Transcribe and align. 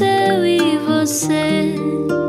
eu 0.00 0.44
e 0.46 0.78
você. 0.78 1.74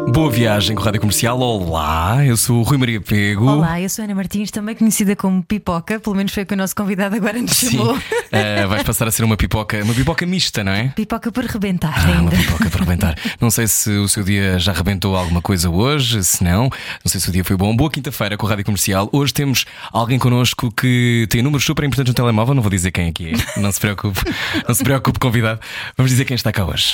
Boa 0.09 0.29
viagem 0.29 0.75
com 0.75 0.81
a 0.83 0.85
Rádio 0.85 1.01
Comercial. 1.01 1.39
Olá, 1.39 2.23
eu 2.23 2.37
sou 2.37 2.59
o 2.59 2.61
Rui 2.63 2.77
Maria 2.77 3.01
Pego. 3.01 3.49
Olá, 3.49 3.81
eu 3.81 3.89
sou 3.89 4.05
Ana 4.05 4.13
Martins, 4.13 4.51
também 4.51 4.75
conhecida 4.75 5.15
como 5.15 5.41
Pipoca, 5.41 5.99
pelo 5.99 6.15
menos 6.15 6.31
foi 6.31 6.43
o 6.43 6.45
que 6.45 6.53
o 6.53 6.57
nosso 6.57 6.75
convidado 6.75 7.15
agora 7.15 7.41
nos 7.41 7.51
Sim, 7.51 7.71
chamou. 7.71 7.97
eh, 8.31 8.65
vais 8.67 8.83
passar 8.83 9.07
a 9.07 9.11
ser 9.11 9.23
uma 9.23 9.35
pipoca, 9.35 9.81
uma 9.83 9.93
pipoca 9.93 10.23
mista, 10.25 10.63
não 10.63 10.71
é? 10.71 10.89
Pipoca 10.89 11.31
por 11.31 11.43
rebentar 11.45 11.93
Ah, 11.97 12.11
uma 12.11 12.29
ainda. 12.29 12.37
pipoca 12.37 12.69
para 12.69 12.81
arrebentar. 12.81 13.15
Não 13.41 13.49
sei 13.49 13.65
se 13.67 13.89
o 13.89 14.07
seu 14.07 14.23
dia 14.23 14.59
já 14.59 14.71
arrebentou 14.71 15.15
alguma 15.15 15.41
coisa 15.41 15.69
hoje, 15.69 16.23
se 16.23 16.43
não, 16.43 16.63
não 16.63 16.69
sei 17.07 17.19
se 17.19 17.29
o 17.29 17.31
dia 17.31 17.43
foi 17.43 17.55
bom. 17.57 17.75
Boa 17.75 17.89
quinta-feira 17.89 18.37
com 18.37 18.45
a 18.45 18.49
Rádio 18.49 18.65
Comercial. 18.65 19.09
Hoje 19.11 19.33
temos 19.33 19.65
alguém 19.91 20.19
connosco 20.19 20.71
que 20.71 21.25
tem 21.29 21.41
números 21.41 21.65
super 21.65 21.83
importantes 21.85 22.11
no 22.11 22.15
telemóvel, 22.15 22.53
não 22.53 22.61
vou 22.61 22.69
dizer 22.71 22.91
quem 22.91 23.07
é 23.07 23.11
que 23.11 23.31
é, 23.33 23.59
não 23.59 23.71
se 23.71 23.79
preocupe, 23.79 24.19
não 24.67 24.75
se 24.75 24.83
preocupe, 24.83 25.17
convidado. 25.19 25.59
Vamos 25.97 26.11
dizer 26.11 26.25
quem 26.25 26.35
está 26.35 26.51
cá 26.51 26.65
hoje. 26.65 26.93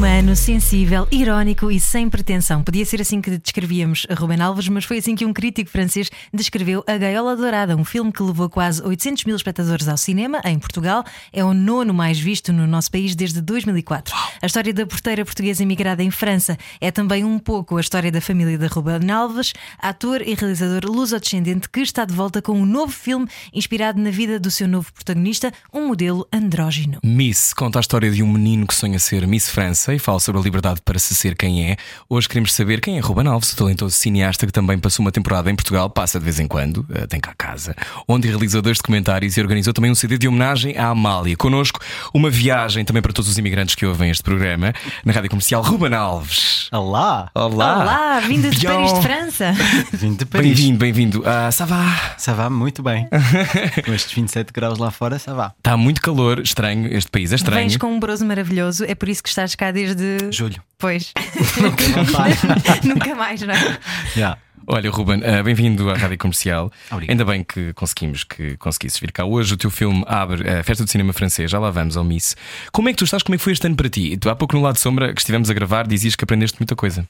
Humano, 0.00 0.34
sensível, 0.34 1.06
irónico 1.12 1.70
e 1.70 1.78
sem 1.78 2.08
pretensão. 2.08 2.62
Podia 2.62 2.86
ser 2.86 3.02
assim 3.02 3.20
que 3.20 3.36
descrevíamos 3.36 4.06
a 4.08 4.14
Ruben 4.14 4.40
Alves, 4.40 4.66
mas 4.66 4.86
foi 4.86 4.96
assim 4.96 5.14
que 5.14 5.26
um 5.26 5.32
crítico 5.34 5.70
francês 5.70 6.10
descreveu 6.32 6.82
A 6.86 6.96
Gaiola 6.96 7.36
Dourada, 7.36 7.76
um 7.76 7.84
filme 7.84 8.10
que 8.10 8.22
levou 8.22 8.48
quase 8.48 8.82
800 8.82 9.26
mil 9.26 9.36
espectadores 9.36 9.86
ao 9.88 9.98
cinema, 9.98 10.40
em 10.46 10.58
Portugal. 10.58 11.04
É 11.30 11.44
o 11.44 11.52
nono 11.52 11.92
mais 11.92 12.18
visto 12.18 12.50
no 12.50 12.66
nosso 12.66 12.90
país 12.90 13.14
desde 13.14 13.42
2004. 13.42 14.14
A 14.40 14.46
história 14.46 14.72
da 14.72 14.86
porteira 14.86 15.22
portuguesa 15.22 15.62
imigrada 15.62 16.02
em 16.02 16.10
França 16.10 16.56
é 16.80 16.90
também 16.90 17.22
um 17.22 17.38
pouco 17.38 17.76
a 17.76 17.80
história 17.82 18.10
da 18.10 18.22
família 18.22 18.56
de 18.56 18.66
Ruben 18.68 19.10
Alves, 19.10 19.52
ator 19.78 20.22
e 20.22 20.32
realizador 20.32 20.90
luso-descendente 20.90 21.68
que 21.68 21.80
está 21.80 22.06
de 22.06 22.14
volta 22.14 22.40
com 22.40 22.52
um 22.52 22.64
novo 22.64 22.90
filme 22.90 23.28
inspirado 23.52 24.00
na 24.00 24.10
vida 24.10 24.40
do 24.40 24.50
seu 24.50 24.66
novo 24.66 24.90
protagonista, 24.94 25.52
um 25.70 25.88
modelo 25.88 26.26
andrógino. 26.32 27.00
Miss 27.04 27.52
conta 27.52 27.78
a 27.78 27.82
história 27.82 28.10
de 28.10 28.22
um 28.22 28.32
menino 28.32 28.66
que 28.66 28.74
sonha 28.74 28.98
ser 28.98 29.26
Miss 29.26 29.50
França 29.50 29.89
e 29.94 29.98
fala 29.98 30.20
sobre 30.20 30.40
a 30.40 30.44
liberdade 30.44 30.80
para 30.84 30.98
se 30.98 31.14
ser 31.14 31.34
quem 31.34 31.70
é. 31.70 31.76
Hoje 32.08 32.28
queremos 32.28 32.52
saber 32.52 32.80
quem 32.80 32.96
é 32.96 33.00
Ruben 33.00 33.26
Alves, 33.26 33.52
o 33.52 33.56
talentoso 33.56 33.94
cineasta 33.94 34.46
que 34.46 34.52
também 34.52 34.78
passou 34.78 35.04
uma 35.04 35.12
temporada 35.12 35.50
em 35.50 35.54
Portugal, 35.54 35.90
passa 35.90 36.18
de 36.18 36.24
vez 36.24 36.38
em 36.40 36.46
quando, 36.46 36.86
eh, 36.94 37.06
tem 37.06 37.20
cá 37.20 37.34
casa, 37.36 37.74
onde 38.06 38.28
realizou 38.28 38.62
dois 38.62 38.78
documentários 38.78 39.36
e 39.36 39.40
organizou 39.40 39.72
também 39.72 39.90
um 39.90 39.94
CD 39.94 40.18
de 40.18 40.28
homenagem 40.28 40.76
à 40.76 40.88
Amália. 40.88 41.36
Connosco, 41.36 41.80
uma 42.12 42.30
viagem 42.30 42.84
também 42.84 43.02
para 43.02 43.12
todos 43.12 43.30
os 43.30 43.38
imigrantes 43.38 43.74
que 43.74 43.86
ouvem 43.86 44.10
este 44.10 44.22
programa, 44.22 44.72
na 45.04 45.12
rádio 45.12 45.30
comercial 45.30 45.62
Ruben 45.62 45.94
Alves. 45.94 46.68
Olá! 46.72 47.30
Olá! 47.34 47.80
Olá, 47.80 48.20
vindo 48.20 48.50
de. 48.50 48.66
Paris 48.66 48.92
de 48.92 49.02
França. 49.02 49.52
Vim 49.92 50.14
de 50.14 50.24
Paris. 50.24 50.46
Bem-vindo, 50.46 50.78
bem-vindo. 50.78 51.22
Ah, 51.26 51.50
ça 51.50 51.64
va? 51.64 52.14
Ça 52.16 52.32
va 52.34 52.48
muito 52.48 52.82
bem. 52.82 53.08
Com 53.84 53.92
estes 53.92 54.12
27 54.12 54.52
graus 54.52 54.78
lá 54.78 54.90
fora, 54.90 55.18
ça 55.18 55.34
va. 55.34 55.52
Está 55.58 55.76
muito 55.76 56.00
calor, 56.00 56.40
estranho, 56.40 56.86
este 56.92 57.10
país 57.10 57.32
é 57.32 57.36
estranho. 57.36 57.60
Vens 57.62 57.76
com 57.76 57.92
um 57.92 58.00
broso 58.00 58.24
maravilhoso, 58.24 58.84
é 58.84 58.94
por 58.94 59.08
isso 59.08 59.22
que 59.22 59.28
estás 59.28 59.54
cá 59.54 59.70
desde. 59.84 60.32
Julho. 60.32 60.62
Pois. 60.78 61.12
Não 61.60 61.72
para. 61.72 62.84
Nunca 62.84 63.14
mais, 63.14 63.40
não 63.42 63.54
é? 63.54 63.78
Já. 64.14 64.38
Olha, 64.66 64.90
Ruben, 64.90 65.22
ah, 65.24 65.42
bem-vindo 65.42 65.90
à 65.90 65.96
Rádio 65.96 66.18
Comercial. 66.18 66.70
Obrigado. 66.90 67.10
Ainda 67.10 67.24
bem 67.24 67.42
que 67.42 67.72
conseguimos 67.72 68.22
que 68.22 68.56
conseguisses 68.56 69.00
vir 69.00 69.10
cá. 69.10 69.24
Hoje 69.24 69.54
o 69.54 69.56
teu 69.56 69.70
filme 69.70 70.04
abre 70.06 70.48
a 70.48 70.62
Festa 70.62 70.84
do 70.84 70.90
Cinema 70.90 71.12
Francês, 71.12 71.50
já 71.50 71.58
lá 71.58 71.70
vamos 71.70 71.96
ao 71.96 72.04
Miss. 72.04 72.36
Como 72.70 72.88
é 72.88 72.92
que 72.92 72.98
tu 72.98 73.04
estás? 73.04 73.22
Como 73.22 73.34
é 73.34 73.38
que 73.38 73.42
foi 73.42 73.52
este 73.52 73.66
ano 73.66 73.74
para 73.74 73.88
ti? 73.88 74.16
Tu 74.16 74.30
há 74.30 74.36
pouco 74.36 74.54
no 74.54 74.62
lado 74.62 74.74
de 74.74 74.80
sombra 74.80 75.12
que 75.12 75.20
estivemos 75.20 75.50
a 75.50 75.54
gravar 75.54 75.86
dizias 75.86 76.14
que 76.14 76.22
aprendeste 76.22 76.60
muita 76.60 76.76
coisa. 76.76 77.08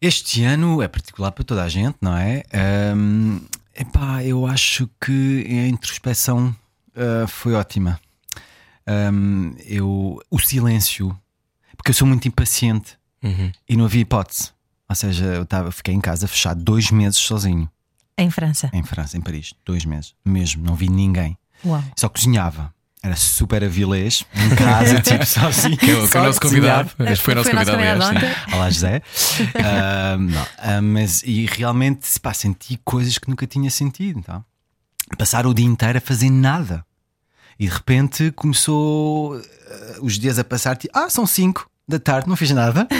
Este 0.00 0.44
ano 0.44 0.80
é 0.80 0.86
particular 0.86 1.32
para 1.32 1.44
toda 1.44 1.64
a 1.64 1.68
gente, 1.68 1.96
não 2.00 2.16
é? 2.16 2.44
Ahm, 2.52 3.40
epá, 3.74 4.22
eu 4.22 4.46
acho 4.46 4.88
que 5.00 5.44
a 5.48 5.66
introspeção 5.66 6.54
ah, 6.94 7.26
foi 7.26 7.54
ótima. 7.54 7.98
Ahm, 8.86 9.54
eu, 9.66 10.20
o 10.30 10.38
silêncio, 10.38 11.18
porque 11.78 11.90
eu 11.90 11.94
sou 11.94 12.06
muito 12.06 12.28
impaciente 12.28 12.98
e 13.66 13.76
não 13.76 13.86
havia 13.86 14.02
hipótese. 14.02 14.50
Ou 14.88 14.94
seja, 14.94 15.24
eu 15.24 15.46
tava, 15.46 15.70
fiquei 15.72 15.94
em 15.94 16.00
casa 16.00 16.28
fechado 16.28 16.62
dois 16.62 16.90
meses 16.90 17.18
sozinho, 17.18 17.70
Em 18.16 18.30
França. 18.30 18.68
em 18.72 18.82
França, 18.82 19.16
em 19.16 19.20
Paris. 19.20 19.54
Dois 19.64 19.84
meses, 19.84 20.14
mesmo, 20.24 20.62
não 20.64 20.74
vi 20.74 20.88
ninguém. 20.90 21.36
Uau. 21.64 21.82
Só 21.96 22.08
cozinhava. 22.08 22.72
Era 23.00 23.14
super 23.14 23.62
avilés, 23.62 24.24
em 24.34 24.56
casa, 24.56 24.98
tipo, 25.02 25.24
sozinho. 25.24 25.76
Que 25.76 25.90
é 25.90 25.94
o, 25.94 26.08
que 26.08 26.16
é 26.16 26.20
o 26.20 26.24
nosso 26.24 26.40
convidado. 26.40 26.90
Este 27.00 27.24
foi 27.24 27.34
o 27.34 27.36
nosso 27.36 27.50
convidado, 27.50 27.78
aliás. 27.80 28.36
Olá, 28.52 28.70
José. 28.70 29.02
Ah, 29.64 30.16
não, 30.18 30.46
ah, 30.58 30.82
mas 30.82 31.22
e 31.22 31.46
realmente 31.46 32.18
pá, 32.20 32.34
senti 32.34 32.76
coisas 32.84 33.16
que 33.18 33.28
nunca 33.30 33.46
tinha 33.46 33.70
sentido. 33.70 34.18
Então. 34.18 34.44
Passar 35.16 35.46
o 35.46 35.54
dia 35.54 35.64
inteiro 35.66 35.98
a 35.98 36.00
fazer 36.00 36.28
nada. 36.30 36.84
E 37.58 37.66
de 37.66 37.72
repente 37.72 38.30
começou 38.32 39.34
ah, 39.36 39.98
os 40.00 40.18
dias 40.18 40.38
a 40.38 40.44
passar, 40.44 40.76
tipo, 40.76 40.96
ah, 40.96 41.10
são 41.10 41.26
5 41.26 41.68
da 41.86 41.98
tarde, 41.98 42.28
não 42.28 42.36
fiz 42.36 42.50
nada. 42.50 42.86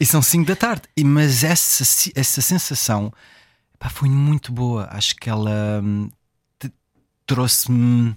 E 0.00 0.06
são 0.06 0.20
5 0.20 0.44
da 0.48 0.56
tarde. 0.56 0.82
E, 0.96 1.04
mas 1.04 1.44
essa, 1.44 1.84
essa 2.16 2.40
sensação 2.40 3.12
pá, 3.78 3.88
foi 3.88 4.08
muito 4.08 4.50
boa. 4.50 4.88
Acho 4.90 5.14
que 5.14 5.30
ela 5.30 5.80
hum, 5.80 6.10
te- 6.58 6.72
trouxe-me 7.24 8.16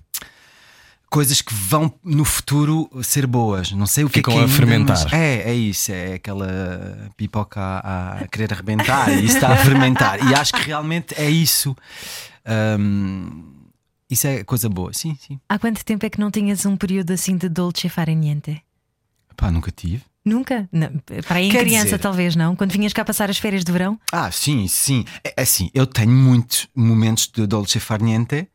coisas 1.12 1.42
que 1.44 1.54
vão 1.54 1.94
no 2.04 2.26
futuro 2.26 2.90
ser 3.04 3.28
boas. 3.28 3.72
Não 3.72 3.86
sei 3.86 4.04
o 4.04 4.10
que 4.10 4.16
Ficam 4.16 4.34
é 4.34 4.36
que 4.38 4.42
a 4.42 4.46
ainda, 4.46 4.56
fermentar. 4.56 5.14
É, 5.14 5.52
é 5.52 5.54
isso. 5.54 5.92
É 5.92 6.14
aquela 6.16 7.12
pipoca 7.16 7.62
a, 7.62 8.22
a 8.22 8.28
querer 8.30 8.52
arrebentar 8.52 9.12
e 9.12 9.26
está 9.26 9.50
a 9.50 9.58
fermentar. 9.58 10.18
E 10.28 10.34
acho 10.34 10.54
que 10.54 10.62
realmente 10.64 11.14
é 11.16 11.30
isso. 11.30 11.78
Hum, 12.80 13.55
isso 14.10 14.28
é 14.28 14.44
coisa 14.44 14.70
boa. 14.70 14.94
Sim, 14.94 15.18
sim. 15.20 15.40
Há 15.50 15.58
quanto 15.60 15.84
tempo 15.84 16.06
é 16.06 16.10
que 16.10 16.20
não 16.20 16.30
tinhas 16.32 16.66
um 16.66 16.76
período 16.78 17.12
assim 17.12 17.38
de 17.38 17.50
dolce 17.50 17.88
far 17.90 18.08
niente? 18.10 18.62
Pá, 19.36 19.52
nunca 19.52 19.72
tive. 19.72 20.04
Nunca? 20.24 20.68
Não, 20.72 20.90
para 21.28 21.38
aí 21.38 21.48
em 21.48 21.52
Quer 21.52 21.60
criança, 21.66 21.86
dizer- 21.86 22.00
talvez 22.00 22.36
não? 22.36 22.56
Quando 22.56 22.72
vinhas 22.72 22.94
cá 22.94 23.06
passar 23.06 23.30
as 23.30 23.38
férias 23.38 23.64
de 23.64 23.72
verão? 23.72 24.00
Ah, 24.12 24.32
sim, 24.32 24.68
sim. 24.68 25.06
É 25.24 25.42
assim, 25.44 25.70
eu 25.74 25.86
tenho 25.86 26.10
muitos 26.12 26.68
momentos 26.76 27.28
de 27.28 27.46
Dolce 27.46 27.80
Far 27.80 28.02
Niente, 28.02 28.48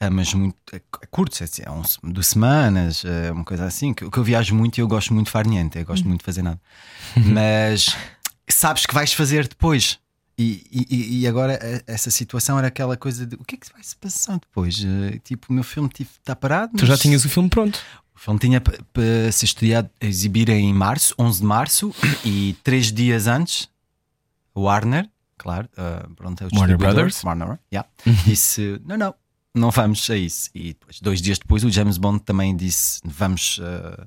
ah, 0.00 0.08
mas 0.08 0.32
muito 0.32 0.56
é, 0.72 0.80
curtos, 1.10 1.40
é, 1.42 1.44
assim, 1.44 1.62
é 1.66 1.70
um, 1.70 1.82
de 2.12 2.22
semanas, 2.24 3.04
é 3.04 3.30
uma 3.30 3.44
coisa 3.44 3.66
assim. 3.66 3.92
Que, 3.92 4.08
que 4.08 4.16
eu 4.18 4.24
viajo 4.24 4.54
muito 4.54 4.78
e 4.78 4.80
eu 4.80 4.88
gosto 4.88 5.12
muito 5.12 5.26
de 5.26 5.32
Far 5.32 5.46
Niente, 5.46 5.76
eu 5.78 5.84
gosto 5.84 6.06
muito 6.08 6.20
de 6.20 6.24
fazer 6.24 6.40
nada. 6.40 6.60
mas 7.14 7.94
sabes 8.48 8.86
que 8.86 8.94
vais 8.94 9.12
fazer 9.12 9.46
depois. 9.48 9.98
E, 10.38 10.64
e- 10.70 11.20
e 11.20 11.26
agora 11.26 11.58
eh, 11.60 11.82
essa 11.86 12.10
situação 12.12 12.56
era 12.58 12.68
aquela 12.68 12.96
coisa 12.96 13.26
de 13.26 13.34
o 13.34 13.44
que 13.44 13.56
é 13.56 13.58
que 13.58 13.72
vai 13.72 13.82
se 13.82 13.96
passar 13.96 14.38
depois? 14.38 14.84
Eh, 14.84 15.18
Tipo, 15.24 15.48
o 15.50 15.52
meu 15.52 15.64
filme 15.64 15.90
está 15.98 16.36
parado. 16.36 16.76
Tu 16.76 16.86
já 16.86 16.92
mas- 16.92 17.00
tinhas 17.00 17.24
o 17.24 17.28
filme 17.28 17.48
pronto. 17.48 17.78
o 18.14 18.18
filme 18.20 18.38
tinha 18.38 18.60
para 18.60 19.32
ser 19.32 19.46
estudado, 19.46 19.90
exibir 20.00 20.48
em 20.48 20.72
março, 20.72 21.12
11 21.18 21.40
de 21.40 21.46
março, 21.46 21.92
e 22.24 22.56
três 22.62 22.92
dias 22.92 23.26
antes, 23.26 23.68
Warner, 24.56 25.08
claro, 25.36 25.68
uh, 25.76 26.14
pronto, 26.14 26.42
é 26.42 26.46
o 26.46 26.58
Warner 26.58 26.76
Brothers? 26.78 27.22
Warner, 27.24 27.58
yeah, 27.72 27.88
disse: 28.24 28.80
não, 28.84 28.96
não, 28.96 29.14
não 29.54 29.70
vamos 29.70 30.08
a 30.10 30.16
isso. 30.16 30.50
E 30.54 30.68
depois, 30.68 31.00
dois 31.00 31.20
dias 31.22 31.38
depois, 31.38 31.64
o 31.64 31.70
James 31.70 31.96
Bond 31.98 32.20
também 32.22 32.56
disse: 32.56 33.00
vamos 33.04 33.58
uh, 33.58 34.06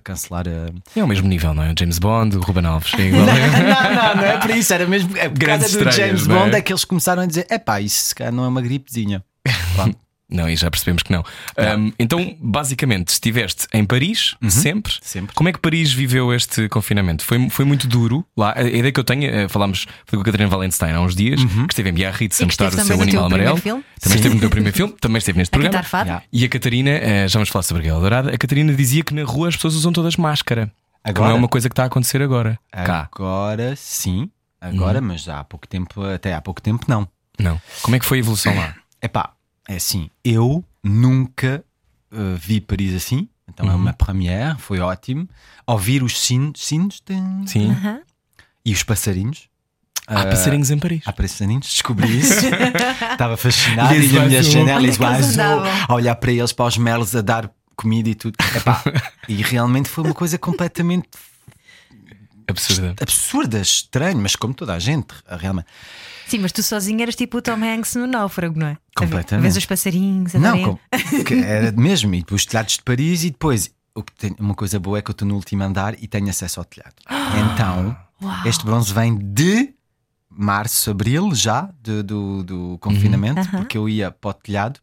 cancelar 0.00 0.46
a. 0.48 0.98
É 0.98 1.04
o 1.04 1.08
mesmo 1.08 1.28
nível, 1.28 1.54
não 1.54 1.62
é? 1.62 1.74
James 1.78 1.98
Bond, 1.98 2.36
o 2.36 2.40
Ruben 2.40 2.66
Alves. 2.66 2.92
É 2.94 3.02
igual. 3.02 3.26
não, 3.26 3.34
não, 3.34 4.16
não 4.16 4.24
é 4.24 4.38
para 4.38 4.56
isso, 4.56 4.72
era 4.72 4.86
mesmo. 4.86 5.16
É 5.16 5.28
por 5.28 5.38
causa 5.38 5.84
do 5.84 5.90
James 5.90 6.26
não 6.26 6.36
é? 6.36 6.38
Bond 6.40 6.56
é 6.56 6.60
que 6.60 6.72
eles 6.72 6.84
começaram 6.84 7.22
a 7.22 7.26
dizer: 7.26 7.46
é 7.48 7.58
pá, 7.58 7.80
isso 7.80 8.06
se 8.06 8.14
calhar 8.14 8.32
não 8.32 8.44
é 8.44 8.48
uma 8.48 8.62
gripezinha. 8.62 9.24
Pronto. 9.74 10.03
Não, 10.30 10.48
e 10.48 10.56
já 10.56 10.70
percebemos 10.70 11.02
que 11.02 11.12
não. 11.12 11.20
Um, 11.58 11.92
então, 11.98 12.34
basicamente, 12.40 13.08
estiveste 13.08 13.66
em 13.72 13.84
Paris 13.84 14.34
sempre. 14.48 14.94
sempre. 15.02 15.34
Como 15.34 15.48
é 15.48 15.52
que 15.52 15.58
Paris 15.58 15.92
viveu 15.92 16.32
este 16.32 16.66
confinamento? 16.68 17.24
Foi, 17.24 17.48
foi 17.50 17.64
muito 17.64 17.86
duro 17.86 18.24
lá. 18.36 18.54
A 18.56 18.62
ideia 18.62 18.90
que 18.90 18.98
eu 18.98 19.04
tenho, 19.04 19.24
eh, 19.24 19.48
falámos 19.48 19.86
foi 20.06 20.16
com 20.16 20.22
a 20.22 20.24
Catarina 20.24 20.48
Valenstein 20.48 20.92
há 20.92 21.00
uns 21.00 21.14
dias, 21.14 21.38
que 21.44 21.72
esteve 21.72 21.90
em 21.90 21.92
Biarritz 21.92 22.40
a 22.40 22.46
mostrar 22.46 22.68
o 22.68 22.80
seu 22.84 23.00
animal 23.00 23.26
amarelo. 23.26 23.60
Também 23.60 24.16
esteve 24.16 24.34
no 24.34 24.40
teu 24.40 24.50
primeiro 24.50 24.76
filme, 24.76 24.94
também 24.98 25.18
esteve 25.18 25.38
neste 25.38 25.54
A 25.54 25.58
programa. 25.60 25.84
Yeah. 25.92 26.22
E 26.32 26.44
a 26.44 26.48
Catarina, 26.48 26.90
eh, 26.90 27.28
já 27.28 27.38
vamos 27.38 27.50
falar 27.50 27.62
sobre 27.62 27.82
a 27.82 27.84
Guerra 27.86 28.00
Dourada, 28.00 28.30
a 28.34 28.38
Catarina 28.38 28.72
dizia 28.72 29.04
que 29.04 29.12
na 29.14 29.24
rua 29.24 29.48
as 29.48 29.56
pessoas 29.56 29.74
usam 29.74 29.92
todas 29.92 30.16
máscara. 30.16 30.66
Que 30.66 31.12
não 31.12 31.26
é 31.26 31.28
Agora? 31.28 31.34
uma 31.34 31.48
coisa 31.48 31.68
que 31.68 31.72
está 31.74 31.82
a 31.82 31.86
acontecer 31.86 32.22
agora. 32.22 32.58
Cá. 32.72 33.08
Agora 33.12 33.74
sim, 33.76 34.30
agora, 34.58 35.00
Uhum. 35.00 35.08
mas 35.08 35.28
há 35.28 35.44
pouco 35.44 35.68
tempo, 35.68 36.02
até 36.02 36.32
há 36.32 36.40
pouco 36.40 36.62
tempo 36.62 36.86
não. 36.88 37.06
Não. 37.38 37.60
Como 37.82 37.94
é 37.94 37.98
que 37.98 38.06
foi 38.06 38.18
a 38.18 38.20
evolução 38.20 38.54
lá? 38.56 38.74
Epá, 39.02 39.32
é 39.68 39.76
assim, 39.76 40.10
eu 40.24 40.64
nunca 40.82 41.64
uh, 42.12 42.36
vi 42.36 42.60
Paris 42.60 42.94
assim, 42.94 43.28
então 43.48 43.66
Uhum. 43.66 43.72
é 43.72 43.74
uma 43.76 43.92
première, 43.92 44.56
foi 44.58 44.80
ótimo. 44.80 45.28
Ouvir 45.66 46.02
os 46.02 46.18
sinos, 46.20 46.60
sinos 46.64 47.00
tem- 47.00 47.46
Sim. 47.46 47.70
Aham. 47.70 48.00
E 48.64 48.72
os 48.72 48.82
passarinhos. 48.82 49.48
Há 50.06 50.20
Ah, 50.22 50.26
passarinhos 50.26 50.70
em 50.70 50.78
Paris. 50.78 51.02
Há 51.06 51.12
passarinhos, 51.12 51.66
descobri 51.66 52.18
isso. 52.18 52.34
Estava 53.12 53.36
fascinado 53.36 53.94
e 53.94 54.12
na 54.12 54.26
minha 54.26 54.42
janela, 54.42 54.86
é 54.86 55.84
a 55.88 55.94
olhar 55.94 56.14
para 56.16 56.30
eles, 56.32 56.52
para 56.52 56.66
os 56.66 56.76
merlos, 56.76 57.14
a 57.16 57.22
dar 57.22 57.50
comida 57.76 58.08
e 58.10 58.14
tudo. 58.14 58.36
Epá, 58.54 58.82
e 59.28 59.34
realmente 59.42 59.88
foi 59.88 60.04
uma 60.04 60.14
coisa 60.14 60.36
completamente 60.38 61.08
Absurda. 62.46 62.94
absurda, 63.00 63.60
estranho, 63.60 64.18
mas 64.18 64.36
como 64.36 64.52
toda 64.52 64.74
a 64.74 64.78
gente, 64.78 65.14
realmente. 65.38 65.66
Sim, 66.26 66.38
mas 66.38 66.52
tu 66.52 66.62
sozinho 66.62 67.00
eras 67.02 67.14
tipo 67.14 67.38
o 67.38 67.42
Tom 67.42 67.62
Hanks 67.62 67.94
no 67.96 68.06
náufrago, 68.06 68.58
não 68.58 68.68
é? 68.68 68.76
Completamente. 68.96 69.42
Vez 69.42 69.56
os 69.56 69.66
passarinhos, 69.66 70.34
a 70.34 70.38
Não, 70.38 70.62
com- 70.62 70.78
era 71.44 71.70
mesmo. 71.72 72.14
E 72.14 72.18
depois 72.20 72.42
os 72.42 72.46
telhados 72.46 72.74
de 72.74 72.82
Paris 72.82 73.24
e 73.24 73.30
depois. 73.30 73.70
Tem, 74.18 74.34
uma 74.40 74.54
coisa 74.54 74.78
boa 74.80 74.98
é 74.98 75.02
que 75.02 75.10
eu 75.10 75.12
estou 75.12 75.26
no 75.28 75.34
último 75.36 75.62
andar 75.62 75.94
e 76.02 76.08
tenho 76.08 76.28
acesso 76.28 76.58
ao 76.60 76.64
telhado. 76.64 76.94
Então, 77.54 77.96
Uau. 78.22 78.46
este 78.46 78.64
bronze 78.64 78.92
vem 78.92 79.16
de 79.16 79.72
março, 80.28 80.90
abril 80.90 81.32
já 81.34 81.68
de- 81.82 82.02
do, 82.02 82.42
do 82.42 82.78
confinamento, 82.80 83.40
Aham. 83.40 83.58
porque 83.58 83.78
eu 83.78 83.88
ia 83.88 84.10
para 84.10 84.30
o 84.30 84.34
telhado, 84.34 84.80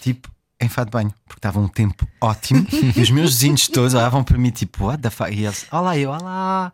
tipo, 0.00 0.30
em 0.60 0.68
fado 0.68 0.86
de 0.90 0.92
banho, 0.92 1.14
porque 1.26 1.38
estava 1.38 1.60
um 1.60 1.68
tempo 1.68 2.06
ótimo 2.20 2.66
e 2.96 3.00
os 3.00 3.10
meus 3.10 3.30
vizinhos 3.32 3.68
todos 3.68 3.94
olhavam 3.94 4.24
para 4.24 4.36
mim, 4.36 4.50
tipo, 4.50 4.86
what 4.86 5.00
the 5.00 5.10
fuck? 5.10 5.32
E 5.32 5.44
eles, 5.44 5.66
olá, 5.70 5.96
eu, 5.96 6.10
olá. 6.10 6.72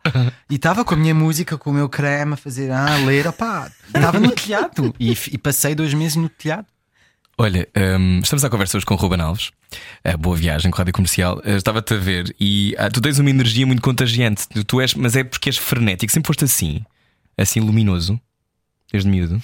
E 0.48 0.54
estava 0.54 0.84
com 0.84 0.94
a 0.94 0.96
minha 0.96 1.14
música, 1.14 1.58
com 1.58 1.70
o 1.70 1.74
meu 1.74 1.88
creme 1.88 2.34
a 2.34 2.36
fazer, 2.36 2.70
ah, 2.70 2.94
a 2.94 2.98
ler, 2.98 3.26
opá, 3.26 3.70
estava 3.86 4.18
no 4.18 4.30
telhado 4.30 4.94
e, 4.98 5.12
e 5.32 5.38
passei 5.38 5.74
dois 5.74 5.92
meses 5.92 6.16
no 6.16 6.28
telhado. 6.28 6.66
Olha, 7.36 7.68
hum, 7.98 8.20
estamos 8.22 8.44
à 8.44 8.48
conversa 8.48 8.76
hoje 8.76 8.86
com 8.86 8.94
o 8.94 8.96
Ruben 8.96 9.20
Alves. 9.20 9.50
Eh, 10.04 10.16
boa 10.16 10.36
viagem 10.36 10.70
com 10.70 10.76
a 10.76 10.78
rádio 10.78 10.92
comercial. 10.92 11.42
Eh, 11.44 11.56
Estava-te 11.56 11.94
a 11.94 11.96
ver 11.96 12.34
e 12.38 12.76
ah, 12.78 12.88
tu 12.88 13.00
tens 13.00 13.18
uma 13.18 13.28
energia 13.28 13.66
muito 13.66 13.82
contagiante. 13.82 14.48
Tu, 14.48 14.62
tu 14.64 14.80
és, 14.80 14.94
mas 14.94 15.16
é 15.16 15.24
porque 15.24 15.48
és 15.48 15.56
frenético. 15.58 16.12
Sempre 16.12 16.28
foste 16.28 16.44
assim, 16.44 16.84
assim 17.36 17.58
luminoso, 17.58 18.20
desde 18.92 19.10
miúdo. 19.10 19.42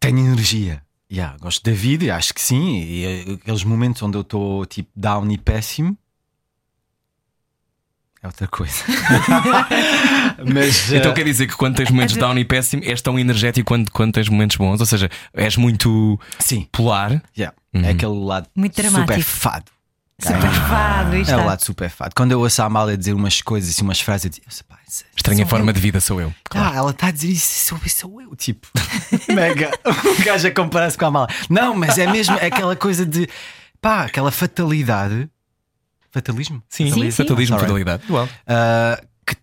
Tenho 0.00 0.18
energia. 0.18 0.82
Yeah, 1.14 1.36
gosto 1.40 1.62
da 1.62 1.76
vida, 1.76 2.04
e 2.04 2.10
acho 2.10 2.34
que 2.34 2.40
sim. 2.40 2.82
E 2.82 3.38
aqueles 3.40 3.62
momentos 3.62 4.02
onde 4.02 4.16
eu 4.16 4.22
estou 4.22 4.66
tipo 4.66 4.90
down 4.96 5.30
e 5.30 5.38
péssimo 5.38 5.96
é 8.24 8.26
outra 8.26 8.48
coisa. 8.48 8.82
Mas 10.50 10.90
Então 10.90 11.12
eh, 11.12 11.14
quer 11.14 11.24
dizer 11.24 11.46
que 11.46 11.54
quando 11.54 11.76
tens 11.76 11.90
momentos 11.90 12.16
down 12.16 12.38
e 12.38 12.44
péssimo, 12.44 12.82
és 12.82 13.02
tão 13.02 13.18
energético 13.18 13.66
quando, 13.66 13.90
quando 13.90 14.14
tens 14.14 14.30
momentos 14.30 14.56
bons. 14.56 14.80
Ou 14.80 14.86
seja, 14.86 15.10
és 15.34 15.56
muito 15.58 16.18
sim, 16.38 16.66
polar. 16.72 17.22
yeah, 17.36 17.54
é 17.74 17.90
aquele 17.90 18.18
lado 18.24 18.48
Muito 18.56 18.74
super 18.76 18.90
dramático. 18.90 19.20
fado. 19.28 19.66
Super 20.20 20.50
fado, 20.50 21.16
É 21.16 21.20
isto 21.20 21.34
o 21.34 21.44
lado 21.44 21.64
super 21.64 21.90
fado. 21.90 22.14
Quando 22.14 22.30
eu 22.32 22.40
ouço 22.40 22.62
a 22.62 22.66
Amália 22.66 22.96
dizer 22.96 23.12
umas 23.14 23.42
coisas, 23.42 23.70
assim, 23.70 23.82
umas 23.82 24.00
frases, 24.00 24.26
eu 24.26 24.30
digo, 24.30 24.46
"Pá, 24.68 24.78
isso 24.88 25.04
é- 25.04 25.06
Estranha 25.16 25.38
sou 25.44 25.48
forma 25.50 25.70
eu." 25.70 25.74
de 25.74 25.80
vida 25.80 26.00
sou 26.00 26.20
eu. 26.20 26.32
Claro. 26.44 26.68
Ah, 26.72 26.76
ela 26.76 26.90
está 26.92 27.08
a 27.08 27.10
dizer 27.10 27.28
isso, 27.28 27.66
sou, 27.68 27.78
sou 27.88 28.22
eu, 28.22 28.34
tipo, 28.36 28.68
mega. 29.34 29.70
O 29.84 30.24
gajo 30.24 30.46
a 30.46 30.50
comparar-se 30.52 30.96
com 30.96 31.06
a 31.06 31.10
mala. 31.10 31.28
Não, 31.50 31.74
mas 31.74 31.98
é 31.98 32.06
mesmo 32.06 32.36
aquela 32.36 32.76
coisa 32.76 33.04
de 33.04 33.28
pá, 33.80 34.04
aquela 34.04 34.30
fatalidade. 34.30 35.28
Fatalismo? 36.12 36.62
Sim, 36.68 36.90
Sim, 36.92 37.10
sim. 37.10 37.10
fatalismo, 37.10 37.58
fatalidade. 37.58 38.04
Igual. 38.04 38.28
Ah, 38.46 39.02
que, 39.26 39.36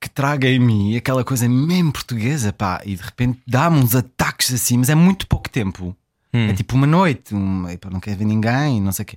que 0.00 0.10
traga 0.10 0.48
em 0.48 0.58
mim 0.58 0.96
aquela 0.96 1.22
coisa 1.24 1.48
mesmo 1.48 1.92
portuguesa, 1.92 2.52
pá, 2.52 2.80
e 2.84 2.96
de 2.96 3.02
repente 3.02 3.38
dá-me 3.46 3.78
uns 3.78 3.94
ataques 3.94 4.52
assim, 4.52 4.78
mas 4.78 4.90
é 4.90 4.96
muito 4.96 5.28
pouco 5.28 5.48
tempo. 5.48 5.96
Hum. 6.34 6.48
É 6.48 6.52
tipo 6.54 6.74
uma 6.74 6.86
noite, 6.88 7.32
um, 7.34 7.66
não 7.90 8.00
quer 8.00 8.16
ver 8.16 8.24
ninguém, 8.24 8.80
não 8.80 8.90
sei 8.90 9.04
o 9.04 9.06
quê. 9.06 9.16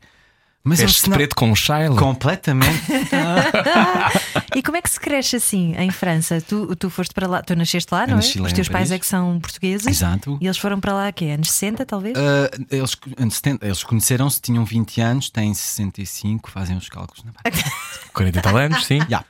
Mas 0.68 0.80
Veste 0.80 1.02
senão- 1.02 1.16
preto 1.18 1.36
com 1.36 1.54
Shiloh. 1.56 1.96
completamente. 1.96 2.82
E 4.56 4.64
como 4.64 4.78
é 4.78 4.82
que 4.82 4.90
se 4.90 4.98
cresce 5.00 5.36
assim 5.36 5.76
em 5.78 5.92
França? 5.92 6.40
Tu, 6.42 6.74
tu 6.78 6.90
foste 6.90 7.14
para 7.14 7.28
lá, 7.28 7.42
tu 7.44 7.54
nasceste 7.58 7.94
lá, 7.94 8.08
não 8.08 8.16
é? 8.16 8.20
Os 8.20 8.54
teus 8.54 8.70
pais 8.70 8.90
é 8.90 8.98
que 8.98 9.06
são 9.06 9.38
portugueses 9.40 9.86
Exato. 9.86 10.38
e 10.42 10.46
eles 10.48 10.58
foram 10.58 10.80
para 10.80 10.94
lá 10.94 11.12
quê? 11.12 11.26
Anos 11.26 11.52
60, 11.52 11.86
talvez? 11.86 12.18
Ah, 12.18 12.50
eles, 12.72 12.96
anos 13.18 13.36
70, 13.36 13.66
eles 13.66 13.84
conheceram-se, 13.84 14.40
tinham 14.42 14.64
20 14.64 15.02
anos, 15.02 15.30
têm 15.30 15.54
65, 15.54 16.50
fazem 16.50 16.78
os 16.78 16.88
cálculos 16.88 17.24
na 17.26 17.32
barra. 17.34 17.72
40 18.14 18.40
e 18.40 18.42
tal 18.42 18.56
anos, 18.58 18.86
sim. 18.86 19.00
Ya. 19.12 19.26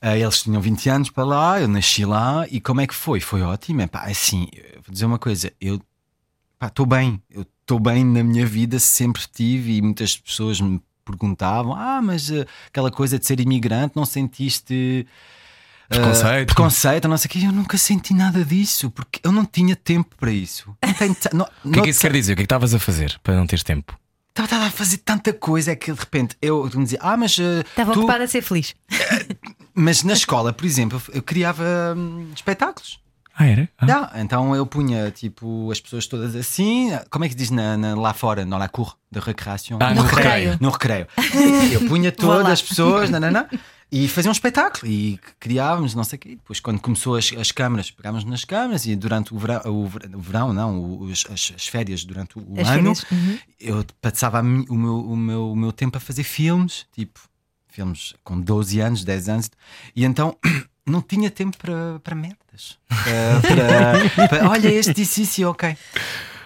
Ah, 0.00 0.16
eles 0.16 0.42
tinham 0.42 0.62
20 0.62 0.88
anos 0.88 1.10
para 1.10 1.24
lá, 1.24 1.60
eu 1.60 1.68
nasci 1.68 2.04
lá 2.06 2.46
e 2.50 2.58
como 2.60 2.80
é 2.80 2.86
que 2.86 2.94
foi? 2.94 3.20
Foi 3.20 3.42
ótimo. 3.42 3.82
É 3.82 3.86
pá, 3.86 4.04
assim, 4.06 4.48
vou 4.76 4.92
dizer 4.92 5.04
uma 5.04 5.18
coisa, 5.18 5.52
eu 5.60 5.78
estou 6.68 6.86
bem, 6.86 7.22
eu 7.30 7.42
estou 7.60 7.78
bem 7.78 8.04
na 8.04 8.22
minha 8.22 8.46
vida, 8.46 8.78
sempre 8.78 9.22
tive 9.32 9.76
e 9.76 9.82
muitas 9.82 10.16
pessoas 10.16 10.60
me 10.60 10.80
perguntavam: 11.04 11.74
ah, 11.74 12.00
mas 12.02 12.30
ah, 12.30 12.46
aquela 12.66 12.90
coisa 12.90 13.18
de 13.18 13.26
ser 13.26 13.40
imigrante, 13.40 13.94
não 13.96 14.04
sentiste. 14.06 15.06
ah, 15.84 15.94
Preconceito. 15.94 16.46
preconceito, 16.46 17.08
não 17.08 17.16
sei 17.18 17.28
o 17.28 17.30
que, 17.30 17.44
eu 17.44 17.52
nunca 17.52 17.76
senti 17.78 18.14
nada 18.14 18.44
disso, 18.44 18.90
porque 18.90 19.20
eu 19.22 19.30
não 19.32 19.44
tinha 19.44 19.76
tempo 19.76 20.14
para 20.16 20.30
isso. 20.32 20.74
Não 21.32 21.38
não- 21.40 21.48
O 21.64 21.72
que 21.72 21.80
é 21.80 21.82
que 21.82 21.90
isso 21.90 22.00
quer 22.00 22.12
dizer? 22.12 22.32
O 22.32 22.36
que 22.36 22.42
é 22.42 22.44
que 22.44 22.46
estavas 22.46 22.74
a 22.74 22.78
fazer 22.78 23.18
para 23.22 23.34
não 23.36 23.46
teres 23.46 23.62
tempo? 23.62 23.98
Estava 24.36 24.64
a 24.66 24.70
fazer 24.70 24.96
tanta 24.98 25.32
coisa 25.32 25.70
é 25.70 25.76
que 25.76 25.92
de 25.92 25.98
repente 26.00 26.36
eu 26.42 26.64
me 26.74 26.82
dizia, 26.82 26.98
ah, 27.00 27.16
mas 27.16 27.38
Estava 27.38 27.92
tu, 27.92 28.00
ocupada 28.00 28.24
a 28.24 28.26
ser 28.26 28.42
feliz. 28.42 28.74
mas 29.72 30.02
na 30.02 30.12
escola, 30.12 30.52
por 30.52 30.64
exemplo, 30.66 31.00
eu 31.12 31.22
criava 31.22 31.94
hum, 31.96 32.30
espetáculos. 32.34 32.98
Ah, 33.36 33.46
era? 33.46 33.68
Ah. 33.78 33.86
Não, 33.86 34.08
então 34.14 34.54
eu 34.54 34.64
punha 34.64 35.10
tipo 35.10 35.70
as 35.70 35.80
pessoas 35.80 36.06
todas 36.06 36.36
assim, 36.36 36.90
como 37.10 37.24
é 37.24 37.28
que 37.28 37.34
diz 37.34 37.50
na, 37.50 37.76
na- 37.76 37.94
lá 37.96 38.12
fora, 38.14 38.44
na 38.46 38.56
la 38.56 38.68
cour 38.68 38.96
de 39.10 39.18
recreação? 39.18 39.78
Ah, 39.80 39.92
no 39.92 40.02
recreio. 40.02 40.56
No 40.60 40.70
recreio. 40.70 41.06
Eu 41.72 41.86
punha 41.88 42.12
todas 42.12 42.46
as 42.52 42.62
pessoas, 42.62 43.10
nanana, 43.10 43.48
e 43.90 44.06
fazia 44.08 44.30
um 44.30 44.32
espetáculo 44.32 44.90
e 44.90 45.18
criávamos, 45.40 45.94
não 45.94 46.04
sei 46.04 46.16
o 46.16 46.20
quê. 46.20 46.28
Depois, 46.30 46.60
quando 46.60 46.80
começou 46.80 47.16
as, 47.16 47.32
as 47.38 47.50
câmaras, 47.50 47.90
pegámos 47.90 48.24
nas 48.24 48.44
câmaras 48.44 48.86
e 48.86 48.94
durante 48.96 49.34
o 49.34 49.38
verão, 49.38 49.60
o, 49.66 49.86
ver- 49.88 50.10
o 50.14 50.20
verão 50.20 50.52
não, 50.52 51.00
os- 51.00 51.26
as, 51.30 51.52
as 51.56 51.66
férias 51.66 52.04
durante 52.04 52.38
o 52.38 52.42
As 52.56 52.68
ano, 52.68 52.94
férias, 52.94 53.06
uhum. 53.10 53.38
eu 53.60 53.84
passava 54.00 54.40
o 54.40 54.44
meu, 54.44 54.96
o, 54.98 55.16
meu, 55.16 55.50
o 55.52 55.56
meu 55.56 55.72
tempo 55.72 55.96
a 55.96 56.00
fazer 56.00 56.22
filmes, 56.24 56.86
tipo, 56.92 57.20
filmes 57.68 58.14
com 58.22 58.40
12 58.40 58.78
anos, 58.80 59.04
10 59.04 59.28
anos, 59.28 59.50
e 59.96 60.04
então 60.04 60.36
não 60.86 61.00
tinha 61.02 61.30
tempo 61.30 61.56
para, 61.58 61.98
para 62.02 62.14
merdas. 62.14 62.78
Para, 62.88 64.08
para- 64.10 64.28
para, 64.28 64.50
olha, 64.50 64.68
este 64.68 64.92
disse 64.94 65.22
isso 65.22 65.40
e 65.40 65.44
ok. 65.44 65.76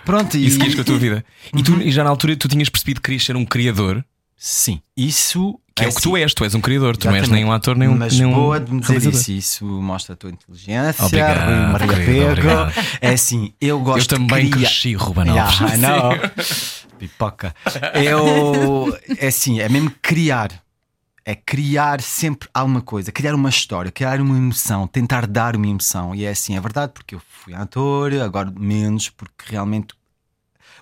Pronto, 0.05 0.37
e, 0.37 0.47
E 0.47 0.51
seguias 0.51 0.75
com 0.75 0.81
a 0.81 0.85
tua 0.85 0.99
vida. 0.99 1.25
E, 1.55 1.63
tu, 1.63 1.81
e 1.83 1.91
já 1.91 2.03
na 2.05 2.11
altura 2.11 2.35
tu 2.37 2.49
tinhas 2.49 2.69
percebido 2.69 3.01
que 3.01 3.07
querias 3.07 3.25
ser 3.25 3.37
um 3.37 3.45
criador, 3.45 4.05
Sim, 4.41 4.81
isso 4.97 5.59
que 5.75 5.85
é, 5.85 5.89
o 5.89 5.93
que 5.95 6.01
tu 6.01 6.17
és, 6.17 6.33
tu 6.33 6.45
és 6.45 6.55
um 6.55 6.61
criador, 6.61 6.97
tu 6.97 7.09
não 7.09 7.17
és 7.17 7.29
nem 7.29 7.45
um 7.45 7.51
ator, 7.53 7.77
nem 7.77 7.89
um. 7.89 7.97
Mas 7.97 8.17
nem 8.19 8.33
boa 8.33 8.59
de 8.61 8.73
me 8.73 8.81
dizer 8.81 8.93
realizador. 8.93 9.21
isso. 9.21 9.33
Isso 9.33 9.65
mostra 9.67 10.13
a 10.15 10.17
tua 10.17 10.31
inteligência, 10.31 11.05
Obrigado, 11.05 11.73
Maria 11.73 11.89
querido, 11.89 12.07
Pego. 12.13 12.31
obrigado. 12.31 12.73
É 13.01 13.09
assim, 13.11 13.53
eu 13.61 13.81
gosto 13.81 14.15
Eu 14.15 14.19
também 14.19 14.45
de 14.47 14.51
criar. 14.53 14.69
cresci, 14.69 14.95
Ruben 14.95 15.27
Yeah, 15.27 15.93
Alves. 15.99 16.87
Pipoca. 16.99 17.55
Eu. 17.95 18.97
É 19.19 19.27
assim, 19.29 19.61
é 19.61 19.69
mesmo 19.69 19.93
criar. 20.01 20.51
É 21.31 21.35
criar 21.35 22.01
sempre 22.01 22.49
alguma 22.55 22.81
coisa, 22.81 23.13
criar 23.13 23.35
uma 23.35 23.51
história, 23.51 23.93
criar 23.93 24.19
uma 24.19 24.35
emoção, 24.35 24.87
tentar 24.87 25.27
dar 25.27 25.57
uma 25.57 25.67
emoção. 25.67 26.15
E 26.15 26.25
é 26.25 26.31
assim, 26.31 26.57
é 26.57 26.61
verdade, 26.61 26.93
porque 26.95 27.15
eu 27.15 27.21
fui 27.29 27.53
ator, 27.53 28.15
agora 28.15 28.51
menos, 28.51 29.11
porque 29.11 29.45
realmente 29.53 29.89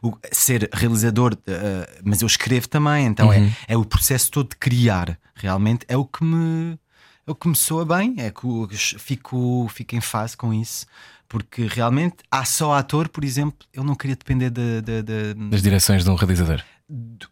o- 0.01 0.17
ser 0.31 0.71
realizador, 0.73 1.37
eh, 1.49 2.01
mas 2.05 2.23
eu 2.23 2.27
escrevo 2.27 2.69
também, 2.69 3.07
então 3.07 3.27
Uhum. 3.31 3.49
é, 3.67 3.75
é 3.75 3.77
o 3.77 3.85
processo 3.85 4.31
todo 4.31 4.51
de 4.51 4.57
criar. 4.57 5.19
Realmente 5.35 5.85
é 5.89 5.97
o 5.97 6.05
que 6.05 6.23
me, 6.23 6.79
é 7.27 7.31
o 7.33 7.35
que 7.35 7.49
me 7.49 7.57
soa 7.57 7.85
bem, 7.85 8.15
é 8.19 8.31
que 8.31 8.45
eu 8.47 8.69
fico, 8.99 9.67
fico 9.75 9.97
em 9.97 10.01
fase 10.01 10.37
com 10.37 10.55
isso. 10.55 10.87
Porque 11.29 11.67
realmente 11.67 12.19
há 12.31 12.45
só 12.45 12.73
ator, 12.75 13.09
por 13.09 13.25
exemplo, 13.25 13.67
eu 13.73 13.83
não 13.83 13.97
queria 13.97 14.15
depender 14.15 14.49
de- 14.51 14.81
de- 14.81 15.03
de- 15.03 15.35
Das 15.51 15.61
direções 15.61 16.05
de 16.05 16.11
um 16.11 16.15
realizador. 16.15 16.63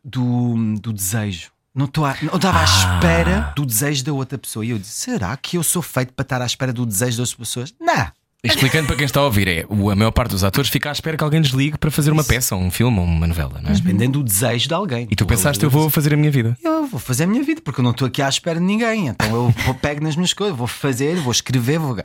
do, 0.02 0.74
do 0.80 0.92
desejo. 0.92 1.52
Não 1.74 1.86
estou 1.86 2.04
a- 2.04 2.16
não 2.22 2.36
estava 2.36 2.58
à 2.58 2.62
Ah. 2.62 2.64
espera 2.64 3.52
do 3.56 3.66
desejo 3.66 4.04
da 4.04 4.12
outra 4.12 4.38
pessoa. 4.38 4.64
E 4.64 4.70
eu 4.70 4.78
disse: 4.78 4.92
será 4.92 5.36
que 5.36 5.56
eu 5.56 5.62
sou 5.62 5.82
feito 5.82 6.12
para 6.12 6.22
estar 6.22 6.40
à 6.42 6.46
espera 6.46 6.72
do 6.72 6.86
desejo 6.86 7.18
das 7.18 7.34
pessoas? 7.34 7.74
Não. 7.80 8.08
Explicando 8.46 8.86
para 8.86 8.96
quem 8.96 9.06
está 9.06 9.20
a 9.20 9.24
ouvir, 9.24 9.48
é 9.48 9.64
o- 9.70 9.88
a 9.90 9.96
maior 9.96 10.10
parte 10.10 10.32
dos 10.32 10.44
atores 10.44 10.68
fica 10.70 10.90
à 10.90 10.92
espera 10.92 11.16
que 11.16 11.24
alguém 11.24 11.40
desligue 11.40 11.78
para 11.78 11.90
fazer 11.90 12.10
uma 12.10 12.22
peça, 12.22 12.54
um 12.54 12.70
filme, 12.70 12.98
ou 12.98 13.04
uma 13.06 13.26
novela, 13.26 13.58
não 13.62 13.70
é? 13.70 13.72
Dependendo 13.72 14.18
do 14.18 14.24
desejo 14.24 14.68
de 14.68 14.74
alguém. 14.74 15.08
E 15.10 15.16
tu 15.16 15.24
pensaste, 15.24 15.64
eu 15.64 15.70
vou 15.70 15.88
fazer 15.88 16.12
a 16.12 16.16
minha 16.16 16.30
vida. 16.30 16.54
Eu 16.62 16.86
vou 16.86 17.00
fazer 17.00 17.24
a 17.24 17.26
minha 17.26 17.42
vida, 17.42 17.62
porque 17.64 17.80
eu 17.80 17.82
não 17.82 17.92
estou 17.92 18.06
aqui 18.06 18.20
à 18.20 18.28
espera 18.28 18.58
de 18.60 18.64
ninguém. 18.66 19.08
Então 19.08 19.34
eu 19.34 19.48
vou 19.64 19.74
pego 19.80 20.02
nas 20.04 20.14
minhas 20.14 20.34
coisas, 20.34 20.54
vou 20.54 20.66
fazer, 20.66 21.16
vou 21.16 21.32
escrever, 21.32 21.78
vou... 21.78 21.96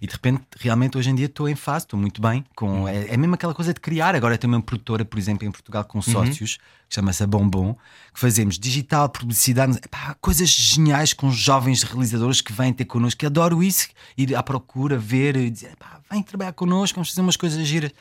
e 0.00 0.06
de 0.06 0.12
repente, 0.12 0.40
realmente 0.60 0.96
hoje 0.96 1.10
em 1.10 1.16
dia 1.16 1.26
estou 1.26 1.48
em 1.48 1.56
fase, 1.56 1.84
estou 1.84 1.98
muito 1.98 2.22
bem. 2.22 2.44
Com... 2.54 2.86
É, 2.86 3.14
é 3.14 3.16
mesmo 3.16 3.34
aquela 3.34 3.52
coisa 3.52 3.74
de 3.74 3.80
criar. 3.80 4.14
Agora 4.14 4.34
eu 4.34 4.38
tenho 4.38 4.52
uma 4.54 4.62
produtora, 4.62 5.04
por 5.04 5.18
exemplo, 5.18 5.48
em 5.48 5.50
Portugal 5.50 5.82
com 5.82 6.00
sócios, 6.00 6.58
que 6.88 6.94
chama-se 6.94 7.22
a 7.22 7.26
Bombom, 7.26 7.74
que 8.14 8.20
fazemos 8.20 8.58
digital, 8.58 9.08
publicidade, 9.08 9.78
coisas 10.20 10.48
geniais 10.48 11.12
com 11.12 11.30
jovens 11.30 11.82
realizadores 11.82 12.40
que 12.40 12.52
vêm 12.52 12.72
ter 12.72 12.86
connosco, 12.86 13.20
que 13.20 13.26
adoro 13.26 13.62
isso, 13.62 13.88
ir 14.16 14.34
à 14.34 14.42
procura, 14.42 14.96
ver 14.96 15.36
e 15.36 15.50
dizer, 15.50 15.72
vem 16.10 16.22
trabalhar 16.22 16.52
connosco, 16.52 16.96
vamos 16.96 17.10
fazer 17.10 17.20
umas 17.20 17.36
coisas 17.36 17.66
giras. 17.66 17.92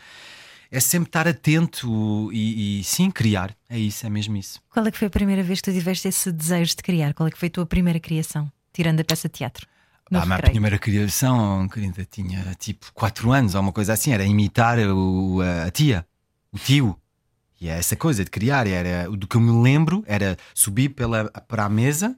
É 0.70 0.79
sempre 0.79 1.08
estar 1.08 1.27
atento 1.27 2.29
e, 2.34 2.79
e 2.79 2.84
sim, 2.84 3.10
criar. 3.10 3.56
É 3.70 3.79
isso, 3.79 4.06
é 4.06 4.10
mesmo 4.10 4.36
isso. 4.36 4.62
Qual 4.70 4.86
é 4.86 4.91
que 4.91 4.98
foi 4.98 5.08
a 5.08 5.12
primeira 5.12 5.41
vez 5.41 5.62
que 5.62 5.72
tu 5.72 5.74
tiveste 5.74 6.08
esse 6.08 6.32
desejo 6.32 6.75
de 6.75 6.84
criar? 6.84 7.13
Qual 7.13 7.27
é 7.27 7.32
que 7.32 7.38
foi 7.38 7.48
a 7.48 7.51
tua 7.51 7.65
primeira 7.65 8.00
criação, 8.00 8.51
tirando 8.74 9.00
a 9.00 9.03
peça 9.03 9.29
de 9.29 9.34
teatro? 9.34 9.65
no 10.10 10.20
Ah, 10.20 10.24
a 10.24 10.25
minha 10.25 10.39
primeira 10.39 10.77
criação, 10.77 11.67
querida, 11.67 12.06
tinha 12.10 12.56
tipo 12.58 12.91
4 12.94 13.32
anos 13.32 13.56
ou 13.56 13.62
uma 13.62 13.72
coisa 13.72 13.94
assim, 13.94 14.12
era 14.12 14.24
imitar 14.24 14.77
o, 14.79 15.41
a 15.65 15.72
tia, 15.72 16.06
o 16.51 16.58
tio. 16.58 16.98
E 17.59 17.69
é 17.69 17.77
essa 17.77 17.95
coisa 17.95 18.23
de 18.23 18.29
criar, 18.29 18.67
era 18.67 19.09
do 19.09 19.27
que 19.27 19.35
eu 19.35 19.41
me 19.41 19.63
lembro 19.63 20.03
era 20.07 20.37
subir 20.53 20.89
pela, 20.89 21.25
para 21.47 21.65
a 21.65 21.69
mesa 21.69 22.15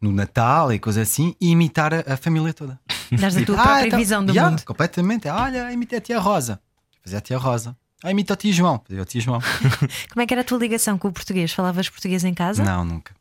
no 0.00 0.10
Natal 0.10 0.72
e 0.72 0.78
coisa 0.78 1.02
assim 1.02 1.34
e 1.40 1.50
imitar 1.50 1.92
a, 1.92 2.14
a 2.14 2.16
família 2.16 2.52
toda. 2.54 2.80
Dás 3.12 3.36
a 3.36 3.40
Tipo, 3.40 3.52
tua 3.52 3.60
"Ah, 3.60 3.64
própria 3.64 3.86
então- 3.88 3.98
visão 3.98 4.24
do 4.24 4.32
Yeah, 4.32 4.50
mundo. 4.50 4.64
Completamente. 4.64 5.28
Olha, 5.28 5.70
imitei 5.72 5.98
a 5.98 6.00
tia 6.00 6.18
Rosa. 6.18 6.60
Fazia 7.04 7.18
a 7.18 7.20
tia 7.20 7.36
Rosa. 7.38 7.76
Ah, 8.02 8.10
imita 8.10 8.32
o 8.32 8.36
tio 8.36 8.52
João. 8.52 8.82
Fazia 8.88 9.02
o 9.02 9.04
tio 9.04 9.20
João. 9.20 9.40
Como 10.10 10.22
é 10.22 10.26
que 10.26 10.34
era 10.34 10.40
a 10.40 10.44
tua 10.44 10.58
ligação 10.58 10.96
com 10.98 11.08
o 11.08 11.12
português? 11.12 11.52
Falavas 11.52 11.88
português 11.88 12.24
em 12.24 12.34
casa? 12.34 12.64
Não, 12.64 12.84
nunca. 12.84 13.14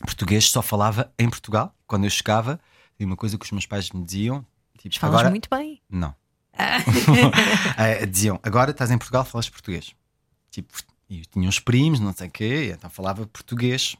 Português 0.00 0.50
só 0.50 0.62
falava 0.62 1.12
em 1.18 1.28
Portugal. 1.28 1.74
Quando 1.86 2.04
eu 2.04 2.10
chegava, 2.10 2.58
e 2.98 3.04
uma 3.04 3.16
coisa 3.16 3.36
que 3.36 3.44
os 3.44 3.50
meus 3.50 3.66
pais 3.66 3.90
me 3.90 4.02
diziam: 4.02 4.46
tipo, 4.78 4.98
Falas 4.98 5.16
agora. 5.16 5.30
muito 5.30 5.48
bem. 5.50 5.82
Não. 5.90 6.14
Eh, 7.76 8.06
diziam, 8.08 8.38
agora 8.42 8.70
estás 8.70 8.90
em 8.90 8.96
Portugal, 8.98 9.24
falas 9.24 9.48
português. 9.50 9.92
Tipo, 10.50 10.74
e 11.08 11.22
tinha 11.26 11.48
uns 11.48 11.58
primos, 11.58 12.00
não 12.00 12.12
sei 12.12 12.28
o 12.28 12.30
quê, 12.30 12.72
então 12.76 12.88
falava 12.90 13.26
português. 13.26 13.96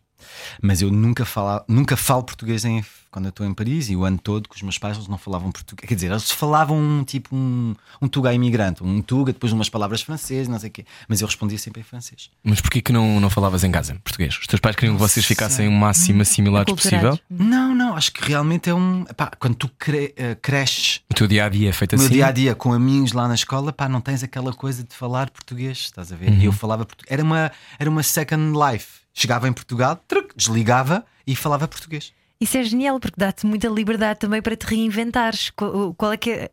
Mas 0.63 0.83
eu 0.83 0.91
nunca, 0.91 1.25
fala, 1.25 1.65
nunca 1.69 1.97
falo 1.97 2.23
português 2.23 2.65
em, 2.65 2.85
quando 3.11 3.27
eu 3.27 3.31
estou 3.31 3.47
em 3.47 3.53
Paris 3.55 3.89
e 3.91 3.97
o 3.97 4.05
ano 4.05 4.19
todo 4.19 4.49
com 4.49 4.55
os 4.55 4.63
meus 4.63 4.79
pais 4.79 4.97
eles 4.97 5.09
não 5.09 5.19
falavam 5.19 5.51
português. 5.51 5.89
Quer 5.89 5.95
dizer, 5.95 6.11
eles 6.11 6.31
falavam 6.31 6.79
um, 6.79 7.05
tipo 7.05 7.35
um, 7.35 7.75
um 8.01 8.09
tuga 8.09 8.33
imigrante, 8.33 8.83
um 8.83 9.01
tuga, 9.03 9.33
depois 9.33 9.53
umas 9.53 9.69
palavras 9.69 10.03
francesas, 10.03 10.49
não 10.49 10.59
sei 10.59 10.69
o 10.69 10.73
quê. 10.73 10.85
Mas 11.09 11.21
eu 11.21 11.27
respondia 11.27 11.59
sempre 11.59 11.81
em 11.81 11.85
francês. 11.85 12.31
Mas 12.45 12.61
porquê 12.61 12.81
que 12.81 12.93
não, 12.93 13.19
não 13.21 13.31
falavas 13.31 13.65
em 13.65 13.71
casa, 13.71 13.97
português? 14.05 14.37
Os 14.39 14.47
teus 14.47 14.61
pais 14.61 14.77
queriam 14.77 14.95
que 14.95 15.01
vocês 15.01 15.25
ficassem 15.27 15.67
o 15.69 15.73
máximo 15.73 16.23
assimilados 16.23 16.73
possível? 16.75 17.13
Aculturados. 17.15 17.21
Não, 17.31 17.75
não, 17.75 17.97
acho 17.97 18.13
que 18.13 18.23
realmente 18.27 18.71
é 18.71 18.75
um. 18.75 19.05
Pá, 19.17 19.31
quando 19.39 19.55
tu 19.57 19.69
cre- 19.79 20.15
eh, 20.17 20.35
cresces 20.41 21.01
O 21.11 21.15
teu 21.15 21.27
dia 21.27 21.45
a 21.45 21.49
dia 21.49 21.71
é 21.71 21.73
feito 21.73 21.95
O 21.95 21.97
meu 21.99 22.07
assim? 22.07 22.15
dia 22.15 22.27
a 22.27 22.33
dia 22.33 22.55
com 22.55 22.73
amigos 22.73 23.13
lá 23.13 23.27
na 23.29 23.35
escola, 23.35 23.73
pá, 23.73 23.89
não 23.89 24.01
tens 24.01 24.23
aquela 24.23 24.53
coisa 24.53 24.83
de 24.85 24.95
falar 24.95 25.31
português, 25.31 25.79
estás 25.79 26.13
a 26.13 26.17
ver? 26.17 26.33
E 26.33 26.45
eu 26.45 26.53
falava 26.53 26.85
português. 26.85 27.11
Era 27.13 27.23
uma, 27.23 27.51
era 27.79 27.91
uma 27.91 28.03
second 28.03 28.53
life. 28.57 29.00
Chegava 29.13 29.49
em 29.49 29.53
Portugal, 29.53 29.97
truc, 30.09 30.33
desligava 30.37 31.05
e 31.27 31.35
falava 31.35 31.67
português. 31.67 32.13
Isso 32.41 32.57
é 32.57 32.63
genial 32.63 32.99
porque 32.99 33.17
dá-te 33.19 33.45
muita 33.47 33.69
liberdade 33.69 34.21
também 34.21 34.41
para 34.41 34.57
te 34.57 34.65
reinventares. 34.67 35.51
Qual, 35.51 36.13
é 36.13 36.17
que 36.17 36.31
é, 36.31 36.51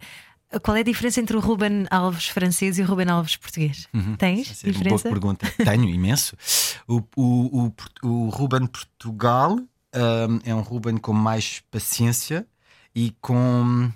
qual 0.61 0.75
é 0.75 0.81
a 0.81 0.83
diferença 0.83 1.21
entre 1.21 1.37
o 1.37 1.39
Ruben 1.39 1.85
Alves 1.89 2.27
francês 2.27 2.77
e 2.77 2.81
o 2.81 2.85
Ruben 2.85 3.09
Alves 3.09 3.37
português? 3.37 3.87
Tens 4.17 4.51
Essa 4.51 4.67
é 4.67 4.69
uma 4.69 4.73
boa 4.73 4.83
diferença? 4.97 5.09
pergunta. 5.09 5.53
Tenho 5.63 5.85
imenso. 5.89 6.35
O, 6.87 7.01
o, 7.15 7.71
o, 8.01 8.07
o 8.07 8.29
Ruben 8.29 8.67
Portugal 8.67 9.57
hum, 9.57 10.39
é 10.43 10.53
um 10.53 10.61
Ruben 10.61 10.97
com 10.97 11.13
mais 11.13 11.61
paciência 11.71 12.45
e 12.93 13.15
com. 13.21 13.89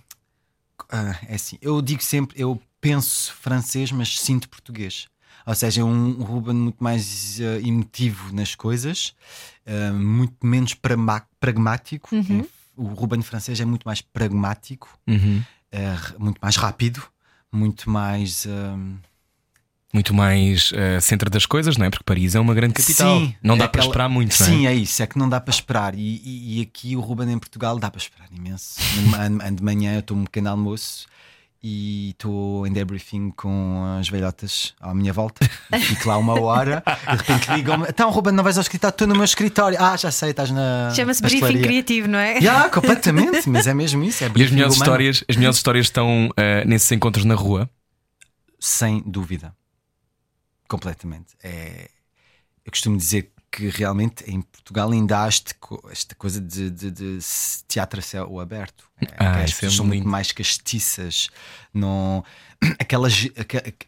ah, 0.89 1.19
é 1.27 1.35
assim, 1.35 1.57
eu 1.61 1.81
digo 1.81 2.01
sempre, 2.01 2.41
eu 2.41 2.61
penso 2.79 3.33
francês, 3.33 3.91
mas 3.91 4.17
sinto 4.19 4.47
português. 4.47 5.07
Ou 5.45 5.55
seja, 5.55 5.81
é 5.81 5.83
um 5.83 6.11
Ruben 6.23 6.55
muito 6.55 6.83
mais 6.83 7.39
ah, 7.41 7.59
emotivo 7.67 8.33
nas 8.33 8.55
coisas, 8.55 9.13
ah, 9.65 9.91
muito 9.93 10.35
menos 10.45 10.75
pragmático. 11.39 12.13
Uhum. 12.15 12.45
O 12.77 12.85
Ruben 12.93 13.21
francês 13.21 13.59
é 13.59 13.65
muito 13.65 13.83
mais 13.85 14.01
pragmático, 14.01 14.87
Uhum. 15.07 15.43
ah, 15.73 16.13
muito 16.17 16.39
mais 16.41 16.55
rápido, 16.55 17.03
muito 17.51 17.89
mais. 17.89 18.45
ah, 18.47 18.77
Muito 19.93 20.13
mais 20.13 20.71
centro 21.01 21.29
das 21.29 21.45
coisas, 21.45 21.75
não 21.75 21.85
é? 21.85 21.89
Porque 21.89 22.05
Paris 22.05 22.33
é 22.33 22.39
uma 22.39 22.53
grande 22.53 22.75
capital. 22.75 23.19
Sim, 23.19 23.35
não 23.43 23.55
é 23.55 23.57
dá 23.57 23.67
para 23.67 23.81
aquela- 23.81 23.91
esperar 23.91 24.07
muito, 24.09 24.39
não 24.39 24.47
é? 24.47 24.49
Sim, 24.49 24.65
é 24.67 24.73
isso, 24.73 25.03
é 25.03 25.05
que 25.07 25.17
não 25.19 25.27
dá 25.27 25.41
para 25.41 25.51
esperar. 25.53 25.95
E, 25.95 26.21
e- 26.23 26.59
e 26.59 26.61
aqui 26.61 26.95
o 26.95 27.01
Ruben 27.01 27.29
em 27.29 27.37
Portugal 27.37 27.77
dá 27.77 27.91
para 27.91 27.99
esperar 27.99 28.29
imenso. 28.31 28.79
De 29.53 29.61
manhã, 29.61 29.95
eu 29.95 29.99
estou 29.99 30.15
um 30.15 30.23
pequeno 30.23 30.49
almoço 30.49 31.07
e 31.63 32.09
estou 32.09 32.65
em 32.65 32.73
debriefing 32.73 33.29
com 33.31 33.83
as 33.99 34.09
velhotas 34.09 34.73
à 34.79 34.93
minha 34.95 35.13
volta. 35.13 35.47
Fico 35.79 36.09
lá 36.09 36.17
uma 36.17 36.39
hora 36.41 36.83
e 36.87 37.11
de 37.11 37.17
repente 37.17 37.51
ligam-me: 37.53 37.85
Então, 37.87 38.09
Ruben, 38.09 38.33
não 38.33 38.43
vais 38.43 38.57
ao 38.57 38.61
escritório? 38.61 38.93
Estou 38.93 39.07
no 39.07 39.13
meu 39.15 39.23
escritório. 39.23 39.77
Ah, 39.79 39.95
já 39.95 40.09
sei, 40.11 40.31
estás 40.31 40.49
na. 40.49 40.91
Chama-se 40.95 41.21
pastelaria." 41.21 41.51
briefing 41.59 41.63
criativo, 41.67 42.07
não 42.07 42.17
é? 42.19 42.39
Yeah, 42.41 42.69
completamente, 42.69 43.47
mas 43.47 43.67
é 43.67 43.73
mesmo 43.73 44.03
isso. 44.03 44.23
É 44.23 44.31
E 44.35 44.43
as 44.43 44.49
melhores 44.51 44.75
humano. 44.75 44.91
histórias, 44.91 45.23
as 45.29 45.35
melhores 45.35 45.57
histórias 45.57 45.85
estão 45.85 46.29
eh, 46.35 46.65
nesses 46.65 46.91
encontros 46.91 47.25
na 47.25 47.35
rua. 47.35 47.69
Sem 48.59 49.03
dúvida. 49.05 49.55
Completamente. 50.67 51.35
É, 51.43 51.89
eu 52.65 52.71
costumo 52.71 52.95
dizer 52.97 53.30
que 53.51 53.67
realmente 53.67 54.23
em 54.31 54.41
Portugal 54.41 54.91
ainda 54.91 55.23
há 55.23 55.27
este 55.27 55.53
esta 55.91 56.15
coisa 56.15 56.39
de, 56.39 56.69
de- 56.69 56.91
de 56.91 57.19
teatro 57.67 57.99
a 57.99 58.03
céu 58.03 58.39
aberto. 58.39 58.85
É, 59.01 59.07
Ah, 59.17 59.31
as 59.43 59.51
é 59.51 59.53
pessoas 59.55 59.73
são 59.75 59.85
muito 59.85 60.07
mais 60.07 60.31
castiças. 60.31 61.29
Não, 61.73 62.23
aquela, 62.79 63.07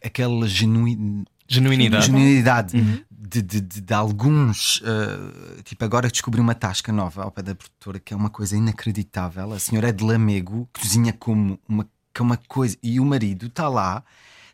aquela 0.04 0.46
genui- 0.46 1.24
Genuinidade. 1.48 2.06
genuinidade 2.06 2.76
Uhum. 2.76 3.02
de, 3.10 3.42
de- 3.42 3.60
de- 3.60 3.80
de 3.80 3.94
alguns. 3.94 4.80
uh, 4.82 5.62
tipo, 5.62 5.84
agora 5.84 6.08
descobri 6.08 6.40
uma 6.40 6.54
tasca 6.54 6.90
nova 6.92 7.22
ao 7.22 7.30
pé 7.30 7.42
da 7.42 7.54
produtora 7.54 7.98
que 8.00 8.12
é 8.14 8.16
uma 8.16 8.30
coisa 8.30 8.56
inacreditável. 8.56 9.52
A 9.52 9.58
senhora 9.58 9.88
é 9.88 9.92
de 9.92 10.02
Lamego, 10.04 10.68
cozinha 10.72 11.12
como 11.12 11.58
uma, 11.68 11.84
que 12.12 12.20
é 12.20 12.22
uma 12.22 12.36
coisa. 12.48 12.76
E 12.82 12.98
o 13.00 13.04
marido 13.04 13.46
está 13.46 13.68
lá. 13.68 14.02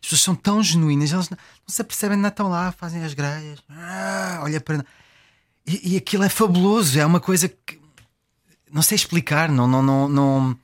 As 0.03 0.09
pessoas 0.09 0.21
são 0.21 0.35
tão 0.35 0.63
genuínas, 0.63 1.13
elas 1.13 1.29
não, 1.29 1.37
se 1.67 1.81
apercebem, 1.81 2.17
não 2.17 2.29
estão 2.29 2.49
lá, 2.49 2.71
fazem 2.71 3.03
as 3.03 3.13
grelhas, 3.13 3.59
ah, 3.69 4.39
olha 4.43 4.59
para. 4.59 4.83
E, 5.65 5.93
e 5.93 5.97
aquilo 5.97 6.23
é 6.23 6.29
fabuloso, 6.29 6.99
é 6.99 7.05
uma 7.05 7.19
coisa 7.19 7.47
que 7.47 7.79
não 8.71 8.81
sei 8.81 8.95
explicar, 8.95 9.49
não, 9.49 9.67
não, 9.67 9.83
não, 9.83 10.09
não, 10.09 10.57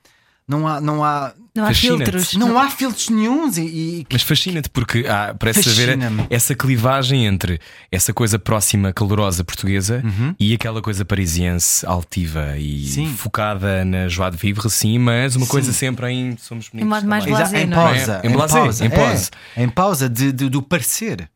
não 0.48 0.67
há. 0.67 0.82
Não 0.82 1.03
há 1.03 1.34
Não 1.57 1.65
há 1.65 1.73
filtros. 1.73 2.33
não 2.35 2.59
há 2.59 2.69
filtros 2.69 3.09
nenhuns 3.09 3.57
e, 3.57 3.61
e- 3.65 4.07
Mas 4.11 4.21
fascina-te 4.21 4.69
porque 4.69 5.05
há, 5.07 5.33
parece 5.37 5.67
haver 5.69 5.97
essa 6.29 6.53
clivagem 6.55 7.25
entre 7.25 7.59
essa 7.91 8.13
coisa 8.13 8.37
próxima, 8.37 8.93
calorosa 8.93 9.43
portuguesa 9.43 10.03
e 10.39 10.53
aquela 10.53 10.81
coisa 10.81 11.03
parisiense 11.03 11.85
altiva 11.85 12.57
e 12.57 12.81
Uhum. 12.83 12.87
Sim. 12.87 13.13
focada 13.15 13.83
na 13.83 14.07
joie 14.07 14.31
de 14.31 14.37
vivre, 14.37 14.69
sim, 14.69 14.99
mas 14.99 15.35
uma 15.35 15.47
coisa 15.47 15.73
sempre 15.73 16.09
em 16.11 16.37
somos 16.37 16.69
bonitos. 16.69 16.89
modo 16.89 17.07
mais 17.07 17.25
blasé, 17.25 17.63
em 17.63 17.71
é? 17.71 17.75
pausa, 17.75 18.21
Em 18.23 18.29
blasé, 18.31 18.59
pausa, 18.59 18.85
em 18.85 18.89
pause. 18.89 19.29
é, 19.55 19.63
em 19.63 19.69
pausa 19.69 20.09
de, 20.09 20.31
de- 20.31 20.49
do 20.49 20.61
parecer. 20.61 21.29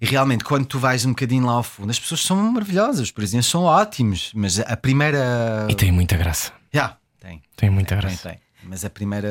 E 0.00 0.06
realmente, 0.06 0.42
quando 0.44 0.64
tu 0.64 0.78
vais 0.78 1.04
um 1.04 1.10
bocadinho 1.10 1.44
lá 1.44 1.52
ao 1.52 1.62
fundo, 1.62 1.90
as 1.90 1.98
pessoas 1.98 2.22
são 2.22 2.34
maravilhosas, 2.36 3.00
os 3.00 3.10
presidentes 3.10 3.50
são 3.50 3.64
ótimos, 3.64 4.30
mas 4.34 4.58
a 4.58 4.74
primeira. 4.76 5.66
E 5.68 5.74
tem 5.74 5.92
muita 5.92 6.16
graça. 6.16 6.52
Já, 6.72 6.96
tem. 7.20 7.42
Tem 7.54 7.68
muita 7.68 7.94
Tem, 7.96 8.00
graça. 8.08 8.28
tem. 8.30 8.38
Mas 8.62 8.84
a 8.84 8.90
primeira 8.90 9.28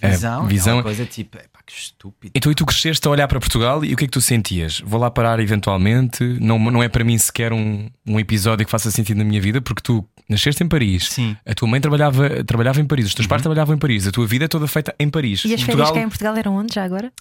É, 0.00 0.10
visão, 0.10 0.46
visão- 0.46 0.72
é 0.72 0.76
uma 0.76 0.82
coisa 0.82 1.04
tipo, 1.06 1.36
epá, 1.38 1.60
que 1.64 1.72
estúpido. 1.72 2.32
Então, 2.34 2.50
e 2.50 2.54
tu 2.54 2.66
cresceste 2.66 3.06
a 3.06 3.10
olhar 3.10 3.28
para 3.28 3.38
Portugal 3.38 3.84
e 3.84 3.94
o 3.94 3.96
que 3.96 4.04
é 4.04 4.06
que 4.06 4.12
tu 4.12 4.20
sentias? 4.20 4.80
Vou 4.84 4.98
lá 5.00 5.10
parar 5.10 5.38
eventualmente? 5.40 6.24
Não, 6.40 6.58
não 6.58 6.82
é 6.82 6.88
para 6.88 7.04
mim 7.04 7.16
sequer 7.16 7.52
um, 7.52 7.88
um 8.06 8.18
episódio 8.18 8.64
que 8.66 8.70
faça 8.70 8.90
sentido 8.90 9.18
na 9.18 9.24
minha 9.24 9.40
vida, 9.40 9.60
porque 9.60 9.80
tu 9.82 10.04
nasceste 10.28 10.62
em 10.62 10.68
Paris, 10.68 11.08
Sim. 11.10 11.28
Uhum. 11.30 11.36
a 11.46 11.54
tua 11.54 11.68
mãe 11.68 11.80
trabalhava, 11.80 12.44
trabalhava 12.44 12.80
em 12.80 12.84
Paris, 12.84 13.06
os 13.06 13.14
teus 13.14 13.26
pais 13.26 13.42
trabalhavam 13.42 13.74
em 13.74 13.78
Paris, 13.78 14.06
a 14.06 14.12
tua 14.12 14.26
vida 14.26 14.44
é 14.44 14.48
toda 14.48 14.66
feita 14.66 14.94
em 14.98 15.08
Paris. 15.10 15.44
E 15.44 15.54
as 15.54 15.60
férias 15.62 15.66
Portugal, 15.66 15.94
cá 15.94 16.00
em 16.00 16.08
Portugal 16.08 16.36
eram 16.36 16.56
onde 16.56 16.74
já 16.74 16.84
agora? 16.84 17.12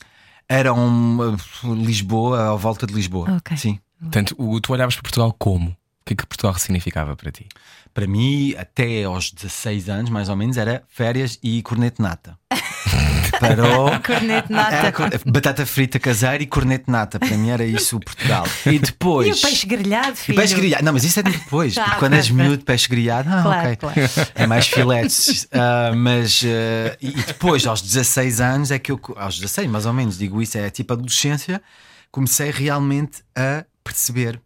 Era 0.48 0.74
um, 0.74 1.18
uh, 1.64 1.74
Lisboa, 1.76 2.52
à 2.54 2.56
volta 2.56 2.86
de 2.88 2.94
Lisboa. 2.94 3.36
Ok. 3.38 3.56
Sim. 3.58 3.80
Portanto, 4.00 4.36
o- 4.38 4.60
tu 4.60 4.74
olhavas 4.74 4.96
para 4.96 5.04
Portugal 5.04 5.36
como? 5.38 5.70
O 5.70 5.76
que 6.06 6.14
é 6.14 6.16
que 6.16 6.26
Portugal 6.26 6.56
significava 6.56 7.16
para 7.16 7.32
ti? 7.32 7.48
Para 8.00 8.08
mim, 8.08 8.56
até 8.58 9.04
aos 9.04 9.30
16 9.30 9.90
anos, 9.90 10.10
mais 10.10 10.30
ou 10.30 10.36
menos, 10.38 10.56
era 10.56 10.84
férias 10.88 11.38
e 11.44 11.62
corneto 11.62 12.02
nata. 12.02 12.38
Parou. 13.42 13.90
Nata. 14.50 14.76
Era 14.76 14.92
cor- 14.94 15.10
batata 15.26 15.66
frita 15.66 16.00
caseira 16.00 16.42
e 16.42 16.46
corneto 16.48 16.90
nata. 16.90 17.20
Para 17.20 17.36
mim 17.38 17.50
era 17.50 17.66
isso 17.66 17.98
o 17.98 18.00
Portugal. 18.00 18.46
E 18.66 18.80
depois. 18.80 19.28
E 19.28 19.32
o 19.32 19.42
peixe 19.42 19.68
grelhado, 19.68 20.14
E 20.14 20.16
filho? 20.16 20.38
peixe 20.38 20.56
grelhado. 20.56 20.86
Não, 20.86 20.94
mas 20.94 21.04
isso 21.04 21.20
é 21.20 21.24
depois. 21.24 21.78
Ah, 21.78 21.84
porque 21.92 22.00
quando 22.00 22.14
és 22.14 22.26
ok. 22.32 22.36
miúdo, 22.38 22.64
peixe 22.64 22.88
grelhado. 22.88 23.28
Ah, 23.30 23.42
Claro, 23.44 23.68
ok. 23.68 23.76
claro. 23.78 24.00
É 24.36 24.48
mais 24.48 24.68
filetes. 24.68 25.46
Ah, 25.54 25.92
mas. 25.94 26.42
e 26.44 26.50
e 27.02 27.12
depois, 27.12 27.68
aos 27.68 27.82
16 27.82 28.40
anos, 28.40 28.72
é 28.72 28.80
que 28.80 28.94
eu. 28.94 29.00
Aos 29.18 29.36
16, 29.40 29.70
mais 29.70 29.86
ou 29.86 29.92
menos, 29.92 30.18
digo 30.18 30.42
isso, 30.42 30.58
é 30.58 30.70
tipo 30.70 30.94
adolescência. 30.94 31.62
Comecei 32.12 32.50
realmente 32.50 33.22
a 33.36 33.66
perceber 33.84 34.40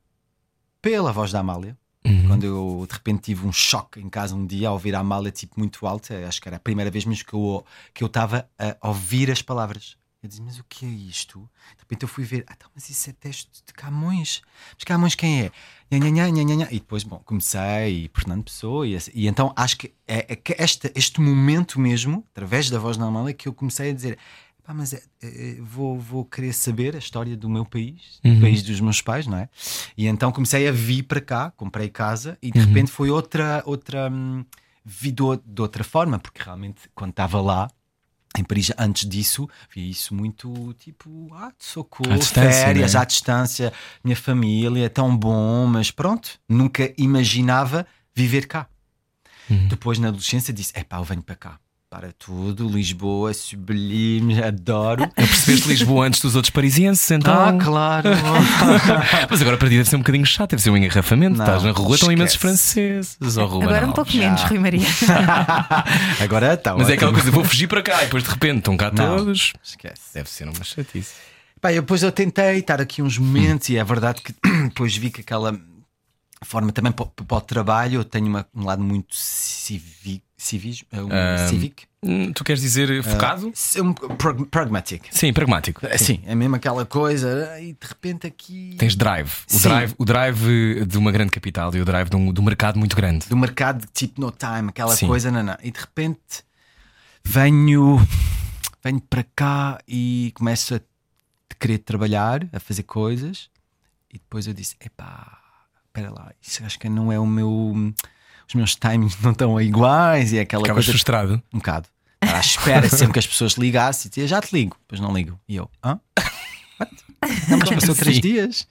pela 0.82 1.12
voz 1.12 1.32
da 1.32 1.40
Amália. 1.40 1.78
Uhum. 2.06 2.28
Quando 2.28 2.44
eu 2.44 2.86
de 2.88 2.94
repente 2.94 3.22
tive 3.22 3.48
um 3.48 3.52
choque 3.52 4.00
em 4.00 4.10
casa 4.10 4.36
um 4.36 4.46
dia 4.46 4.68
ao 4.68 4.74
ouvir 4.74 4.94
a 4.96 5.00
Amália 5.00 5.32
tipo 5.32 5.58
muito 5.58 5.86
alta, 5.88 6.28
acho 6.28 6.42
que 6.42 6.50
era 6.50 6.58
a 6.58 6.60
primeira 6.60 6.92
vez 6.92 7.06
mesmo 7.06 7.26
que 7.26 7.34
eu 7.34 7.66
que 7.94 8.04
eu 8.04 8.08
estava 8.08 8.50
a 8.60 8.88
ouvir 8.88 9.32
as 9.32 9.42
palavras. 9.42 9.96
Eu 10.24 10.30
disse, 10.30 10.42
mas 10.42 10.58
o 10.58 10.64
que 10.64 10.86
é 10.86 10.90
isto? 10.90 11.40
De 11.76 11.80
repente 11.80 12.04
eu 12.04 12.08
fui 12.08 12.24
ver, 12.24 12.46
ah, 12.48 12.54
então, 12.56 12.70
mas 12.74 12.90
isso 12.90 13.10
é 13.10 13.14
texto 13.14 13.62
de 13.66 13.74
Camões. 13.74 14.42
Mas 14.74 14.86
Camões 14.86 15.16
quem 15.16 15.42
é? 15.42 15.52
Nha, 15.92 16.32
nha, 16.32 16.44
nha. 16.44 16.68
E 16.72 16.80
depois, 16.80 17.04
bom, 17.04 17.20
comecei 17.26 18.06
e 18.06 18.12
Fernando 18.14 18.46
Pessoa, 18.46 18.88
e, 18.88 18.98
e 19.14 19.28
então 19.28 19.52
acho 19.54 19.78
que 19.78 19.94
é, 20.08 20.26
é 20.30 20.36
que 20.38 20.56
esta, 20.58 20.90
este 20.96 21.20
momento 21.20 21.78
mesmo, 21.78 22.26
através 22.32 22.70
da 22.70 22.80
voz 22.80 22.96
da 22.96 23.04
Amália, 23.04 23.34
que 23.34 23.50
eu 23.50 23.54
comecei 23.54 23.92
a 23.92 23.94
dizer. 23.94 24.18
Pá, 24.64 24.74
mas 24.74 24.94
é, 24.94 25.04
é, 25.22 25.58
vou, 25.60 26.00
vou 26.00 26.24
querer 26.24 26.54
saber 26.54 26.96
a 26.96 27.00
história 27.00 27.36
do 27.36 27.50
meu 27.50 27.66
país, 27.66 28.20
do 28.24 28.40
país 28.40 28.64
dos 28.64 28.80
meus 28.80 29.02
pais, 29.02 29.28
não 29.28 29.38
é? 29.38 29.50
E 29.98 30.08
então 30.08 30.32
comecei 30.32 30.68
a 30.70 30.72
vir 30.72 31.04
para 31.04 31.20
cá, 31.20 31.52
comprei 31.52 31.90
casa 31.90 32.38
e 32.42 32.50
de 32.50 32.60
repente 32.60 32.90
foi 32.90 33.10
outra. 33.10 33.62
outra 33.66 34.10
hum, 34.10 34.46
vi 34.86 35.12
do, 35.12 35.36
de 35.38 35.62
outra 35.62 35.84
forma, 35.84 36.20
porque 36.20 36.42
realmente 36.42 36.90
quando 36.94 37.12
estava 37.12 37.42
lá. 37.42 37.70
Em 38.36 38.44
Paris, 38.44 38.72
antes 38.80 39.08
disso, 39.08 39.48
vi 39.72 39.92
isso 39.92 40.16
muito 40.16 40.74
tipo, 40.80 41.30
ah, 41.36 41.52
socorro, 41.60 42.12
À 42.14 42.18
férias, 42.52 42.96
né? 42.96 43.00
à 43.00 43.04
distância, 43.04 43.72
minha 44.04 44.16
família, 44.16 44.86
é 44.86 44.90
tão 44.90 45.16
bom, 45.16 45.68
mas 45.68 45.92
pronto, 45.92 46.40
nunca 46.50 46.92
imaginava 46.98 47.86
viver 48.16 48.48
cá. 48.48 48.68
Uhum. 49.48 49.68
Depois, 49.68 50.00
na 50.00 50.08
adolescência, 50.08 50.52
disse: 50.52 50.72
é 50.74 50.84
pá, 50.84 50.98
eu 50.98 51.04
venho 51.04 51.22
para 51.22 51.36
cá, 51.36 51.60
para 51.94 52.12
tudo, 52.12 52.68
Lisboa, 52.68 53.36
sublime, 53.36 54.42
adoro. 54.44 55.08
Percebeste 55.14 55.68
Lisboa 55.68 56.08
antes 56.08 56.20
dos 56.22 56.36
outros 56.36 56.50
parisienses, 56.50 57.12
então. 57.12 57.32
Ah, 57.32 57.54
claro. 57.64 58.10
Mas 59.30 59.40
agora 59.44 59.58
para 59.60 59.70
ti 59.70 59.78
deve 59.78 59.88
ser 59.88 59.98
um 59.98 60.00
bocadinho 60.00 60.26
chato, 60.26 60.50
deve 60.50 60.64
ser 60.64 60.72
um 60.72 60.78
engarrafamento. 60.78 61.38
Não, 61.38 61.46
Estás 61.46 61.62
na 61.62 61.70
rua, 61.72 61.94
estão 61.94 62.12
imensos 62.12 62.36
franceses. 62.36 63.16
Oh, 63.38 63.46
Ruben 63.46 63.68
Agora 63.68 63.86
um 63.86 63.90
Alves. 63.90 63.96
pouco 63.96 64.18
menos, 64.18 64.42
Rui 64.42 64.58
Maria. 64.58 64.82
Agora 66.20 66.56
está. 66.56 66.76
Mas 66.76 66.90
é 66.90 66.94
aquela 66.94 67.14
coisa, 67.14 67.30
vou 67.30 67.44
fugir 67.44 67.68
para 67.68 67.84
cá 67.84 68.02
e 68.02 68.06
depois 68.06 68.24
de 68.24 68.30
repente 68.32 68.58
estão 68.58 68.76
cá 68.76 68.92
Não. 68.92 69.18
todos. 69.18 69.54
Esquece. 69.64 70.02
Deve 70.16 70.30
ser 70.32 70.46
uma 70.50 70.64
chatice. 70.64 71.14
Eu 71.64 71.74
depois 71.84 72.02
eu 72.02 72.12
tentei 72.12 72.58
estar 72.58 72.82
aqui 72.82 73.04
uns 73.04 73.20
momentos 73.20 73.70
e 73.70 73.78
é 73.78 73.84
verdade 73.84 74.20
que 74.24 74.34
depois 74.70 74.96
vi 74.98 75.12
que 75.12 75.22
aquela 75.22 75.56
forma 76.44 76.72
também 76.72 76.92
para, 76.92 77.06
o- 77.06 77.10
para 77.24 77.38
o 77.38 77.42
trabalho 77.42 78.00
eu 78.00 78.04
tenho 78.04 78.26
uma- 78.28 78.46
um 78.54 78.66
lado 78.66 78.84
muito 78.84 79.14
civi, 79.16 80.22
civis, 80.44 80.84
um, 80.94 81.10
Ah, 81.12 81.48
civic, 81.50 81.84
Hum, 82.06 82.34
Tu 82.34 82.44
queres 82.44 82.62
dizer 82.62 83.02
focado? 83.02 83.54
um, 83.82 83.94
prag- 83.94 84.46
pragmatic. 84.48 85.06
Sim, 85.10 85.32
pragmático. 85.32 85.82
Sim, 85.98 86.22
é 86.26 86.36
mesmo 86.36 86.56
aquela 86.56 86.86
coisa 86.86 87.58
e 87.62 87.68
de 87.74 87.88
repente 87.88 88.28
aqui 88.28 88.76
Tens 88.78 88.94
drive. 88.96 89.30
O 89.50 89.54
Sim. 89.54 89.70
drive. 89.70 89.96
o 89.98 90.04
drive 90.06 90.86
de 90.86 90.98
uma 90.98 91.12
grande 91.14 91.32
capital 91.32 91.74
e 91.74 91.80
o 91.82 91.86
drive 91.86 92.10
de 92.10 92.16
um, 92.18 92.34
de 92.34 92.42
um 92.42 92.44
mercado 92.44 92.78
muito 92.78 92.94
grande. 92.96 93.28
do 93.30 93.38
mercado 93.38 93.88
tipo 93.94 94.20
no 94.20 94.32
time, 94.32 94.68
aquela 94.70 94.94
Sim. 94.96 95.08
coisa, 95.08 95.32
não, 95.32 95.42
não. 95.44 95.56
E 95.64 95.72
de 95.72 95.80
repente 95.80 96.44
venho, 97.24 98.06
venho 98.84 99.02
para 99.02 99.24
cá 99.36 99.80
e 99.88 100.32
começo 100.36 100.76
a 100.76 100.82
querer 101.58 101.78
trabalhar, 101.80 102.46
a 102.52 102.60
fazer 102.60 102.84
coisas, 102.84 103.50
e 104.12 104.18
depois 104.18 104.46
eu 104.48 104.54
disse: 104.54 104.76
epá, 104.84 105.40
espera 105.88 106.12
lá, 106.12 106.32
isso 106.42 106.64
acho 106.66 106.78
que 106.78 106.90
não 106.90 107.12
é 107.12 107.18
o 107.20 107.26
meu. 107.26 107.94
Os 108.54 108.56
meus 108.56 108.76
timings 108.76 109.18
não 109.22 109.32
estão 109.32 109.60
iguais 109.60 110.32
e 110.32 110.38
é 110.38 110.42
aquela 110.42 110.62
Ficavas 110.62 110.86
coisa. 110.86 110.92
frustrado. 110.92 111.42
Um 111.52 111.58
bocado. 111.58 111.88
Estava 112.22 112.38
à 112.38 112.40
espera 112.42 112.88
sempre 112.90 113.14
que 113.14 113.20
as 113.20 113.28
pessoas 113.28 113.54
ligassem 113.54 114.08
e 114.08 114.10
dizia, 114.10 114.28
já 114.28 114.40
te 114.42 114.54
ligo, 114.54 114.78
depois 114.82 115.02
não 115.02 115.12
ligo. 115.14 115.40
E 115.50 115.56
eu, 115.56 115.70
hã? 115.84 116.00
What? 116.80 116.96
Não, 117.50 117.58
mas 117.58 117.70
passou 117.74 117.96
três 117.96 118.20
dias. 118.22 118.68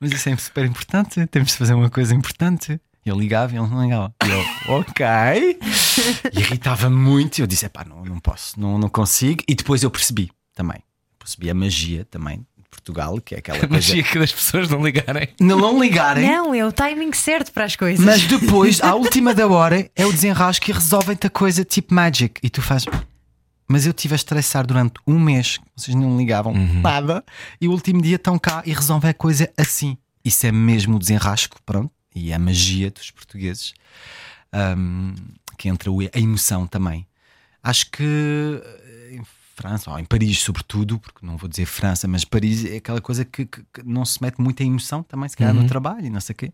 Mas 0.00 0.12
isso 0.12 0.28
é 0.28 0.36
super 0.36 0.64
importante, 0.64 1.24
temos 1.26 1.52
de 1.52 1.58
fazer 1.58 1.74
uma 1.74 1.90
coisa 1.90 2.14
importante. 2.14 2.80
Eu 3.04 3.16
ligava 3.16 3.54
e 3.54 3.58
ele 3.58 3.68
não 3.68 3.82
ligava. 3.82 4.12
E 4.24 4.28
eu, 4.28 4.74
ok. 4.74 5.06
E 6.32 6.40
irritava 6.40 6.90
muito. 6.90 7.38
E 7.38 7.42
eu 7.42 7.46
disse, 7.46 7.68
pá, 7.68 7.84
não, 7.84 8.04
não 8.04 8.18
posso, 8.18 8.58
não, 8.58 8.78
não 8.78 8.88
consigo. 8.88 9.44
E 9.46 9.54
depois 9.54 9.84
eu 9.84 9.90
percebi 9.90 10.30
também. 10.54 10.82
Percebi 11.18 11.48
a 11.50 11.54
magia 11.54 12.04
também 12.06 12.44
Portugal, 12.76 13.20
que 13.20 13.34
é 13.34 13.38
aquela 13.38 13.58
coisa. 13.66 13.72
magia 13.74 14.02
que 14.02 14.18
das 14.18 14.32
pessoas 14.32 14.68
não 14.68 14.84
ligarem. 14.84 15.28
Não, 15.40 15.58
não 15.58 15.80
ligarem. 15.82 16.24
Não, 16.28 16.54
é 16.54 16.64
o 16.64 16.70
timing 16.72 17.12
certo 17.12 17.52
para 17.52 17.64
as 17.64 17.74
coisas. 17.76 18.04
Mas 18.04 18.22
depois, 18.26 18.80
à 18.80 18.94
última 18.96 19.34
da 19.34 19.46
hora, 19.48 19.90
é 19.96 20.06
o 20.06 20.12
desenrasco 20.12 20.70
e 20.70 20.72
resolvem-te 20.72 21.26
a 21.26 21.30
coisa 21.30 21.64
tipo 21.64 21.92
magic. 21.94 22.40
E 22.42 22.48
tu 22.50 22.62
fazes. 22.62 22.86
Mas 23.68 23.84
eu 23.84 23.90
estive 23.90 24.14
a 24.14 24.16
estressar 24.16 24.64
durante 24.64 24.94
um 25.06 25.18
mês, 25.18 25.58
vocês 25.76 25.94
não 25.96 26.16
ligavam 26.16 26.54
nada, 26.54 27.24
e 27.60 27.66
o 27.66 27.72
último 27.72 28.00
dia 28.00 28.14
estão 28.14 28.38
cá 28.38 28.62
e 28.64 28.72
resolvem 28.72 29.10
a 29.10 29.14
coisa 29.14 29.50
assim. 29.58 29.98
Isso 30.24 30.46
é 30.46 30.52
mesmo 30.52 30.94
o 30.94 30.98
desenrasco, 31.00 31.56
pronto, 31.66 31.90
e 32.14 32.30
é 32.30 32.34
a 32.34 32.38
magia 32.38 32.90
dos 32.92 33.10
portugueses, 33.10 33.74
hum, 34.76 35.14
que 35.58 35.68
entra 35.68 35.90
o- 35.90 36.00
a 36.00 36.18
emoção 36.18 36.64
também. 36.66 37.06
Acho 37.62 37.90
que 37.90 38.62
França, 39.56 39.90
ou 39.90 39.98
em 39.98 40.04
Paris, 40.04 40.38
sobretudo, 40.40 40.98
porque 41.00 41.24
não 41.24 41.36
vou 41.38 41.48
dizer 41.48 41.64
França, 41.66 42.06
mas 42.06 42.24
Paris 42.24 42.64
é 42.66 42.76
aquela 42.76 43.00
coisa 43.00 43.24
que, 43.24 43.46
que- 43.46 43.64
que 43.72 43.82
não 43.84 44.04
se 44.04 44.20
mete 44.22 44.38
muita 44.38 44.62
emoção 44.62 45.02
também, 45.02 45.28
se 45.28 45.36
calhar 45.36 45.54
no 45.54 45.66
trabalho 45.66 46.04
e 46.06 46.10
não 46.10 46.20
sei 46.20 46.34
o 46.34 46.36
quê. 46.36 46.52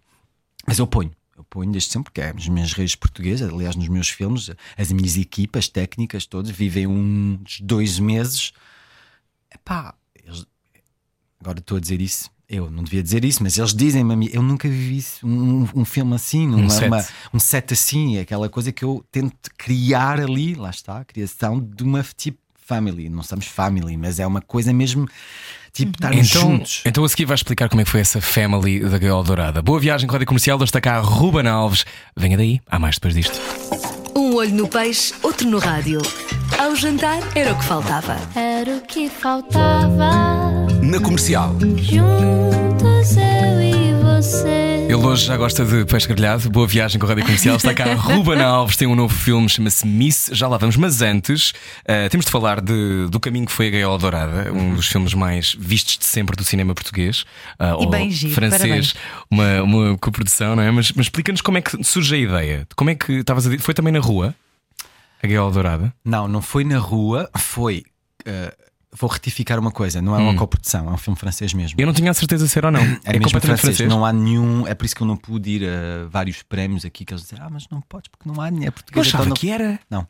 Mas 0.66 0.78
eu 0.78 0.86
ponho, 0.86 1.10
eu 1.36 1.42
ponho 1.44 1.72
desde 1.72 1.90
sempre, 1.90 2.04
porque 2.12 2.20
é 2.20 2.30
as 2.30 2.46
minhas 2.48 2.72
redes 2.72 2.94
portuguesas, 2.94 3.52
aliás, 3.52 3.74
nos 3.74 3.88
meus 3.88 4.08
filmes, 4.08 4.50
as 4.78 4.92
minhas 4.92 5.16
equipas 5.16 5.66
técnicas 5.68 6.26
todas 6.26 6.50
vivem 6.52 6.86
uns 6.86 7.60
dois 7.60 7.98
meses. 7.98 8.52
Epá, 9.52 9.94
eles, 10.24 10.46
agora 11.40 11.58
estou 11.58 11.76
a 11.76 11.80
dizer 11.80 12.00
isso. 12.00 12.30
Eu 12.48 12.70
não 12.70 12.84
devia 12.84 13.02
dizer 13.02 13.24
isso, 13.24 13.42
mas 13.42 13.56
eles 13.56 13.72
dizem-me 13.74 14.12
a 14.12 14.16
mim, 14.16 14.28
eu 14.30 14.42
nunca 14.42 14.68
vivi 14.68 14.98
isso, 14.98 15.26
um, 15.26 15.66
um 15.74 15.84
filme 15.86 16.14
assim, 16.14 16.46
numa, 16.46 16.68
set. 16.70 16.86
uma- 16.88 17.06
um 17.32 17.38
set 17.40 17.72
assim, 17.72 18.18
é 18.18 18.20
aquela 18.20 18.46
coisa 18.50 18.70
que 18.70 18.84
eu 18.84 19.02
tento 19.10 19.50
criar 19.56 20.20
ali, 20.20 20.54
lá 20.54 20.68
está, 20.68 20.98
a 20.98 21.04
criação 21.04 21.58
de 21.58 21.82
uma 21.82 22.02
tipo 22.14 22.38
family. 22.74 23.08
Não 23.10 23.22
somos 23.22 23.46
family, 23.46 23.96
mas 23.96 24.18
é 24.18 24.26
uma 24.26 24.40
coisa 24.40 24.72
mesmo 24.72 25.06
tipo 25.72 25.92
estarmos 25.92 26.30
Então, 26.30 26.42
juntos. 26.42 26.82
então 26.84 27.04
a 27.04 27.08
seguir 27.08 27.24
vais 27.26 27.40
explicar 27.40 27.68
como 27.68 27.80
é 27.80 27.84
que 27.84 27.90
foi 27.90 28.00
essa 28.00 28.20
family 28.20 28.80
da 28.80 28.98
Gaiola 28.98 29.24
Dourada. 29.24 29.60
Boa 29.62 29.78
viagem 29.80 30.06
com 30.06 30.12
a 30.12 30.14
Rádio 30.16 30.26
Comercial, 30.26 30.56
hoje 30.56 30.64
está 30.64 30.80
cá 30.80 30.98
Ruben 31.00 31.46
Alves. 31.46 31.84
Venha 32.16 32.36
daí, 32.36 32.60
há 32.66 32.78
mais 32.78 32.96
depois 32.96 33.14
disto. 33.14 33.38
Um 34.16 34.34
olho 34.36 34.54
no 34.54 34.68
peixe, 34.68 35.12
outro 35.22 35.48
no 35.48 35.58
rádio. 35.58 36.00
Ao 36.58 36.74
jantar 36.76 37.18
era 37.34 37.52
o 37.52 37.58
que 37.58 37.64
faltava. 37.64 38.16
Era 38.34 38.76
o 38.76 38.80
que 38.82 39.08
faltava. 39.08 40.66
Na 40.82 41.00
comercial. 41.00 41.54
Juntos 41.76 43.16
eu 43.16 43.60
e 43.62 43.92
você. 44.02 44.71
Ele 44.92 45.06
hoje 45.06 45.24
já 45.24 45.36
gosta 45.38 45.64
de 45.64 45.86
peixe 45.86 46.06
grelhado. 46.06 46.50
Boa 46.50 46.66
viagem 46.66 46.98
com 46.98 47.06
a 47.06 47.08
Rádio 47.08 47.24
Comercial. 47.24 47.56
Está 47.56 47.72
cá 47.72 47.94
Ruben 47.96 48.40
Alves, 48.42 48.76
tem 48.76 48.86
um 48.86 48.94
novo 48.94 49.14
filme, 49.14 49.48
chama-se 49.48 49.86
Miss. 49.86 50.28
Já 50.32 50.46
lá 50.48 50.58
vamos, 50.58 50.76
mas 50.76 51.00
antes 51.00 51.54
eh, 51.86 52.08
temos 52.10 52.26
de 52.26 52.30
falar 52.32 52.60
de- 52.60 53.06
do 53.08 53.18
caminho 53.18 53.46
que 53.46 53.52
foi 53.52 53.68
a 53.68 53.70
Gaiola 53.70 53.96
Dourada, 53.98 54.52
um 54.52 54.74
dos 54.74 54.86
filmes 54.88 55.14
mais 55.14 55.56
vistos 55.58 55.96
de 55.96 56.04
sempre 56.04 56.36
do 56.36 56.44
cinema 56.44 56.74
português. 56.74 57.24
ah, 57.58 57.70
E 57.70 57.72
ou 57.84 57.90
bem 57.90 58.10
giro, 58.10 58.34
francês, 58.34 58.94
uma, 59.30 59.62
uma 59.62 59.96
coprodução, 59.98 60.54
não 60.56 60.62
é? 60.62 60.70
Mas, 60.70 60.92
mas 60.92 61.06
explica-nos 61.06 61.40
como 61.40 61.56
é 61.56 61.62
que 61.62 61.82
surge 61.82 62.14
a 62.14 62.18
ideia. 62.18 62.68
Como 62.76 62.90
é 62.90 62.94
que 62.94 63.12
estavas 63.14 63.46
a 63.46 63.50
dizer? 63.50 63.62
Foi 63.62 63.72
também 63.72 63.92
na 63.94 64.00
rua? 64.00 64.34
A 65.22 65.26
Gaiola 65.26 65.50
Dourada? 65.52 65.94
Não, 66.04 66.28
não 66.28 66.42
foi 66.42 66.64
na 66.64 66.78
rua, 66.78 67.30
foi. 67.38 67.84
eh, 68.26 68.52
vou 68.94 69.08
retificar 69.08 69.58
uma 69.58 69.70
coisa, 69.70 70.02
não 70.02 70.14
é 70.14 70.18
uma 70.18 70.34
coprodução, 70.34 70.88
é 70.88 70.92
um 70.92 70.96
filme 70.96 71.18
francês 71.18 71.52
mesmo. 71.54 71.80
Eu 71.80 71.86
não 71.86 71.94
tinha 71.94 72.10
a 72.10 72.14
certeza 72.14 72.46
se 72.46 72.58
era 72.58 72.68
ou 72.68 72.72
não. 72.72 72.80
É, 72.80 73.00
é 73.04 73.12
mesmo 73.18 73.40
francês. 73.40 73.60
francês. 73.60 73.88
Não 73.88 74.04
há 74.04 74.12
nenhum. 74.12 74.66
É 74.66 74.74
por 74.74 74.84
isso 74.84 74.94
que 74.94 75.02
eu 75.02 75.06
não 75.06 75.16
pude 75.16 75.50
ir 75.50 75.64
a 75.68 76.06
vários 76.08 76.42
prémios 76.42 76.84
aqui 76.84 77.04
que 77.04 77.12
eles 77.12 77.22
dizem, 77.22 77.38
ah, 77.40 77.48
mas 77.50 77.66
não 77.70 77.80
podes 77.80 78.08
porque 78.08 78.28
não 78.28 78.40
há. 78.40 78.48
É 78.48 78.68
Eu 78.68 78.72
português. 78.72 79.06
achava 79.06 79.24
então 79.24 79.30
não... 79.30 79.36
que 79.36 79.50
era. 79.50 79.80
Não. 79.90 80.06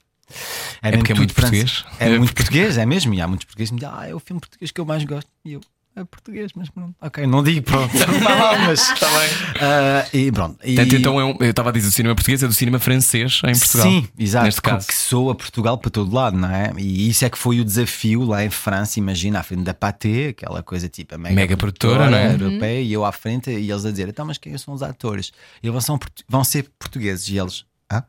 É 0.80 0.96
porque 0.96 1.12
é 1.12 1.14
muito 1.14 1.34
francês. 1.34 1.82
português? 1.82 2.00
É 2.00 2.06
É 2.06 2.08
muito 2.18 2.30
porque- 2.30 2.42
português, 2.42 2.78
é 2.78 2.86
mesmo. 2.86 3.14
E 3.14 3.20
há 3.20 3.28
muitos 3.28 3.44
portugueses 3.46 3.70
que 3.70 3.74
me 3.74 3.80
dizem, 3.80 3.94
ah, 3.96 4.08
é 4.08 4.14
o 4.14 4.18
filme 4.20 4.40
português 4.40 4.70
que 4.70 4.80
eu 4.80 4.84
mais 4.84 5.04
gosto. 5.04 5.28
E 5.44 5.52
eu, 5.52 5.60
é 5.94 6.04
português, 6.04 6.52
mas 6.56 6.70
pronto. 6.70 6.94
Ok, 7.00 7.26
não 7.26 7.42
digo, 7.42 7.62
pronto. 7.66 7.92
não, 7.96 8.58
mas 8.66 8.80
está 8.92 9.06
bem. 9.10 10.26
e 10.26 10.32
pronto. 10.32 10.58
E... 10.64 10.74
Então 10.80 11.20
é 11.20 11.24
um- 11.24 11.36
eu 11.40 11.50
estava 11.50 11.68
a 11.68 11.72
dizer 11.72 11.88
o 11.88 11.92
cinema 11.92 12.14
português 12.14 12.42
é 12.42 12.46
do 12.46 12.52
cinema 12.54 12.78
francês 12.78 13.40
em 13.44 13.58
Portugal. 13.58 13.86
Sim, 13.86 14.08
exato. 14.18 14.44
Neste 14.46 14.62
caso. 14.62 14.86
Que 14.86 14.94
soa 14.94 15.34
Portugal 15.34 15.76
para 15.76 15.90
todo 15.90 16.14
lado, 16.14 16.36
não 16.36 16.50
é? 16.50 16.72
E 16.78 17.08
isso 17.10 17.24
é 17.24 17.30
que 17.30 17.36
foi 17.36 17.60
o 17.60 17.64
desafio 17.64 18.24
lá 18.24 18.42
em 18.44 18.50
França. 18.50 18.98
Imagina, 18.98 19.40
à 19.40 19.42
frente 19.42 19.64
da 19.64 19.74
Pathé, 19.74 20.28
aquela 20.28 20.62
coisa 20.62 20.88
tipo 20.88 21.14
a 21.14 21.18
mega, 21.18 21.34
Mega 21.34 21.56
produtora, 21.56 22.08
não 22.10 22.16
é? 22.16 22.32
europeia, 22.32 22.80
e 22.80 22.92
eu 22.92 23.04
à 23.04 23.12
frente 23.12 23.50
e 23.50 23.70
eles 23.70 23.84
a 23.84 23.90
dizer: 23.90 24.08
então, 24.08 24.24
mas 24.24 24.38
quem 24.38 24.56
são 24.56 24.72
os 24.72 24.82
atores? 24.82 25.30
E 25.62 25.68
eles 25.68 25.86
vão, 25.86 25.98
portu- 25.98 26.24
vão 26.28 26.42
ser 26.42 26.70
portugueses. 26.78 27.28
E 27.28 27.36
eles, 27.38 27.64
ah? 27.90 28.02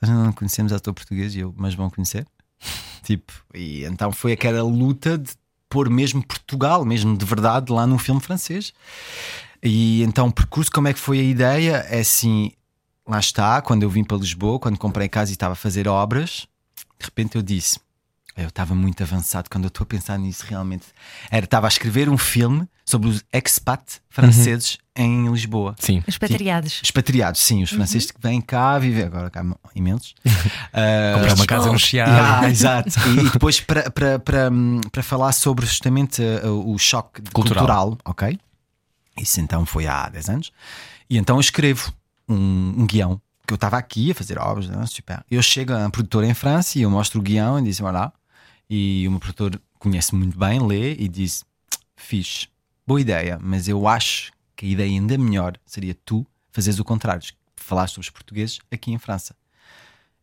Nós 0.00 0.10
não 0.10 0.32
conhecemos 0.32 0.72
ator 0.72 0.94
português, 0.94 1.34
e 1.34 1.40
eu, 1.40 1.52
mas 1.56 1.74
vão 1.74 1.90
conhecer? 1.90 2.24
tipo, 3.02 3.32
e 3.54 3.84
então 3.84 4.12
foi 4.12 4.32
aquela 4.32 4.62
luta 4.62 5.18
de 5.18 5.30
pôr 5.68 5.88
mesmo 5.90 6.22
Portugal, 6.22 6.84
mesmo 6.84 7.16
de 7.16 7.24
verdade, 7.24 7.72
lá 7.72 7.86
num 7.86 7.98
filme 7.98 8.20
francês. 8.20 8.72
E 9.62 10.02
então 10.02 10.28
o 10.28 10.32
percurso, 10.32 10.70
como 10.70 10.88
é 10.88 10.92
que 10.92 10.98
foi 10.98 11.18
a 11.20 11.22
ideia? 11.22 11.86
É 11.88 12.00
assim, 12.00 12.52
lá 13.06 13.18
está, 13.18 13.60
quando 13.60 13.82
eu 13.82 13.90
vim 13.90 14.04
para 14.04 14.16
Lisboa, 14.16 14.58
quando 14.58 14.78
comprei 14.78 15.08
casa 15.08 15.30
e 15.30 15.34
estava 15.34 15.52
a 15.52 15.56
fazer 15.56 15.88
obras, 15.88 16.46
de 16.98 17.06
repente 17.06 17.36
eu 17.36 17.42
disse. 17.42 17.80
Eu 18.38 18.46
estava 18.46 18.72
muito 18.72 19.02
avançado 19.02 19.50
quando 19.50 19.64
eu 19.64 19.68
estou 19.68 19.82
a 19.82 19.86
pensar 19.86 20.16
nisso 20.16 20.44
realmente. 20.46 20.86
Era, 21.28 21.44
estava 21.44 21.66
a 21.66 21.68
escrever 21.68 22.08
um 22.08 22.16
filme 22.16 22.68
sobre 22.84 23.08
os 23.08 23.24
expat 23.32 24.00
franceses 24.08 24.78
em 24.94 25.28
Lisboa. 25.28 25.74
Sim. 25.80 26.04
Expatriados. 26.06 26.80
Expatriados, 26.80 27.40
sim, 27.40 27.64
os 27.64 27.70
franceses 27.70 28.12
que 28.12 28.20
vêm 28.20 28.40
cá 28.40 28.78
viver, 28.78 29.06
agora 29.06 29.28
cá 29.28 29.44
imensos. 29.74 30.14
Ah, 30.72 31.14
Comprar 31.18 31.34
uma 31.34 31.46
casa 31.46 31.72
no 31.72 31.78
Chiado. 31.80 32.12
Yeah, 32.12 32.48
exato. 32.48 32.90
E, 33.08 33.26
e 33.26 33.30
depois 33.30 33.60
para, 33.60 33.90
para, 33.90 34.20
para, 34.20 34.50
para 34.92 35.02
falar 35.02 35.32
sobre 35.32 35.66
justamente 35.66 36.22
uh, 36.22 36.72
o 36.72 36.78
choque 36.78 37.20
Cultural. 37.32 37.66
cultural. 37.66 37.98
ok? 38.04 38.38
Isso 39.16 39.40
então 39.40 39.66
foi 39.66 39.88
há 39.88 40.08
10 40.08 40.28
anos. 40.28 40.52
E 41.10 41.18
então 41.18 41.36
eu 41.38 41.40
escrevo 41.40 41.92
um, 42.28 42.74
um 42.78 42.86
guião 42.86 43.20
que 43.44 43.52
eu 43.52 43.56
estava 43.56 43.76
aqui 43.78 44.12
a 44.12 44.14
fazer 44.14 44.38
obras, 44.38 44.68
né? 44.68 44.86
super. 44.86 45.24
Eu 45.28 45.42
chego 45.42 45.72
a 45.72 45.86
um 45.86 45.90
produtor 45.90 46.22
em 46.22 46.34
França 46.34 46.78
e 46.78 46.82
eu 46.82 46.90
mostro 46.90 47.18
o 47.18 47.22
guião 47.22 47.58
e 47.58 47.62
disse: 47.62 47.82
Olá. 47.82 48.12
E 48.70 49.04
o 49.06 49.10
meu 49.10 49.20
produtor 49.20 49.60
conhece 49.78 50.14
muito 50.14 50.38
bem, 50.38 50.64
lê 50.64 50.94
e 50.94 51.08
diz: 51.08 51.44
Fixe, 51.96 52.48
boa 52.86 53.00
ideia, 53.00 53.38
mas 53.40 53.68
eu 53.68 53.88
acho 53.88 54.32
que 54.54 54.66
a 54.66 54.68
ideia 54.68 54.90
ainda 54.90 55.16
melhor 55.16 55.56
seria 55.64 55.94
tu 56.04 56.26
fazeres 56.52 56.78
o 56.78 56.84
contrário, 56.84 57.22
falar 57.56 57.86
sobre 57.88 58.06
os 58.06 58.10
portugueses 58.10 58.58
aqui 58.70 58.90
em 58.92 58.98
França. 58.98 59.34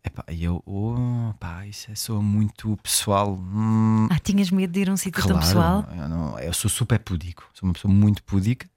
Epá, 0.04 0.24
e 0.32 0.44
eu, 0.44 0.62
oh, 0.68 1.34
pá, 1.40 1.66
isso 1.66 1.90
é 1.92 1.96
só 1.96 2.22
muito 2.22 2.78
pessoal. 2.84 3.34
Hum, 3.36 4.08
Ah, 4.12 4.20
tinhas 4.20 4.52
medo 4.52 4.72
de 4.72 4.82
ir 4.82 4.90
a 4.90 4.94
um 4.94 4.98
sítio 4.98 5.24
tão 5.24 5.32
claro, 5.40 5.46
pessoal? 5.48 5.88
Eu, 5.98 6.08
não- 6.10 6.40
eu 6.40 6.54
sou 6.54 6.70
super 6.70 7.00
pudico, 7.00 7.50
sou 7.54 7.68
uma 7.68 7.74
pessoa 7.74 7.92
muito 7.92 8.22
pudica. 8.24 8.70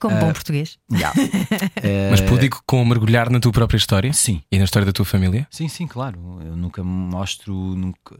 Como 0.00 0.16
Ah, 0.16 0.20
bom 0.20 0.32
português. 0.32 0.78
Yeah. 0.90 1.12
Eh, 1.84 2.10
Mas 2.10 2.20
pudico 2.22 2.62
com 2.64 2.84
mergulhar 2.84 3.28
na 3.28 3.40
tua 3.40 3.50
própria 3.52 3.76
história 3.76 4.12
Sim, 4.12 4.40
e 4.52 4.56
na 4.58 4.64
história 4.64 4.86
da 4.86 4.92
tua 4.92 5.04
família? 5.04 5.46
sim, 5.50 5.66
sim, 5.68 5.86
claro. 5.86 6.38
Eu 6.44 6.56
nunca 6.56 6.82
mostro, 6.82 7.52
nunca, 7.54 8.16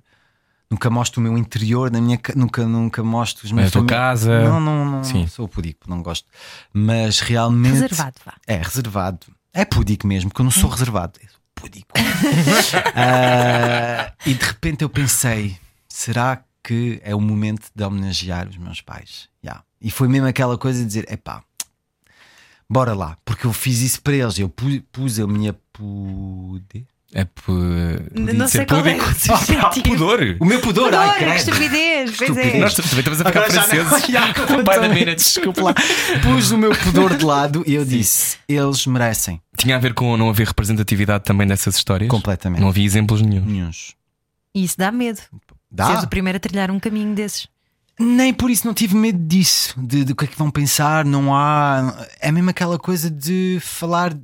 nunca 0.72 0.90
mostro 0.90 1.20
o 1.20 1.22
meu 1.22 1.38
interior, 1.38 1.90
na 1.90 2.00
minha, 2.00 2.16
ca- 2.18 2.32
nunca, 2.34 2.66
nunca 2.66 3.02
mostro 3.04 3.44
os 3.46 3.52
meus 3.52 3.68
A 3.68 3.70
tua 3.70 3.86
casa? 3.86 4.42
Não, 4.42 4.58
não, 4.58 4.84
não, 4.84 5.04
Sim. 5.04 5.26
sou 5.28 5.46
pudico, 5.46 5.88
não 5.88 6.02
gosto. 6.02 6.26
Mas 6.72 7.20
realmente. 7.20 7.72
Reservado, 7.74 8.16
vá. 8.24 8.34
É, 8.46 8.56
reservado. 8.56 9.26
É 9.52 9.64
pudico 9.64 10.06
mesmo, 10.06 10.30
porque 10.30 10.40
eu 10.40 10.44
não 10.44 10.50
sou 10.50 10.68
Hum. 10.68 10.72
reservado. 10.72 11.20
Eu 11.22 11.28
sou 11.28 11.40
pudico. 11.54 11.92
Ah, 12.94 14.12
e 14.26 14.34
de 14.34 14.44
repente 14.44 14.82
eu 14.82 14.88
pensei: 14.88 15.56
será 15.88 16.42
que 16.62 17.00
é 17.04 17.14
o 17.14 17.20
momento 17.20 17.68
de 17.74 17.84
homenagear 17.84 18.48
os 18.48 18.56
meus 18.56 18.80
pais? 18.80 19.28
Yeah. 19.44 19.62
E 19.80 19.90
foi 19.90 20.08
mesmo 20.08 20.26
aquela 20.26 20.56
coisa 20.58 20.80
de 20.80 20.86
dizer: 20.86 21.06
epá, 21.12 21.42
bora 22.68 22.94
lá, 22.94 23.16
porque 23.24 23.46
eu 23.46 23.52
fiz 23.52 23.80
isso 23.80 24.00
para 24.02 24.14
eles. 24.14 24.38
Eu 24.38 24.48
pu- 24.48 24.82
pus 24.90 25.18
a 25.18 25.26
minha 25.26 25.52
pude. 25.72 26.86
É 27.14 27.24
pu... 27.26 27.52
Não 28.14 28.48
sei 28.48 28.64
qual 28.64 28.86
é 28.86 28.96
o 28.96 29.04
substantivo. 29.14 29.88
Pudor. 29.90 30.20
O 30.40 30.44
meu 30.46 30.60
pudor, 30.60 30.84
Pudor, 30.86 30.98
ai, 31.00 31.18
que 31.18 31.24
credo. 31.24 31.36
estupidez, 31.36 32.10
pois 32.16 32.20
é. 32.20 32.32
Estupidez. 32.32 32.60
Nós 32.60 32.74
também 32.74 32.98
estamos 32.98 33.20
a 33.20 33.24
ficar 33.26 33.40
Agora 33.40 33.50
já 33.52 33.60
não- 33.60 33.68
franceses. 33.90 34.06
Já, 34.12 34.20
Pai 34.20 34.32
da 34.32 34.46
completamente. 34.56 34.98
mina, 34.98 35.14
desculpa 35.14 35.62
lá. 35.62 35.74
Pus 36.22 36.50
o 36.52 36.58
meu 36.58 36.74
pudor 36.74 37.14
de 37.16 37.24
lado 37.24 37.62
e 37.66 37.74
eu 37.74 37.84
disse: 37.84 38.38
eles 38.48 38.86
merecem. 38.86 39.40
Tinha 39.58 39.76
a 39.76 39.78
ver 39.78 39.92
com 39.92 40.16
não 40.16 40.30
haver 40.30 40.46
representatividade 40.46 41.24
também 41.24 41.46
nessas 41.46 41.76
histórias? 41.76 42.08
Completamente. 42.10 42.60
Não 42.60 42.68
havia 42.68 42.84
exemplos 42.84 43.20
nenhum. 43.20 43.44
Nenhuns. 43.44 43.94
E 44.54 44.64
isso 44.64 44.78
dá 44.78 44.90
medo. 44.90 45.20
Dá? 45.70 45.86
Seres 45.88 46.02
o 46.04 46.08
primeiro 46.08 46.36
a 46.38 46.40
trilhar 46.40 46.70
um 46.70 46.80
caminho 46.80 47.14
desses. 47.14 47.46
Nem 48.00 48.32
por 48.32 48.50
isso 48.50 48.66
não 48.66 48.72
tive 48.72 48.96
medo 48.96 49.18
disso, 49.26 49.74
de, 49.78 50.02
de 50.04 50.12
o 50.12 50.16
que 50.16 50.24
é 50.24 50.28
que 50.28 50.36
vão 50.38 50.50
pensar, 50.50 51.04
não 51.04 51.34
há. 51.34 52.06
É 52.20 52.32
mesmo 52.32 52.48
aquela 52.48 52.78
coisa 52.78 53.10
de 53.10 53.58
falar 53.60 54.14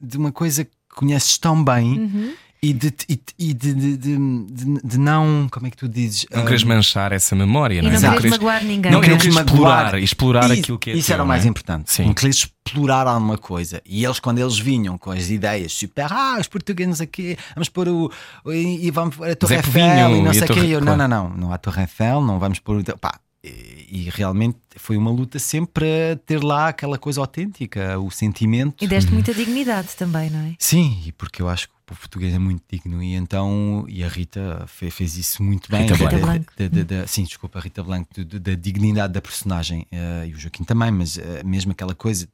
de 0.00 0.16
uma 0.16 0.30
coisa 0.32 0.64
que 0.64 0.70
conheces 1.00 1.36
tão 1.38 1.62
bem 1.64 1.98
Uhum. 1.98 2.32
e, 2.62 2.72
de, 2.74 2.92
e, 3.08 3.20
e 3.38 3.54
de, 3.54 3.72
de, 3.74 3.96
de, 3.96 4.16
de- 4.18 4.80
de 4.84 4.98
não. 4.98 5.48
Como 5.50 5.66
é 5.66 5.70
que 5.70 5.76
tu 5.78 5.88
dizes? 5.88 6.26
Não 6.30 6.44
queres 6.44 6.62
manchar 6.62 7.10
essa 7.12 7.34
memória, 7.34 7.78
E 7.78 7.82
não 7.82 7.88
é? 7.88 7.92
não 7.92 7.98
Exato. 7.98 8.16
queres 8.16 8.30
magoar 8.32 8.62
ninguém. 8.64 8.92
Não, 8.92 8.98
não 8.98 9.00
queres 9.00 9.22
queres 9.22 9.36
explorar, 9.38 9.98
explorar 9.98 10.50
E- 10.50 10.60
aquilo 10.60 10.78
que 10.78 10.90
é 10.90 10.94
Isso 10.94 11.06
teu, 11.06 11.14
era 11.14 11.22
o 11.22 11.26
não 11.26 11.32
é? 11.32 11.36
mais 11.36 11.46
importante. 11.46 11.90
Sim. 11.92 12.04
Não 12.06 12.14
querias 12.14 12.36
explorar 12.66 13.06
alguma 13.06 13.38
coisa. 13.38 13.80
E 13.86 14.04
eles, 14.04 14.20
quando 14.20 14.38
eles 14.38 14.58
vinham 14.58 14.96
com 14.98 15.10
as 15.10 15.30
ideias 15.30 15.72
super, 15.72 16.12
ah, 16.12 16.36
os 16.38 16.46
portugueses 16.48 17.00
aqui, 17.00 17.36
vamos 17.54 17.68
pôr 17.70 17.88
o. 17.88 18.12
e, 18.46 18.86
e 18.86 18.90
vamos 18.90 19.16
pôr 19.16 19.28
a 19.30 19.34
Torre 19.34 19.54
Zé 19.54 19.56
Eiffel 19.60 19.72
Povinho 19.72 20.16
e 20.18 20.22
não 20.22 20.30
e 20.30 20.34
sei 20.34 20.42
o 20.44 20.46
quê. 20.46 20.54
Torre- 20.54 20.72
E. 20.74 20.80
Não, 20.80 20.96
não, 20.96 21.08
não, 21.08 21.28
não 21.30 21.52
há 21.52 21.58
Torre 21.58 21.80
Eiffel, 21.82 22.20
não 22.22 22.38
vamos 22.38 22.58
pôr. 22.58 22.76
o- 22.76 22.98
Pá, 22.98 23.18
e, 23.42 24.10
realmente 24.10 24.58
foi 24.76 24.96
uma 24.96 25.10
luta 25.10 25.38
sempre 25.38 25.70
para 25.72 26.16
ter 26.26 26.42
lá 26.44 26.68
aquela 26.68 26.98
coisa 26.98 27.20
autêntica, 27.20 27.98
o 27.98 28.10
sentimento. 28.10 28.84
E 28.84 28.88
deste 28.88 29.12
muita 29.12 29.32
dignidade 29.32 29.88
também, 29.96 30.28
não 30.30 30.40
é? 30.40 30.54
Sim, 30.58 31.00
e 31.06 31.12
porque 31.12 31.40
eu 31.40 31.48
acho 31.48 31.68
que 31.68 31.74
o 31.74 31.78
povo 31.86 32.00
português 32.00 32.34
é 32.34 32.38
muito 32.38 32.62
digno 32.70 33.02
e 33.02 33.14
então 33.14 33.84
e 33.88 34.04
a 34.04 34.08
Rita 34.08 34.64
fe- 34.68 34.90
fez, 34.90 35.16
isso 35.16 35.42
muito 35.42 35.70
bem. 35.70 35.82
Rita 35.82 35.96
Da- 35.96 36.18
Blanco. 36.18 36.20
da- 36.20 36.32
Rita 36.32 36.68
da- 36.68 36.82
da- 36.84 37.00
da- 37.02 37.06
sim, 37.06 37.24
desculpa, 37.24 37.58
a 37.58 37.62
Rita 37.62 37.82
Blanco, 37.82 38.08
da 38.24 38.54
dignidade 38.54 39.12
da 39.12 39.20
personagem 39.22 39.86
eh, 39.90 40.26
e 40.28 40.34
o 40.34 40.38
Joaquim 40.38 40.64
também, 40.64 40.90
mas 40.90 41.16
eh, 41.18 41.42
mesmo 41.44 41.72
aquela 41.72 41.94
coisa. 41.94 42.28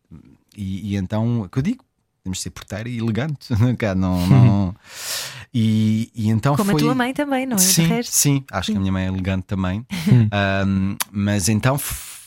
E, 0.56 0.92
e 0.92 0.96
então, 0.96 1.42
o 1.42 1.48
que 1.48 1.58
eu 1.58 1.62
digo, 1.62 1.84
temos 2.24 2.38
de 2.38 2.42
ser 2.42 2.50
porteiro 2.50 2.88
e 2.88 2.98
elegante. 2.98 3.48
Cá 3.78 3.94
não, 3.94 4.26
não- 4.26 4.76
e, 5.58 6.10
e 6.14 6.28
então 6.28 6.54
Como 6.54 6.70
foi. 6.72 6.80
a 6.82 6.84
tua 6.84 6.94
mãe 6.94 7.14
também, 7.14 7.46
não 7.46 7.56
é? 7.56 7.58
Sim, 7.58 7.88
sim, 8.02 8.44
acho 8.52 8.72
que 8.72 8.76
a 8.76 8.80
minha 8.80 8.92
mãe 8.92 9.04
é 9.04 9.08
elegante 9.08 9.44
também. 9.46 9.86
Ahm, 10.30 10.96
mas 11.10 11.48
então, 11.48 11.80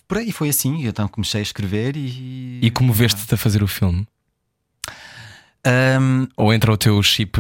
por 0.08 0.18
aí 0.18 0.32
foi 0.32 0.50
assim. 0.50 0.82
Eu 0.82 0.90
então 0.90 1.08
comecei 1.08 1.40
a 1.40 1.44
escrever 1.44 1.96
e. 1.96 2.58
E 2.60 2.72
comoveste-te 2.72 3.32
a 3.32 3.38
fazer 3.38 3.62
o 3.62 3.68
filme? 3.68 4.08
Ahm, 5.64 6.26
Ou 6.36 6.52
entra 6.52 6.72
o 6.74 6.78
teu 6.78 7.04
chip 7.04 7.40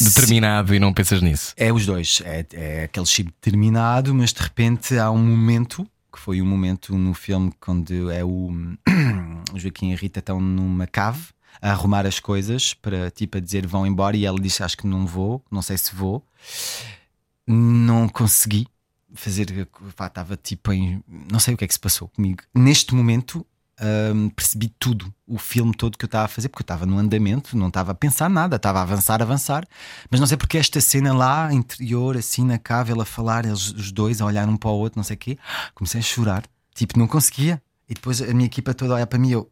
determinado 0.00 0.74
e 0.74 0.80
não 0.80 0.92
pensas 0.92 1.22
nisso? 1.22 1.54
É 1.56 1.72
os 1.72 1.86
dois. 1.86 2.20
É, 2.24 2.44
é 2.52 2.84
aquele 2.84 3.06
chip 3.06 3.30
determinado, 3.40 4.12
mas 4.12 4.32
de 4.32 4.42
repente 4.42 4.98
há 4.98 5.12
um 5.12 5.24
momento 5.24 5.86
que 6.12 6.18
foi 6.18 6.42
um 6.42 6.46
momento 6.46 6.98
no 6.98 7.14
filme 7.14 7.52
quando 7.60 8.10
é 8.10 8.24
o, 8.24 8.50
o 9.54 9.58
Joaquim 9.60 9.90
e 9.90 9.94
a 9.94 9.96
Rita 9.96 10.18
estão 10.18 10.40
numa 10.40 10.88
cave 10.88 11.22
a 11.60 11.70
arrumar 11.70 12.06
as 12.06 12.18
coisas 12.20 12.74
para 12.74 13.10
tipo 13.10 13.38
a 13.38 13.40
dizer 13.40 13.66
vão 13.66 13.86
embora 13.86 14.16
e 14.16 14.24
ela 14.24 14.38
disse 14.38 14.62
acho 14.62 14.76
que 14.76 14.86
não 14.86 15.06
vou, 15.06 15.42
não 15.50 15.62
sei 15.62 15.76
se 15.78 15.94
vou. 15.94 16.24
Não 17.46 18.08
consegui 18.08 18.66
fazer, 19.14 19.68
estava 19.88 20.36
tipo 20.36 20.72
em. 20.72 21.02
Não 21.30 21.40
sei 21.40 21.54
o 21.54 21.56
que 21.56 21.64
é 21.64 21.66
que 21.66 21.74
se 21.74 21.80
passou 21.80 22.08
comigo. 22.08 22.42
Neste 22.54 22.94
momento 22.94 23.44
hum, 24.14 24.28
percebi 24.30 24.72
tudo, 24.78 25.12
o 25.26 25.38
filme 25.38 25.74
todo 25.74 25.96
que 25.96 26.04
eu 26.04 26.08
estava 26.08 26.26
a 26.26 26.28
fazer, 26.28 26.48
porque 26.48 26.62
eu 26.62 26.64
estava 26.64 26.86
no 26.86 26.98
andamento, 26.98 27.56
não 27.56 27.68
estava 27.68 27.92
a 27.92 27.94
pensar 27.94 28.28
nada, 28.28 28.56
estava 28.56 28.78
a 28.80 28.82
avançar, 28.82 29.22
avançar. 29.22 29.66
Mas 30.10 30.20
não 30.20 30.26
sei 30.26 30.36
porque 30.36 30.58
esta 30.58 30.80
cena 30.80 31.12
lá, 31.12 31.52
interior, 31.52 32.16
assim 32.16 32.44
na 32.44 32.58
cave, 32.58 32.92
ele 32.92 33.02
a 33.02 33.04
falar, 33.04 33.44
eles 33.44 33.70
os 33.70 33.90
dois 33.90 34.20
a 34.20 34.26
olhar 34.26 34.48
um 34.48 34.56
para 34.56 34.70
o 34.70 34.74
outro, 34.78 34.98
não 34.98 35.04
sei 35.04 35.16
o 35.16 35.18
quê, 35.18 35.38
comecei 35.74 36.00
a 36.00 36.02
chorar, 36.02 36.44
tipo, 36.74 36.98
não 36.98 37.06
conseguia. 37.06 37.62
E 37.88 37.94
depois 37.94 38.22
a 38.22 38.26
minha 38.26 38.46
equipa 38.46 38.72
toda 38.72 38.92
a 38.92 38.96
olhar 38.96 39.06
para 39.06 39.18
mim 39.18 39.30
eu. 39.30 39.50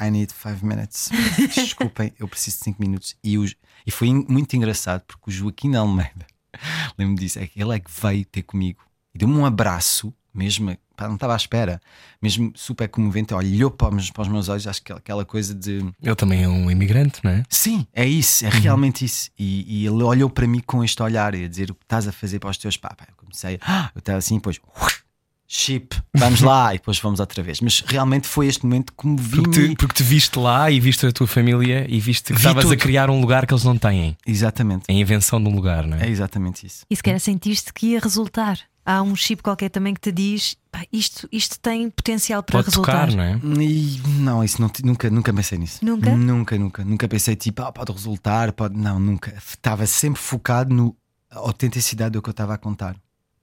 I 0.00 0.10
need 0.10 0.32
five 0.32 0.64
minutes. 0.64 1.10
Desculpem, 1.54 2.12
eu 2.18 2.28
preciso 2.28 2.58
de 2.58 2.64
cinco 2.64 2.80
minutos. 2.82 3.16
E, 3.22 3.36
os- 3.38 3.54
e 3.86 3.90
foi 3.90 4.12
muito 4.12 4.54
engraçado 4.56 5.02
porque 5.06 5.30
o 5.30 5.32
Joaquim 5.32 5.74
Almeida, 5.74 6.26
lembro-me 6.98 7.18
disso, 7.20 7.38
é 7.38 7.46
que 7.46 7.60
ele 7.60 7.74
é 7.74 7.80
que 7.80 7.90
veio 8.00 8.24
ter 8.24 8.42
comigo 8.42 8.80
e 9.14 9.18
deu-me 9.18 9.34
um 9.34 9.44
abraço, 9.46 10.12
mesmo, 10.32 10.76
pá, 10.96 11.08
não 11.08 11.14
estava 11.14 11.32
à 11.32 11.36
espera, 11.36 11.80
mesmo 12.22 12.52
super 12.54 12.88
comovente, 12.88 13.34
olhou 13.34 13.70
para 13.70 13.94
os, 13.96 14.10
para 14.10 14.22
os 14.22 14.28
meus 14.28 14.48
olhos, 14.48 14.66
acho 14.66 14.82
que 14.82 14.92
aquela 14.92 15.24
coisa 15.24 15.52
de 15.54 15.84
Ele 16.00 16.14
também 16.14 16.44
é 16.44 16.48
um 16.48 16.70
imigrante, 16.70 17.20
não 17.24 17.30
é? 17.32 17.42
sim, 17.48 17.86
é 17.92 18.06
isso, 18.06 18.44
é 18.46 18.50
realmente 18.50 19.04
isso. 19.04 19.30
E, 19.38 19.82
e 19.82 19.86
ele 19.86 20.02
olhou 20.02 20.30
para 20.30 20.46
mim 20.46 20.60
com 20.60 20.84
este 20.84 21.02
olhar 21.02 21.34
e 21.34 21.44
a 21.44 21.48
dizer 21.48 21.70
o 21.70 21.74
que 21.74 21.84
estás 21.84 22.06
a 22.06 22.12
fazer 22.12 22.38
para 22.38 22.50
os 22.50 22.58
teus 22.58 22.76
pá, 22.76 22.90
pá. 22.90 23.06
Eu 23.08 23.14
comecei, 23.16 23.58
ah, 23.62 23.90
eu 23.96 23.98
estava 23.98 24.18
assim, 24.18 24.36
depois 24.36 24.60
chip, 25.50 25.96
vamos 26.14 26.42
lá, 26.42 26.74
e 26.74 26.78
depois 26.78 26.98
vamos 27.00 27.20
outra 27.20 27.42
vez. 27.42 27.60
Mas 27.62 27.80
realmente 27.80 28.28
foi 28.28 28.46
este 28.46 28.64
momento 28.66 28.92
que 28.92 29.06
me 29.06 29.16
vi. 29.20 29.42
Porque 29.42 29.68
te, 29.68 29.74
porque 29.76 29.94
te 29.94 30.02
viste 30.02 30.38
lá 30.38 30.70
e 30.70 30.78
viste 30.78 31.06
a 31.06 31.10
tua 31.12 31.26
família 31.26 31.86
e 31.88 31.98
viste 31.98 32.24
que 32.26 32.32
Vi 32.34 32.38
estavas 32.46 32.70
a 32.70 32.76
criar 32.76 33.08
um 33.08 33.18
lugar 33.20 33.46
que 33.46 33.54
eles 33.54 33.64
não 33.64 33.78
têm. 33.78 34.14
Exatamente, 34.26 34.84
A 34.88 34.92
invenção 34.92 35.42
de 35.42 35.48
um 35.48 35.54
lugar, 35.54 35.86
não 35.86 35.96
é 35.96 36.06
é? 36.06 36.10
exatamente 36.10 36.66
isso. 36.66 36.84
E 36.90 36.94
se 36.94 37.02
calhar 37.02 37.18
sentiste 37.18 37.72
que 37.72 37.86
ia 37.88 38.00
resultar. 38.00 38.58
Há 38.84 39.02
um 39.02 39.14
chip 39.14 39.42
qualquer 39.42 39.68
também 39.68 39.92
que 39.92 40.00
te 40.00 40.10
diz 40.10 40.56
"Pá, 40.72 40.82
isto, 40.90 41.28
isto 41.30 41.58
tem 41.60 41.90
potencial 41.90 42.42
para 42.42 42.54
Pode 42.58 42.68
resultar. 42.70 43.06
tocar, 43.08 43.16
não 43.16 43.22
é? 43.22 43.38
E 43.62 44.00
não, 44.20 44.42
isso 44.42 44.62
não, 44.62 44.70
nunca, 44.82 45.10
nunca 45.10 45.30
pensei 45.30 45.58
nisso. 45.58 45.84
Nunca? 45.84 46.16
Nunca, 46.16 46.58
nunca. 46.58 46.84
Nunca 46.84 47.06
pensei 47.06 47.36
tipo, 47.36 47.60
ah, 47.62 47.70
pode 47.70 47.92
resultar, 47.92 48.50
pode. 48.52 48.74
Não, 48.78 48.98
nunca. 48.98 49.34
Estava 49.36 49.86
sempre 49.86 50.18
focado 50.22 50.74
no 50.74 50.96
a 51.30 51.38
autenticidade 51.38 52.12
do 52.12 52.22
que 52.22 52.28
eu 52.28 52.32
estava 52.32 52.54
a 52.54 52.58
contar. 52.58 52.96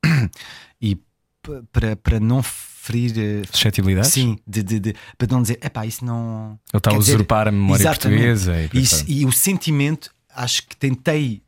E 0.81 0.97
para 1.71 1.95
para 1.95 2.19
não 2.19 2.41
ferir. 2.43 3.13
eh, 3.17 3.43
Suscetibilidades? 3.51 4.11
Sim, 4.11 4.37
de, 4.47 4.61
de, 4.63 4.79
de- 4.79 4.95
para 5.17 5.27
não 5.31 5.41
dizer, 5.41 5.59
epá, 5.63 5.85
isso 5.85 6.03
não. 6.05 6.59
Ele 6.73 6.77
está 6.79 6.91
a 6.91 6.97
dizer, 6.97 7.13
usurpar 7.15 7.47
a 7.47 7.51
memória 7.51 7.83
portuguesa. 7.85 8.53
E, 8.73 8.79
Isso, 8.81 9.03
e 9.07 9.25
o 9.25 9.31
sentimento, 9.31 10.11
acho 10.33 10.67
que 10.67 10.75
tentei 10.75 11.41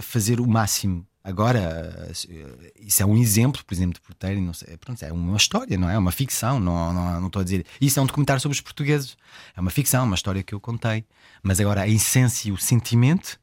fazer 0.00 0.40
o 0.40 0.46
máximo. 0.46 1.06
Agora, 1.26 2.08
eh, 2.28 2.72
isso 2.80 3.02
é 3.02 3.06
um 3.06 3.16
exemplo, 3.16 3.64
por 3.64 3.72
exemplo, 3.74 3.94
de 3.94 4.00
porteiro, 4.02 4.40
não 4.42 4.52
sei, 4.52 4.76
pronto, 4.76 5.02
é 5.02 5.10
uma 5.10 5.36
história, 5.38 5.76
não 5.78 5.88
é? 5.88 5.94
É 5.94 5.98
uma 5.98 6.12
ficção, 6.12 6.60
não, 6.60 6.92
não, 6.92 7.18
não 7.20 7.26
estou 7.28 7.40
a 7.40 7.44
dizer. 7.44 7.64
Isso 7.80 7.98
é 7.98 8.02
um 8.02 8.06
documentário 8.06 8.40
sobre 8.42 8.54
os 8.54 8.60
portugueses, 8.60 9.16
é 9.56 9.60
uma 9.60 9.70
ficção, 9.70 10.04
uma 10.04 10.16
história 10.16 10.42
que 10.42 10.54
eu 10.54 10.60
contei. 10.60 11.04
Mas 11.42 11.60
agora, 11.60 11.80
a 11.82 11.88
essência 11.88 12.48
e 12.50 12.52
o 12.52 12.58
sentimento, 12.58 13.40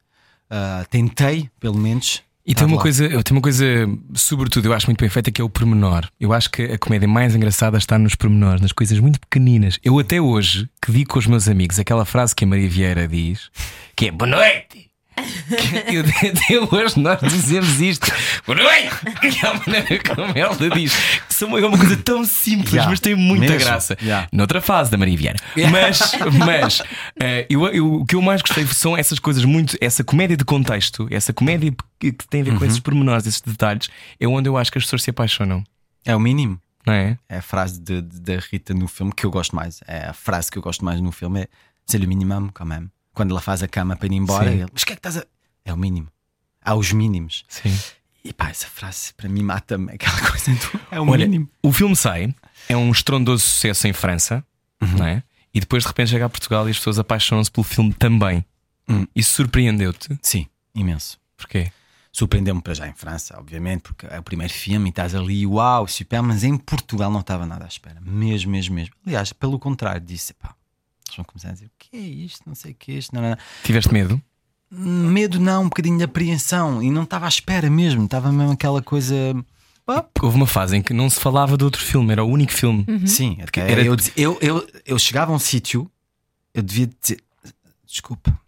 ah, 0.48 0.86
tentei, 0.90 1.50
pelo 1.58 1.76
menos. 1.76 2.22
E 2.44 2.54
tem 2.54 2.54
estar 2.54 2.66
uma, 2.66 2.76
lá. 2.76 2.82
coisa, 2.82 3.08
tem 3.22 3.36
uma 3.36 3.40
coisa, 3.40 3.64
sobretudo, 4.14 4.66
eu 4.66 4.72
acho 4.72 4.86
muito 4.86 4.98
bem 4.98 5.08
feita, 5.08 5.30
que 5.30 5.40
é 5.40 5.44
o 5.44 5.48
pormenor. 5.48 6.08
Eu 6.18 6.32
acho 6.32 6.50
que 6.50 6.62
a 6.62 6.78
comédia 6.78 7.06
mais 7.06 7.36
engraçada 7.36 7.78
está 7.78 7.98
nos 7.98 8.16
pormenores, 8.16 8.60
nas 8.60 8.72
coisas 8.72 8.98
muito 8.98 9.20
pequeninas. 9.20 9.78
Eu 9.84 9.98
até 9.98 10.20
hoje, 10.20 10.68
que 10.84 10.90
digo 10.90 11.12
com 11.12 11.18
os 11.18 11.26
meus 11.26 11.46
amigos 11.46 11.78
aquela 11.78 12.04
frase 12.04 12.34
que 12.34 12.44
a 12.44 12.46
Maria 12.46 12.68
Vieira 12.68 13.06
diz, 13.06 13.48
que 13.94 14.08
é 14.08 14.10
boa 14.10 14.28
noite. 14.28 14.91
Que 15.88 15.96
eu, 15.96 16.04
até 16.30 16.74
hoje 16.76 16.98
nós 17.00 17.20
dizemos 17.20 17.80
isto, 17.80 18.06
que 18.06 19.26
é 19.28 19.46
a 19.48 19.54
maneira 19.54 20.02
como 20.14 20.32
ela 20.36 20.70
diz. 20.74 20.92
Que 21.28 21.34
são- 21.34 21.56
é 21.58 21.66
uma 21.66 21.76
coisa 21.78 21.96
tão 21.96 22.24
simples, 22.24 22.72
Yeah, 22.72 22.90
mas 22.90 23.00
tem 23.00 23.14
muita 23.14 23.46
mesmo, 23.52 23.58
graça. 23.58 23.96
yeah. 24.02 24.28
Noutra 24.32 24.60
fase 24.60 24.90
da 24.90 24.96
Maria 24.96 25.16
Vieira. 25.16 25.38
Mas, 25.70 26.12
mas 26.46 26.82
eh, 27.20 27.46
eu, 27.50 27.66
eu- 27.68 27.94
o 27.94 28.06
que 28.06 28.14
eu 28.14 28.22
mais 28.22 28.42
gostei 28.42 28.66
são 28.66 28.96
essas 28.96 29.18
coisas 29.18 29.44
muito, 29.44 29.76
essa 29.80 30.02
comédia 30.04 30.36
de 30.36 30.44
contexto, 30.44 31.06
essa 31.10 31.32
comédia 31.32 31.74
que, 31.98 32.12
tem 32.12 32.40
a 32.40 32.44
ver 32.44 32.50
Uhum. 32.52 32.58
com 32.58 32.64
esses 32.64 32.80
pormenores, 32.80 33.26
esses 33.26 33.40
detalhes, 33.40 33.88
é 34.18 34.26
onde 34.26 34.48
eu 34.48 34.56
acho 34.56 34.70
que 34.72 34.78
as 34.78 34.84
pessoas 34.84 35.02
se 35.02 35.10
apaixonam, 35.10 35.62
É 36.04 36.14
o 36.16 36.20
mínimo. 36.20 36.58
não 36.86 36.92
é? 36.94 37.16
É 37.28 37.38
a 37.38 37.42
frase 37.42 37.80
da 37.80 38.34
Rita 38.50 38.74
no 38.74 38.88
filme 38.88 39.12
que 39.14 39.24
eu 39.24 39.30
gosto 39.30 39.54
mais. 39.54 39.80
É 39.86 40.06
a 40.08 40.12
frase 40.12 40.50
que 40.50 40.58
eu 40.58 40.62
gosto 40.62 40.84
mais 40.84 41.00
no 41.00 41.12
filme 41.12 41.42
é 41.42 41.48
C'est 41.86 41.98
le 42.00 42.06
minimum, 42.06 42.48
quand 42.54 42.66
même. 42.68 42.90
Quando 43.14 43.30
ela 43.32 43.40
faz 43.40 43.62
a 43.62 43.68
cama 43.68 43.96
para 43.96 44.06
ir 44.06 44.12
embora, 44.14 44.50
Sim. 44.50 44.60
ele, 44.60 44.70
mas 44.72 44.82
o 44.82 44.86
que 44.86 44.92
é 44.92 44.96
que 44.96 45.00
estás 45.00 45.16
a. 45.18 45.26
É 45.64 45.72
o 45.72 45.76
mínimo. 45.76 46.08
Há 46.64 46.74
os 46.74 46.92
mínimos. 46.92 47.44
Sim. 47.48 47.76
E 48.24 48.32
pá, 48.32 48.48
essa 48.50 48.66
frase 48.68 49.12
para 49.14 49.28
mim 49.28 49.42
mata-me. 49.42 49.92
Aquela 49.92 50.18
coisa 50.30 50.52
do. 50.52 50.80
É 50.90 51.00
o 51.00 51.08
Olha, 51.08 51.26
mínimo. 51.26 51.48
o 51.62 51.72
filme 51.72 51.94
sai, 51.96 52.34
é 52.68 52.76
um 52.76 52.90
estrondoso 52.90 53.42
sucesso 53.44 53.86
em 53.86 53.92
França, 53.92 54.44
Uhum. 54.80 54.98
não 54.98 55.06
é? 55.06 55.22
E 55.54 55.60
depois 55.60 55.82
de 55.82 55.88
repente 55.88 56.10
chega 56.10 56.24
a 56.24 56.28
Portugal 56.28 56.66
e 56.66 56.70
as 56.70 56.78
pessoas 56.78 56.98
apaixonam-se 56.98 57.50
pelo 57.50 57.62
filme 57.64 57.92
também. 57.92 58.44
Hum. 58.88 59.06
Isso 59.14 59.34
surpreendeu-te? 59.34 60.18
Sim, 60.22 60.46
imenso. 60.74 61.20
Porquê? 61.36 61.70
Surpreendeu-me 62.10 62.60
para 62.60 62.74
já 62.74 62.88
em 62.88 62.92
França, 62.94 63.36
obviamente, 63.38 63.82
porque 63.82 64.06
é 64.06 64.18
o 64.18 64.22
primeiro 64.22 64.52
filme 64.52 64.88
e 64.88 64.90
estás 64.90 65.14
ali, 65.14 65.46
uau, 65.46 65.86
super, 65.86 66.20
mas 66.22 66.42
em 66.44 66.56
Portugal 66.56 67.10
não 67.10 67.20
estava 67.20 67.46
nada 67.46 67.64
à 67.64 67.68
espera. 67.68 68.00
Mesmo, 68.00 68.50
mesmo, 68.50 68.74
mesmo. 68.74 68.94
Aliás, 69.06 69.32
pelo 69.32 69.58
contrário, 69.58 70.00
disse, 70.00 70.34
pá, 70.34 70.54
eles 71.12 71.16
vão 71.16 71.24
começar 71.24 71.48
a 71.50 71.52
dizer, 71.52 71.66
o 71.66 71.70
que 71.78 71.96
é 71.96 72.00
isto? 72.00 72.42
Não 72.46 72.54
sei 72.54 72.72
o 72.72 72.74
que 72.74 72.92
é 72.92 72.94
isto. 72.96 73.14
Não, 73.14 73.22
não, 73.22 73.30
não. 73.30 73.36
Tiveste 73.62 73.92
medo? 73.92 74.20
Medo 74.70 75.38
não, 75.38 75.62
um 75.62 75.68
bocadinho 75.68 75.98
de 75.98 76.04
apreensão. 76.04 76.82
E 76.82 76.90
não 76.90 77.02
estava 77.02 77.26
à 77.26 77.28
espera 77.28 77.68
mesmo. 77.68 78.04
Estava 78.04 78.32
mesmo 78.32 78.52
aquela 78.52 78.80
coisa. 78.82 79.14
pá, 79.84 80.06
Houve 80.22 80.36
uma 80.36 80.46
fase 80.46 80.76
em 80.76 80.82
que 80.82 80.94
não 80.94 81.10
se 81.10 81.20
falava 81.20 81.56
de 81.58 81.64
outro 81.64 81.82
filme, 81.82 82.10
era 82.12 82.24
o 82.24 82.28
único 82.28 82.52
filme. 82.52 82.86
Sim, 83.06 83.36
até 83.42 83.70
era- 83.70 83.82
eu, 83.84 83.96
eu, 84.16 84.38
eu, 84.40 84.66
eu 84.86 84.98
chegava 84.98 85.30
a 85.32 85.34
um 85.34 85.38
sítio, 85.38 85.90
eu 86.54 86.62
devia 86.62 86.86
dizer 87.00 87.22
desculpa, 87.86 88.38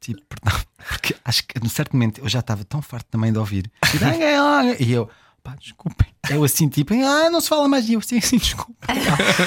tipo, 0.00 0.20
perdão, 0.28 0.60
porque 0.88 1.14
acho 1.24 1.46
que 1.46 1.60
num 1.62 1.68
certo 1.68 1.92
momento 1.92 2.20
eu 2.20 2.28
já 2.28 2.40
estava 2.40 2.64
tão 2.64 2.82
farto 2.82 3.06
também 3.10 3.32
de 3.32 3.38
ouvir. 3.38 3.70
E 4.80 4.92
eu, 4.92 5.08
pá, 5.42 5.54
desculpem. 5.58 6.06
Eu 6.30 6.44
assim, 6.44 6.68
tipo, 6.68 6.92
ah, 6.94 7.30
não 7.30 7.40
se 7.40 7.48
fala 7.48 7.66
mais. 7.68 7.88
E 7.88 7.94
eu 7.94 8.00
assim, 8.00 8.18
assim 8.18 8.36
desculpa. 8.36 8.74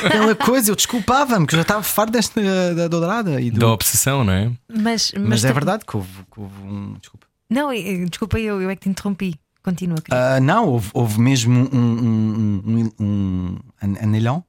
Aquela 0.06 0.36
coisa, 0.36 0.72
eu 0.72 0.76
desculpava-me, 0.76 1.46
que 1.46 1.54
eu 1.54 1.58
já 1.58 1.62
estava 1.64 1.84
farto 1.84 2.12
desta 2.12 2.74
da 2.74 2.88
dourada. 2.88 3.40
E 3.40 3.52
do... 3.52 3.60
Da 3.60 3.68
obsessão, 3.68 4.24
não 4.24 4.34
é? 4.34 4.52
Mas, 4.70 5.12
Mas 5.20 5.44
é 5.44 5.48
tam- 5.50 5.54
verdade 5.54 5.86
que 5.86 5.96
houve, 5.96 6.10
que 6.34 6.40
houve 6.40 6.62
um. 6.64 6.94
Desculpa. 7.00 7.28
Não, 7.50 7.70
desculpa, 8.10 8.40
eu, 8.40 8.62
eu 8.62 8.70
é 8.70 8.76
que 8.76 8.84
te 8.84 8.90
interrompi. 8.90 9.36
Continua, 9.64 9.98
querido. 9.98 10.16
Ah, 10.16 10.40
não, 10.40 10.68
houve, 10.70 10.90
houve 10.94 11.20
mesmo 11.20 11.54
um, 11.54 11.78
um, 11.78 12.62
um, 12.66 12.92
um, 13.00 13.58
um 13.82 13.96
anelão. 14.02 14.44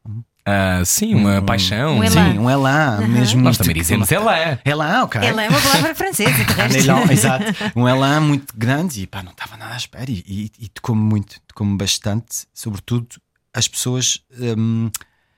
Ah, 0.44 0.83
sim, 0.85 1.14
uma 1.14 1.40
paixão. 1.40 1.98
Um 1.98 2.05
elan. 2.05 2.33
Sim, 2.33 2.38
um 2.38 2.50
elan. 2.50 3.07
Mesmo 3.07 3.42
Nós 3.42 3.57
também 3.57 3.74
dizemos 3.74 4.11
ela. 4.11 4.61
Elan, 4.64 5.05
ok. 5.05 5.20
É 5.20 5.33
uma 5.33 5.61
palavra 5.61 5.94
francesa, 5.94 6.44
de 6.44 6.52
resto. 6.52 7.12
Exato. 7.12 7.44
Um 7.76 7.88
elan 7.88 8.20
muito 8.20 8.52
grande 8.57 9.02
e 9.02 9.07
pá, 9.07 9.22
não 9.22 9.31
estava 9.33 9.57
nada 9.57 9.74
à 9.74 9.76
espera. 9.76 10.11
E, 10.11 10.24
e, 10.26 10.50
e 10.59 10.68
tocou-me 10.68 11.00
muito, 11.02 11.40
tocou-me 11.46 11.76
bastante, 11.76 12.44
sobretudo 12.52 13.07
as 13.55 13.68
pessoas 13.68 14.20
hum, 14.59 14.90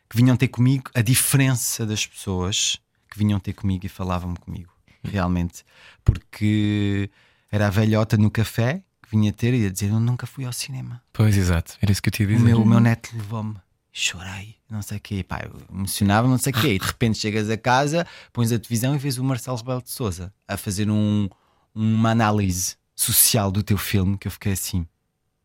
que 0.08 0.16
vinham 0.16 0.36
ter 0.36 0.48
comigo, 0.48 0.90
a 0.94 1.02
diferença 1.02 1.84
das 1.84 2.06
pessoas 2.06 2.78
que 3.10 3.18
vinham 3.18 3.38
ter 3.38 3.52
comigo 3.52 3.84
e 3.84 3.88
falavam 3.90 4.34
comigo, 4.34 4.72
realmente. 5.02 5.64
Porque 6.02 7.10
era 7.52 7.66
a 7.66 7.70
velhota 7.70 8.16
no 8.16 8.30
café 8.30 8.82
que 9.02 9.10
vinha 9.10 9.32
ter 9.32 9.52
e 9.52 9.58
ia 9.64 9.70
dizer: 9.70 9.90
Eu 9.90 10.00
nunca 10.00 10.26
fui 10.26 10.44
ao 10.46 10.52
cinema. 10.52 11.02
Pois, 11.12 11.36
exato, 11.36 11.74
era 11.82 11.92
isso 11.92 12.02
que 12.02 12.08
eu 12.08 12.12
te 12.12 12.22
ia 12.22 12.28
O 12.28 12.32
dizer. 12.32 12.42
meu, 12.44 12.62
o 12.62 12.66
meu 12.66 12.80
neto 12.80 13.10
levou-me. 13.14 13.56
Chorei, 13.96 14.57
não 14.68 14.83
sei 14.83 14.98
o 14.98 15.00
quê. 15.00 15.22
Pá, 15.22 15.40
eu 15.44 15.52
emocionava, 15.72 16.26
não 16.26 16.37
sei 16.37 16.52
o 16.52 16.57
quê. 16.61 16.74
E 16.74 16.78
de 16.80 16.85
repente 16.85 17.16
chegas 17.16 17.48
a 17.48 17.57
casa, 17.57 18.04
pões 18.33 18.50
a 18.50 18.59
televisão 18.59 18.92
e 18.94 18.98
vês 18.98 19.18
o 19.18 19.24
Marcelo 19.24 19.57
Rebelo 19.57 19.80
de 19.83 19.90
Souza 19.90 20.33
a 20.48 20.57
fazer 20.57 20.90
um, 20.90 21.28
uma 21.72 22.11
análise 22.11 22.74
social 22.96 23.52
do 23.52 23.62
teu 23.62 23.78
filme. 23.78 24.18
Que 24.18 24.26
eu 24.26 24.33
fiquei 24.33 24.52
assim, 24.52 24.85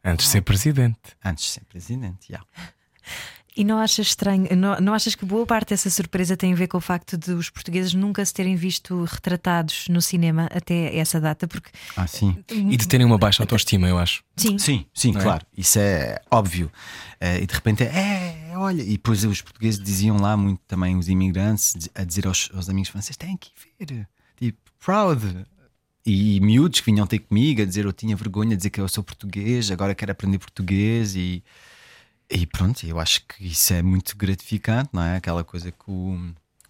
Antes 0.04 0.26
de 0.26 0.32
ser 0.32 0.42
presidente. 0.42 0.98
antes 1.24 1.44
de 1.46 1.52
ser 1.52 1.62
presidente. 1.66 2.28
já. 2.32 2.42
E 3.58 3.64
não 3.66 3.78
achas 3.80 4.08
estranho, 4.08 4.48
não, 4.56 4.80
não 4.80 4.94
achas 4.94 5.16
que 5.16 5.26
boa 5.26 5.46
parte 5.46 5.70
dessa 5.72 5.90
surpresa 5.90 6.38
tem 6.38 6.54
a 6.54 6.56
ver 6.56 6.68
com 6.68 6.78
o 6.78 6.82
facto 6.82 7.18
de 7.18 7.32
os 7.32 7.50
portugueses 7.50 7.94
nunca 7.94 8.24
se 8.24 8.34
terem 8.34 8.56
visto 8.56 9.04
retratados 9.04 9.88
no 9.90 10.02
cinema 10.02 10.48
até 10.54 10.96
essa 10.96 11.20
data? 11.20 11.46
Porque 11.46 11.70
Ah, 11.98 12.08
sim. 12.08 12.42
E 12.50 12.78
de 12.78 12.88
terem 12.88 13.06
uma 13.06 13.18
baixa 13.18 13.44
autoestima, 13.44 13.88
eu 13.90 13.98
acho. 13.98 14.24
sim, 14.38 14.58
Sim, 14.58 14.86
sim, 14.94 15.12
Não 15.12 15.20
é? 15.20 15.24
claro. 15.24 15.46
Isso 15.58 15.78
é 15.78 16.22
óbvio. 16.32 16.72
Eh, 17.20 17.42
e 17.42 17.48
de 17.48 17.54
repente 17.54 17.84
é, 17.84 18.38
olha. 18.60 18.82
E 18.82 18.91
depois 18.91 19.24
os 19.24 19.41
portugueses 19.41 19.80
diziam 19.80 20.17
lá 20.17 20.36
muito 20.36 20.62
também, 20.67 20.95
os 20.98 21.08
imigrantes, 21.10 21.89
a 21.95 22.04
dizer 22.04 22.28
aos, 22.28 22.50
aos 22.54 22.69
amigos 22.69 22.89
franceses: 22.89 23.17
têm 23.17 23.38
que 23.38 23.52
ver. 23.80 24.08
Tipo, 24.38 24.58
proud. 24.80 25.45
E, 26.06 26.39
miúdos 26.39 26.80
que 26.80 26.91
vinham 26.91 27.06
ter 27.06 27.19
comigo 27.19 27.62
a 27.62 27.65
dizer 27.65 27.86
eu 27.86 27.93
tinha 27.93 28.15
vergonha 28.15 28.52
de 28.52 28.58
dizer 28.58 28.69
que 28.69 28.82
eu 28.82 28.88
sou 28.88 29.04
português, 29.04 29.69
agora 29.69 29.93
quero 29.93 30.12
aprender 30.12 30.39
português 30.39 31.15
e, 31.15 31.43
e 32.30 32.48
pronto, 32.48 32.84
eu 32.86 33.00
acho 33.00 33.22
que 33.28 33.45
isso 33.45 33.74
é 33.74 33.82
muito 33.82 34.15
gratificante, 34.17 34.89
não 34.93 35.04
é? 35.04 35.17
Aquela 35.17 35.43
coisa 35.43 35.72
que 35.72 35.84
o, 35.88 36.17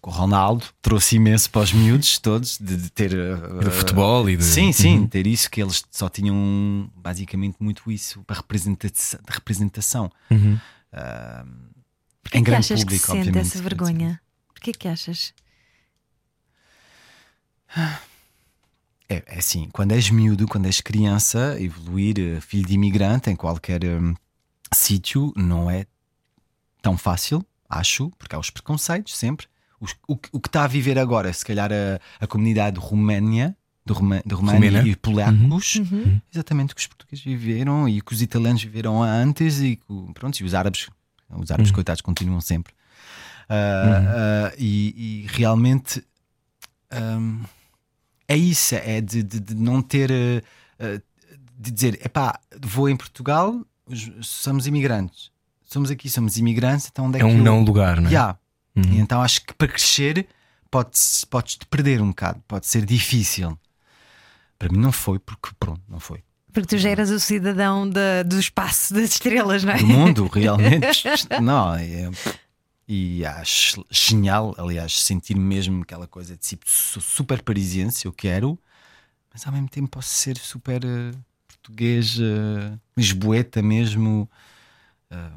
que 0.02 0.08
o 0.08 0.10
Ronaldo 0.10 0.66
trouxe 0.82 1.16
imenso 1.16 1.48
para 1.50 1.62
os 1.62 1.72
miúdos 1.72 2.18
todos 2.18 2.58
de, 2.58 2.76
de 2.76 2.90
ter 2.90 3.12
E 3.12 3.36
do 3.62 3.68
uh, 3.68 3.70
futebol 3.70 4.28
e 4.28 4.36
de. 4.36 4.44
Sim, 4.44 4.72
sim, 4.72 4.98
Uhum. 4.98 5.06
ter 5.06 5.26
isso 5.26 5.50
que 5.50 5.62
eles 5.62 5.84
só 5.90 6.08
tinham 6.08 6.90
basicamente 6.96 7.56
muito 7.60 7.90
isso 7.90 8.22
para 8.26 8.36
representação, 8.36 9.20
de 9.24 9.32
representação. 9.32 10.10
Uhum. 10.30 10.58
Ah, 10.92 11.44
Porquê 12.22 12.38
em 12.38 12.44
que 12.44 12.50
grande 12.50 12.66
achas 12.66 12.80
público, 12.80 13.02
que 13.04 13.06
sente 13.12 13.28
obviamente. 13.28 13.46
essa 13.48 13.62
vergonha? 13.62 14.20
Porquê 14.48 14.72
que 14.72 14.88
achas? 14.88 15.32
É, 19.08 19.22
é 19.26 19.38
assim, 19.38 19.68
quando 19.72 19.92
és 19.92 20.10
miúdo, 20.10 20.46
quando 20.46 20.66
és 20.66 20.80
criança, 20.80 21.56
evoluir 21.60 22.18
eh, 22.18 22.40
filho 22.40 22.66
de 22.66 22.74
imigrante 22.74 23.30
em 23.30 23.36
qualquer 23.36 23.84
hum, 23.84 24.14
sítio 24.72 25.32
não 25.36 25.70
é 25.70 25.84
tão 26.82 26.96
fácil, 26.96 27.44
acho, 27.68 28.10
porque 28.18 28.34
há 28.34 28.38
os 28.38 28.50
preconceitos 28.50 29.16
sempre. 29.16 29.46
Os- 29.80 29.96
o, 30.06 30.16
que- 30.16 30.28
o 30.32 30.40
que 30.40 30.48
está 30.48 30.64
a 30.64 30.68
viver 30.68 30.98
agora, 30.98 31.32
se 31.32 31.44
calhar 31.44 31.70
a, 31.72 31.98
a 32.22 32.26
comunidade 32.26 32.78
Roménia, 32.78 33.56
de, 33.84 33.92
Roma, 33.92 34.22
de 34.24 34.34
România 34.34 34.70
Romena. 34.70 34.88
e 34.88 34.94
polacos, 34.94 35.76
Uhum. 35.76 36.20
exatamente 36.32 36.72
o 36.72 36.76
que 36.76 36.80
os 36.82 36.86
portugueses 36.86 37.24
viveram 37.24 37.88
e 37.88 38.00
que 38.00 38.12
os 38.12 38.22
italianos 38.22 38.62
viveram 38.62 39.02
antes 39.02 39.60
e 39.60 39.76
que, 39.76 40.12
pronto, 40.14 40.38
e 40.38 40.44
os 40.44 40.54
árabes, 40.54 40.88
os 41.36 41.50
árabes 41.50 41.70
coitados 41.70 42.00
continuam 42.02 42.40
sempre. 42.40 42.72
Ah, 43.48 44.48
ah, 44.48 44.54
e, 44.58 45.24
e 45.24 45.26
realmente 45.28 46.04
hum, 46.92 47.42
é 48.28 48.36
isso, 48.36 48.74
é 48.76 49.00
de, 49.00 49.22
de- 49.22 49.40
de 49.40 49.54
não 49.54 49.82
ter 49.82 50.10
eh, 50.10 51.00
de 51.58 51.70
dizer, 51.70 51.98
epá, 52.04 52.38
vou 52.62 52.88
em 52.88 52.96
Portugal, 52.96 53.54
os- 53.86 54.10
somos 54.22 54.66
imigrantes, 54.66 55.30
somos 55.64 55.90
aqui, 55.90 56.08
somos 56.08 56.36
imigrantes, 56.38 56.88
então 56.90 57.06
onde 57.06 57.18
é, 57.18 57.20
É 57.22 57.24
que 57.24 57.30
um 57.30 57.38
eu... 57.38 57.44
não 57.44 57.62
lugar, 57.62 58.00
não 58.00 58.08
é? 58.08 58.12
Yeah. 58.12 58.38
Uhum. 58.76 59.00
Então 59.00 59.20
acho 59.20 59.44
que 59.44 59.52
para 59.54 59.66
crescer 59.68 60.26
podes, 60.70 61.24
podes 61.24 61.56
te 61.56 61.66
perder 61.66 62.00
um 62.00 62.08
bocado, 62.10 62.40
pode 62.46 62.66
ser 62.66 62.84
difícil. 62.86 63.58
Para 64.58 64.68
mim 64.70 64.78
não 64.78 64.92
foi, 64.92 65.18
porque 65.18 65.48
pronto, 65.58 65.82
não 65.88 65.98
foi. 65.98 66.22
Porque 66.52 66.66
tu 66.68 66.78
já 66.78 66.90
eras 66.90 67.10
o 67.10 67.20
cidadão 67.20 67.88
da- 67.88 68.22
do 68.22 68.38
espaço 68.38 68.92
das 68.94 69.10
estrelas, 69.10 69.64
não 69.64 69.72
é? 69.72 69.78
do 69.78 69.86
mundo, 69.86 70.26
realmente. 70.26 71.04
não, 71.40 71.74
é, 71.74 72.10
e 72.88 73.24
acho 73.24 73.84
genial, 73.90 74.54
aliás, 74.58 75.00
sentir 75.04 75.36
mesmo 75.36 75.82
aquela 75.82 76.06
coisa 76.08 76.34
de 76.34 76.40
tipo, 76.40 76.64
sou 76.68 77.00
super 77.00 77.40
parisiense, 77.42 78.04
eu 78.04 78.12
quero, 78.12 78.58
mas 79.32 79.46
ao 79.46 79.52
mesmo 79.52 79.68
tempo 79.68 79.88
posso 79.88 80.08
ser 80.08 80.36
super 80.38 80.84
eh, 80.84 81.12
português, 81.46 82.18
eh, 82.20 82.76
lisboeta 82.96 83.62
mesmo, 83.62 84.28
eh, 85.10 85.30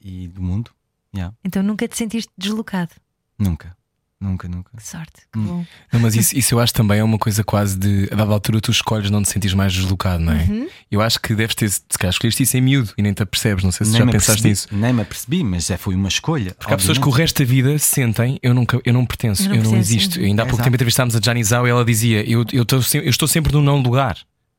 e 0.00 0.28
do 0.28 0.40
mundo. 0.40 0.70
Yeah. 1.12 1.34
Então 1.44 1.62
nunca 1.64 1.88
te 1.88 1.96
sentiste 1.96 2.30
deslocado. 2.38 2.92
Nunca, 3.36 3.76
nunca, 4.20 4.46
nunca. 4.48 4.70
Que 4.76 4.82
sorte, 4.86 5.12
que 5.32 5.38
Hum. 5.38 5.44
bom. 5.46 5.66
Não, 5.92 6.00
mas 6.00 6.14
isso, 6.14 6.36
isso 6.36 6.54
eu 6.54 6.60
acho 6.60 6.72
também 6.72 6.98
é 6.98 7.04
uma 7.04 7.18
coisa 7.18 7.42
quase 7.42 7.78
de. 7.78 8.08
A 8.12 8.16
dada 8.16 8.32
altura 8.32 8.60
tu 8.60 8.70
escolhes 8.70 9.10
não 9.10 9.22
te 9.22 9.28
sentires 9.30 9.54
mais 9.54 9.72
deslocado, 9.72 10.22
não 10.22 10.32
é? 10.32 10.42
Uhum. 10.44 10.68
Eu 10.90 11.00
acho 11.00 11.18
que 11.20 11.34
deves 11.34 11.54
ter, 11.54 11.68
se 11.70 11.80
calhar, 11.98 12.12
escolheste 12.12 12.42
isso 12.42 12.56
em 12.56 12.60
miúdo 12.60 12.92
e 12.98 13.02
nem 13.02 13.12
te 13.12 13.22
apercebes. 13.22 13.64
Não 13.64 13.72
sei 13.72 13.86
se 13.86 13.96
já 13.96 14.04
me 14.04 14.12
pensaste 14.12 14.32
apercebi, 14.46 14.48
nisso. 14.50 14.68
Nem 14.72 14.92
me 14.92 15.02
apercebi, 15.02 15.42
mas 15.44 15.70
é, 15.70 15.76
foi 15.76 15.94
uma 15.94 16.08
escolha. 16.08 16.54
Porque 16.58 16.72
há 16.74 16.76
pessoas 16.76 16.98
que 16.98 17.04
o 17.04 17.08
obviamente. 17.08 17.22
resto 17.30 17.38
da 17.38 17.44
vida 17.44 17.78
sentem 17.78 18.38
eu, 18.42 18.52
nunca, 18.54 18.80
eu 18.84 18.92
não 18.92 19.06
pertenço, 19.06 19.42
Eu 19.44 19.46
eu 19.46 19.56
não 19.56 19.62
não, 19.64 19.70
pertenço, 19.72 19.94
existo. 19.94 20.18
uhum. 20.20 20.26
Ainda 20.26 20.42
há 20.42 20.44
pouco 20.44 20.56
Exato. 20.56 20.64
tempo 20.64 20.76
entrevistámos 20.76 21.16
a 21.16 21.20
Jani 21.22 21.42
Zhao 21.44 21.66
e 21.66 21.70
ela 21.70 21.84
dizia: 21.84 22.28
eu, 22.30 22.44
eu, 22.52 22.62
estou 22.62 22.82
se- 22.82 22.98
eu 22.98 23.08
estou 23.10 23.26
sempre 23.28 23.52
no 23.52 23.62
não 23.62 23.78
lugar. 23.80 24.16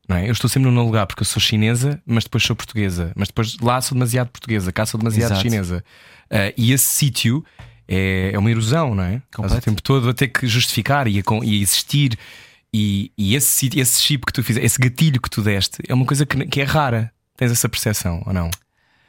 Não 0.10 0.18
é? 0.18 0.28
Eu 0.28 0.32
estou 0.32 0.50
sempre 0.50 0.68
no 0.70 0.76
não 0.76 0.84
lugar 0.86 1.06
porque 1.06 1.22
eu 1.22 1.26
sou 1.26 1.40
chinesa, 1.40 2.02
mas 2.06 2.24
depois 2.26 2.44
sou 2.44 2.56
portuguesa. 2.56 3.14
Mas 3.16 3.28
depois 3.30 3.56
lá 3.62 3.80
sou 3.80 3.96
demasiado 3.96 4.28
portuguesa, 4.30 4.72
cá 4.72 4.86
sou 4.86 4.98
demasiado 4.98 5.28
Exato. 5.34 5.42
chinesa. 5.42 5.84
Ah, 6.30 6.52
e 6.58 6.74
esse 6.74 6.86
sítio 6.86 7.46
é, 7.94 8.32
é 8.34 8.40
uma 8.40 8.50
erosão, 8.50 8.96
não 8.96 9.04
é? 9.04 9.16
Estás 9.16 9.26
o 9.26 9.36
Completo. 9.36 9.66
tempo 9.66 9.82
todo 9.84 10.10
a 10.10 10.14
ter 10.14 10.30
que 10.30 10.48
justificar 10.48 11.08
e 11.08 11.20
a, 11.20 11.24
e 11.44 11.60
a 11.60 11.62
existir. 11.62 12.18
E, 12.74 13.12
e 13.18 13.36
esse, 13.36 13.70
esse 13.78 14.02
chip 14.02 14.26
que 14.26 14.32
tu 14.32 14.42
fizeste, 14.42 14.66
esse 14.66 14.80
gatilho 14.80 15.22
que 15.22 15.30
tu 15.30 15.42
deste, 15.42 15.80
é 15.86 15.94
uma 15.94 16.06
coisa 16.06 16.26
que, 16.26 16.46
que 16.46 16.62
é 16.62 16.64
rara. 16.64 17.12
Tens 17.36 17.52
essa 17.52 17.68
percepção 17.68 18.24
ou 18.26 18.32
não? 18.34 18.46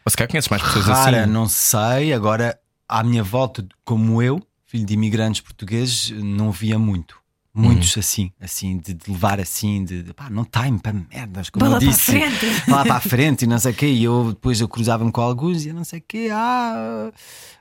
Ou 0.05 0.11
se 0.11 0.17
calhar 0.17 0.29
conheces 0.29 0.49
mais 0.49 0.63
pessoas 0.63 0.87
Rara, 0.87 1.23
assim? 1.23 1.31
não 1.31 1.49
sei. 1.49 2.13
Agora, 2.13 2.59
à 2.89 3.05
minha 3.05 3.23
volta, 3.23 3.65
como 3.85 4.21
eu, 4.21 4.45
filho 4.67 4.85
de 4.85 4.95
imigrantes 4.95 5.41
portugueses, 5.41 6.11
não 6.11 6.51
via 6.51 6.77
muito. 6.77 7.22
Uhum. 7.55 7.65
Muitos 7.65 7.99
assim, 7.99 8.33
assim, 8.41 8.79
de, 8.79 8.95
de 8.95 9.11
levar 9.11 9.39
assim, 9.39 9.85
de, 9.85 10.03
de 10.03 10.15
pá, 10.15 10.31
não 10.31 10.45
time 10.45 10.79
para 10.79 10.93
merdas, 10.93 11.51
como 11.51 11.65
Bola 11.65 11.77
eu 11.77 11.81
para 11.81 11.89
a 11.89 11.93
disse. 11.93 12.13
frente. 12.13 12.47
Lá 12.71 12.83
para 12.83 12.95
a 12.97 13.01
frente 13.01 13.43
e 13.43 13.47
não 13.47 13.59
sei 13.59 13.73
o 13.73 13.75
quê. 13.75 13.87
E 13.87 14.05
eu 14.05 14.33
depois 14.33 14.61
eu 14.61 14.69
cruzava-me 14.69 15.13
com 15.13 15.21
alguns 15.21 15.65
e 15.65 15.69
eu 15.69 15.75
não 15.75 15.85
sei 15.85 15.99
o 15.99 16.05
quê. 16.07 16.29
Ah, 16.33 17.13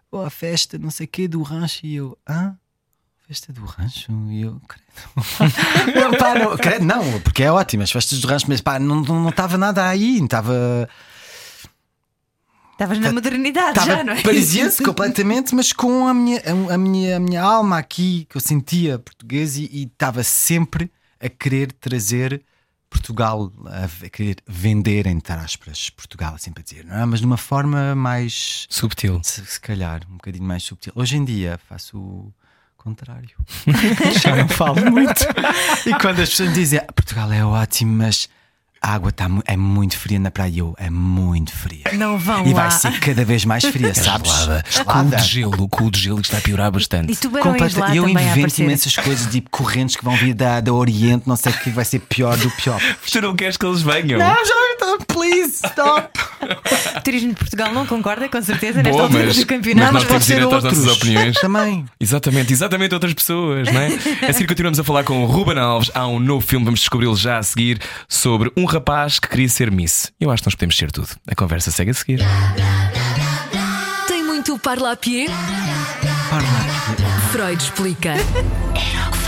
ou 0.09 0.23
a 0.25 0.29
festa, 0.29 0.77
não 0.77 0.89
sei 0.91 1.05
o 1.05 1.09
quê, 1.09 1.27
do 1.27 1.41
rancho. 1.41 1.85
E 1.85 1.95
eu, 1.95 2.17
hã? 2.27 2.55
festa 3.31 3.53
do 3.53 3.63
rancho? 3.63 4.11
E 4.29 4.41
eu, 4.41 4.61
credo. 4.67 4.83
não, 5.95 6.17
pá, 6.17 6.35
não, 6.35 6.57
credo, 6.57 6.85
não, 6.85 7.21
porque 7.21 7.43
é 7.43 7.51
ótimo, 7.51 7.81
as 7.81 7.89
festas 7.91 8.19
do 8.19 8.27
rancho, 8.27 8.45
mas 8.49 8.59
pá, 8.59 8.77
não 8.77 9.01
estava 9.01 9.19
não, 9.19 9.29
estava 9.29 9.57
nada 9.57 9.87
aí, 9.87 10.17
não 10.17 10.25
estava. 10.25 10.89
Estavas 12.81 12.97
na 12.99 13.11
modernidade 13.13 13.77
Estava 13.77 13.97
já, 13.97 14.03
não 14.03 14.13
é? 14.13 14.21
parisiense 14.23 14.81
completamente, 14.83 15.53
mas 15.53 15.71
com 15.71 16.07
a 16.07 16.13
minha, 16.15 16.41
a, 16.69 16.73
a 16.73 16.77
minha, 16.79 17.17
a 17.17 17.19
minha 17.19 17.43
alma 17.43 17.77
aqui, 17.77 18.25
que 18.27 18.35
eu 18.35 18.41
sentia 18.41 18.97
português 18.97 19.55
e 19.55 19.83
estava 19.91 20.23
sempre 20.23 20.91
a 21.19 21.29
querer 21.29 21.71
trazer 21.73 22.41
Portugal, 22.89 23.51
a, 23.67 23.85
a 24.05 24.09
querer 24.09 24.37
vender, 24.47 25.05
entre 25.05 25.31
aspas, 25.33 25.91
Portugal, 25.91 26.35
sempre 26.39 26.61
a 26.61 26.63
dizer, 26.63 26.83
não 26.85 26.95
é? 26.97 27.05
mas 27.05 27.19
de 27.19 27.25
uma 27.27 27.37
forma 27.37 27.93
mais, 27.93 28.65
Subtil. 28.67 29.21
se, 29.23 29.45
se 29.45 29.61
calhar, 29.61 30.01
um 30.09 30.13
bocadinho 30.13 30.43
mais 30.43 30.63
subtil. 30.63 30.91
Hoje 30.95 31.17
em 31.17 31.23
dia 31.23 31.59
faço 31.69 31.99
o 31.99 32.33
contrário. 32.77 33.29
Já 34.23 34.35
não 34.35 34.49
falo 34.49 34.89
muito. 34.89 35.21
E 35.85 35.93
quando 36.01 36.19
as 36.19 36.29
pessoas 36.29 36.51
dizem 36.55 36.79
"Ah, 36.79 36.91
Portugal 36.91 37.31
é 37.31 37.45
ótimo, 37.45 37.95
mas 37.95 38.27
a 38.83 38.93
água 38.95 39.11
tá, 39.11 39.27
é 39.45 39.55
muito 39.55 39.95
fria 39.97 40.19
na 40.19 40.31
praia, 40.31 40.59
eu 40.59 40.73
é 40.79 40.89
muito 40.89 41.51
fria. 41.55 41.83
Não 41.93 42.17
vão 42.17 42.45
E 42.47 42.53
lá. 42.53 42.61
vai 42.67 42.71
ser 42.71 42.99
cada 42.99 43.23
vez 43.23 43.45
mais 43.45 43.63
fria, 43.63 43.93
sabes? 43.95 44.31
Gelada. 44.31 44.63
Com 44.85 44.99
o 44.99 45.09
de 45.11 45.23
gelo, 45.23 45.69
com 45.69 45.83
o 45.85 45.91
de 45.91 45.99
gelo 45.99 46.19
está 46.21 46.37
a 46.37 46.41
piorar 46.41 46.71
bastante. 46.71 47.11
E 47.11 47.15
tubarões 47.15 47.53
Completa- 47.61 47.79
lá 47.79 47.95
eu 47.95 48.09
invento 48.09 48.61
imensas 48.61 48.95
coisas, 48.95 49.31
tipo 49.31 49.49
correntes 49.51 49.95
que 49.95 50.03
vão 50.03 50.15
vir 50.15 50.33
da, 50.33 50.59
da 50.59 50.73
Oriente, 50.73 51.27
não 51.27 51.35
sei 51.35 51.51
o 51.51 51.59
que 51.59 51.69
vai 51.69 51.85
ser 51.85 51.99
pior 51.99 52.35
do 52.37 52.49
pior. 52.51 52.81
Tu 53.11 53.21
não 53.21 53.35
queres 53.35 53.55
que 53.57 53.65
eles 53.65 53.81
venham? 53.81 54.17
Não, 54.19 54.45
já, 54.45 54.97
please, 55.07 55.59
stop. 55.65 56.19
O 56.97 57.01
Turismo 57.03 57.29
de 57.29 57.35
Portugal 57.35 57.73
não 57.73 57.85
concorda, 57.85 58.27
com 58.29 58.41
certeza, 58.41 58.77
nesta 58.83 58.91
Boa, 58.91 59.03
altura 59.03 59.25
mas- 59.25 59.35
do 59.35 59.39
mas 59.39 59.45
campeonato. 59.45 59.93
nós 59.93 60.03
pode 60.03 60.07
temos 60.13 60.25
ser 60.25 60.33
direito 60.35 60.55
às 60.55 60.63
nossas 60.63 60.87
opiniões. 60.87 61.35
Também. 61.39 61.85
Exatamente, 61.99 62.53
exatamente 62.53 62.93
outras 62.93 63.13
pessoas, 63.13 63.71
não 63.71 63.81
é? 63.81 63.87
A 64.27 64.33
seguir 64.33 64.47
continuamos 64.47 64.79
a 64.79 64.83
falar 64.83 65.03
com 65.03 65.23
o 65.23 65.25
Ruben 65.25 65.57
Alves. 65.57 65.91
Há 65.93 66.07
um 66.07 66.19
novo 66.19 66.45
filme, 66.45 66.65
vamos 66.65 66.79
descobri-lo 66.81 67.15
já 67.15 67.37
a 67.37 67.43
seguir, 67.43 67.79
sobre 68.07 68.51
um 68.57 68.65
rapaz 68.65 69.19
que 69.19 69.27
queria 69.27 69.49
ser 69.49 69.71
Miss. 69.71 70.11
Eu 70.19 70.31
acho 70.31 70.43
que 70.43 70.47
nós 70.47 70.55
podemos 70.55 70.77
ser 70.77 70.91
tudo. 70.91 71.09
A 71.27 71.35
conversa 71.35 71.71
segue 71.71 71.91
a 71.91 71.93
seguir. 71.93 72.19
Tem 74.07 74.23
muito 74.23 74.57
parlapié? 74.59 75.25
Freud 77.31 77.61
explica. 77.61 78.09
Era 78.11 78.21
o 78.21 78.73
que 78.73 78.81
faltava. 79.17 79.20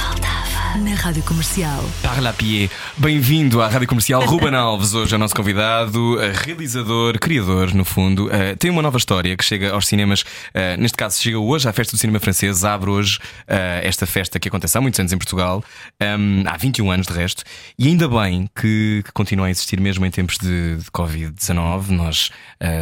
Na 0.81 0.95
Rádio 0.95 1.21
Comercial. 1.23 1.83
Parla 2.01 2.33
Pied. 2.33 2.69
Bem-vindo 2.97 3.61
à 3.61 3.67
Rádio 3.67 3.87
Comercial. 3.87 4.23
Ruben 4.25 4.55
Alves, 4.55 4.95
hoje 4.95 5.13
é 5.13 5.17
o 5.17 5.19
nosso 5.19 5.35
convidado, 5.35 6.19
eh, 6.19 6.33
realizador, 6.33 7.19
criador, 7.19 7.73
no 7.75 7.85
fundo. 7.85 8.27
Eh, 8.31 8.55
tem 8.55 8.71
uma 8.71 8.81
nova 8.81 8.97
história 8.97 9.37
que 9.37 9.45
chega 9.45 9.71
aos 9.71 9.85
cinemas. 9.85 10.23
eh, 10.53 10.75
neste 10.77 10.97
caso, 10.97 11.21
chega 11.21 11.37
hoje 11.37 11.69
à 11.69 11.73
Festa 11.73 11.95
do 11.95 11.99
Cinema 11.99 12.19
Francês. 12.19 12.63
Abre 12.63 12.89
hoje 12.89 13.19
eh, 13.47 13.81
esta 13.83 14.07
festa 14.07 14.39
que 14.39 14.47
acontece 14.47 14.75
há 14.75 14.81
muitos 14.81 14.99
anos 14.99 15.13
em 15.13 15.17
Portugal. 15.17 15.63
Ehm, 15.99 16.43
há 16.47 16.57
21 16.57 16.89
anos, 16.91 17.05
de 17.05 17.13
resto. 17.13 17.43
E 17.77 17.87
ainda 17.87 18.07
bem 18.07 18.49
que, 18.55 19.03
que 19.05 19.11
continua 19.11 19.47
a 19.47 19.51
existir 19.51 19.79
mesmo 19.79 20.03
em 20.05 20.11
tempos 20.11 20.37
de, 20.39 20.77
de 20.77 20.85
Covid-19. 20.91 21.89
Nós 21.89 22.31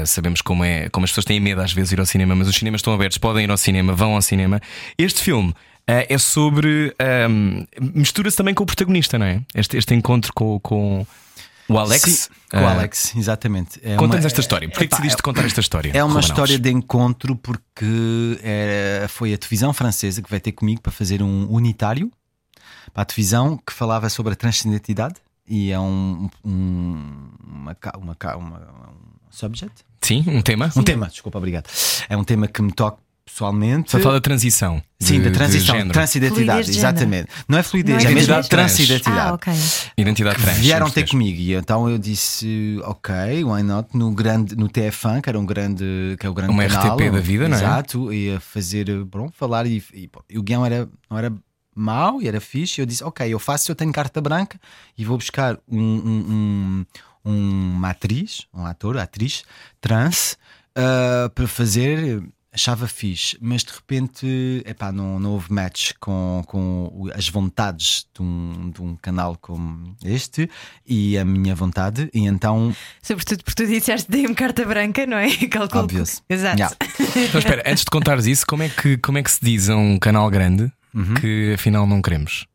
sabemos 0.06 0.42
como 0.42 0.64
é, 0.64 0.88
como 0.90 1.04
as 1.04 1.10
pessoas 1.12 1.26
têm 1.26 1.40
medo 1.40 1.60
às 1.60 1.74
vezes 1.74 1.90
de 1.90 1.96
ir 1.96 2.00
ao 2.00 2.06
cinema, 2.06 2.36
mas 2.36 2.48
os 2.48 2.56
cinemas 2.56 2.80
estão 2.80 2.94
abertos, 2.94 3.18
podem 3.18 3.44
ir 3.44 3.52
ao 3.52 3.58
cinema, 3.58 3.94
vão 3.94 4.16
ao 4.16 4.22
cinema. 4.22 4.62
Este 4.98 5.22
filme. 5.22 5.54
Uh, 5.92 6.06
é 6.10 6.18
sobre. 6.18 6.96
um, 7.30 7.66
Mistura-se 7.94 8.38
também 8.38 8.54
com 8.54 8.64
o 8.64 8.66
protagonista, 8.66 9.18
não 9.20 9.26
é? 9.26 9.42
Este, 9.54 9.78
este 9.78 9.94
encontro 9.94 10.32
com, 10.34 10.60
com 10.60 11.06
o 11.68 11.78
Alex. 11.78 12.02
Sim, 12.02 12.34
com 12.52 12.58
o 12.58 12.62
Uh, 12.62 12.68
Alex, 12.68 13.16
exatamente. 13.16 13.80
É 13.84 13.96
Conta-nos 13.96 14.26
esta 14.26 14.42
história. 14.42 14.68
Porquê 14.70 14.86
que 14.88 14.94
Epá, 14.94 14.98
decidiste 14.98 15.22
contar 15.22 15.46
esta 15.46 15.60
história? 15.62 15.92
É 15.94 16.04
uma 16.04 16.14
Ruben 16.16 16.30
história 16.30 16.54
Alves? 16.56 16.62
de 16.62 16.70
encontro 16.72 17.36
porque 17.36 18.40
é- 18.44 19.06
foi 19.10 19.34
a 19.34 19.38
televisão 19.38 19.74
francesa 19.74 20.22
que 20.22 20.30
vai 20.30 20.40
ter 20.40 20.52
comigo 20.52 20.82
para 20.82 20.92
fazer 20.92 21.22
um 21.22 21.48
unitário 21.52 22.12
para 22.94 23.04
a 23.04 23.06
televisão 23.06 23.58
que 23.58 23.72
falava 23.74 24.10
sobre 24.10 24.34
a 24.34 24.36
transcendentalidade 24.36 25.16
e 25.48 25.72
é 25.72 25.80
um, 25.80 26.30
um- 26.44 27.30
uma, 27.44 27.78
uma, 27.98 28.18
uma- 28.38 28.58
um 28.60 29.32
subject. 29.32 29.84
Sim, 30.02 30.24
um 30.28 30.42
tema. 30.42 30.72
Um 30.76 30.84
tema, 30.84 31.08
desculpa, 31.08 31.38
obrigado. 31.38 31.68
É 32.10 32.18
um 32.18 32.24
tema 32.24 32.48
que 32.48 32.62
me 32.62 32.72
toca 32.72 32.98
pessoalmente. 33.26 33.92
Só 33.92 34.00
fala 34.00 34.16
da 34.16 34.22
transição. 34.22 34.82
Sim, 35.00 35.20
de- 35.20 35.30
da 35.30 35.32
transição, 35.32 35.88
transidentidade, 35.88 36.70
exatamente. 36.70 37.28
Não 37.48 37.58
é 37.58 37.64
fluidez, 37.64 38.04
Não 38.04 38.10
é 38.10 38.12
é, 38.12 38.16
mesmo 38.16 38.20
identidade 38.34 38.50
trans. 38.50 38.74
transidentidade. 38.76 39.30
Ah, 39.30 39.34
ok. 39.34 39.54
Identidade 39.98 40.36
que 40.38 40.42
trans. 40.44 40.58
vieram 40.58 40.90
ter 40.90 41.08
comigo 41.10 41.40
e 41.40 41.54
então 41.56 41.90
eu 41.90 41.98
disse 41.98 42.80
ok 42.84 43.44
why 43.44 43.64
not 43.64 43.90
no 43.98 44.12
grande 44.12 44.56
no 44.56 44.68
TF1 44.70 45.22
que 45.22 45.30
era 45.30 45.40
um 45.40 45.46
grande 45.46 46.16
que 46.20 46.26
é 46.26 46.30
o 46.30 46.34
grande 46.34 46.52
Uma 46.54 46.68
canal 46.68 46.96
RTP 46.98 47.10
da 47.12 47.20
vida, 47.20 47.48
não 47.50 47.58
é? 47.58 47.60
exato 47.60 48.14
ia 48.14 48.40
fazer 48.40 49.04
bom 49.06 49.30
falar 49.32 49.66
e, 49.66 49.84
e, 49.94 50.10
e 50.30 50.38
o 50.38 50.44
guião 50.44 50.66
era 50.66 50.88
não 51.10 51.18
era 51.18 51.34
mau 51.76 52.22
e 52.22 52.28
era 52.28 52.40
fixe 52.42 52.80
e 52.80 52.84
eu 52.84 52.86
disse 52.86 53.04
ok 53.04 53.28
eu 53.34 53.40
faço 53.40 53.72
eu 53.72 53.76
tenho 53.76 53.92
carta 53.92 54.20
branca 54.22 54.60
e 54.98 55.04
vou 55.06 55.18
buscar 55.18 55.58
um, 55.68 55.80
um, 55.82 56.86
um- 57.26 57.72
uma 57.76 57.90
atriz 57.90 58.46
um 58.54 58.66
ator 58.66 58.98
atriz 58.98 59.44
trans 59.80 60.38
ah, 60.76 61.30
para 61.34 61.48
fazer 61.48 62.22
achava 62.54 62.86
fixe, 62.88 63.38
mas 63.40 63.64
de 63.64 63.72
repente 63.72 64.62
epá, 64.66 64.92
não, 64.92 65.18
não 65.20 65.32
houve 65.32 65.54
match 65.54 65.92
com, 66.02 66.44
com 66.46 67.08
as 67.16 67.30
vontades 67.30 68.06
de 68.14 68.22
um, 68.22 68.72
de 68.72 68.82
um 68.82 68.96
canal 68.98 69.38
como 69.40 69.96
este 70.04 70.50
e 70.86 71.18
a 71.18 71.24
minha 71.24 71.56
vontade, 71.56 72.10
e 72.14 72.26
então 72.28 72.76
Sobretudo 73.02 73.44
porque 73.46 73.64
tu 73.64 73.68
disseste 73.70 74.12
dei-me 74.12 74.36
carta 74.36 74.66
branca, 74.66 75.06
não 75.06 75.16
é? 75.18 75.30
Calculo. 75.48 75.84
Obvious. 75.86 76.22
Exato. 76.30 76.58
Yeah. 76.58 76.76
Então 77.30 77.40
espera, 77.40 77.64
antes 77.66 77.86
de 77.86 77.90
contares 77.90 78.26
isso, 78.26 78.46
como 78.46 78.64
é 78.64 78.70
que, 78.70 78.98
como 78.98 79.18
é 79.18 79.24
que 79.24 79.32
se 79.32 79.40
diz 79.42 79.70
a 79.70 79.76
um 79.78 79.98
canal 79.98 80.30
grande 80.30 80.72
Uhum. 80.94 81.14
que 81.14 81.54
afinal 81.56 81.88
não 81.88 82.02
queremos? 82.02 82.46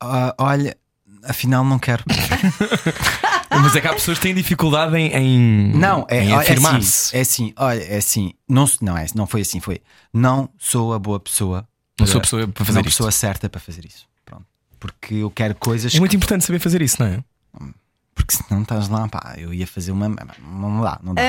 ah, 0.00 0.34
olha, 0.36 0.76
afinal 1.22 1.64
não 1.64 1.78
quero. 1.78 2.02
Mas 3.62 3.76
é 3.76 3.80
que 3.80 3.86
há 3.86 3.92
pessoas 3.94 4.18
que 4.18 4.22
têm 4.22 4.34
dificuldade 4.34 4.96
em, 4.96 5.12
em, 5.12 5.72
Não, 5.76 6.06
é, 6.08 6.24
em 6.24 6.32
é 6.32 6.34
afirmar-se. 6.36 7.16
assim, 7.16 7.16
é 7.16 7.20
assim, 7.20 7.52
olha, 7.56 7.82
é 7.82 7.96
assim, 7.96 8.32
não, 8.48 8.64
não, 8.80 8.96
é, 8.96 9.06
não 9.14 9.26
foi 9.26 9.40
assim, 9.42 9.60
foi 9.60 9.80
não 10.12 10.48
sou 10.58 10.92
a 10.94 10.98
boa 10.98 11.18
pessoa, 11.20 11.58
Não 11.98 12.04
para- 12.04 12.06
sou 12.06 12.18
a 12.18 12.22
pessoa 12.22 12.48
para 12.48 12.64
fazer 12.64 12.74
não 12.78 12.80
isto. 12.80 12.90
pessoa 12.96 13.10
certa 13.10 13.48
para 13.48 13.60
fazer 13.60 13.84
isso. 13.84 14.06
Pronto. 14.24 14.44
Porque 14.78 15.14
eu 15.16 15.30
quero 15.30 15.54
coisas 15.54 15.94
É 15.94 15.98
muito 15.98 16.10
que- 16.10 16.16
importante 16.16 16.44
saber 16.44 16.58
fazer 16.58 16.82
isso, 16.82 16.96
não 17.02 17.06
é? 17.08 17.24
porque 18.14 18.36
se 18.36 18.44
não 18.48 18.62
estás 18.62 18.88
lá, 18.88 19.08
pá, 19.08 19.34
eu 19.36 19.52
ia 19.52 19.66
fazer 19.66 19.90
uma. 19.90 20.08
Não 20.08 20.80
dá, 20.82 21.00
não 21.02 21.14
dá. 21.14 21.22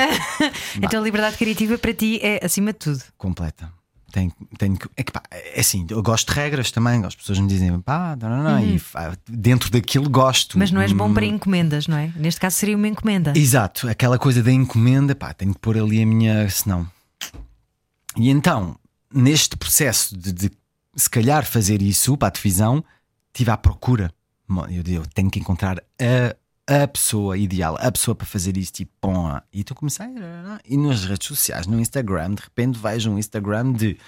Então 0.80 1.00
a 1.02 1.04
liberdade 1.04 1.36
criativa 1.36 1.76
para 1.76 1.92
ti 1.92 2.20
é 2.22 2.38
acima 2.44 2.72
de 2.72 2.78
tudo. 2.78 3.02
completa. 3.18 3.70
Tenho, 4.12 4.32
tenho 4.56 4.76
que. 4.78 4.88
É, 4.96 5.02
que, 5.02 5.10
pá, 5.12 5.22
é 5.30 5.60
assim, 5.60 5.86
eu 5.90 6.02
gosto 6.02 6.28
de 6.32 6.34
regras 6.38 6.70
também. 6.70 7.04
As 7.04 7.14
pessoas 7.14 7.38
me 7.38 7.48
dizem, 7.48 7.78
pá, 7.80 8.16
não, 8.20 8.28
não, 8.30 8.42
não, 8.42 8.64
e 8.64 8.78
fa- 8.78 9.16
dentro 9.28 9.70
daquilo 9.70 10.08
gosto. 10.08 10.54
Uhum. 10.54 10.60
Mas 10.60 10.70
não 10.70 10.80
és 10.80 10.92
bom 10.92 11.08
Hum, 11.08 11.14
para 11.14 11.26
encomendas, 11.26 11.86
não 11.88 11.96
é? 11.96 12.12
Neste 12.16 12.40
caso 12.40 12.56
seria 12.56 12.76
uma 12.76 12.86
encomenda. 12.88 13.32
Exato, 13.36 13.88
aquela 13.88 14.18
coisa 14.18 14.42
da 14.42 14.52
encomenda, 14.52 15.14
pá, 15.14 15.34
tenho 15.34 15.52
que 15.52 15.60
pôr 15.60 15.76
ali 15.76 16.02
a 16.02 16.06
minha. 16.06 16.48
Senão. 16.48 16.88
E 18.16 18.30
então, 18.30 18.78
neste 19.12 19.56
processo 19.56 20.16
de, 20.16 20.32
de 20.32 20.50
se 20.94 21.10
calhar 21.10 21.44
fazer 21.44 21.82
isso 21.82 22.16
para 22.16 22.28
a 22.28 22.30
televisão, 22.30 22.82
estive 23.32 23.50
à 23.50 23.56
procura. 23.56 24.10
Eu, 24.70 24.82
eu 24.94 25.02
tenho 25.12 25.30
que 25.30 25.40
encontrar 25.40 25.78
a, 26.00 26.34
a 26.66 26.88
pessoa 26.88 27.38
ideal, 27.38 27.76
a 27.80 27.92
pessoa 27.92 28.14
para 28.14 28.26
fazer 28.26 28.56
isso, 28.56 28.72
tipo, 28.72 28.92
pô, 29.00 29.12
e 29.52 29.62
tu 29.62 29.74
comecei. 29.74 30.06
E 30.64 30.76
nas 30.76 31.04
redes 31.04 31.28
sociais, 31.28 31.66
no 31.66 31.78
Instagram, 31.78 32.34
de 32.34 32.42
repente 32.42 32.78
vejo 32.78 33.10
um 33.10 33.18
Instagram 33.18 33.72
de 33.72 33.98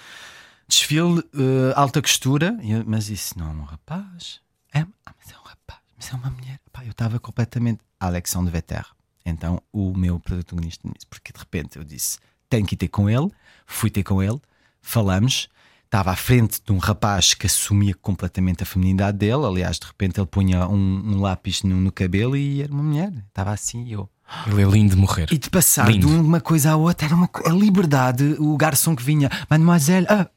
desfile 0.67 1.23
eh, 1.33 1.73
alta 1.75 2.01
costura, 2.01 2.57
e 2.61 2.71
eu, 2.71 2.83
mas 2.85 3.09
isso 3.09 3.37
não 3.39 3.47
é 3.47 3.53
um 3.53 3.63
rapaz. 3.63 4.41
É, 4.73 4.81
ah, 4.81 5.13
mas 5.17 5.33
é 5.33 5.37
um 5.37 5.43
rapaz, 5.43 5.79
mas 5.97 6.11
é 6.11 6.15
uma 6.15 6.29
mulher. 6.29 6.59
Eu 6.85 6.91
estava 6.91 7.19
completamente. 7.19 7.81
Alexandre 7.99 8.51
Vetter. 8.51 8.85
Então, 9.25 9.61
o 9.73 9.93
meu 9.93 10.19
protagonista 10.19 10.87
nisso. 10.87 11.05
Porque 11.09 11.33
de 11.33 11.39
repente 11.39 11.77
eu 11.77 11.83
disse: 11.83 12.19
tenho 12.49 12.65
que 12.65 12.75
ir 12.75 12.77
ter 12.77 12.87
com 12.87 13.09
ele. 13.09 13.29
Fui 13.65 13.89
ter 13.89 14.03
com 14.03 14.23
ele, 14.23 14.39
falamos. 14.81 15.49
Estava 15.89 16.11
à 16.11 16.15
frente 16.15 16.61
de 16.63 16.71
um 16.71 16.77
rapaz 16.77 17.33
que 17.33 17.47
assumia 17.47 17.95
completamente 17.99 18.61
a 18.61 18.65
feminidade 18.65 19.17
dele. 19.17 19.43
Aliás, 19.43 19.79
de 19.79 19.87
repente 19.87 20.19
ele 20.19 20.27
punha 20.27 20.67
um, 20.67 20.75
um 21.03 21.19
lápis 21.19 21.63
no, 21.63 21.77
no 21.77 21.91
cabelo 21.91 22.37
e 22.37 22.61
era 22.61 22.71
uma 22.71 22.83
mulher. 22.83 23.11
Estava 23.27 23.51
assim 23.51 23.85
e 23.85 23.93
eu. 23.93 24.07
Ele 24.45 24.61
é 24.61 24.65
lindo 24.65 24.95
de 24.95 25.01
morrer. 25.01 25.25
E 25.31 25.37
de 25.39 25.49
passar 25.49 25.89
Lindo. 25.89 26.07
de 26.07 26.13
uma 26.13 26.39
coisa 26.39 26.73
à 26.73 26.75
outra, 26.75 27.07
era 27.07 27.15
uma 27.15 27.27
a 27.43 27.49
liberdade. 27.49 28.35
O 28.37 28.55
garçom 28.55 28.95
que 28.95 29.01
vinha, 29.01 29.31
Mademoiselle, 29.49 30.05
ah, 30.07 30.29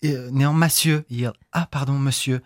eh, 0.00 0.28
não, 0.30 0.54
Monsieur. 0.54 1.04
E 1.10 1.24
ele, 1.24 1.34
ah, 1.50 1.66
pardon, 1.66 1.98
Monsieur. 1.98 2.40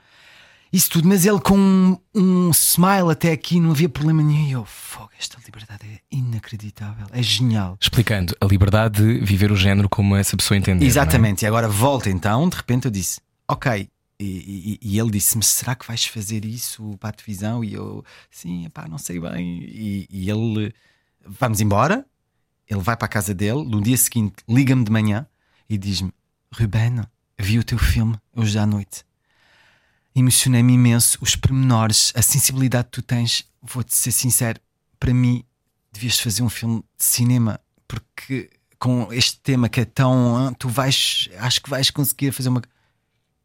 Isso 0.73 0.91
tudo, 0.91 1.09
mas 1.09 1.25
ele 1.25 1.41
com 1.41 1.59
um, 1.59 1.97
um 2.15 2.51
smile 2.51 3.11
até 3.11 3.33
aqui, 3.33 3.59
não 3.61 3.71
havia 3.71 3.89
problema 3.89 4.23
nenhum. 4.23 4.47
E 4.49 4.53
eu, 4.53 4.65
fogo, 4.65 5.11
esta 5.19 5.39
liberdade 5.45 5.81
é 5.87 6.01
inacreditável, 6.11 7.07
é 7.13 7.23
genial. 7.23 7.77
Explicando 7.81 8.37
a 8.41 8.45
liberdade 8.47 9.03
de 9.03 9.25
viver 9.25 9.51
o 9.51 9.57
género 9.57 9.89
como 9.89 10.15
essa 10.15 10.37
pessoa 10.37 10.57
entender. 10.59 10.81
não 10.81 10.85
é? 10.87 10.89
Exatamente, 10.89 11.43
e 11.43 11.47
agora 11.47 11.69
volta 11.69 12.11
então, 12.11 12.49
de 12.49 12.57
repente 12.57 12.85
eu 12.85 12.91
disse, 12.91 13.21
ok. 13.49 13.89
E, 14.21 14.25
e- 14.83 14.95
e 14.95 14.99
ele 14.99 15.11
disse-me: 15.13 15.45
Será 15.45 15.77
que 15.77 15.87
vais 15.87 16.05
fazer 16.05 16.45
isso 16.45 16.97
para 16.99 17.11
a 17.11 17.13
televisão? 17.13 17.63
E 17.63 17.73
eu, 17.75 18.05
sim, 18.31 18.69
pá, 18.75 18.89
não 18.89 18.99
sei 18.99 19.21
bem. 19.21 19.61
E, 19.63 20.09
e 20.11 20.29
ele, 20.29 20.75
vamos 21.25 21.61
embora. 21.61 22.05
Ele 22.69 22.81
vai 22.81 22.97
para 22.97 23.07
a 23.07 23.09
casa 23.09 23.33
dele. 23.33 23.65
No 23.65 23.81
dia 23.81 23.97
seguinte, 23.97 24.35
liga-me 24.49 24.83
de 24.83 24.91
manhã 24.91 25.25
e 25.71 25.79
diz-me: 25.79 26.13
Ruben, 26.53 27.03
vi 27.39 27.61
o 27.61 27.65
teu 27.65 27.79
filme 27.79 28.17
hoje 28.35 28.59
à 28.59 28.67
noite. 28.67 29.05
Emocionei-me 30.19 30.73
imenso. 30.73 31.17
Os 31.21 31.37
pormenores, 31.37 32.13
a 32.17 32.23
sensibilidade 32.23 32.87
que 32.87 32.91
tu 32.91 33.03
tens, 33.03 33.45
vou-te 33.63 33.95
ser 33.95 34.11
sincero, 34.11 34.61
para 34.99 35.15
mim, 35.15 35.45
devias 35.93 36.19
fazer 36.19 36.43
um 36.43 36.49
filme 36.49 36.83
de 36.99 37.05
cinema, 37.05 37.61
porque 37.87 38.51
com 38.81 39.13
este 39.13 39.39
tema 39.41 39.69
que 39.69 39.81
é 39.81 39.85
tão. 39.85 40.53
Tu 40.59 40.69
vais. 40.69 41.29
Acho 41.39 41.63
que 41.63 41.71
vais 41.71 41.91
conseguir 41.91 42.33
fazer 42.33 42.49
uma. 42.49 42.61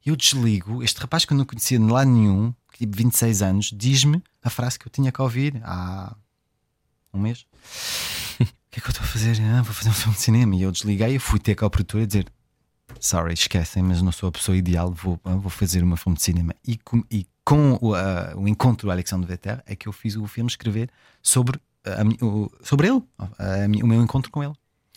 Eu 0.04 0.16
desligo. 0.16 0.82
Este 0.84 1.00
rapaz 1.00 1.26
que 1.26 1.34
eu 1.34 1.38
não 1.38 1.46
conhecia 1.46 1.78
de 1.78 1.86
lado 1.86 2.10
nenhum, 2.10 2.52
que 2.72 2.80
tive 2.80 3.04
26 3.04 3.42
anos, 3.44 3.72
diz-me 3.72 4.24
a 4.42 4.50
frase 4.50 4.80
que 4.80 4.88
eu 4.88 4.92
tinha 4.92 5.12
que 5.12 5.22
ouvir 5.22 5.62
há 5.64 6.16
um 7.14 7.20
mês. 7.20 7.46
O 8.74 8.76
que 8.76 8.80
é 8.80 8.82
que 8.82 8.88
eu 8.88 8.92
estou 8.92 9.06
a 9.06 9.08
fazer? 9.08 9.40
Ah, 9.40 9.62
vou 9.62 9.72
fazer 9.72 9.92
um 9.92 9.94
filme 9.94 10.16
de 10.16 10.22
cinema. 10.24 10.56
E 10.56 10.64
eu 10.64 10.72
desliguei 10.72 11.18
e 11.18 11.20
fui 11.20 11.38
ter 11.38 11.54
com 11.54 11.64
a 11.64 11.70
produtora 11.70 12.08
dizer: 12.08 12.26
Sorry, 13.04 13.34
esquecem, 13.34 13.84
mas 13.84 14.01
não 14.01 14.14
sou 14.14 14.30
a 14.30 14.32
pessoa 14.32 14.56
ideal, 14.56 14.89
vou, 14.93 15.20
ah, 15.26 15.36
vou 15.36 15.49
fazer 15.49 15.84
uma 15.84 15.97
filme 15.97 16.16
de 16.16 16.24
cinema. 16.24 16.56
E 16.66 16.78
com, 16.78 17.04
e 17.12 17.28
com 17.43 17.78
o, 17.82 17.93
ah, 17.93 18.32
o 18.38 18.47
encontro 18.47 18.88
do 18.88 18.91
Alexandre 18.91 19.28
Vetter 19.28 19.62
é 19.66 19.76
que 19.76 19.89
eu 19.89 19.91
fiz 19.91 20.16
o 20.16 20.26
filme 20.26 20.49
escrever 20.49 20.89
sobre, 21.22 21.60
a 21.86 22.01
mi- 22.06 22.18
o- 22.22 22.49
sobre 22.64 22.88
ele, 22.88 23.01
a 23.20 23.66
o 23.84 23.88
meu 23.88 24.01
encontro 24.01 24.32
com 24.32 24.41
ele. 24.41 24.54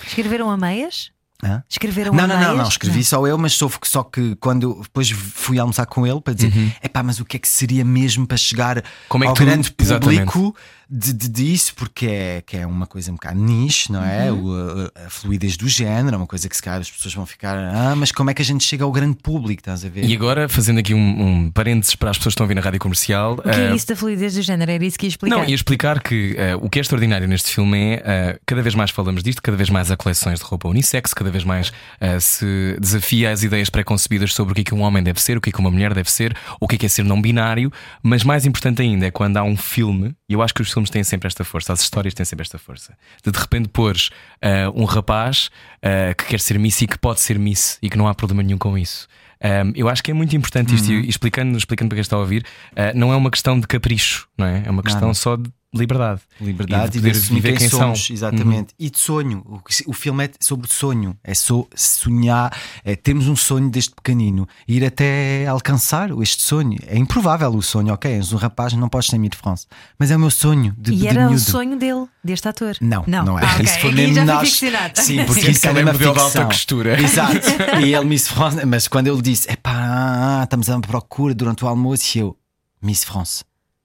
Escreveram 0.06 0.48
a 0.48 0.56
meias? 0.56 1.10
Hã? 1.44 1.62
Escreveram 1.68 2.14
Não, 2.14 2.24
a 2.24 2.26
não, 2.28 2.36
meias? 2.36 2.50
não, 2.52 2.56
não, 2.62 2.68
escrevi 2.68 3.02
só 3.04 3.26
eu, 3.26 3.36
mas 3.36 3.52
só, 3.54 3.68
só 3.82 4.02
que 4.04 4.36
quando 4.36 4.62
eu 4.62 4.82
depois 4.82 5.10
fui 5.10 5.58
almoçar 5.58 5.84
com 5.84 6.06
ele 6.06 6.20
para 6.20 6.32
dizer: 6.32 6.50
Uhum. 6.56 6.70
epá, 6.82 7.02
mas 7.02 7.18
o 7.20 7.24
que 7.26 7.36
é 7.36 7.40
que 7.40 7.48
seria 7.48 7.84
mesmo 7.84 8.24
para 8.26 8.36
chegar 8.38 8.82
Como 9.08 9.24
é 9.24 9.26
que 9.26 9.30
ao 9.30 9.34
tu- 9.34 9.44
grande 9.44 9.74
Exatamente. 9.78 10.54
De, 10.88 11.12
de, 11.12 11.28
disso? 11.28 11.74
Porque 11.74 12.06
é, 12.06 12.42
que 12.46 12.56
é 12.56 12.66
uma 12.66 12.86
coisa 12.86 13.10
um 13.10 13.14
bocado 13.14 13.40
niche, 13.40 13.90
não 13.90 14.04
é? 14.04 14.30
Uhum. 14.30 14.44
O- 14.44 14.90
a, 14.96 15.06
a 15.06 15.10
fluidez 15.10 15.56
do 15.56 15.68
género, 15.68 16.14
é 16.14 16.18
uma 16.18 16.26
coisa 16.26 16.48
que 16.48 16.56
se 16.56 16.62
calhar 16.62 16.80
as 16.80 16.90
pessoas 16.90 17.14
vão 17.14 17.26
ficar: 17.26 17.56
ah, 17.56 17.94
mas 17.96 18.12
como 18.12 18.30
é 18.30 18.34
que 18.34 18.42
a 18.42 18.44
gente 18.44 18.64
chega 18.64 18.84
ao 18.84 18.92
grande 18.92 19.16
público? 19.16 19.60
Estás 19.60 19.84
a 19.84 19.88
ver? 19.88 20.04
E 20.04 20.14
agora, 20.14 20.48
fazendo 20.48 20.78
aqui 20.78 20.94
um, 20.94 20.98
um 21.46 21.50
parênteses 21.50 21.94
para 21.94 22.10
as 22.10 22.18
pessoas 22.18 22.32
que 22.32 22.36
estão 22.36 22.44
a 22.44 22.46
ouvir 22.46 22.54
na 22.54 22.60
rádio 22.60 22.80
comercial. 22.80 23.34
O 23.34 23.42
que 23.42 23.48
é 23.50 23.70
eh, 23.70 23.74
isso 23.74 23.86
da 23.86 23.96
fluidez 23.96 24.34
do 24.34 24.42
género? 24.42 24.70
Era 24.70 24.84
isso 24.84 24.98
que 24.98 25.06
ia 25.06 25.08
explicar. 25.08 25.36
Não, 25.36 25.44
ia 25.44 25.54
explicar 25.54 26.02
que 26.02 26.34
eh, 26.38 26.56
o 26.56 26.68
que 26.70 26.78
é 26.78 26.82
extraordinário 26.82 27.26
neste 27.26 27.50
filme 27.52 27.78
é 27.78 28.02
eh, 28.04 28.38
cada 28.46 28.62
vez 28.62 28.74
mais 28.74 28.90
falamos 28.90 29.22
disto, 29.22 29.42
cada 29.42 29.56
vez 29.56 29.68
mais 29.70 29.90
há 29.90 29.96
coleções 29.96 30.38
de 30.38 30.44
roupa 30.44 30.68
unissex, 30.68 31.12
cada 31.12 31.30
vez 31.30 31.44
mais 31.44 31.72
se 32.20 32.76
desafia 32.80 33.30
as 33.30 33.42
ideias 33.42 33.70
preconcebidas 33.70 34.32
sobre 34.34 34.52
o 34.52 34.54
que 34.54 34.60
é 34.60 34.64
que 34.64 34.74
um 34.74 34.82
homem 34.82 35.02
deve 35.02 35.20
ser, 35.20 35.36
o 35.36 35.40
que 35.40 35.48
é 35.50 35.52
que 35.52 35.58
uma 35.58 35.70
mulher 35.70 35.94
deve 35.94 36.10
ser, 36.10 36.36
o 36.60 36.68
que 36.68 36.76
é 36.76 36.78
que 36.78 36.86
é 36.86 36.88
ser 36.88 37.04
não 37.04 37.20
binário, 37.20 37.72
mas 38.02 38.22
mais 38.22 38.46
importante 38.46 38.82
ainda 38.82 39.06
é 39.06 39.10
quando 39.10 39.36
há 39.36 39.42
um 39.42 39.56
filme, 39.56 40.14
e 40.28 40.34
eu 40.34 40.42
acho 40.42 40.54
que 40.54 40.62
os 40.62 40.70
filmes 40.76 40.90
têm 40.90 41.02
sempre 41.02 41.26
esta 41.26 41.44
força, 41.44 41.72
as 41.72 41.80
histórias 41.80 42.14
têm 42.14 42.24
sempre 42.24 42.42
esta 42.42 42.58
força, 42.58 42.96
de 43.24 43.30
de 43.30 43.38
repente 43.38 43.68
pôres 43.68 44.10
eh, 44.40 44.68
um 44.74 44.84
rapaz 44.84 45.50
eh, 45.82 46.14
que 46.14 46.26
quer 46.26 46.40
ser 46.40 46.58
Miss 46.58 46.80
e 46.82 46.86
que 46.86 46.98
pode 46.98 47.20
ser 47.20 47.38
Miss 47.38 47.78
e 47.82 47.88
que 47.88 47.96
não 47.96 48.06
há 48.06 48.14
problema 48.14 48.42
nenhum 48.42 48.58
com 48.58 48.76
isso. 48.76 49.08
Um, 49.42 49.72
eu 49.74 49.88
acho 49.88 50.02
que 50.02 50.10
é 50.10 50.14
muito 50.14 50.34
importante 50.34 50.74
isto, 50.74 50.90
e 50.90 51.08
explicando, 51.08 51.58
explicando 51.58 51.90
para 51.90 51.96
quem 51.96 52.00
está 52.00 52.16
a 52.16 52.20
ouvir, 52.20 52.42
uh, 52.72 52.98
não 52.98 53.12
é 53.12 53.16
uma 53.16 53.30
questão 53.30 53.60
de 53.60 53.66
capricho, 53.66 54.26
não 54.36 54.46
é? 54.46 54.62
É 54.64 54.70
uma 54.70 54.82
questão 54.82 55.12
só 55.12 55.36
de 55.36 55.50
liberdade. 55.74 56.20
Liberdade 56.40 56.84
e 56.84 56.86
e 56.86 56.90
de 56.90 56.92
de 56.92 56.98
poder 57.00 57.10
assumir 57.18 57.40
viver 57.40 57.58
quem, 57.58 57.68
quem 57.68 57.78
somos, 57.78 58.06
são. 58.06 58.14
exatamente. 58.14 58.74
E 58.78 58.88
de 58.90 58.98
sonho. 58.98 59.42
O, 59.46 59.90
o 59.90 59.92
filme 59.92 60.24
é 60.24 60.30
sobre 60.40 60.72
sonho. 60.72 61.16
É 61.22 61.34
so, 61.34 61.68
sonhar, 61.74 62.56
é 62.84 62.96
temos 62.96 63.28
um 63.28 63.36
sonho 63.36 63.68
desde 63.70 63.90
pequenino, 63.90 64.48
ir 64.66 64.84
até 64.84 65.46
alcançar 65.46 66.10
este 66.22 66.42
sonho. 66.42 66.78
É 66.86 66.96
improvável 66.96 67.50
o 67.54 67.62
sonho, 67.62 67.92
ok? 67.92 68.10
És 68.10 68.32
um 68.32 68.36
rapaz, 68.36 68.72
não 68.74 68.88
podes 68.88 69.08
ser 69.10 69.18
de 69.18 69.36
France, 69.36 69.66
mas 69.98 70.10
é 70.10 70.16
o 70.16 70.20
meu 70.20 70.30
sonho 70.30 70.74
de, 70.78 70.92
E 70.92 70.96
de 70.96 71.06
era 71.08 71.26
o 71.26 71.30
miúdo. 71.30 71.40
sonho 71.40 71.76
dele, 71.76 72.06
deste 72.22 72.48
ator? 72.48 72.76
Não, 72.80 73.04
não, 73.06 73.38
é. 73.38 73.44
Ah, 73.44 73.52
ok. 73.54 73.64
Isso 73.64 73.80
foi 73.80 73.92
mesmo 73.92 74.24
nós. 74.24 74.48
ficcionado. 74.48 74.98
Sim, 75.00 75.24
porque 75.24 75.50
isso 75.50 75.66
é 75.66 75.70
é 75.70 75.82
uma 75.82 75.92
de 75.92 75.98
ficção. 75.98 76.46
costura. 76.46 77.00
Exato. 77.00 77.46
E 77.84 77.94
ele 77.94 78.04
Miss 78.04 78.28
France, 78.28 78.64
mas 78.64 78.88
quando 78.88 79.08
ele 79.08 79.20
disse, 79.20 79.50
epá, 79.50 80.40
estamos 80.44 80.68
à 80.70 80.78
procura 80.80 81.34
durante 81.34 81.64
o 81.64 81.68
almoço, 81.68 82.16
e 82.16 82.20
eu, 82.20 82.36
Miss 82.80 83.04
France. 83.04 83.44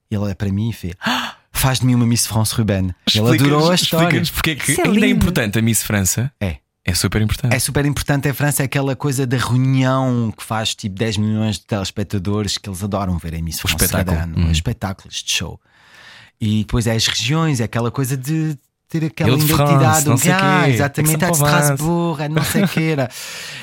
Ele 0.10 0.20
olha 0.22 0.36
para 0.36 0.52
mim 0.52 0.70
e 0.70 0.74
fez, 0.74 0.94
"Ah, 1.02 1.36
faz 1.52 1.80
de 1.80 1.86
mim 1.86 1.96
uma 1.96 2.06
Miss 2.06 2.26
France, 2.26 2.54
Ruben. 2.56 2.94
Ele 3.14 3.28
adorou 3.36 3.72
a 3.72 3.76
história. 3.76 4.06
Explica-nos 4.06 4.30
porque 4.32 4.50
é 4.52 4.56
que 4.56 4.72
Isso 4.72 4.82
é 4.82 4.88
ainda 4.88 5.06
é 5.06 5.10
importante 5.10 5.60
a 5.60 5.62
Miss 5.62 5.84
França. 5.84 6.32
É. 6.40 6.58
É 6.84 6.96
super 6.96 7.22
importante. 7.22 7.56
É 7.56 7.60
super 7.60 7.86
importante 7.86 8.28
em 8.28 8.34
França, 8.34 8.64
é 8.64 8.66
aquela 8.66 8.96
coisa 8.96 9.28
da 9.28 9.38
reunião 9.38 10.34
que 10.36 10.44
faz 10.44 10.74
tipo 10.74 10.96
10 10.96 11.18
milhões 11.18 11.60
de 11.60 11.66
telespectadores 11.66 12.58
que 12.58 12.68
eles 12.68 12.84
adoram 12.84 13.20
ver 13.20 13.36
em 13.36 13.42
Miss 13.44 13.60
France 13.60 13.84
espetáculo. 13.84 14.18
cada 14.18 14.24
ano, 14.24 14.48
Hum. 14.48 14.52
espetáculos 14.52 15.22
de 15.22 15.32
show. 15.32 15.60
E 16.40 16.60
depois 16.64 16.88
é 16.88 16.96
as 16.96 17.06
regiões, 17.06 17.60
é 17.60 17.66
aquela 17.66 17.92
coisa 17.92 18.18
de 18.18 18.58
ter 18.90 19.06
aquela 19.06 19.30
Ile-de-France, 19.30 19.72
identidade, 19.74 20.06
não 20.08 20.16
um 20.16 20.18
sei 20.18 20.32
ah, 20.32 20.68
exatamente, 20.70 21.24
é 21.24 21.30
de. 21.30 21.34
Strasbourg, 21.38 22.24
é 22.24 22.28
de 22.28 22.34
não 22.34 22.44
sei 22.44 22.64
o 22.64 22.68
que 22.68 22.82
era. 22.82 23.10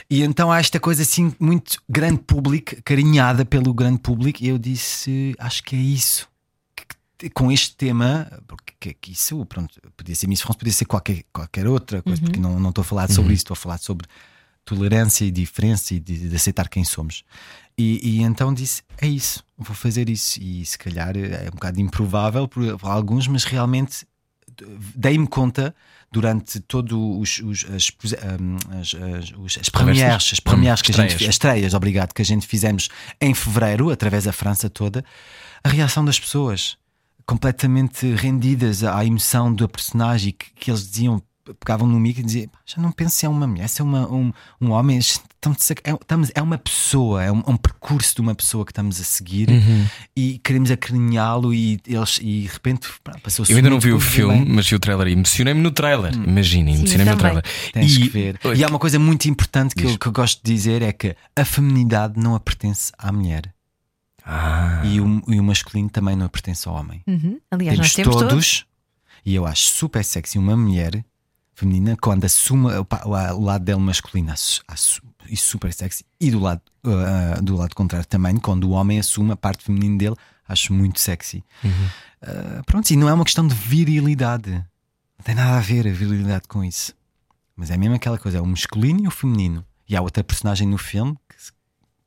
E 0.09 0.23
então 0.23 0.53
há 0.53 0.61
esta 0.61 0.79
coisa 0.79 1.03
assim, 1.03 1.35
muito 1.41 1.83
grande 1.89 2.21
público, 2.21 2.77
carinhada 2.85 3.45
pelo 3.45 3.75
grande 3.75 3.99
público, 3.99 4.39
e 4.45 4.49
eu 4.49 4.59
disse: 4.59 5.35
acho 5.41 5.65
que 5.65 5.75
é 5.75 5.79
isso. 5.81 6.28
Com 7.35 7.51
este 7.51 7.75
tema, 7.75 8.31
porque 8.47 8.75
que, 8.79 8.95
que 8.95 9.13
isso, 9.13 9.45
pronto, 9.47 9.75
podia 9.97 10.15
ser 10.15 10.27
Miss 10.29 10.41
France, 10.41 10.59
podia 10.59 10.73
ser 10.73 10.85
qualquer, 10.85 11.25
qualquer 11.33 11.67
outra 11.67 12.01
coisa, 12.03 12.21
porque 12.23 12.39
não, 12.39 12.61
não 12.61 12.69
estou 12.69 12.83
a 12.83 12.85
falar 12.85 13.11
sobre 13.11 13.33
isso, 13.35 13.41
estou 13.43 13.55
a 13.55 13.57
falar 13.57 13.79
sobre 13.79 14.07
tolerância 14.65 15.25
e 15.25 15.31
diferença 15.31 15.95
e 15.95 15.99
de, 15.99 16.29
de 16.29 16.37
aceitar 16.37 16.69
quem 16.69 16.85
somos. 16.85 17.25
E, 17.77 18.01
e 18.03 18.23
então 18.23 18.53
disse: 18.55 18.83
é 19.01 19.07
isso, 19.09 19.43
vou 19.57 19.75
fazer 19.75 20.09
isso. 20.09 20.41
E 20.41 20.65
se 20.65 20.79
calhar 20.79 21.17
é 21.17 21.49
um 21.49 21.55
bocado 21.55 21.81
improvável 21.81 22.47
por, 22.47 22.79
por 22.79 22.89
alguns, 22.89 23.27
mas 23.27 23.45
realmente 23.45 24.07
dei-me 24.95 25.27
conta 25.27 25.75
durante 26.11 26.59
todo 26.61 27.19
os, 27.19 27.39
os- 27.39 27.65
as, 27.71 27.91
um, 28.41 28.57
as, 28.81 28.95
as, 28.95 29.59
as 29.59 29.69
premières, 29.69 30.31
as 30.33 30.41
premières 30.41 30.83
que 30.83 30.93
a 30.93 30.95
gente 30.95 31.15
as 31.15 31.31
estreias, 31.31 31.75
obrigado, 31.75 32.13
que 32.15 32.23
a 32.23 32.25
gente 32.25 32.47
fizemos 32.47 32.89
em 33.21 33.35
fevereiro, 33.35 33.91
através 33.91 34.25
da 34.25 34.33
França 34.33 34.69
toda, 34.71 35.05
a 35.63 35.69
reação 35.69 36.05
das 36.05 36.19
pessoas 36.19 36.77
completamente 37.29 38.11
rendidas 38.15 38.83
à 38.83 39.05
emoção 39.05 39.55
da 39.55 39.69
personagem 39.69 40.33
que, 40.37 40.47
que 40.59 40.71
eles 40.71 40.91
diziam, 40.91 41.23
pegavam 41.61 41.87
no 41.87 42.01
mico 42.01 42.21
e 42.21 42.23
diziam: 42.23 42.49
"Pá, 42.49 42.59
já 42.65 42.81
não 42.81 42.91
penso 42.91 43.17
se 43.17 43.27
é 43.27 43.29
uma 43.29 43.47
mulher, 43.47 43.69
se 43.69 43.83
é 43.83 43.85
uma, 43.85 44.11
um, 44.11 44.33
um 44.61 44.71
homem, 44.71 44.97
estamos, 44.99 45.71
a- 45.71 45.75
é, 45.91 45.93
estamos- 45.93 46.31
é 46.35 46.41
uma 46.43 46.57
pessoa, 46.57 47.23
é 47.23 47.31
um, 47.31 47.41
é 47.47 47.51
um 47.51 47.57
percurso 47.57 48.15
de 48.15 48.21
uma 48.23 48.35
pessoa 48.35 48.65
que 48.65 48.73
estamos 48.73 48.99
a 49.01 49.05
seguir 49.05 49.51
Uhum. 49.51 49.87
e 50.17 50.39
queremos 50.43 50.71
acarinhá-lo 50.71 51.53
e 51.55 51.79
eles 51.87 52.19
e 52.23 52.43
de 52.43 52.47
repente 52.49 52.89
pá, 53.05 53.13
passou-se 53.23 53.53
Eu 53.53 53.57
ainda 53.59 53.69
não 53.71 53.79
vi 53.81 53.93
o 53.93 54.01
filme, 54.01 54.45
bem. 54.45 54.55
mas 54.55 54.67
vi 54.69 54.75
o 54.75 54.79
trailer 54.79 55.07
e 55.09 55.13
emocionei-me 55.13 55.61
no 55.61 55.71
trailer. 55.71 56.15
Imaginem, 56.15 56.75
Sim, 56.75 56.81
emocionei-me 56.81 57.13
no 57.13 57.19
trailer. 57.19 57.45
Tens 57.75 57.93
e, 57.95 58.01
que 58.01 58.09
ver. 58.09 58.39
E 58.57 58.65
há 58.65 58.69
uma 58.69 58.79
coisa 58.79 58.99
muito 58.99 59.27
importante 59.29 59.75
que 59.75 59.85
eu, 59.85 59.99
que 59.99 60.07
eu 60.07 60.13
gosto 60.13 60.43
de 60.43 60.53
dizer: 60.55 60.81
é 60.83 60.93
que 60.93 61.15
a 61.37 61.45
feminidade 61.45 62.19
não 62.19 62.39
pertence 62.41 62.91
à 62.99 63.13
mulher 63.13 63.53
Ah, 64.31 64.83
e, 64.85 65.01
o, 65.01 65.23
e 65.27 65.41
o 65.41 65.43
masculino 65.43 65.89
também 65.89 66.15
não 66.15 66.29
pertence 66.29 66.69
ao 66.69 66.75
homem. 66.75 67.03
Uhum. 67.07 67.41
Aliás, 67.51 67.77
temos 67.77 67.87
nós 67.89 67.95
temos 67.95 68.15
todos, 68.15 68.29
todos. 68.31 68.67
e 69.25 69.35
eu 69.35 69.47
acho 69.47 69.69
super 69.69 70.05
sexy 70.05 70.39
uma 70.39 70.55
mulher 70.55 71.03
feminina 71.55 71.97
quando 71.97 72.25
assume 72.27 72.67
o, 72.77 72.85
pa- 72.85 73.03
o- 73.07 73.37
o 73.37 73.41
lado 73.43 73.65
dele 73.65 73.81
masculino 73.81 74.31
acho- 74.31 74.63
acho- 74.69 75.03
e 75.31 75.37
super 75.37 75.73
sexy 75.73 76.05
e 76.21 76.31
do 76.31 76.41
lado, 76.41 76.61
uh, 76.85 77.43
do 77.43 77.57
lado 77.57 77.75
contrário 77.75 78.07
também 78.07 78.37
quando 78.37 78.65
o 78.65 78.71
homem 78.71 78.99
assume 78.99 79.33
a 79.33 79.37
parte 79.37 79.65
feminina 79.65 79.97
dele 79.99 80.17
acho 80.47 80.73
muito 80.75 81.01
sexy 81.01 81.43
Uh, 82.21 82.65
pronto, 82.67 82.91
e 82.91 82.97
não 82.97 83.09
é 83.09 83.13
uma 83.15 83.25
questão 83.25 83.47
de 83.47 83.55
virilidade 83.55 84.51
não 84.51 85.25
tem 85.25 85.35
nada 85.37 85.57
a 85.57 85.61
ver 85.61 85.87
a 85.87 85.93
virilidade 85.93 86.49
com 86.49 86.65
isso 86.65 86.93
mas 87.57 87.71
é 87.71 87.77
mesmo 87.77 87.95
aquela 87.95 88.19
coisa, 88.19 88.39
é 88.39 88.41
o 88.41 88.47
masculino 88.47 89.05
e 89.05 89.07
o 89.09 89.11
feminino 89.11 89.65
e 89.89 89.97
há 89.97 90.03
outra 90.03 90.23
personagem 90.25 90.67
no 90.67 90.77
filme 90.79 91.17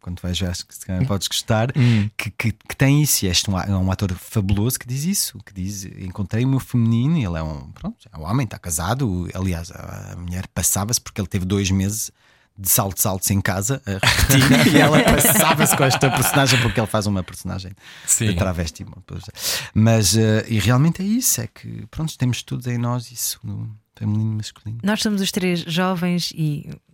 quando 0.02 0.20
vais 0.20 0.38
ver 0.38 0.50
acho 0.50 0.66
que 0.66 0.76
se 0.76 0.86
calhar 0.86 1.06
podes 1.06 1.28
gostar 1.28 1.72
Hum. 1.76 2.10
que, 2.18 2.32
que, 2.32 2.52
que 2.52 2.76
tem 2.76 3.02
isso, 3.02 3.26
e 3.26 3.30
este 3.30 3.50
é 3.50 3.54
um, 3.54 3.60
é 3.60 3.78
um 3.78 3.92
ator 3.92 4.12
fabuloso 4.14 4.80
que 4.80 4.88
diz 4.88 5.04
isso, 5.06 5.38
que 5.46 5.54
diz 5.54 5.86
encontrei 5.86 6.44
o 6.44 6.48
meu 6.48 6.60
feminino, 6.60 7.18
e 7.18 7.24
ele 7.24 7.38
é 7.38 7.44
um 7.44 7.72
pronto, 7.72 8.10
é 8.12 8.18
um 8.18 8.24
homem, 8.24 8.44
está 8.46 8.58
casado, 8.58 9.30
aliás, 9.34 9.72
a, 9.72 10.14
a 10.14 10.16
mulher 10.16 10.48
passava-se 10.48 11.00
porque 11.00 11.22
ele 11.22 11.28
teve 11.28 11.46
dois 11.46 11.70
meses 11.72 12.12
de 12.58 12.70
saltos 12.70 13.06
altos 13.06 13.30
em 13.32 13.40
casa 13.40 13.82
a 13.86 13.92
repetir, 14.06 14.68
e 14.76 14.78
ela 14.78 15.02
passava-se 15.04 15.76
com 15.76 15.84
esta 15.84 16.10
personagem 16.10 16.62
porque 16.62 16.80
ele 16.80 16.88
faz 16.88 17.08
uma 17.08 17.24
personagem 17.24 17.72
Sim. 18.06 18.28
de 18.28 18.36
travesti. 18.36 18.86
Mas 19.74 20.16
eh, 20.16 20.46
e 20.48 20.60
realmente 20.60 21.02
é 21.02 21.06
isso, 21.06 21.42
é 21.42 21.48
que 21.48 21.86
pronto, 21.90 22.16
temos 22.18 22.44
todos 22.44 22.68
em 22.68 22.78
nós 22.78 23.12
isso, 23.12 23.40
no 23.44 23.76
feminino 23.96 24.34
e 24.34 24.36
masculino. 24.36 24.80
Nós 24.84 25.02
somos 25.02 25.22
os 25.22 25.32
três 25.32 25.62
jovens 25.62 26.32
e 26.36 26.70
uh, 26.70 26.91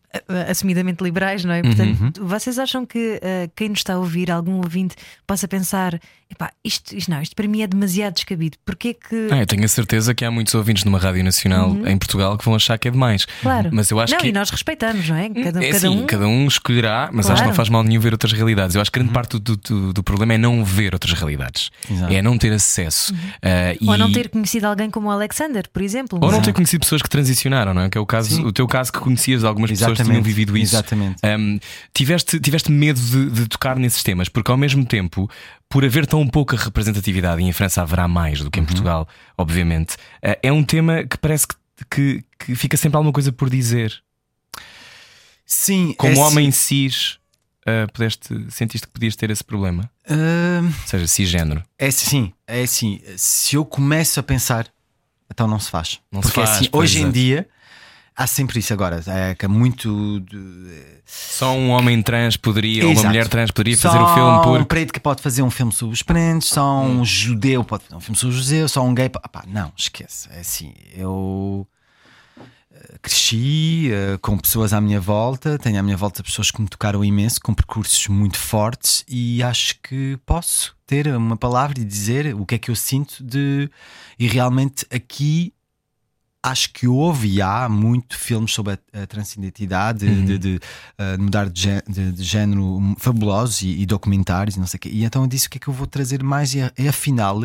assumidamente 0.49 1.03
liberais, 1.03 1.43
não 1.43 1.53
é? 1.53 1.61
Uhum. 1.61 1.63
Portanto, 1.63 2.25
vocês 2.25 2.59
acham 2.59 2.85
que 2.85 3.15
uh, 3.15 3.51
quem 3.55 3.69
nos 3.69 3.79
está 3.79 3.93
a 3.93 3.99
ouvir, 3.99 4.31
algum 4.31 4.57
ouvinte, 4.57 4.95
possa 5.25 5.47
pensar: 5.47 5.99
epá, 6.29 6.51
isto, 6.63 6.95
isto 6.95 7.09
não, 7.11 7.21
isto 7.21 7.35
para 7.35 7.47
mim 7.47 7.61
é 7.61 7.67
demasiado 7.67 8.13
descabido. 8.15 8.57
Porquê 8.65 8.93
que. 8.93 9.27
Ah, 9.31 9.37
eu 9.39 9.45
tenho 9.45 9.63
a 9.63 9.67
certeza 9.67 10.13
que 10.13 10.23
há 10.25 10.31
muitos 10.31 10.53
ouvintes 10.55 10.83
numa 10.83 10.99
rádio 10.99 11.23
nacional 11.23 11.75
em 11.85 11.97
Portugal 11.97 12.37
que 12.37 12.45
vão 12.45 12.55
achar 12.55 12.77
que 12.77 12.87
é 12.87 12.91
demais. 12.91 13.23
Uhum. 13.23 13.29
Claro. 13.41 13.69
Mas 13.73 13.89
eu 13.91 13.99
acho 13.99 14.13
não, 14.13 14.19
que. 14.19 14.27
e 14.27 14.31
nós 14.31 14.49
respeitamos, 14.49 15.07
não 15.09 15.15
é? 15.15 15.29
Cada, 15.29 15.63
é 15.63 15.67
cada 15.71 15.77
assim, 15.77 15.87
um. 15.87 16.05
cada 16.05 16.27
um 16.27 16.47
escolherá, 16.47 17.09
mas 17.11 17.25
acho 17.25 17.35
que 17.35 17.37
Claro. 17.37 17.49
não 17.49 17.55
faz 17.55 17.69
mal 17.69 17.83
nenhum 17.83 18.01
ver 18.01 18.13
outras 18.13 18.33
realidades. 18.33 18.75
Eu 18.75 18.81
acho 18.81 18.91
que 18.91 18.99
grande 18.99 19.13
parte 19.13 19.39
do, 19.39 19.55
do, 19.57 19.93
do 19.93 20.03
problema 20.03 20.33
é 20.33 20.37
não 20.37 20.63
ver 20.65 20.93
outras 20.93 21.13
realidades, 21.13 21.69
Exato. 21.89 22.13
é 22.13 22.21
não 22.21 22.37
ter 22.37 22.51
acesso. 22.53 23.13
Ah, 23.41 23.75
Ou 23.87 23.95
e- 23.95 23.97
não 23.97 24.11
ter 24.11 24.29
conhecido 24.29 24.65
alguém 24.65 24.89
como 24.89 25.07
o 25.07 25.11
Alexander, 25.11 25.67
por 25.71 25.81
exemplo. 25.81 26.19
Ou 26.21 26.31
não 26.31 26.41
ter 26.41 26.53
conhecido 26.53 26.81
pessoas 26.81 27.01
que 27.01 27.09
transicionaram, 27.09 27.73
não 27.73 27.83
é? 27.83 27.89
Que 27.89 27.97
é 27.97 28.01
o 28.01 28.05
caso, 28.05 28.35
Sim. 28.35 28.45
o 28.45 28.51
teu 28.51 28.67
caso 28.67 28.91
que 28.91 28.99
conhecias 28.99 29.43
algumas 29.43 29.69
pessoas 29.71 29.97
que 29.97 30.03
tinham 30.03 30.21
vivido 30.21 30.57
isso. 30.57 30.75
Exatamente. 30.75 31.21
Um, 31.23 31.59
tiveste, 31.93 32.39
tiveste 32.39 32.71
medo 32.71 32.99
de, 32.99 33.29
de, 33.29 33.47
tocar 33.47 33.77
nesses 33.77 34.03
temas, 34.03 34.29
porque 34.29 34.51
ao 34.51 34.57
mesmo 34.57 34.85
tempo, 34.85 35.29
por 35.69 35.83
haver 35.83 36.05
tão 36.05 36.25
pouca 36.27 36.55
representatividade, 36.55 37.41
e 37.41 37.45
em 37.45 37.51
França 37.51 37.81
haverá 37.81 38.07
mais 38.07 38.39
do 38.39 38.49
que 38.49 38.59
em 38.59 38.61
uhum. 38.61 38.67
Portugal, 38.67 39.07
obviamente, 39.37 39.95
uh, 39.95 40.37
é 40.41 40.51
um 40.51 40.63
tema 40.63 41.03
que 41.03 41.17
parece 41.17 41.47
que, 41.47 41.55
que, 41.89 42.23
que, 42.39 42.55
fica 42.55 42.77
sempre 42.77 42.97
alguma 42.97 43.13
coisa 43.13 43.31
por 43.31 43.49
dizer. 43.49 44.01
Sim, 45.45 45.93
como 45.97 46.13
é 46.13 46.19
homem 46.19 46.51
cis. 46.51 47.19
Uh, 47.67 47.91
pudeste, 47.91 48.33
sentiste 48.49 48.87
que 48.87 48.93
podias 48.93 49.13
ter 49.17 49.29
esse 49.29 49.43
problema? 49.43 49.91
Uh, 50.09 50.65
Ou 50.65 50.87
seja, 50.87 51.05
cisgênero. 51.05 51.61
É 51.77 51.91
sim, 51.91 52.31
é 52.47 52.61
assim. 52.61 53.01
Se 53.17 53.57
eu 53.57 53.65
começo 53.65 54.21
a 54.21 54.23
pensar, 54.23 54.71
então 55.29 55.47
não 55.47 55.59
se 55.59 55.69
faz. 55.69 55.99
Não 56.09 56.21
Porque 56.21 56.39
se 56.39 56.45
faz, 56.45 56.57
assim, 56.57 56.69
hoje 56.71 57.01
em 57.01 57.11
dia 57.11 57.45
há 58.17 58.25
sempre 58.25 58.59
isso 58.59 58.73
agora. 58.73 59.01
É 59.05 59.35
que 59.35 59.45
é 59.45 59.47
muito. 59.47 60.21
Só 61.05 61.53
um 61.53 61.69
homem 61.69 62.01
trans 62.01 62.35
poderia, 62.35 62.85
ou 62.85 62.91
uma 62.91 63.03
mulher 63.03 63.27
trans 63.27 63.51
poderia 63.51 63.77
só 63.77 63.89
fazer 63.89 64.03
o 64.03 64.13
filme 64.13 64.43
por. 64.43 64.59
um 64.59 64.63
preto 64.63 64.91
que 64.91 64.99
pode 64.99 65.21
fazer 65.21 65.43
um 65.43 65.51
filme 65.51 65.71
sobre 65.71 65.93
os 65.93 66.01
pretos, 66.01 66.49
só 66.49 66.81
um 66.81 67.01
hum. 67.01 67.05
judeu 67.05 67.63
pode 67.63 67.83
fazer 67.83 67.95
um 67.95 68.01
filme 68.01 68.17
sobre 68.17 68.35
os 68.35 68.43
judeus, 68.43 68.71
só 68.71 68.83
um 68.83 68.93
gay. 68.93 69.09
Não, 69.47 69.71
esquece. 69.77 70.27
É 70.31 70.39
assim, 70.39 70.73
eu 70.95 71.67
cresci 73.01 73.89
uh, 73.91 74.19
com 74.19 74.37
pessoas 74.37 74.73
à 74.73 74.81
minha 74.81 74.99
volta, 74.99 75.57
tenho 75.57 75.79
à 75.79 75.83
minha 75.83 75.97
volta 75.97 76.23
pessoas 76.23 76.51
que 76.51 76.61
me 76.61 76.67
tocaram 76.67 77.03
imenso, 77.03 77.39
com 77.41 77.53
percursos 77.53 78.07
muito 78.07 78.37
fortes, 78.37 79.03
e 79.07 79.41
acho 79.43 79.75
que 79.81 80.17
posso 80.25 80.75
ter 80.85 81.07
uma 81.07 81.37
palavra 81.37 81.79
e 81.79 81.85
dizer 81.85 82.33
o 82.35 82.45
que 82.45 82.55
é 82.55 82.57
que 82.57 82.71
eu 82.71 82.75
sinto 82.75 83.23
de. 83.23 83.69
E 84.17 84.27
realmente 84.27 84.85
aqui 84.91 85.53
acho 86.47 86.71
que 86.71 86.87
houve 86.87 87.27
e 87.27 87.41
há 87.41 87.67
muito 87.67 88.17
filmes 88.17 88.53
sobre 88.53 88.73
a, 88.73 89.03
a 89.03 89.07
transidentidade, 89.07 90.05
uhum. 90.05 90.25
de, 90.25 90.37
de 90.37 90.59
uh, 90.97 91.21
mudar 91.21 91.49
de, 91.49 91.67
de, 91.87 92.11
de, 92.11 92.23
género 92.23 92.95
fabulosos 92.97 93.61
e, 93.61 93.81
e, 93.81 93.85
documentários 93.85 94.55
e 94.55 94.59
não 94.59 94.67
sei 94.67 94.77
o 94.77 94.81
quê. 94.81 94.89
E 94.91 95.03
então 95.03 95.23
eu 95.23 95.27
disse 95.27 95.47
o 95.47 95.49
que 95.49 95.57
é 95.57 95.59
que 95.59 95.67
eu 95.67 95.73
vou 95.73 95.87
trazer 95.87 96.23
mais, 96.23 96.53
e, 96.53 96.59
e 96.77 96.87
afinal 96.87 97.43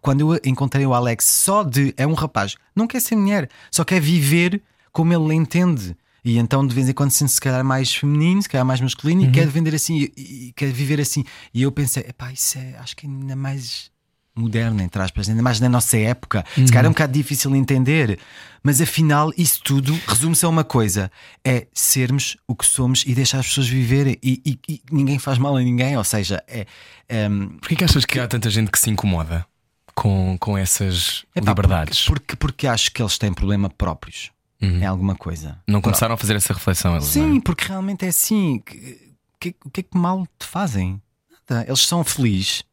quando 0.00 0.20
eu 0.20 0.40
encontrei 0.44 0.86
o 0.86 0.94
Alex 0.94 1.24
só 1.24 1.62
de 1.62 1.92
é 1.96 2.06
um 2.06 2.14
rapaz, 2.14 2.54
não 2.74 2.86
quer 2.86 3.00
ser 3.00 3.16
mulher, 3.16 3.48
só 3.70 3.84
quer 3.84 4.00
viver 4.00 4.62
como 4.92 5.12
ele 5.12 5.34
entende. 5.34 5.96
E 6.24 6.38
então 6.38 6.66
de 6.66 6.74
vez 6.74 6.88
em 6.88 6.92
quando 6.92 7.10
sente 7.10 7.32
se 7.32 7.40
calhar 7.40 7.64
mais 7.64 7.94
feminino, 7.94 8.42
se 8.42 8.48
calhar 8.48 8.66
mais 8.66 8.80
masculino 8.80 9.22
uhum. 9.22 9.28
e 9.28 9.32
quer 9.32 9.46
vender 9.46 9.74
assim 9.74 9.98
e, 10.16 10.48
e, 10.48 10.52
quer 10.54 10.70
viver 10.70 11.00
assim. 11.00 11.24
E 11.52 11.62
eu 11.62 11.72
pensei, 11.72 12.04
epá, 12.08 12.32
isso 12.32 12.58
é, 12.58 12.76
acho 12.78 12.96
que 12.96 13.06
ainda 13.06 13.34
mais 13.34 13.90
moderno, 14.36 14.82
entre 14.82 15.00
aspas, 15.02 15.28
ainda 15.28 15.42
mais 15.42 15.58
na 15.60 15.68
nossa 15.68 15.96
época. 15.96 16.44
Uhum. 16.56 16.66
Se 16.66 16.72
calhar 16.72 16.86
é 16.86 16.88
um 16.88 16.92
bocado 16.92 17.12
difícil 17.12 17.50
de 17.50 17.58
entender, 17.58 18.18
mas 18.62 18.80
afinal 18.80 19.32
isso 19.36 19.60
tudo 19.62 19.98
resume-se 20.06 20.44
a 20.44 20.48
uma 20.48 20.64
coisa: 20.64 21.10
é 21.44 21.66
sermos 21.72 22.36
o 22.46 22.54
que 22.54 22.66
somos 22.66 23.04
e 23.06 23.14
deixar 23.14 23.38
as 23.38 23.48
pessoas 23.48 23.68
viverem 23.68 24.18
e, 24.22 24.40
e, 24.44 24.58
e 24.68 24.82
ninguém 24.90 25.18
faz 25.18 25.38
mal 25.38 25.56
a 25.56 25.60
ninguém. 25.60 25.96
Ou 25.96 26.04
seja, 26.04 26.42
é. 26.46 26.66
Porquê 27.60 27.76
que 27.76 27.84
achas 27.84 28.04
que 28.04 28.18
há 28.18 28.28
tanta 28.28 28.50
gente 28.50 28.70
que 28.70 28.78
se 28.78 28.90
incomoda 28.90 29.46
com, 29.94 30.36
com 30.38 30.58
essas 30.58 31.24
Epá, 31.34 31.50
liberdades? 31.50 32.04
Porque, 32.04 32.36
porque, 32.36 32.36
porque 32.36 32.66
acho 32.66 32.92
que 32.92 33.02
eles 33.02 33.16
têm 33.16 33.32
problema 33.32 33.70
próprios 33.70 34.30
uhum. 34.60 34.82
é 34.82 34.86
alguma 34.86 35.14
coisa. 35.14 35.58
Não 35.66 35.80
começaram 35.80 36.14
a 36.14 36.18
fazer 36.18 36.36
essa 36.36 36.52
reflexão 36.52 36.94
eles, 36.94 37.06
Sim, 37.06 37.38
é? 37.38 37.40
porque 37.40 37.66
realmente 37.66 38.04
é 38.04 38.08
assim. 38.08 38.56
O 38.56 38.62
que, 38.62 39.14
que, 39.40 39.56
que 39.72 39.80
é 39.80 39.82
que 39.82 39.98
mal 39.98 40.26
te 40.38 40.46
fazem? 40.46 41.00
Nada. 41.48 41.64
Eles 41.66 41.80
são 41.80 42.02
felizes. 42.04 42.64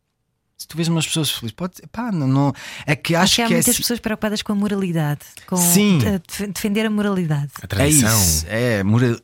Se 0.64 0.68
tu 0.70 0.78
vês 0.78 0.88
umas 0.88 1.05
pessoas 1.05 1.30
felizes, 1.30 1.51
pode 1.51 1.74
pá, 1.91 2.09
não, 2.09 2.26
não, 2.26 2.53
é 2.86 2.95
que 2.95 3.14
acho, 3.14 3.24
acho 3.24 3.36
que, 3.36 3.41
há 3.41 3.47
que 3.47 3.53
é 3.53 3.55
muitas 3.57 3.76
é... 3.76 3.78
pessoas 3.78 3.99
preocupadas 3.99 4.41
com 4.41 4.53
a 4.53 4.55
moralidade, 4.55 5.20
com 5.45 5.57
Sim. 5.57 5.99
A, 6.07 6.47
defender 6.47 6.86
a 6.86 6.89
moralidade. 6.89 7.51
A 7.61 7.68
tradição. 7.68 8.09
É 8.09 8.14
isso. 8.14 8.45
É, 8.47 8.82
mora, 8.82 9.22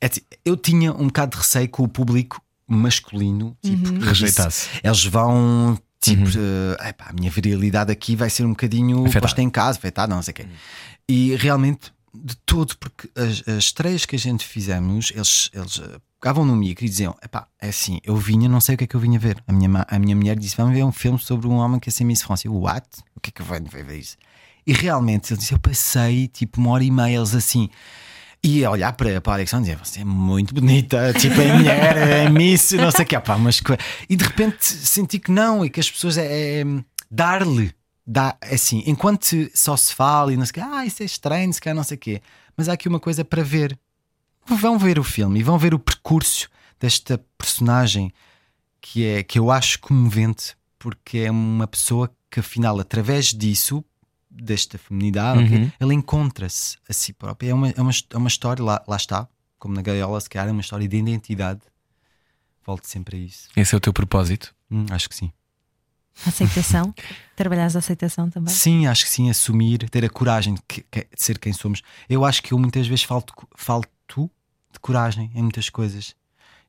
é, 0.00 0.06
assim, 0.06 0.22
eu 0.44 0.56
tinha 0.56 0.92
um 0.92 1.06
bocado 1.06 1.36
de 1.36 1.38
receio 1.38 1.68
com 1.68 1.84
o 1.84 1.88
público 1.88 2.42
masculino, 2.66 3.56
tipo, 3.62 3.90
uhum. 3.90 4.00
rejeitasse. 4.00 4.66
Eles 4.82 5.04
vão 5.04 5.78
tipo, 6.00 6.24
uhum. 6.24 6.74
uh, 6.74 6.88
epá, 6.88 7.06
a 7.10 7.12
minha 7.12 7.30
virilidade 7.30 7.92
aqui 7.92 8.16
vai 8.16 8.28
ser 8.28 8.44
um 8.44 8.50
bocadinho 8.50 9.04
posta 9.20 9.40
em 9.40 9.50
casa, 9.50 9.78
afetada, 9.78 10.12
não 10.12 10.22
sei 10.22 10.32
o 10.32 10.34
quê. 10.34 10.42
Uhum. 10.42 10.48
E 11.08 11.36
realmente, 11.36 11.92
de 12.14 12.36
todo, 12.38 12.76
porque 12.78 13.08
as, 13.14 13.46
as 13.48 13.64
estreias 13.64 14.04
que 14.04 14.16
a 14.16 14.18
gente 14.18 14.44
fizemos, 14.44 15.12
eles, 15.14 15.50
eles 15.52 15.78
eh, 15.78 15.98
pegavam 16.20 16.44
no 16.44 16.56
micro 16.56 16.84
e 16.84 16.88
diziam: 16.88 17.16
Epá, 17.22 17.46
é 17.60 17.68
assim, 17.68 18.00
eu 18.04 18.16
vinha, 18.16 18.48
não 18.48 18.60
sei 18.60 18.74
o 18.74 18.78
que 18.78 18.84
é 18.84 18.86
que 18.86 18.94
eu 18.94 19.00
vinha 19.00 19.18
ver. 19.18 19.42
A 19.46 19.52
minha, 19.52 19.86
a 19.88 19.98
minha 19.98 20.16
mulher 20.16 20.38
disse: 20.38 20.56
Vamos 20.56 20.74
ver 20.74 20.84
um 20.84 20.92
filme 20.92 21.18
sobre 21.18 21.46
um 21.46 21.54
homem 21.54 21.78
que 21.78 21.88
é 21.88 21.92
ser 21.92 22.04
Miss 22.04 22.22
France. 22.22 22.46
Eu, 22.46 22.54
what? 22.54 22.86
O 23.16 23.20
que 23.20 23.30
é 23.30 23.32
que 23.32 23.42
eu 23.42 23.46
venho 23.46 23.66
ver 23.66 23.98
isso? 23.98 24.16
E 24.66 24.72
realmente, 24.72 25.32
eu 25.32 25.58
passei 25.58 26.28
tipo 26.28 26.60
uma 26.60 26.70
hora 26.70 26.84
e 26.84 26.90
meia, 26.90 27.16
eles 27.16 27.34
assim. 27.34 27.68
E 28.42 28.64
a 28.64 28.70
olhar 28.70 28.94
para, 28.94 29.20
para 29.20 29.32
a 29.32 29.36
Alexandre 29.36 29.70
e 29.70 29.74
dizer: 29.74 29.84
Você 29.84 30.00
é 30.00 30.04
muito 30.04 30.54
bonita, 30.54 31.12
tipo, 31.14 31.40
é 31.40 31.52
mulher, 31.52 31.96
é 31.96 32.28
Miss, 32.28 32.72
não 32.72 32.90
sei 32.90 33.04
o 33.04 33.08
que. 33.08 33.18
Pá, 33.20 33.36
mas... 33.38 33.62
E 34.08 34.16
de 34.16 34.24
repente 34.24 34.64
senti 34.64 35.18
que 35.18 35.30
não, 35.30 35.64
e 35.64 35.70
que 35.70 35.78
as 35.78 35.90
pessoas 35.90 36.16
é, 36.16 36.60
é 36.60 36.64
dar-lhe 37.10 37.72
dá, 38.06 38.36
é 38.40 38.54
assim, 38.54 38.82
enquanto 38.86 39.26
só 39.54 39.76
se 39.76 39.94
fala 39.94 40.32
e 40.32 40.36
não 40.36 40.44
sei 40.44 40.50
o 40.50 40.54
que, 40.54 40.60
ah, 40.60 40.86
isso 40.86 41.02
é 41.02 41.06
estranho, 41.06 41.52
se 41.52 41.60
calhar 41.60 41.76
não 41.76 41.84
sei 41.84 41.96
o 41.96 42.00
quê, 42.00 42.22
mas 42.56 42.68
há 42.68 42.72
aqui 42.72 42.88
uma 42.88 43.00
coisa 43.00 43.24
para 43.24 43.42
ver. 43.42 43.78
Vão 44.46 44.78
ver 44.78 44.98
o 44.98 45.04
filme 45.04 45.40
e 45.40 45.42
vão 45.42 45.58
ver 45.58 45.74
o 45.74 45.78
percurso 45.78 46.48
desta 46.80 47.22
personagem 47.36 48.12
que 48.80 49.04
é 49.04 49.22
que 49.22 49.38
eu 49.38 49.50
acho 49.50 49.78
comovente, 49.78 50.56
porque 50.78 51.18
é 51.18 51.30
uma 51.30 51.66
pessoa 51.66 52.10
que 52.30 52.40
afinal, 52.40 52.80
através 52.80 53.26
disso, 53.26 53.84
desta 54.30 54.78
feminidade, 54.78 55.40
uhum. 55.40 55.46
okay, 55.46 55.72
ele 55.78 55.94
encontra-se 55.94 56.78
a 56.88 56.92
si 56.92 57.12
próprio. 57.12 57.50
É 57.50 57.54
uma, 57.54 57.68
é 57.68 57.80
uma, 57.80 57.90
é 58.10 58.16
uma 58.16 58.28
história, 58.28 58.64
lá, 58.64 58.82
lá 58.86 58.96
está, 58.96 59.28
como 59.58 59.74
na 59.74 59.82
Gaiola, 59.82 60.20
se 60.20 60.30
calhar, 60.30 60.48
é 60.48 60.52
uma 60.52 60.60
história 60.60 60.88
de 60.88 60.96
identidade. 60.96 61.60
Volto 62.64 62.86
sempre 62.86 63.16
a 63.16 63.20
isso. 63.20 63.48
Esse 63.56 63.74
é 63.74 63.78
o 63.78 63.80
teu 63.80 63.92
propósito? 63.92 64.54
Hum, 64.70 64.86
acho 64.90 65.08
que 65.08 65.14
sim. 65.14 65.32
Aceitação? 66.26 66.94
Trabalhares 67.34 67.76
a 67.76 67.78
aceitação 67.78 68.28
também? 68.28 68.52
Sim, 68.52 68.86
acho 68.86 69.04
que 69.04 69.10
sim, 69.10 69.30
assumir, 69.30 69.88
ter 69.88 70.04
a 70.04 70.10
coragem 70.10 70.54
de, 70.54 70.62
que, 70.68 70.84
de, 70.90 71.06
ser 71.16 71.38
quem 71.38 71.52
somos. 71.52 71.82
Eu 72.08 72.24
acho 72.24 72.42
que 72.42 72.52
eu 72.52 72.58
muitas 72.58 72.86
vezes 72.86 73.04
falto, 73.04 73.32
falto 73.56 73.88
de 74.72 74.78
coragem 74.80 75.30
em 75.34 75.42
muitas 75.42 75.70
coisas. 75.70 76.14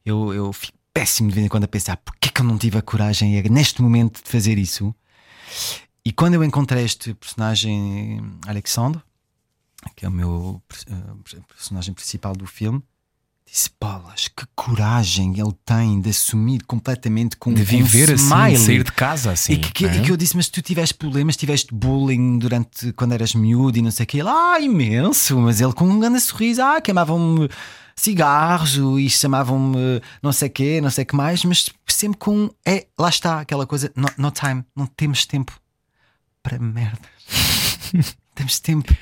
Eu, 0.05 0.33
eu 0.33 0.53
fico 0.53 0.77
péssimo 0.93 1.29
de 1.29 1.35
vez 1.35 1.45
em 1.45 1.49
quando 1.49 1.63
a 1.63 1.67
pensar 1.67 1.97
porquê 1.97 2.29
que 2.29 2.41
eu 2.41 2.45
não 2.45 2.57
tive 2.57 2.77
a 2.77 2.81
coragem 2.81 3.41
neste 3.43 3.81
momento 3.81 4.23
de 4.23 4.29
fazer 4.29 4.57
isso. 4.57 4.93
E 6.03 6.11
quando 6.11 6.33
eu 6.33 6.43
encontrei 6.43 6.83
este 6.83 7.13
personagem, 7.13 8.21
Alexandre, 8.47 9.01
que 9.95 10.05
é 10.05 10.09
o 10.09 10.11
meu 10.11 10.61
uh, 10.89 11.43
personagem 11.47 11.93
principal 11.93 12.35
do 12.35 12.45
filme, 12.45 12.81
Disse, 13.51 13.69
bolas, 13.81 14.29
que 14.29 14.45
coragem 14.55 15.37
ele 15.37 15.51
tem 15.65 15.99
de 15.99 16.09
assumir 16.09 16.63
completamente 16.63 17.35
com 17.35 17.53
De 17.53 17.61
viver 17.61 18.09
um 18.09 18.13
assim, 18.13 18.23
smile. 18.23 18.53
de 18.53 18.59
sair 18.59 18.83
de 18.85 18.91
casa 18.93 19.31
assim. 19.33 19.53
E 19.53 19.57
que, 19.57 19.71
que, 19.73 19.85
é? 19.85 19.97
e 19.97 20.01
que 20.03 20.09
eu 20.09 20.15
disse, 20.15 20.37
mas 20.37 20.47
tu 20.47 20.61
tiveste 20.61 20.93
problemas, 20.93 21.35
tiveste 21.35 21.75
bullying 21.75 22.37
durante 22.39 22.93
quando 22.93 23.11
eras 23.11 23.35
miúdo 23.35 23.77
e 23.77 23.81
não 23.81 23.91
sei 23.91 24.05
o 24.05 24.07
que. 24.07 24.19
Ele, 24.19 24.29
ah, 24.29 24.57
imenso, 24.57 25.37
mas 25.37 25.59
ele 25.59 25.73
com 25.73 25.83
um 25.83 25.99
grande 25.99 26.21
sorriso, 26.21 26.61
ah, 26.61 26.79
queimavam-me 26.79 27.49
cigarros 27.93 28.77
e 28.97 29.09
chamavam-me 29.09 30.01
não 30.23 30.31
sei 30.31 30.47
o 30.47 30.51
que, 30.51 30.79
não 30.79 30.89
sei 30.89 31.03
o 31.03 31.07
que 31.07 31.15
mais, 31.17 31.43
mas 31.43 31.69
sempre 31.85 32.19
com. 32.19 32.49
É, 32.65 32.87
lá 32.97 33.09
está 33.09 33.41
aquela 33.41 33.67
coisa, 33.67 33.91
no, 33.97 34.07
no 34.17 34.31
time, 34.31 34.63
não 34.73 34.85
temos 34.87 35.25
tempo 35.25 35.59
para 36.41 36.57
merda. 36.57 37.01
temos 38.33 38.59
tempo 38.59 38.93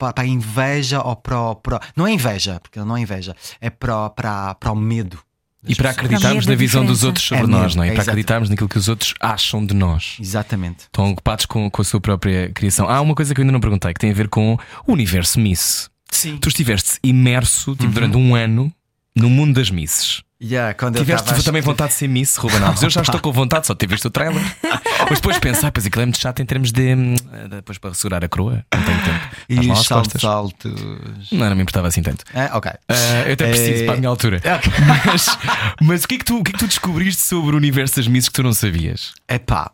para 0.00 0.22
a 0.22 0.26
inveja 0.26 1.02
ou 1.02 1.16
para, 1.16 1.80
Não 1.96 2.06
é 2.06 2.12
inveja, 2.12 2.60
porque 2.60 2.80
não 2.80 2.96
é 2.96 3.00
inveja, 3.00 3.34
é 3.60 3.70
para, 3.70 4.10
para, 4.10 4.54
para 4.54 4.72
o 4.72 4.76
medo. 4.76 5.18
E 5.66 5.74
para 5.74 5.90
acreditarmos 5.90 6.46
na 6.46 6.54
visão 6.54 6.84
dos 6.84 7.04
outros 7.04 7.26
sobre 7.26 7.44
é 7.44 7.46
nós, 7.46 7.74
não 7.74 7.82
é? 7.82 7.88
E 7.88 7.92
para 7.92 8.02
acreditarmos 8.02 8.50
naquilo 8.50 8.68
que 8.68 8.76
os 8.76 8.88
outros 8.88 9.14
acham 9.18 9.64
de 9.64 9.74
nós. 9.74 10.16
Exatamente. 10.20 10.80
Estão 10.84 11.10
ocupados 11.10 11.46
com, 11.46 11.70
com 11.70 11.80
a 11.80 11.84
sua 11.84 12.00
própria 12.00 12.50
criação. 12.50 12.88
Há 12.88 13.00
uma 13.00 13.14
coisa 13.14 13.34
que 13.34 13.40
eu 13.40 13.42
ainda 13.42 13.52
não 13.52 13.60
perguntei 13.60 13.92
que 13.94 14.00
tem 14.00 14.10
a 14.10 14.14
ver 14.14 14.28
com 14.28 14.58
o 14.86 14.92
universo 14.92 15.40
Miss. 15.40 15.88
Sim. 16.10 16.36
Tu 16.36 16.48
estiveste 16.48 16.98
imerso 17.02 17.72
tipo, 17.72 17.84
uhum. 17.84 17.90
durante 17.90 18.16
um 18.16 18.34
ano 18.34 18.70
no 19.16 19.30
mundo 19.30 19.54
das 19.54 19.70
Misses. 19.70 20.22
Yeah, 20.46 20.74
Tiveste 20.92 21.42
também 21.42 21.62
vontade 21.62 21.92
de 21.92 21.94
ser 21.94 22.06
Miss, 22.06 22.36
Ruben 22.36 22.62
Alves. 22.62 22.82
Eu 22.82 22.90
já 22.90 23.00
estou 23.00 23.18
com 23.18 23.32
vontade, 23.32 23.66
só 23.66 23.74
ter 23.74 23.86
visto 23.86 24.06
o 24.06 24.10
trailer. 24.10 24.42
Mas 25.08 25.18
depois 25.18 25.38
pensar, 25.38 25.68
ah, 25.68 25.72
pois 25.72 25.86
aquilo 25.86 26.02
é 26.02 26.04
muito 26.04 26.20
chato 26.20 26.40
em 26.40 26.44
termos 26.44 26.70
de. 26.70 26.94
Hum, 26.94 27.14
depois 27.48 27.78
para 27.78 27.94
segurar 27.94 28.22
a 28.22 28.28
coroa, 28.28 28.64
não 28.74 28.82
tenho 28.82 29.02
tempo. 29.02 29.36
E 29.48 29.70
os 29.70 29.86
saltos 29.86 30.22
altos. 30.22 31.32
Não, 31.32 31.48
não 31.48 31.56
me 31.56 31.62
importava 31.62 31.88
assim 31.88 32.02
tanto. 32.02 32.24
É, 32.34 32.52
ok. 32.52 32.70
Uh, 32.70 32.94
eu 33.26 33.32
até 33.32 33.48
preciso 33.48 33.82
é... 33.82 33.86
para 33.86 33.94
a 33.94 33.96
minha 33.96 34.08
altura. 34.08 34.40
Okay. 34.54 34.72
Mas, 35.06 35.38
mas 35.80 36.04
o, 36.04 36.08
que 36.08 36.14
é 36.14 36.18
que 36.18 36.24
tu, 36.24 36.38
o 36.38 36.44
que 36.44 36.50
é 36.50 36.52
que 36.52 36.58
tu 36.58 36.68
descobriste 36.68 37.22
sobre 37.22 37.54
o 37.54 37.56
universo 37.56 37.96
das 37.96 38.06
Misses 38.06 38.28
que 38.28 38.34
tu 38.34 38.42
não 38.42 38.52
sabias? 38.52 39.12
É 39.26 39.38
pá, 39.38 39.72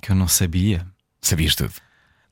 que 0.00 0.10
eu 0.10 0.16
não 0.16 0.26
sabia. 0.26 0.86
Sabias 1.20 1.54
tudo. 1.54 1.72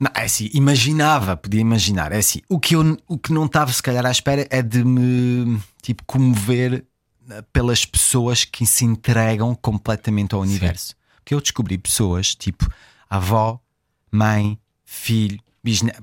Não, 0.01 0.11
é 0.15 0.25
assim, 0.25 0.51
imaginava, 0.55 1.37
podia 1.37 1.61
imaginar. 1.61 2.13
É 2.13 2.19
assim, 2.19 2.41
o 2.49 2.59
que, 2.59 2.75
eu, 2.75 2.97
o 3.07 3.19
que 3.19 3.33
não 3.33 3.45
estava 3.45 3.73
se 3.73 3.83
calhar 3.83 4.07
à 4.07 4.11
espera 4.11 4.47
é 4.51 4.63
de 4.63 4.85
me 4.85 5.61
tipo 5.83 6.03
comover 6.07 6.85
pelas 7.53 7.85
pessoas 7.85 8.45
que 8.45 8.67
se 8.67 8.85
entregam 8.85 9.55
completamente 9.55 10.35
ao 10.35 10.41
universo. 10.41 10.89
Sim. 10.89 10.95
Porque 11.17 11.35
eu 11.35 11.41
descobri 11.41 11.79
pessoas 11.79 12.35
tipo 12.35 12.69
avó, 13.09 13.59
mãe, 14.11 14.59
filho, 14.85 15.39
bisneto, 15.63 16.03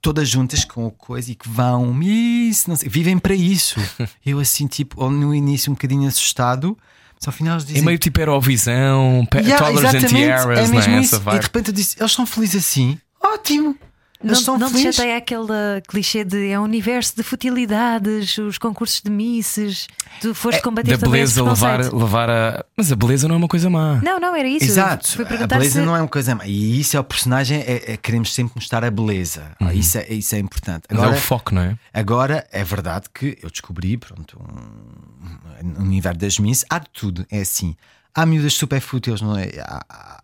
todas 0.00 0.28
juntas 0.28 0.64
com 0.64 0.90
coisa 0.90 1.30
e 1.30 1.34
que 1.34 1.48
vão, 1.48 1.92
Miss, 1.94 2.66
não 2.66 2.76
sei, 2.76 2.88
vivem 2.88 3.18
para 3.18 3.34
isso. 3.34 3.80
Eu 4.24 4.38
assim, 4.40 4.66
tipo, 4.66 5.08
no 5.08 5.34
início 5.34 5.70
um 5.70 5.74
bocadinho 5.74 6.08
assustado, 6.08 6.76
mas 7.14 7.26
ao 7.26 7.32
final 7.32 7.54
eles 7.54 7.64
É 7.64 7.68
dizem. 7.68 7.82
meio 7.84 7.98
tipo 7.98 8.20
Eurovisão, 8.20 9.26
Yeah, 9.34 9.58
Toddlers 9.64 9.94
and 9.94 10.08
Tiaras, 10.08 10.58
é 10.58 10.72
mesmo 10.72 10.92
é? 10.94 11.00
isso. 11.00 11.14
Essa 11.16 11.30
E 11.30 11.38
de 11.38 11.40
repente 11.46 11.68
eu 11.68 11.74
disse, 11.74 11.96
eles 11.98 12.10
estão 12.10 12.26
felizes 12.26 12.64
assim. 12.64 12.98
Ótimo! 13.20 13.76
Eles 14.24 14.46
Não, 14.46 14.58
não 14.58 14.70
te 14.72 14.80
chateia 14.82 15.16
aquele 15.16 15.48
clichê 15.88 16.24
de 16.24 16.48
é 16.50 16.58
um 16.58 16.62
universo 16.62 17.16
de 17.16 17.22
futilidades, 17.22 18.38
os 18.38 18.58
concursos 18.58 19.00
de 19.02 19.10
misses, 19.10 19.88
tu 20.20 20.34
foste 20.34 20.62
combater 20.62 20.92
É, 20.92 20.96
Da 20.96 21.04
também 21.06 21.22
esse 21.22 21.34
beleza 21.34 21.50
levar, 21.66 21.92
levar 21.92 22.30
a. 22.30 22.64
Mas 22.76 22.92
a 22.92 22.96
beleza 22.96 23.26
não 23.26 23.34
é 23.34 23.38
uma 23.38 23.48
coisa 23.48 23.68
má. 23.68 24.00
Não, 24.02 24.20
não, 24.20 24.34
era 24.36 24.46
isso. 24.48 24.64
Exato, 24.64 25.08
Foi 25.16 25.24
a 25.24 25.46
beleza 25.46 25.80
se... 25.80 25.86
não 25.86 25.96
é 25.96 26.00
uma 26.00 26.08
coisa 26.08 26.34
má. 26.34 26.46
E 26.46 26.80
isso 26.80 26.96
é 26.96 27.00
o 27.00 27.04
personagem, 27.04 27.60
é, 27.60 27.92
é- 27.92 27.96
queremos 27.96 28.32
sempre 28.32 28.52
mostrar 28.56 28.84
a 28.84 28.90
beleza. 28.90 29.52
Ah, 29.60 29.74
Isso, 29.74 29.98
é, 29.98 30.06
isso 30.12 30.34
é 30.34 30.38
importante. 30.38 30.84
Mas 30.90 30.98
Agora, 30.98 31.14
é 31.16 31.18
o 31.18 31.20
foco, 31.20 31.54
não 31.54 31.62
é? 31.62 31.78
agora 31.92 32.46
é 32.52 32.62
verdade 32.64 33.06
que 33.12 33.38
eu 33.42 33.50
descobri, 33.50 33.96
pronto, 33.96 34.38
um, 34.40 35.68
no 35.68 35.80
universo 35.80 36.18
das 36.18 36.38
Miss, 36.38 36.64
há 36.70 36.78
de 36.78 36.86
tudo. 36.92 37.26
É 37.30 37.40
assim, 37.40 37.76
há 38.14 38.24
miúdas 38.26 38.54
super 38.54 38.80
fúteis, 38.80 39.20
não 39.20 39.36
é? 39.36 39.50
Há, 39.60 39.84
há, 39.88 40.20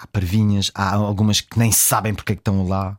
há 0.00 0.06
parvinhas, 0.08 0.70
há 0.74 0.94
algumas 0.94 1.40
que 1.40 1.58
nem 1.58 1.72
sabem 1.72 2.14
porque 2.14 2.32
é 2.32 2.36
que 2.36 2.40
estão 2.40 2.66
lá, 2.66 2.96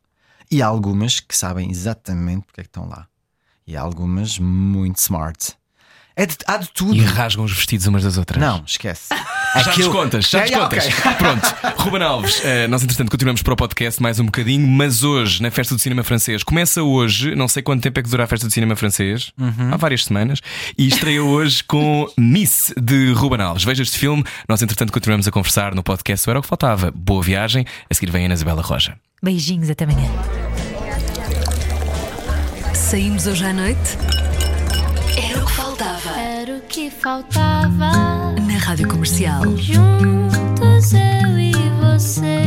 e 0.52 0.62
há 0.62 0.68
algumas 0.68 1.20
que 1.20 1.36
sabem 1.36 1.70
exatamente 1.70 2.44
porque 2.46 2.62
é 2.62 2.64
que 2.64 2.70
estão 2.70 2.88
lá. 2.88 3.08
E 3.68 3.76
há 3.78 3.82
algumas 3.82 4.40
muito 4.40 4.98
smart. 4.98 5.54
É 6.16 6.26
de- 6.26 6.36
há 6.48 6.58
de 6.58 6.68
tudo. 6.74 6.96
E 6.96 7.02
rasgam 7.02 7.46
os 7.46 7.54
vestidos 7.54 7.88
umas 7.88 8.04
das 8.04 8.18
outras. 8.18 8.42
Não, 8.42 8.64
esquece. 8.66 9.08
Já 9.56 9.62
Aquilo- 9.72 9.76
descontas, 9.92 10.30
já 10.30 10.42
É, 10.42 10.46
yeah, 10.48 10.68
descontas. 10.68 11.00
ok. 11.00 11.14
Pronto, 11.18 11.82
Ruben 11.82 12.04
Alves, 12.04 12.42
eh, 12.46 12.68
nós 12.68 12.84
entretanto 12.84 13.10
continuamos 13.10 13.42
para 13.42 13.54
o 13.54 13.56
podcast 13.56 14.00
mais 14.00 14.20
um 14.20 14.26
bocadinho, 14.26 14.68
mas 14.68 15.02
hoje, 15.04 15.42
na 15.42 15.50
Festa 15.50 15.74
do 15.74 15.82
Cinema 15.82 16.04
Francês, 16.04 16.44
começa 16.44 16.84
hoje, 16.84 17.34
não 17.34 17.48
sei 17.48 17.64
quanto 17.64 17.82
tempo 17.82 18.00
é 18.00 18.04
que 18.04 18.10
dura 18.10 18.26
a 18.26 18.28
Festa 18.28 18.46
do 18.46 18.54
Cinema 18.54 18.76
Francês, 18.76 19.32
Uhum. 19.40 19.74
há 19.74 19.78
várias 19.78 20.06
semanas, 20.06 20.40
e 20.78 20.88
estreia 20.88 21.24
hoje 21.24 21.64
com 21.64 22.08
Miss 22.16 22.72
de 22.80 23.12
Ruben 23.14 23.42
Alves. 23.42 23.64
Veja 23.64 23.82
este 23.82 23.98
filme, 23.98 24.24
nós 24.48 24.62
entretanto 24.62 24.94
continuamos 24.94 25.28
a 25.28 25.32
conversar 25.32 25.74
no 25.74 25.82
podcast, 25.82 26.30
Era 26.30 26.38
o 26.38 26.42
que 26.44 26.48
faltava. 26.48 26.92
Boa 26.92 27.24
viagem, 27.24 27.66
a 27.90 27.94
seguir 27.96 28.12
vem 28.12 28.22
a 28.22 28.26
Ana 28.26 28.36
Isabela 28.36 28.62
Roja. 28.62 28.96
Beijinhos, 29.22 29.70
até 29.70 29.84
amanhã. 29.84 30.10
Saímos 32.74 33.28
hoje 33.28 33.46
à 33.46 33.54
noite? 33.54 33.98
Era 35.18 35.44
o 35.44 35.46
que 35.46 35.52
faltava. 35.54 36.10
Era 36.20 36.58
o 36.58 36.62
que 36.62 36.90
faltava. 36.90 37.92
Na 38.48 38.58
Rádio 38.58 38.88
Comercial. 38.88 39.42
Juntos 39.58 40.94
eu 40.94 41.38
e 41.38 41.52
você. 41.52 41.89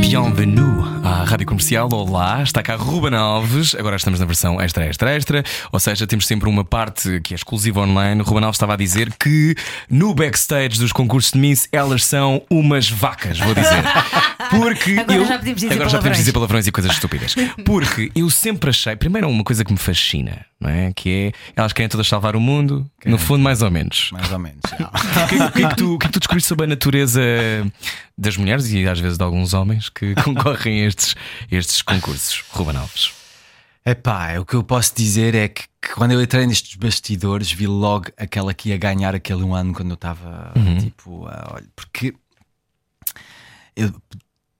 Bienvenue 0.00 0.82
à 1.04 1.24
Rádio 1.24 1.46
Comercial. 1.46 1.86
Olá, 1.92 2.42
está 2.42 2.62
cá 2.62 2.74
Ruben 2.74 3.14
Alves. 3.14 3.74
Agora 3.74 3.96
estamos 3.96 4.18
na 4.18 4.24
versão 4.24 4.58
extra, 4.58 4.86
extra, 4.86 5.14
extra. 5.14 5.44
Ou 5.70 5.78
seja, 5.78 6.06
temos 6.06 6.26
sempre 6.26 6.48
uma 6.48 6.64
parte 6.64 7.20
que 7.20 7.34
é 7.34 7.36
exclusiva 7.36 7.80
online. 7.82 8.22
Ruben 8.22 8.44
Alves 8.44 8.56
estava 8.56 8.72
a 8.72 8.76
dizer 8.76 9.12
que 9.20 9.54
no 9.90 10.14
backstage 10.14 10.78
dos 10.78 10.90
concursos 10.90 11.32
de 11.32 11.38
Miss 11.38 11.68
elas 11.70 12.02
são 12.06 12.40
umas 12.48 12.88
vacas, 12.88 13.38
vou 13.40 13.54
dizer. 13.54 13.84
Porque 14.48 14.98
Agora 14.98 15.18
eu. 15.18 15.26
já 15.26 15.38
podemos 15.38 15.60
dizer 15.60 15.72
Agora 15.74 15.88
já 15.90 15.98
podemos 15.98 16.00
palavrões. 16.00 16.16
dizer 16.18 16.32
palavrões 16.32 16.66
e 16.66 16.72
coisas 16.72 16.92
estúpidas. 16.92 17.34
Porque 17.66 18.10
eu 18.14 18.30
sempre 18.30 18.70
achei, 18.70 18.96
primeiro, 18.96 19.28
uma 19.28 19.44
coisa 19.44 19.64
que 19.66 19.72
me 19.72 19.78
fascina, 19.78 20.46
não 20.58 20.70
é? 20.70 20.92
Que 20.94 21.10
é 21.10 21.32
elas 21.60 21.74
querem 21.74 21.90
todas 21.90 22.08
salvar 22.08 22.34
o 22.36 22.40
mundo, 22.40 22.90
no 23.04 23.18
fundo, 23.18 23.42
mais 23.42 23.60
ou 23.60 23.70
menos. 23.70 24.08
Mais 24.12 24.32
ou 24.32 24.38
menos. 24.38 24.60
já. 24.78 24.86
O 24.86 25.28
que, 25.28 25.34
é 25.34 25.38
que- 25.38 25.42
o 25.44 25.50
que 25.52 25.64
é 25.64 25.68
que 25.68 25.76
tu, 25.76 25.98
que 25.98 26.06
é 26.06 26.08
que 26.08 26.12
tu 26.14 26.20
descobriste 26.20 26.48
sobre 26.48 26.64
a 26.64 26.68
natureza 26.68 27.20
das 28.18 28.36
mulheres 28.36 28.70
e 28.70 28.86
às 28.86 29.00
vezes 29.00 29.16
de 29.18 29.24
alguns 29.24 29.41
homens 29.52 29.88
que 29.88 30.14
concorrem 30.22 30.84
a 30.84 30.86
estes, 30.86 31.14
estes 31.50 31.82
concursos? 31.82 32.44
Ruben 32.50 32.76
Alves. 32.76 33.12
Epá, 33.84 34.38
o 34.38 34.44
que 34.44 34.54
eu 34.54 34.62
posso 34.62 34.94
dizer 34.94 35.34
é 35.34 35.48
que, 35.48 35.64
que 35.80 35.94
quando 35.94 36.12
eu 36.12 36.22
entrei 36.22 36.46
nestes 36.46 36.76
bastidores 36.76 37.50
vi 37.50 37.66
logo 37.66 38.06
aquela 38.16 38.54
que 38.54 38.68
ia 38.68 38.78
ganhar 38.78 39.14
aquele 39.14 39.42
um 39.42 39.54
ano 39.54 39.74
quando 39.74 39.90
eu 39.90 39.94
estava 39.94 40.52
tipo, 40.80 41.26
a 41.26 41.54
olha, 41.54 41.66
porque 41.74 42.14
eu 43.74 43.92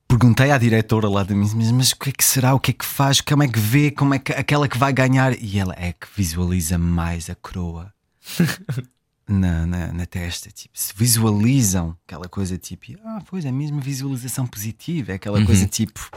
perguntei 0.08 0.50
à 0.50 0.58
diretora 0.58 1.08
lá 1.08 1.24
Miss, 1.24 1.54
mas, 1.54 1.70
mas 1.70 1.92
o 1.92 1.96
que 1.96 2.10
é 2.10 2.12
que 2.12 2.24
será? 2.24 2.52
O 2.52 2.60
que 2.60 2.72
é 2.72 2.74
que 2.74 2.84
faz? 2.84 3.20
Como 3.20 3.42
é 3.42 3.48
que 3.48 3.58
vê? 3.58 3.90
Como 3.90 4.12
é 4.12 4.18
que 4.18 4.32
aquela 4.32 4.68
que 4.68 4.76
vai 4.76 4.92
ganhar? 4.92 5.40
E 5.40 5.58
ela 5.58 5.74
é 5.78 5.92
que 5.92 6.06
visualiza 6.16 6.76
mais 6.76 7.30
a 7.30 7.34
coroa. 7.34 7.94
Na, 9.28 9.64
na, 9.66 9.92
na 9.92 10.04
testa, 10.04 10.50
tipo, 10.50 10.70
se 10.76 10.92
visualizam 10.96 11.96
aquela 12.06 12.28
coisa 12.28 12.58
tipo, 12.58 12.86
ah, 13.04 13.22
pois 13.30 13.44
é 13.44 13.52
mesmo 13.52 13.80
visualização 13.80 14.46
positiva, 14.46 15.12
é 15.12 15.14
aquela 15.14 15.44
coisa 15.44 15.64
tipo, 15.66 16.10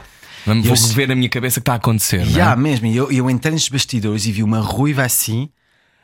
Vamos, 0.44 0.66
Eu 0.66 0.74
vou 0.74 0.88
rever 0.88 1.08
na 1.08 1.14
minha 1.14 1.28
cabeça 1.28 1.54
que 1.60 1.62
está 1.62 1.74
a 1.74 1.76
acontecer. 1.76 2.18
não 2.18 2.26
é? 2.26 2.30
Já, 2.30 2.56
mesmo. 2.56 2.86
Eu, 2.88 3.10
eu 3.12 3.30
entrei 3.30 3.52
nestes 3.52 3.70
bastidores 3.70 4.26
e 4.26 4.32
vi 4.32 4.42
uma 4.42 4.58
ruiva 4.60 5.04
assim, 5.04 5.48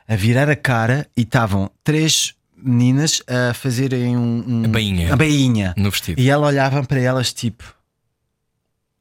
a 0.07 0.15
virar 0.15 0.49
a 0.49 0.55
cara, 0.55 1.07
e 1.15 1.21
estavam 1.21 1.69
três 1.83 2.33
meninas 2.57 3.21
a 3.27 3.53
fazerem 3.53 4.15
um. 4.17 4.43
um- 4.47 4.65
A 4.65 4.67
bainha. 4.69 5.13
A 5.13 5.15
bainha. 5.17 5.73
No 5.77 5.91
vestido. 5.91 6.19
E 6.21 6.29
ela 6.29 6.47
olhava 6.47 6.83
para 6.83 6.99
elas 7.01 7.33
tipo. 7.33 7.63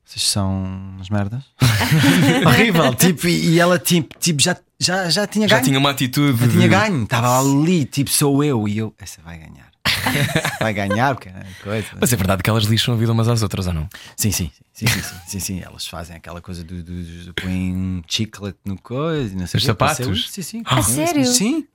Vocês 0.05 0.29
são 0.29 0.53
umas 0.97 1.09
merdas? 1.09 1.43
Horrível. 2.47 2.95
Tipo, 2.95 3.27
e, 3.29 3.59
ela 3.59 3.79
tipo, 3.79 4.15
tipo 4.19 4.43
já, 4.43 4.57
já, 4.79 5.09
já 5.09 5.27
tinha 5.27 5.49
Já 5.49 5.57
ganho. 5.57 5.65
tinha 5.67 5.79
uma 5.79 5.91
atitude. 5.91 6.39
Já 6.39 6.49
tinha 6.49 6.63
de- 6.63 6.69
ganho. 6.69 7.03
Estava 7.05 7.39
ali, 7.41 7.85
tipo, 7.85 8.11
sou 8.11 8.43
eu. 8.45 8.69
E 8.69 8.79
eu, 8.79 8.95
essa 8.99 9.23
vai 9.23 9.39
ganhar. 9.39 9.71
Essa 9.85 10.57
vai 10.61 10.75
ganhar, 10.75 11.15
porque 11.15 11.29
é 11.29 11.47
coisa. 11.63 11.87
Mas 12.01 12.13
é 12.13 12.17
verdade 12.17 12.43
que 12.43 12.51
elas 12.51 12.65
lixam 12.65 12.93
a 12.95 12.97
vida 12.97 13.13
umas 13.13 13.29
às 13.29 13.43
outras, 13.43 13.67
ou 13.67 13.73
não? 13.73 13.89
Sim, 14.17 14.31
sim, 14.33 14.51
sim, 14.73 14.87
sim, 14.87 15.01
sim, 15.03 15.17
sim, 15.27 15.41
sim. 15.41 15.61
Elas 15.65 15.87
fazem 15.87 16.17
aquela 16.17 16.41
coisa 16.43 16.63
do, 16.63 16.83
do, 16.83 17.03
do 17.27 17.35
põem 17.35 17.73
um 17.75 18.03
chiclete 18.07 18.59
no 18.67 18.77
coisa, 18.81 19.33
e 19.33 19.37
não 19.37 19.47
sei 19.47 19.59
Os 19.59 19.65
sapatos? 19.65 20.31
Sim, 20.31 20.43
sim. 20.43 20.63
Ah, 20.67 20.83
Sim, 20.83 20.93
sério? 21.07 21.25
Sim. 21.27 21.67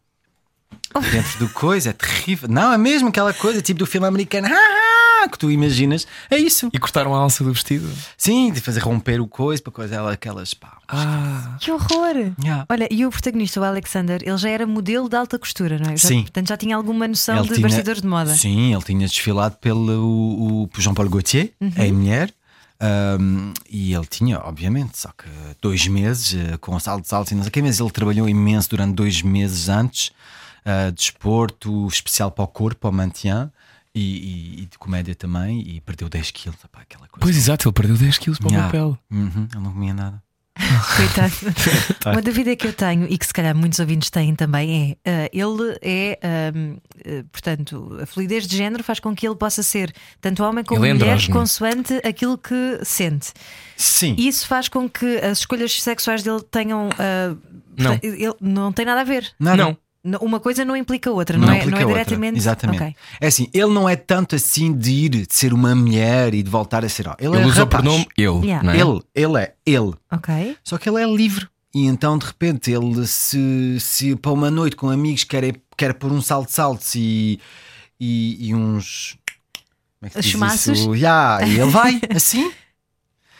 Dentro 1.11 1.39
do 1.39 1.49
coisa, 1.49 1.89
é 1.89 1.93
terrível. 1.93 2.47
Não, 2.49 2.71
é 2.73 2.77
mesmo 2.77 3.07
aquela 3.09 3.33
coisa 3.33 3.61
tipo 3.61 3.79
do 3.79 3.85
filme 3.85 4.05
americano, 4.07 4.47
que 5.29 5.37
tu 5.37 5.49
imaginas. 5.51 6.05
É 6.29 6.37
isso. 6.37 6.69
E 6.73 6.77
cortaram 6.79 7.13
a 7.15 7.19
alça 7.19 7.43
do 7.43 7.51
vestido. 7.53 7.89
Sim, 8.17 8.51
de 8.51 8.61
fazer 8.61 8.79
romper 8.81 9.19
o 9.21 9.27
coisa 9.27 9.61
para 9.61 9.71
coisa, 9.71 9.95
ela, 9.95 10.11
aquelas 10.13 10.53
pá. 10.53 10.77
Ah, 10.87 11.57
Que 11.59 11.71
horror! 11.71 12.15
Yeah. 12.41 12.65
Olha, 12.69 12.87
e 12.91 13.05
o 13.05 13.09
protagonista, 13.09 13.59
o 13.59 13.63
Alexander, 13.63 14.21
ele 14.23 14.37
já 14.37 14.49
era 14.49 14.65
modelo 14.65 15.09
de 15.09 15.15
alta 15.15 15.37
costura, 15.37 15.77
não 15.77 15.91
é? 15.91 15.97
Já- 15.97 16.07
Sim. 16.07 16.21
Portanto, 16.21 16.47
já 16.49 16.57
tinha 16.57 16.75
alguma 16.75 17.07
noção 17.07 17.35
Ele 17.37 17.47
de 17.49 17.53
tinha- 17.55 17.67
bastidores 17.67 18.01
de 18.01 18.07
moda. 18.07 18.33
Sim, 18.35 18.73
ele 18.73 18.83
tinha 18.83 19.05
desfilado 19.07 19.57
pelo 19.57 19.91
o, 20.03 20.63
o 20.63 20.69
Jean-Paul 20.81 21.09
Gaultier, 21.09 21.51
Uhum. 21.59 21.71
em 21.77 21.91
mulher. 21.91 22.33
um, 23.19 23.53
e 23.69 23.93
ele 23.93 24.05
tinha, 24.05 24.39
obviamente, 24.39 24.97
só 24.99 25.09
que 25.09 25.27
dois 25.61 25.87
meses 25.87 26.35
eh, 26.35 26.57
com 26.57 26.79
saltos 26.79 27.11
altos 27.11 27.31
e 27.31 27.35
não 27.35 27.41
sei 27.41 27.49
o 27.49 27.51
quê, 27.51 27.61
mas 27.61 27.79
ele 27.79 27.89
trabalhou 27.89 28.29
imenso 28.29 28.69
durante 28.69 28.93
dois 28.93 29.21
meses 29.23 29.67
antes, 29.67 30.11
uh, 30.63 30.91
desporto 30.91 31.87
especial 31.87 32.29
para 32.29 32.43
o 32.43 32.47
corpo, 32.47 32.81
para 32.81 32.89
o 32.91 32.93
maintien 32.93 33.49
e, 33.97 34.01
e- 34.01 34.61
e 34.63 34.65
de 34.65 34.77
comédia 34.77 35.15
também, 35.15 35.61
e 35.61 35.81
perdeu 35.81 36.07
10 36.09 36.31
quilos, 36.31 36.57
opá, 36.63 36.81
aquela 36.81 37.07
coisa. 37.07 37.19
pois 37.21 37.35
exato, 37.37 37.67
ele 37.67 37.73
perdeu 37.73 37.97
10 37.97 38.17
quilos 38.17 38.39
para 38.39 38.47
o 38.47 38.53
papel. 38.53 38.97
Uhum, 39.11 39.47
ele 39.53 39.63
não 39.63 39.71
comia 39.73 39.93
nada. 39.93 40.23
Coitado. 40.97 41.33
Uma 42.13 42.21
dúvida 42.21 42.55
que 42.55 42.65
eu 42.65 42.73
tenho 42.73 43.05
e 43.07 43.15
que 43.15 43.27
se 43.27 43.31
calhar 43.33 43.55
muitos 43.55 43.77
ouvintes 43.77 44.09
têm 44.09 44.33
também 44.35 44.97
é: 45.05 45.11
ah, 45.25 45.29
ele 45.31 45.77
é, 45.83 46.19
ahm, 46.23 46.77
eh, 47.05 47.23
portanto, 47.31 47.95
a 48.01 48.07
fluidez 48.07 48.47
de 48.47 48.57
género 48.57 48.83
faz 48.83 48.99
com 48.99 49.15
que 49.15 49.27
ele 49.27 49.35
possa 49.35 49.61
ser 49.61 49.93
tanto 50.19 50.43
homem 50.43 50.63
como 50.63 50.83
Ele 50.83 50.89
é 50.89 50.93
mulher, 50.95 51.05
andrógeno. 51.09 51.37
consoante 51.37 51.93
aquilo 52.03 52.39
que 52.39 52.79
sente. 52.83 53.33
Sim. 53.75 54.15
E 54.17 54.27
isso 54.27 54.47
faz 54.47 54.67
com 54.67 54.89
que 54.89 55.17
as 55.17 55.39
escolhas 55.39 55.79
sexuais 55.79 56.23
dele 56.23 56.41
tenham. 56.49 56.89
ah, 56.97 57.35
Não. 57.77 57.99
ele 58.01 58.33
não 58.41 58.71
tem 58.73 58.83
nada 58.83 59.01
a 59.01 59.03
ver. 59.03 59.31
Nada. 59.39 59.57
Não. 59.63 59.77
Uma 60.21 60.39
coisa 60.39 60.63
não 60.63 60.75
implica 60.75 61.09
a 61.09 61.13
outra, 61.13 61.37
não, 61.37 61.49
é, 61.51 61.57
implica 61.57 61.71
não 61.71 61.77
é 61.77 61.85
outra. 61.85 62.03
diretamente. 62.05 62.37
Exatamente. 62.37 62.81
Ok. 62.81 62.95
É 63.19 63.27
assim, 63.27 63.49
ele 63.53 63.73
não 63.73 63.89
é 63.89 63.95
tanto 63.95 64.35
assim 64.35 64.71
de 64.73 64.91
ir, 64.91 65.09
de 65.09 65.27
ser 65.29 65.53
uma 65.53 65.75
mulher 65.75 66.33
e 66.33 66.41
de 66.41 66.49
voltar 66.49 66.85
a 66.85 66.89
ser. 66.89 67.07
Ele, 67.19 67.35
Ele 67.35 67.43
é 67.43 67.45
usa 67.45 67.61
o 67.61 67.63
rapaz. 67.65 67.83
pronome 67.83 68.07
ele. 68.17 68.45
Yeah. 68.47 68.63
Não 68.63 68.71
é? 68.73 68.79
Ele, 68.79 69.01
ele 69.13 69.37
é 69.43 69.53
ele. 69.65 69.93
Ok. 70.11 70.57
Só 70.63 70.77
que 70.77 70.87
ele 70.89 71.01
é 71.01 71.05
livre. 71.05 71.47
E 71.75 71.85
então, 71.85 72.17
de 72.17 72.25
repente, 72.25 72.71
ele 72.71 73.05
se, 73.05 73.77
se 73.79 74.15
para 74.15 74.31
uma 74.31 74.49
noite 74.49 74.75
com 74.75 74.89
amigos 74.89 75.23
quer, 75.25 75.53
quer 75.75 75.93
pôr 75.93 76.11
um 76.11 76.21
salto 76.21 76.47
de 76.47 76.53
saltos 76.53 76.95
e, 76.95 77.39
e, 77.99 78.47
e 78.49 78.55
uns. 78.55 79.17
Como 79.99 80.07
é 80.07 80.09
que 80.09 80.15
se 80.15 80.21
diz 80.21 80.31
chumaços? 80.31 80.79
isso? 80.79 80.95
Ya, 80.95 81.39
e 81.45 81.59
ele 81.59 81.69
vai 81.69 81.99
assim. 82.15 82.51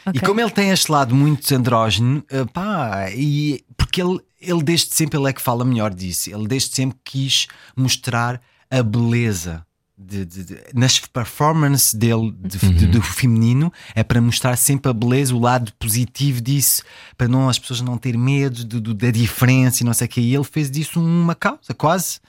Ok. 0.08 0.20
E 0.22 0.26
como 0.26 0.39
ele 0.41 0.51
tem 0.51 0.70
este 0.72 0.91
lado 0.91 1.14
muito 1.16 1.53
andrógeno, 1.53 2.24
eh, 2.30 2.45
pá, 2.45 3.10
e 3.12 3.64
porque 3.76 4.01
ele, 4.01 4.20
ele 4.41 4.64
desde 4.64 4.93
sempre 4.95 5.18
ele 5.20 5.30
é 5.30 5.34
que 5.34 5.41
fala 5.41 5.64
melhor 5.66 5.93
disso. 5.93 6.30
Ele 6.30 6.47
desde 6.47 6.74
sempre 6.76 6.97
quis 7.03 7.47
mostrar 7.76 8.41
a 8.70 8.82
beleza. 8.84 9.64
de- 9.99 10.26
de- 10.26 10.43
de- 10.43 10.60
nas 10.76 10.99
performances 10.99 11.91
dele 11.91 12.32
de- 12.39 12.60
de- 12.60 12.86
do 12.86 13.01
feminino 13.01 13.74
é 13.95 14.03
para 14.03 14.22
mostrar 14.22 14.55
sempre 14.55 14.91
a 14.91 14.93
beleza, 14.93 15.34
o 15.36 15.39
lado 15.39 15.74
positivo 15.80 16.39
disso, 16.39 16.84
para 17.18 17.28
não 17.28 17.49
as 17.49 17.58
pessoas 17.58 17.82
não 17.82 17.97
terem 17.97 18.20
medo 18.22 18.64
do- 18.64 18.80
do- 18.80 18.93
da 18.93 19.10
diferença 19.10 19.82
e 19.82 19.86
não 19.88 19.93
sei 19.95 20.05
o 20.05 20.10
que. 20.12 20.22
E 20.22 20.36
ele 20.36 20.43
fez 20.43 20.70
disso 20.70 20.99
uma 21.01 21.34
causa, 21.34 21.74
quase. 21.76 22.20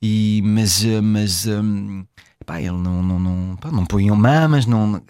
E, 0.00 0.40
mas, 0.46 0.82
eh, 0.82 1.02
mas 1.02 1.44
hum, 1.46 2.06
pá, 2.46 2.58
ele 2.58 2.70
não, 2.78 3.02
não, 3.02 3.18
não, 3.18 3.56
pá, 3.56 3.70
não 3.70 3.84
punham 3.84 4.16
mamas, 4.16 4.64
não, 4.64 4.86
não, 4.86 5.02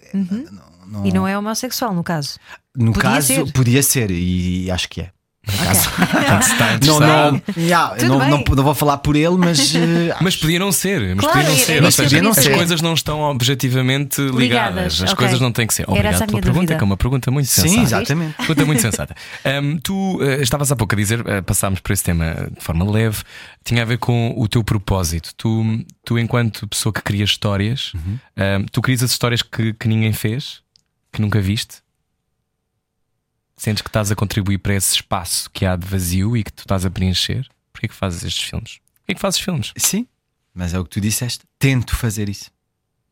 não- 0.91 1.05
E 1.05 1.11
não 1.11 1.27
é 1.27 1.37
homossexual, 1.37 1.93
no 1.93 2.03
caso. 2.03 2.37
No 2.75 2.93
Podia 2.93 3.09
caso, 3.11 3.27
ser. 3.27 3.51
podia 3.53 3.81
ser, 3.83 4.11
e 4.11 4.69
acho 4.69 4.87
que 4.89 5.01
é. 5.01 5.09
Não, 6.85 6.99
não, 6.99 7.41
yeah, 7.57 7.95
não, 8.07 8.19
não, 8.19 8.43
não 8.55 8.63
vou 8.63 8.75
falar 8.75 8.97
por 8.99 9.15
ele, 9.15 9.35
mas. 9.37 9.73
eh, 9.75 10.15
Mas 10.21 10.35
podia 10.35 10.59
não 10.59 10.71
ser, 10.71 11.15
mas 11.15 11.25
Claro, 11.25 11.39
podia 11.39 11.49
não 11.49 11.57
ser. 11.57 11.83
Ou 11.83 11.91
seja, 11.91 12.29
as 12.29 12.35
saber. 12.35 12.55
coisas 12.57 12.81
não 12.81 12.93
estão 12.93 13.21
objetivamente 13.21 14.21
ligadas. 14.21 14.39
Ligadas, 14.39 14.93
As 15.03 15.11
ok. 15.13 15.15
coisas 15.15 15.41
não 15.41 15.51
têm 15.51 15.65
que 15.67 15.73
ser. 15.73 15.85
Obrigado 15.89 16.17
pela 16.19 16.27
pergunta, 16.27 16.51
dúvida. 16.53 16.75
que 16.75 16.83
é 16.83 16.85
uma 16.85 16.97
pergunta 16.97 17.31
muito 17.31 17.47
sensata. 17.47 17.73
sim, 17.73 17.81
exatamente. 17.81 18.35
Pergunta 18.37 18.65
muito 18.65 18.81
sensata. 18.85 19.15
Ahm, 19.43 19.77
tu 19.83 20.19
eh, 20.21 20.41
estavas 20.41 20.71
há 20.71 20.75
pouco 20.75 20.93
a 20.93 20.97
dizer, 20.97 21.23
eh, 21.27 21.41
passámos 21.41 21.79
por 21.79 21.91
esse 21.91 22.03
tema 22.03 22.49
de 22.55 22.63
forma 22.63 22.89
leve, 22.89 23.23
tinha 23.63 23.81
a 23.81 23.85
ver 23.85 23.97
com 23.97 24.33
o 24.37 24.47
teu 24.47 24.63
propósito. 24.63 25.31
Tu, 25.35 25.83
tu 26.05 26.19
enquanto 26.19 26.67
pessoa 26.67 26.93
que 26.93 27.01
cria 27.01 27.23
histórias, 27.23 27.93
Uhum. 27.95 28.17
ahm, 28.37 28.65
tu 28.71 28.81
crias 28.81 29.01
as 29.03 29.11
histórias 29.11 29.41
que, 29.41 29.73
que 29.73 29.87
ninguém 29.87 30.13
fez, 30.13 30.61
que 31.11 31.21
nunca 31.21 31.39
viste? 31.41 31.81
Sentes 33.57 33.81
que 33.81 33.89
estás 33.89 34.11
a 34.11 34.15
contribuir 34.15 34.57
para 34.57 34.73
esse 34.73 34.95
espaço 34.95 35.49
que 35.51 35.65
há 35.65 35.75
de 35.75 35.85
vazio 35.85 36.35
e 36.35 36.43
que 36.43 36.51
tu 36.51 36.61
estás 36.61 36.85
a 36.85 36.89
preencher? 36.89 37.47
Porquê 37.71 37.87
que 37.87 37.93
fazes 37.93 38.23
estes 38.23 38.43
filmes? 38.49 38.79
Porquê 39.01 39.13
que 39.15 39.21
fazes 39.21 39.39
filmes? 39.39 39.71
Sim, 39.77 40.07
mas 40.53 40.73
é 40.73 40.79
o 40.79 40.83
que 40.83 40.89
tu 40.89 41.01
disseste. 41.01 41.45
Tento 41.59 41.95
fazer 41.95 42.27
isso. 42.27 42.49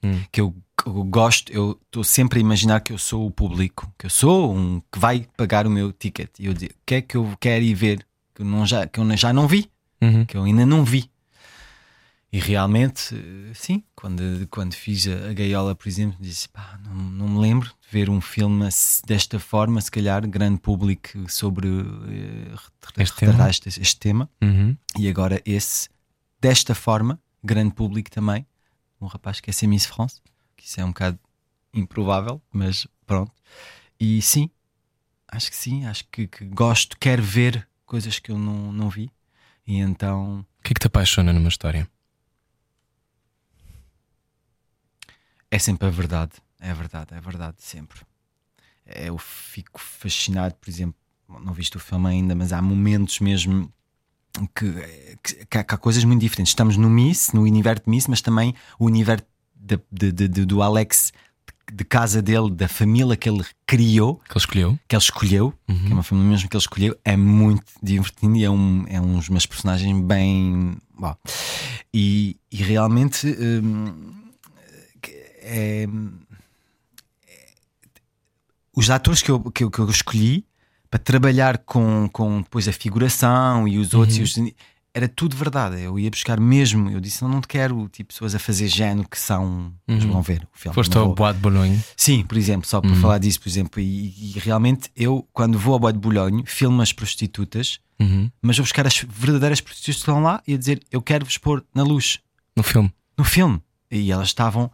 Hum. 0.02 0.22
Que 0.32 0.41
eu, 0.41 0.56
eu 0.86 1.04
gosto, 1.04 1.52
eu 1.52 1.80
estou 1.86 2.04
sempre 2.04 2.39
a 2.39 2.41
imaginar 2.41 2.80
que 2.80 2.91
eu 2.91 2.97
sou 2.97 3.28
o 3.28 3.32
público, 3.32 3.93
que 3.97 4.06
eu 4.08 4.10
sou 4.10 4.56
um 4.56 4.82
que 4.91 4.97
vai 4.97 5.28
pagar 5.38 5.68
o 5.68 5.70
meu 5.70 5.91
ticket. 5.93 6.30
E 6.39 6.47
eu 6.47 6.54
digo, 6.54 6.74
o 6.74 6.78
que 6.86 6.95
é 6.95 7.02
que 7.02 7.16
eu 7.18 7.38
quero 7.39 7.64
ir 7.64 7.74
ver 7.76 8.06
que 8.34 8.41
eu, 8.41 8.45
não 8.45 8.66
já, 8.66 8.88
que 8.88 9.00
eu 9.00 9.18
já 9.18 9.32
não 9.34 9.47
vi, 9.47 9.70
Uhum. 10.02 10.26
que 10.26 10.38
eu 10.38 10.43
ainda 10.45 10.66
não 10.66 10.84
vi. 10.86 11.12
E 12.32 12.39
realmente, 12.39 13.15
sim, 13.55 13.84
quando, 13.95 14.47
quando 14.51 14.75
fiz 14.75 15.07
a, 15.07 15.30
a 15.30 15.34
Gaiola, 15.34 15.73
por 15.73 15.88
exemplo, 15.88 16.15
disse: 16.19 16.47
pá, 16.49 16.80
não, 16.86 16.93
não 16.93 17.27
me 17.27 17.39
lembro 17.39 17.69
de 17.69 17.88
ver 17.91 18.07
um 18.09 18.21
filme 18.21 18.69
desta 19.07 19.39
forma, 19.39 19.82
se 19.82 19.89
calhar, 19.89 20.27
grande 20.27 20.59
público 20.59 21.09
sobre 21.27 21.67
eh, 21.67 22.55
Este 22.97 23.15
tema? 23.17 23.49
este, 23.49 23.67
este 23.82 23.97
tema. 23.99 24.30
Uhum. 24.43 24.77
E 24.97 25.09
agora 25.09 25.41
esse, 25.43 25.89
desta 26.39 26.75
forma, 26.75 27.19
grande 27.43 27.73
público 27.73 28.11
também, 28.11 28.45
um 29.01 29.07
rapaz 29.07 29.39
que 29.39 29.49
é 29.49 29.53
ser 29.53 29.65
Miss 29.65 29.86
France, 29.86 30.21
que 30.55 30.65
isso 30.67 30.80
é 30.80 30.86
um 30.86 30.89
bocado 30.89 31.17
improvável, 31.73 32.39
mas 32.53 32.86
pronto. 33.07 33.32
E 33.99 34.21
sim, 34.21 34.51
acho 35.27 35.49
que 35.49 35.55
sim, 35.55 35.86
acho 35.86 36.05
que, 36.11 36.27
que 36.27 36.45
gosto, 36.45 36.95
quero 36.99 37.23
ver 37.23 37.67
coisas 37.88 38.19
que 38.19 38.32
eu 38.32 38.38
não, 38.38 38.71
não 38.71 38.88
vi. 38.88 39.09
E 39.65 39.77
então, 39.77 40.45
O 40.59 40.63
que 40.63 40.73
é 40.73 40.75
que 40.75 40.80
te 40.80 40.88
apaixona 40.88 41.34
numa 41.34 41.49
história? 41.49 41.89
É 45.52 45.60
sempre 45.60 45.88
a 45.88 45.91
verdade, 45.91 46.34
é 46.60 46.72
a 46.72 46.74
verdade, 46.74 47.14
é 47.14 47.18
a 47.18 47.22
verdade, 47.22 47.58
sempre. 47.60 48.00
Eu 48.86 49.18
fico 49.18 49.80
fascinado, 49.80 50.56
por 50.56 50.70
exemplo, 50.70 50.95
não 51.28 51.54
viste 51.54 51.78
o 51.78 51.80
filme 51.80 52.08
ainda, 52.10 52.34
mas 52.36 52.52
há 52.54 52.62
momentos 52.62 53.20
mesmo 53.20 53.72
que, 54.56 54.72
que, 55.24 55.45
que 55.45 55.58
há, 55.58 55.64
que 55.64 55.76
há 55.76 55.78
coisas 55.78 56.04
muito 56.04 56.22
diferentes. 56.22 56.52
Estamos 56.52 56.76
no 56.78 56.89
Miss, 56.89 57.32
no 57.34 57.41
universo 57.43 57.84
de 57.86 57.89
Miss, 57.91 58.08
mas 58.08 58.22
também 58.22 58.56
o 58.80 58.86
universo 58.86 59.26
de- 59.56 59.80
de- 60.12 60.28
de- 60.28 60.45
do 60.45 60.62
Alex, 60.64 61.12
de, 61.72 61.84
casa 61.84 62.20
dele, 62.22 62.50
da 62.50 62.68
família 62.68 63.16
que 63.16 63.30
ele 63.30 63.45
criou, 63.68 64.16
Que 64.16 64.32
ele 64.32 64.38
escolheu? 64.39 64.80
que 64.88 64.95
ele 64.95 65.04
escolheu, 65.04 65.54
que 65.68 65.91
é 65.91 65.93
uma 65.93 66.02
família 66.04 66.30
mesmo 66.32 66.50
que 66.50 66.56
ele 66.56 66.62
escolheu, 66.64 66.97
é 67.06 67.16
muito 67.16 67.72
divertido 67.84 68.36
e 68.36 68.43
é, 68.43 68.50
um, 68.50 68.86
é 68.88 69.00
uns 69.00 69.30
meus 69.30 69.45
personagens 69.45 70.04
bem. 70.04 70.76
bom. 70.97 71.16
E, 71.93 72.38
e 72.52 72.58
realmente 72.58 73.28
hum, 73.28 74.28
é- 75.50 75.88
os 78.76 78.89
atores 78.89 79.22
que 79.22 79.32
eu, 79.32 79.39
que 79.52 79.64
eu, 79.64 79.72
que 79.72 79.80
eu 79.80 79.89
escolhi 79.89 80.45
para 80.89 81.00
trabalhar 81.00 81.58
com, 81.60 82.08
com 82.12 82.41
depois 82.41 82.68
a 82.68 82.74
figuração 82.74 83.68
e 83.68 83.78
os 83.78 83.93
outros 83.93 84.18
e 84.18 84.22
os- 84.22 84.54
era 84.91 85.08
tudo 85.08 85.36
verdade. 85.36 85.80
Eu 85.82 86.00
ia 86.00 86.10
buscar 86.10 86.39
mesmo. 86.39 86.89
Eu 86.89 87.00
disse: 87.00 87.22
não, 87.22 87.30
não 87.30 87.41
te 87.41 87.47
quero 87.47 87.88
tipo, 87.89 88.12
pessoas 88.12 88.34
a 88.34 88.39
fazer 88.39 88.68
género 88.68 89.08
que 89.08 89.20
são. 89.20 89.72
Mas 89.86 90.04
vão 90.04 90.22
ver 90.22 90.47
o 90.54 90.58
filme. 90.58 90.74
Foste 90.74 90.97
ao 90.97 91.14
Bois 91.14 91.36
de 91.36 91.41
Boulogne. 91.41 91.80
Sim, 91.95 92.24
por 92.26 92.36
exemplo, 92.38 92.68
só 92.68 92.82
para 92.82 92.95
falar 92.95 93.20
disso, 93.20 93.39
por 93.39 93.47
exemplo, 93.50 93.80
e, 93.80 94.08
e 94.36 94.39
realmente 94.39 94.89
eu, 94.95 95.28
quando 95.32 95.60
vou 95.60 95.74
ao 95.74 95.80
Bois 95.80 95.93
de 95.93 96.00
Boulogne, 96.00 96.43
filmo 96.45 96.82
as 96.82 96.91
prostitutas, 96.93 97.80
Uhum. 98.00 98.32
mas 98.41 98.56
vou 98.58 98.64
buscar 98.64 98.88
as 98.88 98.97
verdadeiras 99.08 99.60
prostitutas 99.62 99.95
que 99.95 100.00
estão 100.02 100.24
lá 100.24 100.41
e 100.47 100.54
a 100.54 100.58
dizer: 100.58 100.82
Eu 100.91 101.02
quero-vos 101.02 101.38
pôr 101.38 101.64
na 101.76 101.84
luz, 101.84 102.20
No 102.56 102.64
filme. 102.64 102.91
no 103.18 103.24
filme. 103.24 103.62
E 103.91 104.12
elas 104.12 104.30
estavam. 104.30 104.72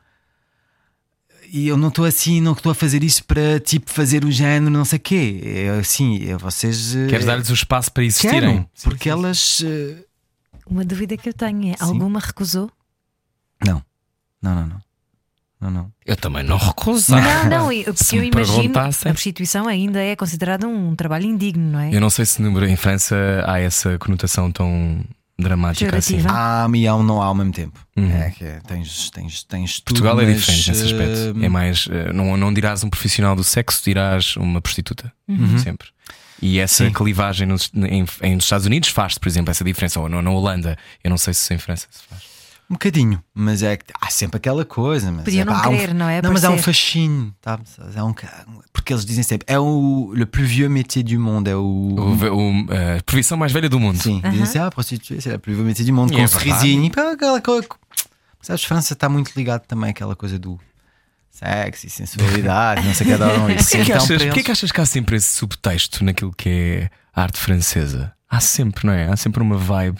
E 1.58 1.68
eu 1.70 1.78
não 1.78 1.88
estou 1.88 2.04
assim, 2.04 2.42
não 2.42 2.52
estou 2.52 2.70
a 2.72 2.76
fazer 2.76 3.02
isso 3.02 3.24
para 3.24 3.60
tipo 3.62 3.90
fazer 3.90 4.26
o 4.26 4.32
género, 4.32 4.70
não 4.70 4.84
sei 4.84 4.98
o 4.98 5.02
quê. 5.02 5.40
É 5.46 5.70
assim, 5.80 6.30
é, 6.30 6.36
vocês. 6.36 6.94
eh, 6.94 7.08
Queres 7.08 7.26
dar-lhes 7.26 7.50
o 7.50 7.54
espaço 7.54 7.90
para 7.94 8.04
existirem? 8.04 8.42
quero, 8.58 8.70
porque 8.84 9.10
elas. 9.10 9.64
eh, 9.66 10.04
Uma 10.68 10.84
dúvida 10.84 11.16
que 11.16 11.30
eu 11.30 11.34
tenho 11.34 11.70
é: 11.72 11.78
Sim. 11.78 11.84
alguma 11.84 12.20
recusou? 12.20 12.70
Não, 13.66 13.82
não, 14.42 14.54
não, 14.56 14.68
não. 14.68 14.82
Não, 15.62 15.72
não. 15.72 15.92
Eu 16.06 16.18
também 16.18 16.44
não 16.44 16.58
recusava. 16.58 17.22
Não, 17.46 17.50
não, 17.50 17.72
eu- 17.72 17.96
Se 17.96 18.04
porque 18.04 18.18
eu 18.18 18.24
imagino 18.26 18.74
a 18.78 18.92
prostituição 19.14 19.68
ainda 19.70 20.02
é 20.02 20.14
considerada 20.16 20.68
um 20.68 20.94
trabalho 20.94 21.26
indigno, 21.26 21.72
não 21.72 21.80
é? 21.80 21.96
Eu 21.96 22.02
não 22.02 22.10
sei 22.10 22.26
se 22.26 22.42
no- 22.42 22.66
em 22.66 22.76
França 22.76 23.16
há 23.48 23.60
essa 23.62 23.98
conotação 23.98 24.52
tão 24.52 25.04
dramática 25.38 25.98
assim. 25.98 26.20
Há 26.28 26.68
e 26.74 26.88
há 26.88 26.96
um 26.96 27.04
não 27.04 27.22
há 27.22 27.26
ao 27.26 27.36
mesmo 27.36 27.52
tempo. 27.52 27.80
Uhum. 27.98 28.12
É 28.12 28.30
que 28.32 28.44
é, 28.44 28.60
tens, 28.68 29.10
tens, 29.10 29.44
tens 29.44 29.76
tudo, 29.80 29.86
Portugal 29.86 30.20
é 30.22 30.26
mas, 30.26 30.36
diferente 30.38 30.70
nesse 30.70 30.84
aspecto. 30.86 31.40
eh, 31.42 31.46
É 31.46 31.50
mais. 31.50 31.88
eh, 31.92 32.12
Não, 32.14 32.36
não 32.38 32.54
dirás 32.54 32.84
um 32.84 32.90
profissional 32.90 33.36
do 33.36 33.44
sexo, 33.44 33.82
dirás 33.84 34.36
uma 34.38 34.62
prostituta. 34.62 35.12
Sempre. 35.64 35.88
E 36.42 36.60
essa 36.60 36.86
Sim. 36.86 36.92
clivagem 36.92 37.48
nos, 37.48 37.72
em, 37.74 38.06
em- 38.22 38.36
nos 38.36 38.44
Estados 38.46 38.66
Unidos 38.66 38.90
faz, 38.90 39.18
por 39.18 39.28
exemplo, 39.28 39.52
essa 39.52 39.64
diferença. 39.64 40.00
Ou 40.00 40.10
na, 40.10 40.22
na 40.22 40.30
Holanda. 40.32 40.78
Eu 41.04 41.10
não 41.10 41.18
sei 41.18 41.34
se 41.34 41.54
em 41.54 41.58
França 41.58 41.88
se 41.90 42.04
faz. 42.10 42.22
Um 42.70 42.74
bocadinho, 42.74 43.24
mas 43.34 43.62
é 43.62 43.78
que 43.78 43.86
há 44.02 44.10
sempre 44.10 44.38
aquela 44.38 44.66
coisa. 44.66 45.12
Mas 45.12 45.26
Podiam 45.26 45.44
é, 45.44 45.46
não 45.46 45.54
há 45.54 45.68
um- 45.70 45.78
querer, 45.78 45.94
não 45.94 46.10
é? 46.10 46.20
Não, 46.22 46.34
mas 46.34 46.44
há 46.44 46.50
um 46.50 46.58
fascínio, 46.58 47.32
tá? 47.40 47.60
Há 47.96 48.04
um, 48.06 48.14
porque 48.74 48.92
eles 48.92 49.06
dizem 49.06 49.24
sempre: 49.24 49.46
é 49.48 49.60
o 49.60 50.12
le 50.16 50.26
plus 50.26 50.48
vieux 50.50 50.68
métier 50.72 51.04
du 51.06 51.20
monde, 51.20 51.52
é 51.52 51.56
o. 51.56 51.62
O, 51.62 52.14
o- 52.16 52.66
a 52.72 53.04
profissão 53.04 53.38
mais 53.38 53.52
velha 53.52 53.70
do 53.70 53.80
mundo. 53.80 54.02
Sim, 54.02 54.20
dizem 54.22 54.42
assim: 54.44 54.58
ah, 54.60 54.72
prostituée, 54.72 55.22
c'est 55.22 55.32
le 55.32 55.38
plus 55.38 55.54
vieux 55.56 55.64
métier 55.66 55.86
du 55.86 55.94
monde, 55.94 56.12
E 56.12 56.16
com 56.16 56.22
é 56.22 56.26
um 56.26 56.28
sorrisinho. 56.28 56.92
pá, 56.92 57.12
aquela 57.12 57.40
coisa. 57.40 57.68
Sabes, 58.42 58.64
França 58.64 58.94
está 58.94 59.08
muito 59.10 59.32
ligado 59.36 59.62
também 59.68 59.92
àquela 59.92 60.16
coisa 60.16 60.40
do 60.40 60.60
sexo 61.32 61.86
e 61.88 61.90
sensualidade, 61.90 62.86
não 62.86 62.94
sei 62.94 63.06
o 63.06 63.10
que 63.10 63.14
adoram 63.24 63.50
isso. 63.54 63.70
Porquê 63.70 63.78
que, 63.86 63.92
Então, 63.92 63.96
achas, 63.98 64.08
para 64.08 64.18
porquê 64.18 64.26
eles- 64.40 64.46
que 64.46 64.52
achas 64.52 64.72
que 64.72 64.82
há 64.82 64.86
sempre 64.86 65.16
esse 65.18 65.30
subtexto 65.36 66.04
naquilo 66.04 66.34
que 66.36 66.50
é 66.50 66.90
a 67.14 67.22
arte 67.24 67.40
francesa? 67.40 68.14
Há 68.30 68.40
sempre, 68.40 68.86
não 68.88 68.94
é? 68.94 69.08
Há 69.12 69.16
sempre 69.16 69.42
uma 69.44 69.58
vibe. 69.58 70.00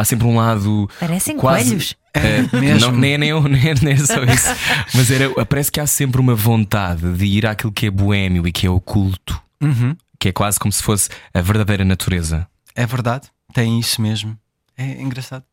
Há 0.00 0.04
sempre 0.04 0.26
um 0.26 0.36
lado. 0.36 0.88
Parecem 0.98 1.36
quase- 1.36 1.64
coelhos. 1.66 1.94
É, 2.14 2.42
mesmo. 2.58 2.90
Não, 2.90 2.98
nem, 2.98 3.12
é- 3.14 3.18
nem, 3.18 3.30
é- 3.30 3.40
nem, 3.48 3.68
é- 3.68 3.74
nem 3.82 3.92
é 3.94 3.96
só 3.98 4.22
isso. 4.24 4.48
Mas 4.94 5.10
era, 5.10 5.44
parece 5.46 5.70
que 5.70 5.78
há 5.80 5.86
sempre 5.86 6.20
uma 6.20 6.34
vontade 6.34 7.12
de 7.16 7.24
ir 7.26 7.46
àquilo 7.46 7.70
que 7.70 7.86
é 7.86 7.90
boémio 7.90 8.46
e 8.48 8.52
que 8.52 8.66
é 8.66 8.70
oculto, 8.70 9.40
Uhum, 9.62 9.94
que 10.18 10.28
é 10.28 10.32
quase 10.32 10.58
como 10.58 10.72
se 10.72 10.82
fosse 10.82 11.08
a 11.34 11.40
verdadeira 11.40 11.84
natureza. 11.84 12.46
é 12.74 12.86
verdade, 12.86 13.28
tem 13.52 13.78
isso 13.78 14.00
mesmo. 14.00 14.36
É 14.76 15.02
engraçado. 15.02 15.44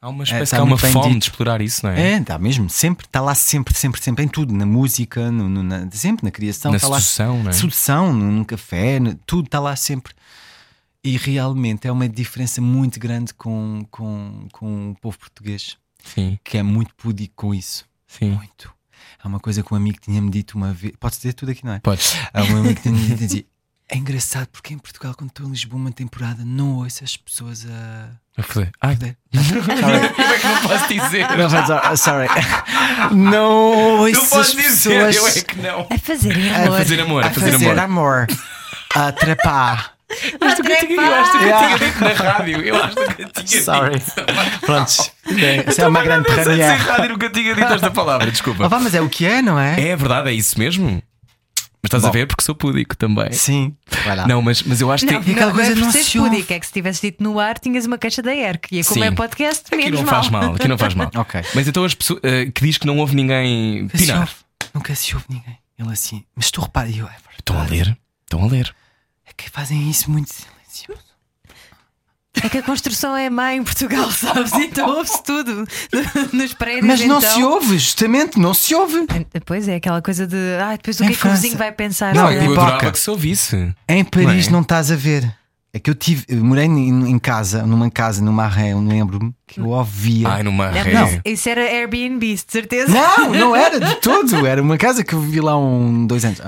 Há 0.00 0.08
uma 0.08 0.22
É, 0.22 0.24
espécie 0.24 0.50
tá 0.50 0.56
que 0.56 0.60
há 0.60 0.64
uma 0.64 0.76
fome 0.78 1.08
dito. 1.14 1.18
de 1.20 1.24
explorar 1.30 1.60
isso, 1.62 1.86
não 1.86 1.92
é? 1.92 2.12
É, 2.12 2.18
está 2.18 2.38
mesmo, 2.38 2.68
sempre, 2.68 3.06
está 3.06 3.20
lá 3.22 3.34
sempre, 3.34 3.74
sempre, 3.74 4.00
sempre, 4.02 4.24
em 4.24 4.28
tudo, 4.28 4.52
na 4.54 4.66
música, 4.66 5.30
no, 5.30 5.48
no- 5.48 5.62
na- 5.62 5.88
sempre 5.92 6.24
na 6.24 6.30
criação, 6.30 6.72
Na 6.72 6.78
lá 6.88 7.00
sedução, 7.00 7.42
não 7.42 7.50
é? 7.50 7.52
sedução, 7.52 8.12
no 8.12 8.44
café, 8.44 8.98
no- 9.00 9.14
tudo 9.26 9.46
está 9.46 9.60
lá 9.60 9.74
sempre. 9.76 10.12
E 11.04 11.16
realmente 11.18 11.86
é 11.86 11.92
uma 11.92 12.08
diferença 12.08 12.60
muito 12.62 12.98
grande 12.98 13.34
com, 13.34 13.86
com, 13.90 14.48
com 14.50 14.90
o 14.92 14.94
povo 15.00 15.18
português, 15.18 15.76
Sim, 16.02 16.38
que 16.42 16.56
é 16.58 16.62
muito 16.62 16.94
pudico 16.94 17.34
com 17.36 17.54
isso. 17.54 17.84
sim. 18.06 18.30
Muito. 18.30 18.72
Há 19.22 19.28
uma 19.28 19.38
coisa 19.40 19.62
que 19.62 19.72
um 19.72 19.76
amigo 19.76 19.98
tinha-me 20.00 20.30
dito 20.30 20.56
uma 20.56 20.72
vez. 20.72 20.94
Pode 21.00 21.16
dizer 21.16 21.32
tudo 21.34 21.50
aqui, 21.50 21.64
não 21.64 21.74
é? 21.74 21.80
Podes. 21.80 22.14
Há 22.32 22.42
um 22.42 22.58
amigo 22.58 22.74
que 22.76 22.82
tinha-me 22.82 23.00
dito 23.06 23.16
dizia, 23.18 23.44
É 23.88 23.96
engraçado 23.96 24.48
porque 24.48 24.72
em 24.74 24.78
Portugal, 24.78 25.14
quando 25.14 25.30
estou 25.30 25.46
em 25.46 25.50
Lisboa 25.50 25.80
uma 25.80 25.92
temporada, 25.92 26.42
não 26.44 26.76
ouço 26.76 27.04
as 27.04 27.16
pessoas 27.16 27.66
a. 27.66 28.10
A 28.36 28.42
fazer. 28.42 28.70
Ai, 28.80 28.96
Sorry. 28.96 30.08
como 30.14 30.32
é 30.32 30.38
que 30.38 30.46
não 30.46 30.62
posso 30.62 30.88
dizer? 30.88 31.28
Não, 31.36 31.50
mas, 31.50 32.00
sorry. 32.00 32.28
Não 33.14 33.52
ouço 34.00 34.12
Não 34.20 34.26
podes 34.28 34.48
as 34.50 34.54
dizer, 34.56 35.06
pessoas 35.06 35.16
eu 35.16 35.26
é 35.26 35.42
que 35.42 35.56
não. 35.60 35.86
A 35.90 35.98
fazerem 35.98 36.50
A 36.50 36.56
amor. 36.64 36.78
fazer 36.78 37.00
amor, 37.00 37.24
a 37.24 37.30
fazer 37.30 37.54
amor. 37.54 37.78
amor. 37.78 38.26
A 38.94 39.12
trepar. 39.12 39.94
Mas 40.40 40.54
tu 40.54 40.62
que 40.62 40.76
tinha, 40.86 41.00
eu 41.00 41.14
acho 41.14 41.32
que 41.32 41.44
eu 41.44 41.56
tinha 41.58 41.78
dito 41.78 42.00
na 42.00 42.12
rádio. 42.32 42.60
Eu 42.62 42.82
acho 42.82 42.94
que 42.96 43.22
eu 43.22 43.28
tinha 43.44 43.62
Sorry. 43.62 43.98
dito. 43.98 44.12
Prontos. 44.66 45.12
Isso 45.68 45.80
é 45.82 45.88
uma 45.88 46.02
grande 46.02 46.28
Não 46.28 46.34
sei 46.36 46.44
dizer 46.44 46.56
premiere. 46.58 46.82
rádio 46.90 47.08
nunca 47.10 47.30
tinha 47.30 47.54
dito 47.54 47.72
esta 47.72 47.90
palavra, 47.90 48.30
desculpa. 48.30 48.68
vá, 48.68 48.78
mas 48.80 48.94
é 48.94 49.00
o 49.00 49.08
que 49.08 49.26
é, 49.26 49.42
não 49.42 49.58
é? 49.58 49.80
É 49.90 49.96
verdade, 49.96 50.30
é 50.30 50.32
isso 50.32 50.58
mesmo. 50.58 51.02
Mas 51.82 51.88
estás 51.88 52.04
a 52.04 52.06
Bom. 52.06 52.12
ver 52.14 52.26
porque 52.26 52.42
sou 52.42 52.54
púdico 52.54 52.96
também. 52.96 53.30
Sim. 53.32 53.76
Vai 54.06 54.16
lá. 54.16 54.26
Não, 54.26 54.40
mas, 54.40 54.62
mas 54.62 54.80
eu 54.80 54.90
acho 54.90 55.04
que 55.06 55.12
Não, 55.12 55.22
tem- 55.22 55.32
E 55.32 55.34
aquela 55.36 55.50
não, 55.50 55.54
coisa 55.54 55.70
não 55.70 55.76
é 55.76 55.80
não 55.80 55.86
por 55.88 55.92
seres 55.92 56.06
se 56.08 56.18
ouve. 56.18 56.30
pudico, 56.30 56.52
é 56.54 56.58
que 56.60 56.66
se 56.66 56.72
tivesse 56.72 57.00
dito 57.02 57.22
no 57.22 57.38
ar, 57.38 57.58
tinhas 57.58 57.84
uma 57.84 57.98
caixa 57.98 58.22
da 58.22 58.34
ERC. 58.34 58.68
E 58.72 58.82
como 58.84 59.00
Sim. 59.02 59.06
é 59.06 59.10
podcast, 59.10 59.64
aqui 59.66 59.76
menos 59.76 60.00
não 60.00 60.06
mal. 60.06 60.14
faz 60.14 60.28
mal, 60.30 60.54
aqui 60.54 60.66
não 60.66 60.78
faz 60.78 60.94
mal. 60.94 61.10
Ok. 61.14 61.42
Mas 61.54 61.68
então 61.68 61.84
as 61.84 61.94
pessoas 61.94 62.20
eh, 62.22 62.46
que 62.46 62.64
diz 62.64 62.78
que 62.78 62.86
não 62.86 62.96
houve 62.98 63.14
ninguém 63.14 63.82
Nunca 63.82 63.98
se 63.98 64.06
pinar. 64.06 64.20
ouve. 64.20 64.32
Nunca 64.72 64.94
se 64.94 65.14
ouve 65.14 65.26
ninguém. 65.28 65.58
Ele 65.78 65.92
assim, 65.92 66.24
mas 66.34 66.50
tu 66.50 66.62
repara, 66.62 66.88
eu, 66.88 67.06
é. 67.06 67.10
Estão 67.38 67.60
a 67.60 67.64
ler? 67.64 67.94
Estão 68.24 68.42
a 68.42 68.46
ler. 68.46 68.74
É 69.36 69.42
que 69.42 69.50
fazem 69.50 69.90
isso 69.90 70.10
muito 70.10 70.30
silencioso. 70.32 71.02
É 72.42 72.48
que 72.48 72.58
a 72.58 72.62
construção 72.62 73.14
é 73.16 73.30
má 73.30 73.54
em 73.54 73.62
Portugal, 73.62 74.10
sabes? 74.12 74.52
Então 74.54 74.88
ouve-se 74.96 75.22
tudo 75.22 75.66
nos 76.32 76.52
prédios. 76.54 76.86
Mas 76.86 77.00
não 77.04 77.18
então. 77.18 77.32
se 77.34 77.42
ouve, 77.42 77.78
justamente, 77.78 78.38
não 78.38 78.52
se 78.52 78.74
ouve. 78.74 79.06
Pois 79.46 79.68
é, 79.68 79.76
aquela 79.76 80.02
coisa 80.02 80.26
de 80.26 80.36
ah, 80.60 80.72
depois 80.72 80.98
o 81.00 81.04
Em 81.04 81.08
que 81.08 81.12
é 81.12 81.16
que 81.16 81.26
o 81.26 81.30
vizinho 81.30 81.56
vai 81.56 81.72
pensar? 81.72 82.14
Não, 82.14 82.30
Eu 82.30 82.40
Pipoca. 82.40 82.60
adorava 82.62 82.92
que 82.92 82.98
se 82.98 83.10
ouvisse. 83.10 83.74
Em 83.88 84.04
Paris 84.04 84.46
Não 84.46 84.52
não, 84.54 84.58
é? 84.60 84.62
estás 84.62 84.90
a 84.90 84.96
ver. 84.96 85.32
É 85.72 85.78
que 85.80 85.90
eu 85.90 85.94
tive, 85.96 86.24
eu 86.28 86.44
morei 86.44 86.66
em, 86.66 87.18
casa, 87.18 87.66
numa 87.66 87.90
casa, 87.90 88.22
numa 88.22 88.46
ré, 88.46 88.72
eu 88.74 88.80
lembro-me 88.80 89.34
que 89.44 89.58
eu 89.58 89.70
ouvia. 89.70 90.28
Ai, 90.28 90.42
numa 90.44 90.70
Não, 90.70 90.82
ré. 90.82 90.92
não, 90.92 91.20
Isso 91.24 91.48
era 91.48 91.62
Airbnb, 91.62 92.20
de 92.32 92.44
certeza. 92.46 92.92
Não, 92.92 93.32
não 93.32 93.56
era 93.56 93.80
de 93.80 93.94
todo. 94.00 94.46
Era 94.46 94.62
uma 94.62 94.78
casa 94.78 95.02
que 95.02 95.12
eu 95.12 95.20
vivi 95.20 95.40
lá 95.40 95.58
um, 95.58 96.06
dois 96.06 96.24
anos. 96.24 96.40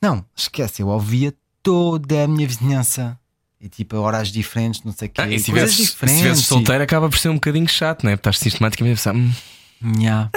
Não, 0.00 0.22
esquece, 0.36 0.82
eu 0.82 0.88
ouvia 0.88 1.32
toda 1.64 2.22
a 2.24 2.28
minha 2.28 2.46
vizinhança. 2.46 3.18
E 3.60 3.68
tipo, 3.68 3.96
a 3.96 4.00
horas 4.00 4.28
diferentes, 4.28 4.82
não 4.84 4.92
sei 4.92 5.08
o 5.08 5.10
quê. 5.10 5.20
Ah, 5.22 5.26
e 5.28 5.38
se 5.40 5.50
coisas 5.50 5.70
tivesses, 5.70 5.86
se 5.88 5.92
diferentes. 5.94 6.20
tivesses 6.22 6.44
solteiro, 6.46 6.84
acaba 6.84 7.08
por 7.08 7.18
ser 7.18 7.30
um 7.30 7.34
bocadinho 7.34 7.66
chato, 7.66 8.04
não 8.04 8.10
é? 8.12 8.16
Porque 8.16 8.28
Estás 8.28 8.38
sistematicamente 8.38 8.92
a 9.08 9.12
pensar, 9.12 9.14
hum, 9.16 9.32
E... 9.82 10.04
Nha. 10.04 10.30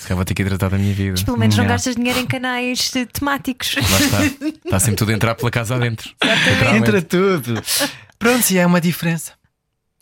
se 0.00 0.02
calhar 0.02 0.16
vou 0.16 0.24
ter 0.24 0.34
que 0.34 0.42
hidratar 0.42 0.68
da 0.70 0.76
minha 0.76 0.92
vida. 0.92 1.12
Mas 1.12 1.22
pelo 1.22 1.38
menos 1.38 1.56
não 1.56 1.62
Yeah. 1.64 1.74
gastas 1.74 1.94
dinheiro 1.96 2.18
em 2.18 2.26
canais 2.26 2.90
eh, 2.96 3.06
temáticos. 3.06 3.76
Lá 3.76 4.00
está. 4.00 4.46
Está 4.64 4.80
sempre 4.80 4.96
tudo 4.96 5.12
a 5.12 5.14
entrar 5.14 5.34
pela 5.36 5.50
casa 5.50 5.76
adentro. 5.76 6.10
Entra 6.76 7.00
tudo. 7.00 7.62
Pronto, 8.18 8.50
e 8.50 8.58
é 8.58 8.66
uma 8.66 8.80
diferença 8.80 9.32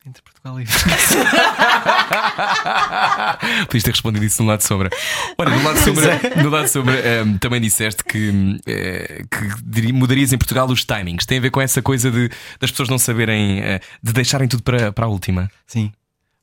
entre 0.07 0.23
Portugal 0.23 0.61
e 0.61 0.67
França. 0.67 1.17
Podias 3.67 3.83
ter 3.83 3.91
respondido 3.91 4.25
isso 4.25 4.43
no 4.43 4.49
lado 4.49 4.59
de 4.59 4.67
sombra. 4.67 4.91
Olha, 5.39 5.57
no 5.57 5.63
lado 5.63 5.77
de 5.77 5.85
sombra, 5.85 6.21
no 6.43 6.51
lado 6.51 6.65
de 6.65 6.71
sombra 6.71 7.01
ehm, 7.01 7.39
também 7.39 7.61
disseste 7.61 8.05
que, 8.05 8.61
eh, 8.67 9.25
que 9.31 9.93
mudarias 9.93 10.33
em 10.33 10.39
Portugal 10.39 10.69
os 10.69 10.85
timings. 10.85 11.25
Tem 11.25 11.39
a 11.39 11.41
ver 11.41 11.51
com 11.51 11.61
essa 11.61 11.81
coisa 11.81 12.11
de, 12.11 12.31
das 12.61 12.71
pessoas 12.71 12.89
não 12.89 12.99
saberem, 12.99 13.61
eh, 13.61 13.81
de 14.03 14.13
deixarem 14.13 14.47
tudo 14.47 14.63
para, 14.63 14.93
para 14.93 15.07
a 15.07 15.09
última. 15.09 15.51
Sim, 15.67 15.93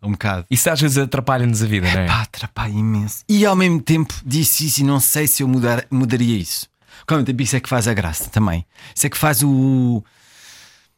um 0.02 0.12
bocado. 0.12 0.46
Isso 0.50 0.70
às 0.70 0.82
vezes 0.82 0.98
atrapalha-nos 0.98 1.62
a 1.62 1.68
vida, 1.68 1.92
não 1.92 2.02
é? 2.02 2.08
Pá, 2.08 2.22
atrapalha 2.22 2.72
imenso. 2.72 3.24
E 3.30 3.46
ao 3.46 3.56
mesmo 3.56 3.82
tempo 3.82 4.14
disse 4.26 4.66
isso 4.66 4.82
e 4.82 4.84
não 4.84 5.00
sei 5.00 5.28
se 5.28 5.44
eu 5.44 5.48
mudar, 5.48 5.86
mudaria 5.92 6.38
isso. 6.38 6.70
Mesmo 7.10 7.26
tempo, 7.26 7.42
isso 7.42 7.56
é 7.56 7.60
que 7.60 7.70
faz 7.70 7.88
a 7.88 7.94
graça 7.94 8.30
também. 8.30 8.66
Isso 8.96 9.08
é 9.08 9.10
que 9.10 9.18
faz 9.18 9.44
o. 9.44 10.04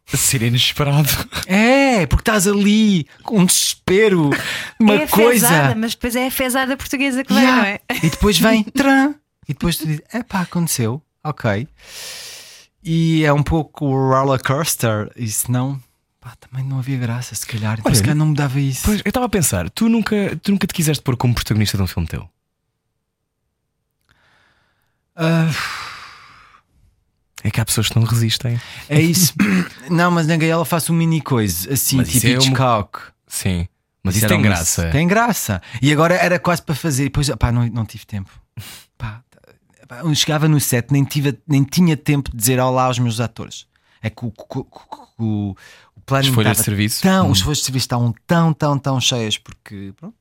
Ser 0.06 0.42
inesperado. 0.44 1.10
É, 1.48 2.06
porque 2.06 2.22
estás 2.22 2.48
ali 2.48 3.08
com 3.24 3.40
um 3.40 3.46
desespero, 3.46 4.30
uma 4.80 4.94
é 4.96 5.04
a 5.04 5.08
coisa. 5.08 5.48
fezada, 5.48 5.76
mas 5.76 5.96
depois 5.96 6.16
é 6.16 6.28
a 6.28 6.32
fezada 6.32 6.78
portuguesa 6.78 7.24
que 7.24 7.34
vem, 7.34 7.42
Yeah. 7.44 7.62
não 7.62 7.68
é? 7.68 7.80
E 8.04 8.10
depois 8.10 8.38
vem 8.38 8.64
tran. 8.76 9.16
E 9.48 9.54
depois 9.54 9.78
tu 9.78 9.88
dizes: 9.88 10.02
é 10.12 10.22
pá, 10.22 10.42
aconteceu, 10.42 11.02
ok. 11.24 11.68
E 12.84 13.24
é 13.26 13.34
um 13.34 13.42
pouco 13.42 13.86
o 13.86 14.10
roller 14.12 14.42
coaster. 14.44 15.10
E 15.16 15.28
se 15.30 15.50
não, 15.50 15.82
pá, 16.20 16.34
também 16.40 16.64
não 16.66 16.80
havia 16.80 16.98
graça, 16.98 17.34
se 17.34 17.46
calhar. 17.46 17.74
Então, 17.80 17.86
Olha, 17.90 17.96
se 17.96 18.02
calhar 18.02 18.16
não 18.16 18.28
mudava 18.28 18.60
isso. 18.60 18.82
Pois, 18.84 19.00
eu 19.04 19.10
estava 19.10 19.26
a 19.26 19.30
pensar, 19.30 19.70
tu 19.72 19.90
nunca, 19.90 20.38
tu 20.44 20.52
nunca 20.52 20.68
te 20.68 20.74
quiseste 20.74 21.02
pôr 21.02 21.16
como 21.18 21.34
protagonista 21.34 21.76
de 21.78 21.84
um 21.84 21.88
filme 21.88 22.08
teu? 22.08 22.30
Ah, 25.16 25.50
É 27.44 27.52
que 27.52 27.60
há 27.60 27.66
pessoas 27.66 27.90
que 27.90 27.96
não 28.00 28.06
resistem. 28.06 28.60
é 28.88 29.02
isso. 29.02 29.34
não, 29.90 30.10
mas 30.10 30.26
na 30.28 30.38
Gaiola 30.38 30.64
faço 30.66 30.94
um 30.94 30.96
mini 30.96 31.22
coisa, 31.22 31.74
assim, 31.74 31.98
Mas 31.98 32.10
tipo 32.10 32.26
é 32.28 32.30
Hitchcock. 32.32 33.00
Sim. 33.28 33.68
Mas 34.02 34.16
isso 34.16 34.28
tem 34.28 34.38
uma- 34.38 34.44
graça. 34.44 34.90
Tem 34.90 35.08
graça. 35.08 35.62
E 35.82 35.92
agora 35.92 36.16
era 36.16 36.40
quase 36.40 36.62
para 36.62 36.76
fazer. 36.76 37.04
E 37.04 37.06
depois, 37.06 37.30
pá, 37.40 37.52
não, 37.52 37.66
não 37.68 37.86
tive 37.86 38.06
tempo. 38.06 38.30
Pá, 38.98 39.22
pá, 39.88 40.02
chegava 40.14 40.48
no 40.48 40.60
set, 40.60 40.92
nem, 40.92 41.04
tive, 41.04 41.38
nem 41.48 41.64
tinha 41.64 41.98
tempo 41.98 42.30
de 42.32 42.38
dizer 42.38 42.60
olá 42.60 42.86
aos 42.86 43.00
meus 43.00 43.20
atores. 43.20 43.66
É 44.02 44.10
que 44.10 44.26
o, 44.26 44.32
o, 44.38 44.66
o, 45.18 45.56
o, 45.96 46.02
plano 46.06 46.28
As 46.28 46.34
folhas 46.34 46.58
de 46.58 46.64
serviço? 46.64 47.02
Tão, 47.02 47.28
Hum. 47.28 47.32
Os 47.32 47.42
folhas 47.42 47.58
de 47.60 47.66
serviço 47.66 47.86
estavam 47.86 48.14
tão, 48.28 48.54
tão, 48.54 48.78
tão 48.78 49.00
cheias 49.02 49.38
porque 49.38 49.94
pronto, 49.98 50.16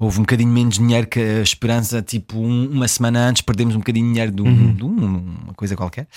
houve 0.00 0.18
um 0.18 0.22
bocadinho 0.22 0.50
menos 0.50 0.78
dinheiro 0.78 1.06
que 1.06 1.20
a 1.20 1.42
esperança. 1.42 2.00
Tipo, 2.02 2.38
um- 2.38 2.70
uma 2.72 2.88
semana 2.88 3.20
antes 3.28 3.42
perdemos 3.42 3.74
um 3.76 3.78
bocadinho 3.78 4.06
de 4.06 4.12
dinheiro 4.12 4.32
de, 4.32 4.42
um, 4.42 4.46
Uhum. 4.46 4.74
de 4.74 4.84
um- 4.84 5.16
uma 5.44 5.54
coisa 5.54 5.76
qualquer 5.76 6.08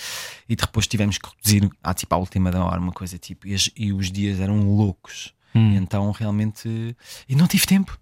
e 0.48 0.56
depois 0.56 0.86
tivemos 0.88 1.18
que 1.18 1.28
reduzir 1.28 1.70
à, 1.82 1.92
tipo, 1.94 2.12
à 2.14 2.18
última 2.18 2.50
da 2.50 2.64
hora, 2.64 2.80
uma 2.80 2.92
coisa 2.92 3.18
tipo. 3.18 3.46
E, 3.46 3.54
e 3.76 3.92
os 3.92 4.10
dias 4.10 4.40
eram 4.40 4.60
loucos. 4.62 5.32
Hum. 5.54 5.72
E 5.72 5.76
então 5.76 6.10
realmente. 6.10 6.96
E 7.28 7.36
não 7.36 7.46
tive 7.46 7.66
tempo. 7.66 7.96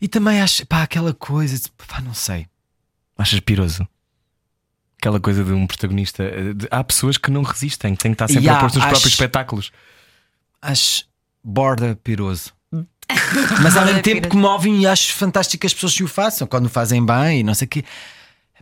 E 0.00 0.08
também 0.08 0.40
acho, 0.40 0.66
pá, 0.66 0.82
aquela 0.82 1.12
coisa, 1.14 1.56
de, 1.56 1.70
pá, 1.86 2.00
não 2.00 2.14
sei. 2.14 2.46
Achas 3.18 3.38
piroso? 3.40 3.86
Aquela 4.98 5.20
coisa 5.20 5.44
de 5.44 5.52
um 5.52 5.66
protagonista. 5.66 6.22
eh, 6.24 6.54
de- 6.54 6.68
há 6.70 6.82
pessoas 6.82 7.16
que 7.18 7.30
não 7.30 7.42
resistem, 7.42 7.94
que 7.94 8.02
têm 8.02 8.12
que 8.12 8.14
estar 8.14 8.28
sempre 8.28 8.44
Yeah, 8.44 8.58
a 8.58 8.60
pôr 8.62 8.74
nos 8.74 8.76
acho- 8.78 8.88
próprios 8.88 9.12
espetáculos. 9.12 9.70
Acho 10.62 11.04
borda 11.44 11.94
piroso. 12.02 12.52
Mas 13.62 13.76
ao 13.76 13.84
mesmo 13.84 14.02
tempo 14.02 14.28
que 14.28 14.36
movem 14.36 14.82
e 14.82 14.86
acho 14.86 15.12
fantástico 15.14 15.60
que 15.60 15.66
as 15.66 15.74
pessoas 15.74 15.92
se 15.94 16.02
o 16.02 16.08
façam 16.08 16.46
quando 16.46 16.66
o 16.66 16.68
fazem 16.68 17.04
bem 17.04 17.40
e 17.40 17.42
não 17.42 17.54
sei 17.54 17.66
o 17.66 17.68
quê. 17.68 17.84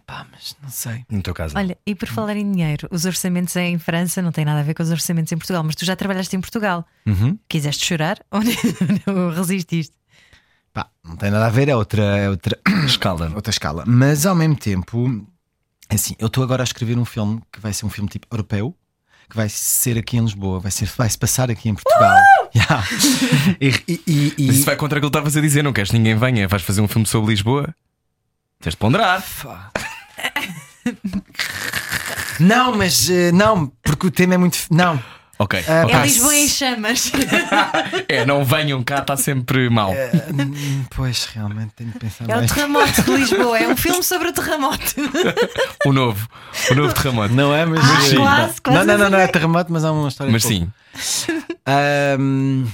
Pá, 0.07 0.27
mas 0.31 0.55
não 0.63 0.69
sei. 0.69 1.05
No 1.11 1.23
teu 1.23 1.33
caso. 1.33 1.57
Olha, 1.57 1.79
e 1.87 1.95
por 1.95 2.09
falar 2.09 2.37
em 2.37 2.51
dinheiro, 2.51 2.87
os 2.91 3.07
orçamentos 3.07 3.57
em 3.57 3.79
França 3.79 4.21
não 4.21 4.33
têm 4.33 4.45
nada 4.45 4.61
a 4.61 4.63
ver 4.63 4.75
com 4.75 4.83
os 4.83 4.91
orçamentos 4.91 5.33
em 5.33 5.39
Portugal, 5.39 5.65
mas 5.65 5.75
tu 5.75 5.85
já 5.85 5.97
trabalhaste 5.97 6.37
em 6.37 6.41
Portugal. 6.41 6.87
Uhum. 7.07 7.39
Quiseste 7.49 7.87
chorar 7.87 8.19
ou 8.31 8.41
não 9.07 9.31
resististe? 9.31 9.95
Pá, 10.75 10.91
não 11.03 11.17
tem 11.17 11.31
nada 11.31 11.47
a 11.47 11.49
ver, 11.49 11.69
é 11.71 11.77
outra, 11.77 12.03
é 12.03 12.29
outra 12.29 12.59
escala. 12.85 13.33
Outra 13.35 13.51
escala. 13.51 13.85
Mas 13.87 14.27
ao 14.27 14.35
mesmo 14.35 14.57
tempo, 14.57 15.27
assim, 15.89 16.15
eu 16.19 16.27
estou 16.27 16.45
agora 16.45 16.63
a 16.63 16.65
escrever 16.65 16.99
um 16.99 17.05
filme 17.07 17.41
que 17.51 17.61
vai 17.61 17.73
ser 17.73 17.87
um 17.87 17.91
filme 17.91 18.11
tipo 18.11 18.27
europeu, 18.31 18.77
que 19.31 19.37
vai 19.37 19.49
ser 19.49 19.97
aqui 19.97 20.19
em 20.19 20.21
Lisboa, 20.21 20.61
vai, 20.61 20.71
ser, 20.71 20.87
vai 20.97 21.09
se 21.09 21.17
passar 21.17 21.51
aqui 21.51 21.71
em 21.71 21.75
Portugal. 21.75 22.19
Yeah. 22.57 22.87
E, 23.61 23.69
e- 23.89 24.33
e- 24.39 24.49
isso 24.51 24.65
vai 24.65 24.77
contra 24.77 24.99
aquilo 24.99 25.11
que 25.11 25.17
estavas 25.19 25.37
a 25.37 25.41
dizer, 25.41 25.63
não 25.65 25.73
queres 25.73 25.91
que 25.91 25.97
ninguém 25.99 26.17
venha, 26.17 26.47
vais 26.47 26.63
fazer 26.63 26.81
um 26.81 26.87
filme 26.89 27.05
sobre 27.07 27.31
Lisboa. 27.31 27.75
Tens 28.61 28.71
de 28.73 28.77
ponderar. 28.77 29.25
Não, 32.41 32.77
mas 32.77 33.09
eh, 33.11 33.31
não, 33.33 33.67
porque 33.83 34.07
o 34.09 34.11
tema 34.11 34.35
é 34.35 34.37
muito. 34.39 34.59
Não. 34.71 35.01
Ok. 35.45 35.61
Ok. 35.61 35.95
É 35.95 36.03
Lisboa 36.03 36.35
em 36.35 36.49
chamas. 36.49 37.13
É, 38.09 38.25
não 38.25 38.45
venham 38.45 38.83
cá, 38.83 38.99
está 38.99 39.17
sempre 39.17 39.69
mal. 39.71 39.93
Hum, 39.93 40.85
Pois, 40.91 41.25
realmente 41.27 41.73
tenho 41.77 41.91
de 41.91 41.99
pensar 41.99 42.29
É 42.29 42.35
o 42.35 42.39
mais. 42.39 42.53
terremoto 42.53 43.03
de 43.03 43.11
Lisboa, 43.17 43.59
é 43.59 43.69
um 43.69 43.77
filme 43.77 44.03
sobre 44.05 44.29
o 44.29 44.33
terremoto. 44.33 44.95
O 45.87 45.93
novo. 45.93 46.29
O 46.71 46.75
novo 46.75 46.93
terremoto. 46.95 47.35
Não 47.35 47.55
é, 47.55 47.65
mas. 47.67 47.81
Ah, 47.85 48.01
sim. 48.03 48.17
quase, 48.17 48.61
quase 48.61 48.79
não, 48.79 48.85
não, 48.87 48.99
não, 48.99 49.11
não 49.11 49.19
é 49.19 49.27
terremoto, 49.27 49.73
mas 49.73 49.85
há 49.85 49.93
uma 49.93 50.09
história. 50.09 50.33
Mas 50.33 50.43
sim. 50.45 50.69
Ahm, 51.67 52.67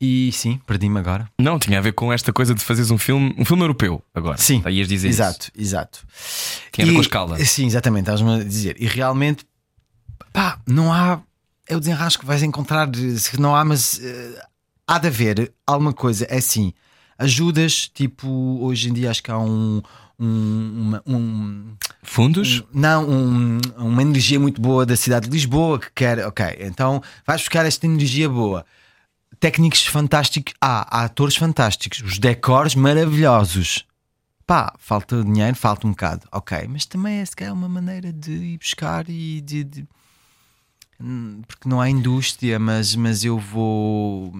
e 0.00 0.30
sim, 0.32 0.60
perdi-me 0.66 0.98
agora. 0.98 1.28
Não, 1.38 1.58
tinha 1.58 1.78
a 1.78 1.80
ver 1.82 1.92
com 1.92 2.12
esta 2.12 2.32
coisa 2.32 2.54
de 2.54 2.62
fazeres 2.62 2.90
um 2.90 2.98
filme, 2.98 3.34
um 3.38 3.44
filme 3.44 3.62
europeu 3.62 4.02
agora. 4.14 4.36
Sim. 4.38 4.62
Aí 4.64 4.78
ias 4.78 4.88
dizer 4.88 5.08
exato, 5.08 5.50
exato. 5.56 6.00
Tinha 6.72 6.84
a 6.84 6.88
ver 6.88 6.92
com 6.92 6.98
a 6.98 7.02
escala. 7.02 7.44
Sim, 7.44 7.66
exatamente, 7.66 8.02
estás-me 8.10 8.40
a 8.40 8.44
dizer. 8.44 8.76
E 8.78 8.86
realmente, 8.86 9.44
pá, 10.32 10.58
não 10.66 10.92
há. 10.92 11.20
É 11.68 11.76
o 11.76 11.80
desenrasco 11.80 12.20
que 12.20 12.26
vais 12.26 12.42
encontrar. 12.42 12.88
Se 13.18 13.40
não 13.40 13.54
há, 13.56 13.64
mas 13.64 14.00
eh, 14.02 14.42
há 14.86 14.98
de 14.98 15.08
haver 15.08 15.52
alguma 15.66 15.92
coisa. 15.92 16.24
É 16.28 16.36
assim, 16.38 16.72
ajudas, 17.18 17.88
tipo, 17.88 18.28
hoje 18.60 18.90
em 18.90 18.92
dia 18.92 19.10
acho 19.10 19.22
que 19.22 19.30
há 19.30 19.38
um. 19.38 19.82
um, 20.18 20.72
uma- 20.80 21.02
um- 21.06 21.76
Fundos? 22.02 22.62
não, 22.72 23.08
um- 23.10 23.58
uma 23.78 24.00
energia 24.02 24.38
muito 24.38 24.60
boa 24.60 24.86
da 24.86 24.94
cidade 24.96 25.26
de 25.26 25.32
Lisboa 25.32 25.80
que 25.80 25.90
quer, 25.92 26.24
ok, 26.26 26.44
então 26.60 27.02
vais 27.26 27.40
buscar 27.40 27.66
esta 27.66 27.84
energia 27.86 28.28
boa. 28.28 28.64
Técnicos 29.40 29.84
fantásticos, 29.86 30.54
há, 30.60 31.00
há 31.00 31.04
atores 31.06 31.34
fantásticos, 31.34 32.00
os 32.02 32.18
decors 32.20 32.76
maravilhosos. 32.76 33.84
Pá, 34.46 34.72
falta 34.78 35.24
dinheiro, 35.24 35.56
falta 35.56 35.84
um 35.86 35.90
bocado, 35.90 36.28
ok, 36.30 36.66
mas 36.68 36.86
também 36.86 37.16
é 37.18 37.24
se 37.24 37.34
calhar 37.34 37.52
uma 37.52 37.68
maneira 37.68 38.12
de 38.12 38.30
ir 38.32 38.58
buscar 38.58 39.08
e 39.08 39.40
de. 39.40 39.64
de- 39.64 39.88
porque 41.46 41.68
não 41.68 41.80
há 41.80 41.88
indústria, 41.90 42.58
mas, 42.58 42.94
mas 42.96 43.24
eu 43.24 43.38
vou, 43.38 44.32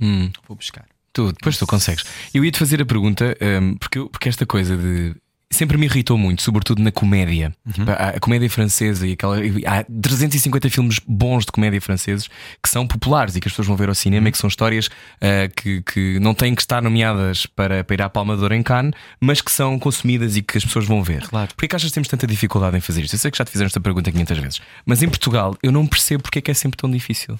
Hum. 0.00 0.30
vou 0.46 0.56
buscar. 0.56 0.86
Tu, 1.12 1.30
depois 1.32 1.58
tu 1.58 1.66
consegues. 1.66 2.04
Eu 2.32 2.44
ia-te 2.44 2.58
fazer 2.58 2.80
a 2.80 2.86
pergunta, 2.86 3.36
hum, 3.60 3.76
porque, 3.76 4.00
porque 4.10 4.28
esta 4.28 4.46
coisa 4.46 4.76
de. 4.76 5.14
Sempre 5.52 5.76
me 5.76 5.86
irritou 5.86 6.16
muito, 6.16 6.42
sobretudo 6.42 6.82
na 6.82 6.90
comédia. 6.90 7.54
Tipo, 7.72 7.90
a, 7.90 8.18
comédia 8.18 8.48
francesa 8.48 9.06
e 9.06 9.12
aquela. 9.12 9.36
Há 9.66 9.84
350 9.84 10.70
filmes 10.70 10.98
bons 11.06 11.44
de 11.44 11.52
comédia 11.52 11.80
franceses 11.80 12.28
que 12.62 12.68
são 12.68 12.86
populares 12.86 13.36
e 13.36 13.40
que 13.40 13.48
as 13.48 13.52
pessoas 13.52 13.68
vão 13.68 13.76
ver 13.76 13.88
ao 13.88 13.94
cinema 13.94 14.28
e 14.28 14.32
que 14.32 14.38
são 14.38 14.48
histórias 14.48 14.88
ah, 15.20 15.48
que, 15.54 15.82
que 15.82 16.18
não 16.20 16.34
têm 16.34 16.54
que 16.54 16.62
estar 16.62 16.82
nomeadas 16.82 17.46
para, 17.46 17.84
para 17.84 17.94
ir 17.94 18.02
à 18.02 18.08
Palma 18.08 18.36
de 18.36 18.42
Ouro 18.42 18.54
em 18.54 18.62
Cannes, 18.62 18.92
mas 19.20 19.40
que 19.40 19.52
são 19.52 19.78
consumidas 19.78 20.36
e 20.36 20.42
que 20.42 20.56
as 20.56 20.64
pessoas 20.64 20.86
vão 20.86 21.02
ver. 21.02 21.28
Claro. 21.28 21.48
Porquê 21.48 21.68
que 21.68 21.76
achas 21.76 21.90
que 21.90 21.94
temos 21.94 22.08
tanta 22.08 22.26
dificuldade 22.26 22.76
em 22.76 22.80
fazer 22.80 23.02
isto? 23.02 23.14
Eu 23.14 23.18
sei 23.18 23.30
que 23.30 23.38
já 23.38 23.44
te 23.44 23.50
fizeram 23.50 23.66
esta 23.66 23.80
pergunta 23.80 24.10
500 24.10 24.38
vezes, 24.38 24.60
mas 24.86 25.02
em 25.02 25.08
Portugal 25.08 25.56
eu 25.62 25.70
não 25.70 25.86
percebo 25.86 26.22
porque 26.22 26.38
é 26.38 26.42
que 26.42 26.50
é 26.50 26.54
sempre 26.54 26.78
tão 26.78 26.90
difícil. 26.90 27.38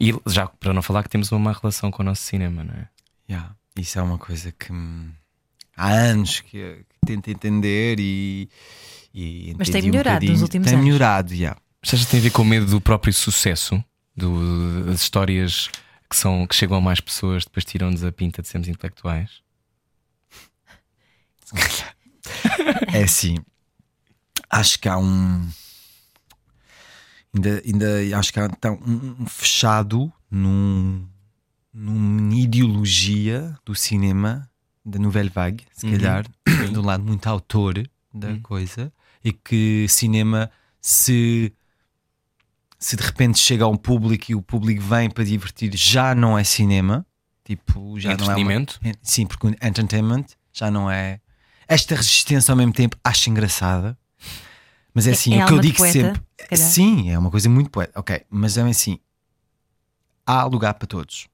E 0.00 0.12
já 0.26 0.46
para 0.46 0.72
não 0.72 0.82
falar 0.82 1.02
que 1.02 1.08
temos 1.08 1.30
uma 1.30 1.38
má 1.38 1.52
relação 1.52 1.90
com 1.90 2.02
o 2.02 2.04
nosso 2.04 2.22
cinema, 2.22 2.64
não 2.64 2.74
é? 2.74 2.88
Yeah, 3.28 3.54
Isso 3.78 3.98
é 3.98 4.02
uma 4.02 4.18
coisa 4.18 4.52
que 4.52 4.72
hum, 4.72 5.10
há 5.76 5.92
anos 5.92 6.40
que, 6.40 6.84
tento 7.04 7.28
entender 7.28 7.98
e. 8.00 8.48
e 9.14 9.54
Mas 9.58 9.68
tem 9.68 9.78
entendi 9.80 9.88
um 9.88 9.90
melhorado 9.92 10.26
nos 10.26 10.42
últimos 10.42 10.66
tem 10.66 10.74
anos. 10.74 10.84
melhorado, 10.86 11.34
já. 11.34 11.56
Mas 11.82 11.94
achas 11.94 12.04
que 12.06 12.10
tem 12.10 12.20
a 12.20 12.22
ver 12.22 12.30
com 12.30 12.42
o 12.42 12.44
medo 12.44 12.66
do 12.66 12.80
próprio 12.80 13.12
sucesso? 13.12 13.82
Do, 14.16 14.84
das 14.84 15.00
histórias 15.02 15.68
que, 16.08 16.16
são, 16.16 16.46
que 16.46 16.54
chegam 16.54 16.76
a 16.76 16.80
mais 16.80 17.00
pessoas, 17.00 17.44
depois 17.44 17.64
tiram-nos 17.64 18.04
a 18.04 18.12
pinta 18.12 18.40
de 18.42 18.48
sermos 18.48 18.68
intelectuais? 18.68 19.42
É 22.92 23.02
assim. 23.02 23.38
Acho 24.50 24.78
que 24.78 24.88
há 24.88 24.96
um. 24.98 25.48
Ainda, 27.34 27.62
ainda 27.66 28.18
acho 28.18 28.32
que 28.32 28.38
há 28.40 28.48
tá 28.48 28.70
um, 28.70 29.16
um 29.20 29.26
fechado 29.26 30.12
num, 30.30 31.04
numa 31.72 32.34
ideologia 32.34 33.56
do 33.64 33.74
cinema, 33.74 34.48
da 34.84 34.98
Nouvelle 35.00 35.28
Vague, 35.30 35.64
se 35.72 35.86
Uhum. 35.86 35.92
calhar, 35.92 36.24
do 36.74 36.82
lado 36.86 37.02
muito 37.04 37.26
autor 37.26 37.82
da 38.12 38.28
Uhum. 38.28 38.40
coisa, 38.42 38.92
e 39.24 39.32
que 39.32 39.86
cinema 39.88 40.50
se. 40.80 41.52
Se 42.78 42.96
de 42.96 43.02
repente 43.02 43.38
chega 43.38 43.64
a 43.64 43.68
um 43.68 43.76
público 43.76 44.26
e 44.30 44.34
o 44.34 44.42
público 44.42 44.82
vem 44.82 45.08
para 45.08 45.24
divertir, 45.24 45.74
já 45.74 46.14
não 46.14 46.36
é 46.38 46.44
cinema, 46.44 47.06
tipo, 47.42 47.98
já 47.98 48.14
não 48.16 48.30
é 48.30 48.36
uma, 48.36 48.52
é, 48.52 48.92
Sim, 49.02 49.26
porque 49.26 49.46
entertainment 49.62 50.26
já 50.52 50.70
não 50.70 50.90
é. 50.90 51.20
Esta 51.66 51.94
resistência 51.94 52.52
ao 52.52 52.56
mesmo 52.56 52.72
tempo 52.74 52.96
acho 53.02 53.30
engraçada. 53.30 53.96
Mas 54.92 55.06
é 55.06 55.10
É- 55.10 55.12
assim, 55.14 55.34
é 55.34 55.44
o 55.44 55.48
que 55.48 55.54
eu 55.54 55.60
de 55.60 55.68
digo 55.68 55.78
poeta, 55.78 55.92
sempre. 55.98 56.22
se. 56.50 56.56
Sim, 56.56 57.10
é 57.10 57.18
uma 57.18 57.30
coisa 57.30 57.48
muito 57.48 57.70
poeta. 57.70 57.98
Ok, 57.98 58.22
mas 58.28 58.58
é 58.58 58.62
assim. 58.62 58.98
Há 60.26 60.44
lugar 60.44 60.74
para 60.74 60.86
todos. 60.86 61.26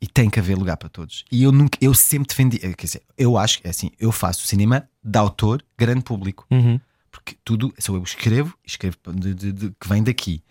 E 0.00 0.06
tem 0.06 0.30
que 0.30 0.38
haver 0.38 0.56
lugar 0.56 0.76
para 0.76 0.88
todos. 0.88 1.24
E 1.30 1.42
eu 1.42 1.50
nunca, 1.50 1.76
eu 1.80 1.92
sempre 1.92 2.28
defendi. 2.28 2.58
eh, 2.62 2.72
Quer 2.72 2.86
dizer, 2.86 3.02
eu 3.16 3.36
acho 3.36 3.60
que 3.60 3.66
é 3.66 3.70
assim, 3.70 3.90
eu 3.98 4.12
faço 4.12 4.46
cinema 4.46 4.88
de 5.02 5.18
autor, 5.18 5.62
grande 5.76 6.02
público. 6.02 6.46
Uhum. 6.50 6.78
Porque 7.10 7.36
tudo, 7.44 7.74
sou 7.78 7.96
eu 7.96 8.02
escrevo, 8.02 8.54
escrevo 8.64 8.96
de- 9.14 9.34
de- 9.34 9.52
de- 9.52 9.70
que 9.80 9.88
vem 9.88 10.02
daqui. 10.04 10.42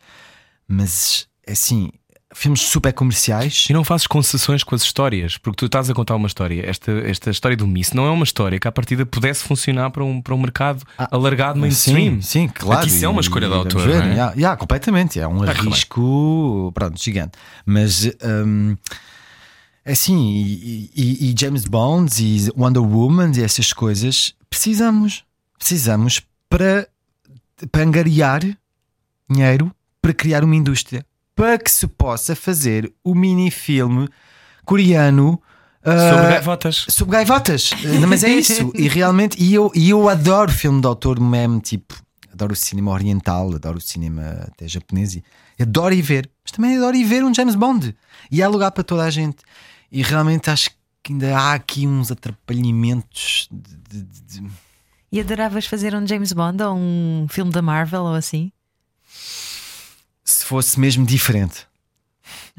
Mas 0.68 1.28
é 1.45 1.54
assim, 1.54 1.89
filmes 2.36 2.62
super 2.62 2.91
comerciais. 2.91 3.68
E 3.70 3.74
não 3.74 3.84
fazes 3.86 4.06
concessões 4.06 4.64
com 4.64 4.76
as 4.76 4.82
histórias, 4.84 5.38
porque 5.38 5.56
tu 5.56 5.66
estás 5.68 5.89
a 5.89 5.93
contar 5.93 6.16
uma 6.16 6.28
história. 6.28 6.70
Esta, 6.70 6.91
esta 7.08 7.30
história 7.30 7.56
do 7.56 7.66
Miss 7.66 7.93
não 7.93 8.06
é 8.06 8.12
uma 8.12 8.26
história 8.26 8.60
que 8.60 8.68
à 8.68 8.72
partida 8.72 9.06
pudesse 9.06 9.43
funcionar 9.45 9.91
para 9.91 10.04
um, 10.04 10.22
para 10.22 10.36
um 10.36 10.38
mercado 10.38 10.84
alargado 10.98 11.58
mainstream. 11.60 12.16
Sim, 12.16 12.22
sim, 12.22 12.48
claro. 12.50 12.82
Aqui 12.82 12.89
isso 12.89 13.06
é 13.06 13.08
uma 13.08 13.22
escolha 13.22 13.45
E 13.45 13.50
do 13.50 13.56
vamos 13.56 13.74
autor. 13.76 13.88
ver, 13.88 14.00
não 14.00 14.08
é? 14.08 14.14
yeah, 14.14 14.34
yeah, 14.34 14.58
completamente. 14.58 15.18
É 15.20 15.28
um 15.28 15.41
Ah, 15.43 15.54
claro. 15.54 15.70
risco 15.70 16.72
pronto, 16.76 17.02
gigante. 17.02 17.38
Mas 17.66 18.06
é 18.08 18.12
assim, 19.92 20.18
e, 20.18 20.92
e- 20.96 21.32
e 21.32 21.36
James 21.38 21.66
Bond 21.66 22.12
e 22.24 22.52
Wonder 22.60 22.84
Woman 22.84 23.32
e 23.36 23.44
essas 23.44 23.72
coisas 23.74 24.34
precisamos. 24.50 25.24
Precisamos 25.58 26.22
para, 26.50 26.88
para 27.72 27.84
angariar 27.84 28.42
dinheiro 29.30 29.72
para 30.02 30.14
criar 30.14 30.44
uma 30.44 30.56
indústria. 30.56 31.06
Para 31.36 31.58
que 31.58 31.70
se 31.70 31.86
possa 31.88 32.36
fazer 32.36 32.92
o 33.04 33.14
mini-filme 33.14 34.08
coreano. 34.66 35.42
Sobre 35.84 36.26
ah, 36.26 36.30
gaivotas. 36.30 36.86
Sobre 36.90 37.14
gaivotas, 37.14 37.70
Eh, 37.84 38.06
mas 38.06 38.24
é 38.24 38.30
isso. 38.30 38.72
E 38.76 38.88
realmente, 38.88 39.42
e 39.42 39.54
eu, 39.54 39.72
e 39.76 39.90
eu 39.90 40.10
adoro 40.10 40.52
filme 40.52 40.82
de 40.82 40.88
autor 40.88 41.20
mesmo, 41.20 41.60
tipo, 41.62 41.96
adoro 42.32 42.54
o 42.54 42.56
cinema 42.56 42.92
oriental, 42.92 43.54
adoro 43.54 43.78
o 43.78 43.82
cinema 43.82 44.22
até 44.48 44.68
japonês, 44.68 45.16
e 45.16 45.24
adoro 45.62 45.94
ir 45.94 46.02
ver, 46.02 46.30
mas 46.44 46.52
também 46.52 46.78
adoro 46.78 46.96
ir 46.96 47.04
ver 47.06 47.24
um 47.24 47.34
James 47.34 47.56
Bond. 47.56 47.96
E 48.32 48.42
há 48.44 48.48
lugar 48.50 48.72
para 48.72 48.84
toda 48.84 49.04
a 49.04 49.10
gente. 49.10 49.38
E 49.92 50.02
realmente 50.02 50.50
acho 50.50 50.70
que 51.04 51.14
ainda 51.14 51.38
há 51.38 51.54
aqui 51.54 51.88
uns 51.88 52.12
atrapalhamentos 52.12 53.48
de- 53.52 54.04
de- 54.04 54.42
de- 54.42 54.50
E 55.12 55.20
adoravas 55.22 55.66
fazer 55.66 55.96
um 55.96 56.06
James 56.06 56.34
Bond 56.34 56.62
ou 56.64 56.76
um 56.78 57.28
filme 57.30 57.52
da 57.52 57.62
Marvel 57.62 58.02
ou 58.04 58.14
assim? 58.16 58.52
se 60.24 60.44
fosse 60.44 60.80
mesmo 60.80 61.06
diferente. 61.06 61.66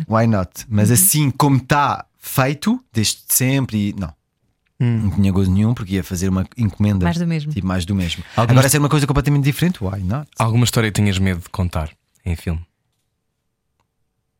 Why 0.08 0.26
not? 0.26 0.50
Mas 0.68 0.90
assim 0.90 1.30
como 1.30 1.58
está 1.58 2.06
feito, 2.18 2.82
desde 2.92 3.18
sempre, 3.28 3.90
e 3.90 3.92
não. 3.92 4.12
Não 4.80 5.10
tinha 5.10 5.32
gozo 5.32 5.50
nenhum 5.50 5.74
porque 5.74 5.94
ia 5.96 6.04
fazer 6.04 6.28
uma 6.28 6.46
encomenda. 6.56 7.04
Mais 7.04 7.18
do 7.18 7.26
mesmo. 7.26 7.52
Tipo, 7.52 7.66
mais 7.66 7.84
do 7.84 7.94
mesmo. 7.94 8.22
Algumas- 8.36 8.50
Agora, 8.52 8.68
ser 8.68 8.78
uma 8.78 8.88
coisa 8.88 9.06
completamente 9.06 9.44
diferente, 9.44 9.82
why 9.84 10.00
not? 10.02 10.30
Alguma 10.38 10.64
história 10.64 10.88
que 10.90 10.94
tenhas 11.00 11.18
medo 11.18 11.40
de 11.42 11.48
contar 11.50 11.90
em 12.24 12.36
filme? 12.36 12.64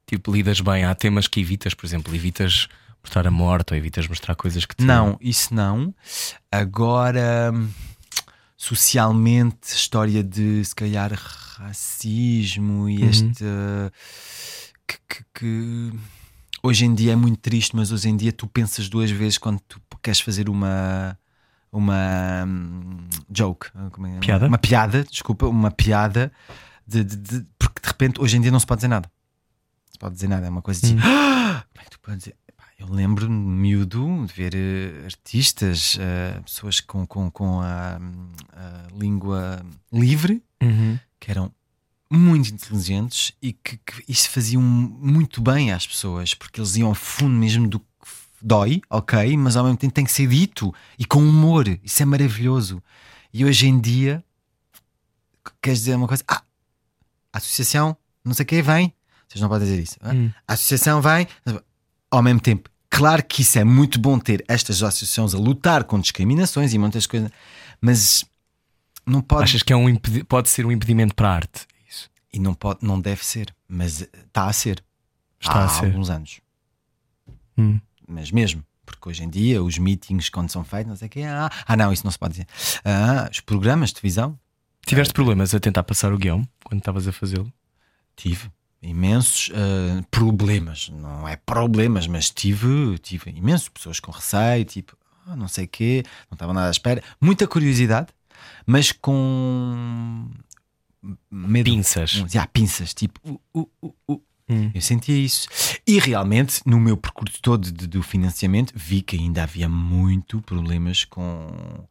Tipo, 0.09 0.33
lidas 0.33 0.61
bem, 0.61 0.85
há 0.85 0.95
temas 0.95 1.29
que 1.29 1.39
evitas, 1.41 1.75
por 1.75 1.85
exemplo, 1.87 2.15
evitas 2.15 2.67
mostrar 3.05 3.27
a 3.27 3.31
morte 3.31 3.73
ou 3.75 3.77
evitas 3.79 4.09
mostrar 4.09 4.35
coisas 4.35 4.65
que 4.65 4.75
te. 4.75 4.83
Não, 4.85 5.17
isso 5.21 5.55
não. 5.55 5.95
Agora, 6.51 7.53
socialmente, 8.57 9.69
história 9.75 10.23
de 10.25 10.65
se 10.65 10.75
calhar 10.75 11.13
racismo 11.59 12.89
e 12.89 13.05
este. 13.05 13.45
Que, 14.87 14.97
que- 15.09 15.25
que 15.35 15.93
hoje 16.63 16.87
em 16.87 16.95
dia 16.95 17.13
é 17.13 17.17
muito 17.17 17.39
triste, 17.39 17.77
mas 17.77 17.93
hoje 17.93 18.09
em 18.09 18.17
dia 18.17 18.33
tu 18.33 18.47
pensas 18.47 18.89
duas 18.89 19.11
vezes 19.11 19.39
quando 19.39 19.61
tu 19.61 19.81
queres 20.03 20.21
fazer 20.21 20.49
uma. 20.49 21.19
Uma 21.71 22.47
hum, 22.47 23.07
joke, 23.31 23.67
como 23.93 24.07
é? 24.07 24.19
Piada? 24.21 24.47
Uma 24.49 24.57
piada, 24.57 25.05
desculpa, 25.05 25.47
uma 25.47 25.71
piada 25.71 26.33
de, 26.87 27.05
de- 27.05 27.17
de- 27.17 27.47
porque 27.59 27.83
de 27.83 27.87
repente 27.87 28.19
hoje 28.23 28.39
em 28.39 28.41
dia 28.41 28.51
não 28.51 28.59
se 28.59 28.65
pode 28.65 28.79
dizer 28.79 28.89
nada. 28.89 29.07
Não 29.99 30.01
se 30.01 30.11
pode 30.11 30.15
dizer 30.15 30.29
nada, 30.29 30.47
é 30.47 30.51
uma 30.51 30.63
coisa 30.63 30.85
assim. 30.87 30.97
"Ah!" 31.01 31.65
Como 31.75 31.81
é 31.83 31.85
que 31.85 31.91
tu 31.91 32.01
podes 32.01 32.19
dizer? 32.21 32.37
Epá, 32.49 32.65
Eu 32.79 32.89
lembro-me, 32.89 33.35
miúdo, 33.37 34.25
de 34.27 34.33
ver 34.33 34.55
eh, 34.55 35.05
artistas, 35.07 35.97
eh, 36.01 36.41
pessoas 36.45 36.81
com, 36.81 37.05
com, 37.07 37.29
com 37.31 37.61
a, 37.61 37.97
a 38.53 38.87
língua 38.97 39.65
livre, 39.93 40.43
Uhum. 40.63 40.99
que 41.21 41.31
eram 41.31 41.53
muito 42.11 42.49
inteligentes 42.51 43.33
e 43.43 43.53
que, 43.53 43.77
que 43.79 44.05
isso 44.09 44.31
faziam 44.31 44.63
muito 44.63 45.41
bem 45.43 45.73
às 45.73 45.87
pessoas, 45.87 46.33
porque 46.35 46.61
eles 46.61 46.77
iam 46.77 46.89
ao 46.89 46.95
fundo 46.95 47.35
mesmo 47.37 47.69
do 47.69 47.81
que 47.81 47.87
dói, 48.41 48.81
ok, 48.89 49.37
mas 49.37 49.57
ao 49.57 49.65
mesmo 49.65 49.77
tempo 49.79 49.93
tem 49.95 50.05
que 50.05 50.13
ser 50.13 50.27
dito 50.29 50.73
e 50.99 51.05
com 51.05 51.19
humor. 51.21 51.67
Isso 51.83 52.03
é 52.03 52.07
maravilhoso. 52.07 52.83
E 53.33 53.45
hoje 53.45 53.67
em 53.69 53.79
dia, 53.81 54.25
queres 55.63 55.81
dizer 55.81 55.95
uma 55.97 56.09
coisa? 56.09 56.25
Ah, 56.29 56.43
a 57.33 57.39
associação, 57.39 57.97
não 58.25 58.33
sei 58.35 58.45
o 58.45 58.47
que, 58.47 58.63
vem. 58.63 58.93
Vocês 59.29 59.43
não 59.43 59.49
podem 59.49 59.69
dizer 59.69 59.83
isso. 59.83 59.97
ah? 60.01 60.13
Hum. 60.13 60.31
A 60.47 60.55
associação 60.55 61.03
vem, 61.03 61.27
ao 62.11 62.23
mesmo 62.23 62.41
tempo. 62.41 62.71
Claro 62.91 63.23
que 63.23 63.43
isso 63.43 63.59
é 63.59 63.65
muito 63.65 63.99
bom 63.99 64.19
ter 64.19 64.43
estas 64.49 64.83
associações 64.83 65.35
a 65.35 65.39
lutar 65.39 65.85
com 65.85 66.01
discriminações 66.01 66.73
e 66.73 66.79
muitas 66.79 67.07
coisas, 67.07 67.31
mas 67.81 68.25
não 69.07 69.21
pode 69.21 69.45
Achas 69.45 69.63
que 69.63 69.73
é 69.73 69.77
um 69.77 69.95
pode 70.27 70.49
ser 70.49 70.65
um 70.65 70.73
impedimento 70.73 71.15
para 71.15 71.29
a 71.29 71.35
arte? 71.35 71.67
Isso. 71.89 72.11
e 72.33 72.39
não 72.39 72.55
pode, 72.55 72.81
não 72.83 72.99
deve 72.99 73.25
ser, 73.25 73.55
mas 73.69 74.01
está 74.01 74.47
a 74.47 74.53
ser. 74.53 74.83
Está 75.39 75.61
há 75.61 75.65
a 75.67 75.69
ser. 75.69 75.87
alguns 75.87 76.09
anos. 76.09 76.41
Hum. 77.59 77.79
Mas 78.09 78.31
mesmo, 78.31 78.65
porque 78.87 79.11
hoje 79.11 79.23
em 79.23 79.29
dia 79.29 79.63
os 79.63 79.77
meetings 79.77 80.31
quando 80.31 80.51
são 80.51 80.65
feitos, 80.65 80.89
não 80.89 80.97
sei 80.97 81.09
o 81.09 81.11
quê, 81.11 81.23
ah, 81.25 81.51
ah 81.67 81.77
não, 81.77 81.93
isso 81.93 82.05
não 82.05 82.11
se 82.11 82.19
pode 82.19 82.33
dizer. 82.33 82.47
Ah, 82.85 83.29
os 83.31 83.41
programas 83.41 83.91
de 83.91 83.97
televisão, 83.97 84.39
Tiveste 84.89 85.13
problemas 85.13 85.55
a 85.55 85.61
tentar 85.61 85.83
passar 85.83 86.15
o 86.15 86.17
guião 86.17 86.49
quando 86.65 86.79
estavas 86.79 87.07
a 87.07 87.13
fazê-lo? 87.13 87.53
tive 88.17 88.51
imensos 88.83 89.51
ah, 89.55 90.05
problemas, 90.11 90.89
não 90.91 91.27
é 91.27 91.37
problemas, 91.37 92.07
mas 92.07 92.31
tive, 92.31 92.99
tive 92.99 93.31
imensos 93.31 93.69
pessoas 93.69 94.01
com 94.01 94.11
receio, 94.13 94.65
tipo, 94.65 94.97
ah, 95.27 95.37
não 95.37 95.49
sei 95.49 95.65
o 95.65 95.69
quê, 95.69 96.05
não 96.31 96.35
estava 96.37 96.53
nada 96.53 96.69
à 96.69 96.71
espera, 96.71 97.03
muita 97.21 97.47
curiosidade, 97.47 98.09
mas 98.67 98.93
com 98.93 100.29
medo. 101.31 101.65
Pinças. 101.65 102.25
Pinças, 102.53 102.95
tipo, 102.95 103.21
uh, 103.25 103.41
uh, 103.61 103.71
uh, 103.83 103.95
uh. 104.09 104.23
Hum. 104.51 104.71
Eu 104.75 104.81
sentia 104.81 105.17
isso. 105.17 105.47
E 105.87 105.99
realmente, 105.99 106.63
no 106.65 106.81
meu 106.81 106.97
percurso 106.97 107.39
todo 107.43 107.71
de- 107.71 107.87
do 107.87 108.03
financiamento, 108.03 108.73
vi 108.75 109.03
que 109.03 109.15
ainda 109.17 109.43
havia 109.43 109.69
muito 109.69 110.41
problemas 110.41 111.05
com. 111.05 111.87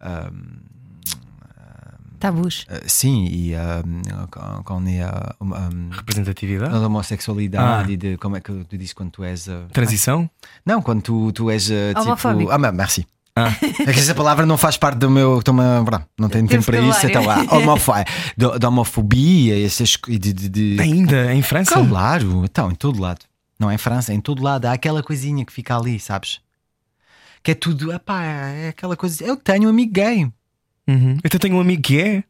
ahm, 0.00 0.58
Tabus. 2.18 2.64
ah, 2.68 2.80
sim, 2.86 3.26
e 3.26 3.54
ahm, 3.54 4.02
com, 4.30 4.62
com 4.62 4.74
a, 4.74 5.58
ahm, 5.58 5.90
Representatividade? 5.90 6.74
a 6.74 6.78
homossexualidade 6.78 7.90
Ah. 7.90 7.92
e 7.92 7.96
de 7.96 8.16
como 8.18 8.36
é 8.36 8.40
que 8.40 8.52
tu 8.64 8.78
dizes 8.78 8.92
quando 8.94 9.10
tu 9.10 9.24
és. 9.24 9.48
ah, 9.48 9.66
Transição? 9.72 10.28
não, 10.64 10.80
quando 10.80 11.02
tu, 11.02 11.32
tu 11.32 11.50
és 11.50 11.70
ah, 11.70 11.88
tipo. 11.90 12.00
Homofóbico. 12.02 12.50
Ah, 12.50 12.58
mas 12.58 12.74
merci. 12.74 13.06
Ah. 13.36 13.48
É 13.80 13.92
que 13.92 13.98
essa 13.98 14.14
palavra 14.14 14.46
não 14.46 14.56
faz 14.56 14.76
parte 14.76 14.96
do 14.98 15.10
meu. 15.10 15.42
pronto, 15.42 16.06
não 16.18 16.28
tenho 16.28 16.46
tempo 16.46 16.64
para 16.64 16.78
isso. 16.80 17.04
Então, 17.06 17.28
ah, 17.28 17.44
homofo- 17.56 17.92
de, 18.36 18.58
de 18.58 18.66
homofobia, 18.66 19.64
essas 19.66 19.98
de, 20.08 20.18
de, 20.32 20.48
de- 20.48 20.80
Ainda 20.80 21.34
em 21.34 21.42
França? 21.42 21.74
Claro, 21.84 22.42
então, 22.44 22.70
em 22.70 22.74
todo 22.76 23.00
lado. 23.00 23.20
Não 23.58 23.70
é 23.70 23.74
em 23.74 23.78
França, 23.78 24.12
é 24.12 24.14
em 24.14 24.20
todo 24.20 24.42
lado. 24.42 24.66
Há 24.66 24.72
aquela 24.72 25.02
coisinha 25.02 25.44
que 25.44 25.52
fica 25.52 25.76
ali, 25.76 25.98
sabes? 25.98 26.40
Que 27.42 27.50
é 27.50 27.54
tudo, 27.54 27.92
epá, 27.92 28.22
é 28.24 28.68
aquela 28.68 28.96
coisa. 28.96 29.22
Eu 29.24 29.36
tenho 29.36 29.66
um 29.66 29.70
amigo 29.70 29.92
gay. 29.92 30.30
Uhum. 30.88 31.14
Eu 31.14 31.26
até 31.26 31.38
tenho 31.38 31.56
um 31.56 31.60
amigo 31.60 31.82
que 31.82 32.00
é. 32.00 32.24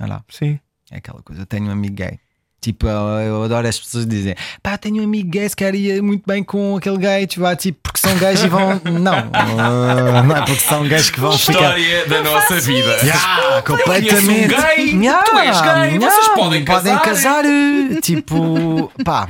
Olha 0.00 0.14
lá, 0.14 0.24
Sim. 0.28 0.58
é 0.90 0.98
aquela 0.98 1.22
coisa. 1.22 1.42
Eu 1.42 1.46
tenho 1.46 1.66
um 1.66 1.70
amigo 1.70 1.94
gay. 1.94 2.18
Tipo, 2.60 2.88
eu, 2.88 2.92
eu 3.20 3.42
adoro 3.44 3.68
as 3.68 3.78
pessoas 3.78 4.04
dizem, 4.04 4.34
pá, 4.60 4.76
tenho 4.76 5.00
um 5.00 5.04
amigo 5.04 5.30
gay, 5.30 5.48
se 5.48 5.54
quer 5.54 5.76
ir 5.76 6.02
muito 6.02 6.24
bem 6.26 6.42
com 6.42 6.76
aquele 6.76 6.98
gay, 6.98 7.24
tipo, 7.24 7.46
ah, 7.46 7.54
tipo, 7.54 7.78
porque 7.80 8.00
são 8.00 8.18
gays 8.18 8.42
e 8.42 8.48
vão. 8.48 8.80
Não, 9.00 9.18
uh, 9.28 10.22
não 10.26 10.36
é 10.36 10.40
porque 10.44 10.60
são 10.60 10.86
gays 10.88 11.08
que 11.08 11.20
vão 11.20 11.38
ficar. 11.38 11.78
História 11.78 12.06
da 12.08 12.22
nossa 12.22 12.60
vida. 12.60 12.96
Yeah, 12.96 13.62
completamente. 13.62 14.54
um 14.54 14.60
gay, 14.60 14.90
Yeah, 14.96 15.22
tu 15.22 15.38
és 15.38 15.60
gay, 15.60 15.98
vocês 16.00 16.28
podem 16.34 16.64
casar. 16.64 17.00
casar, 17.00 17.44
eh, 17.44 18.00
tipo, 18.02 18.92
pá. 19.04 19.28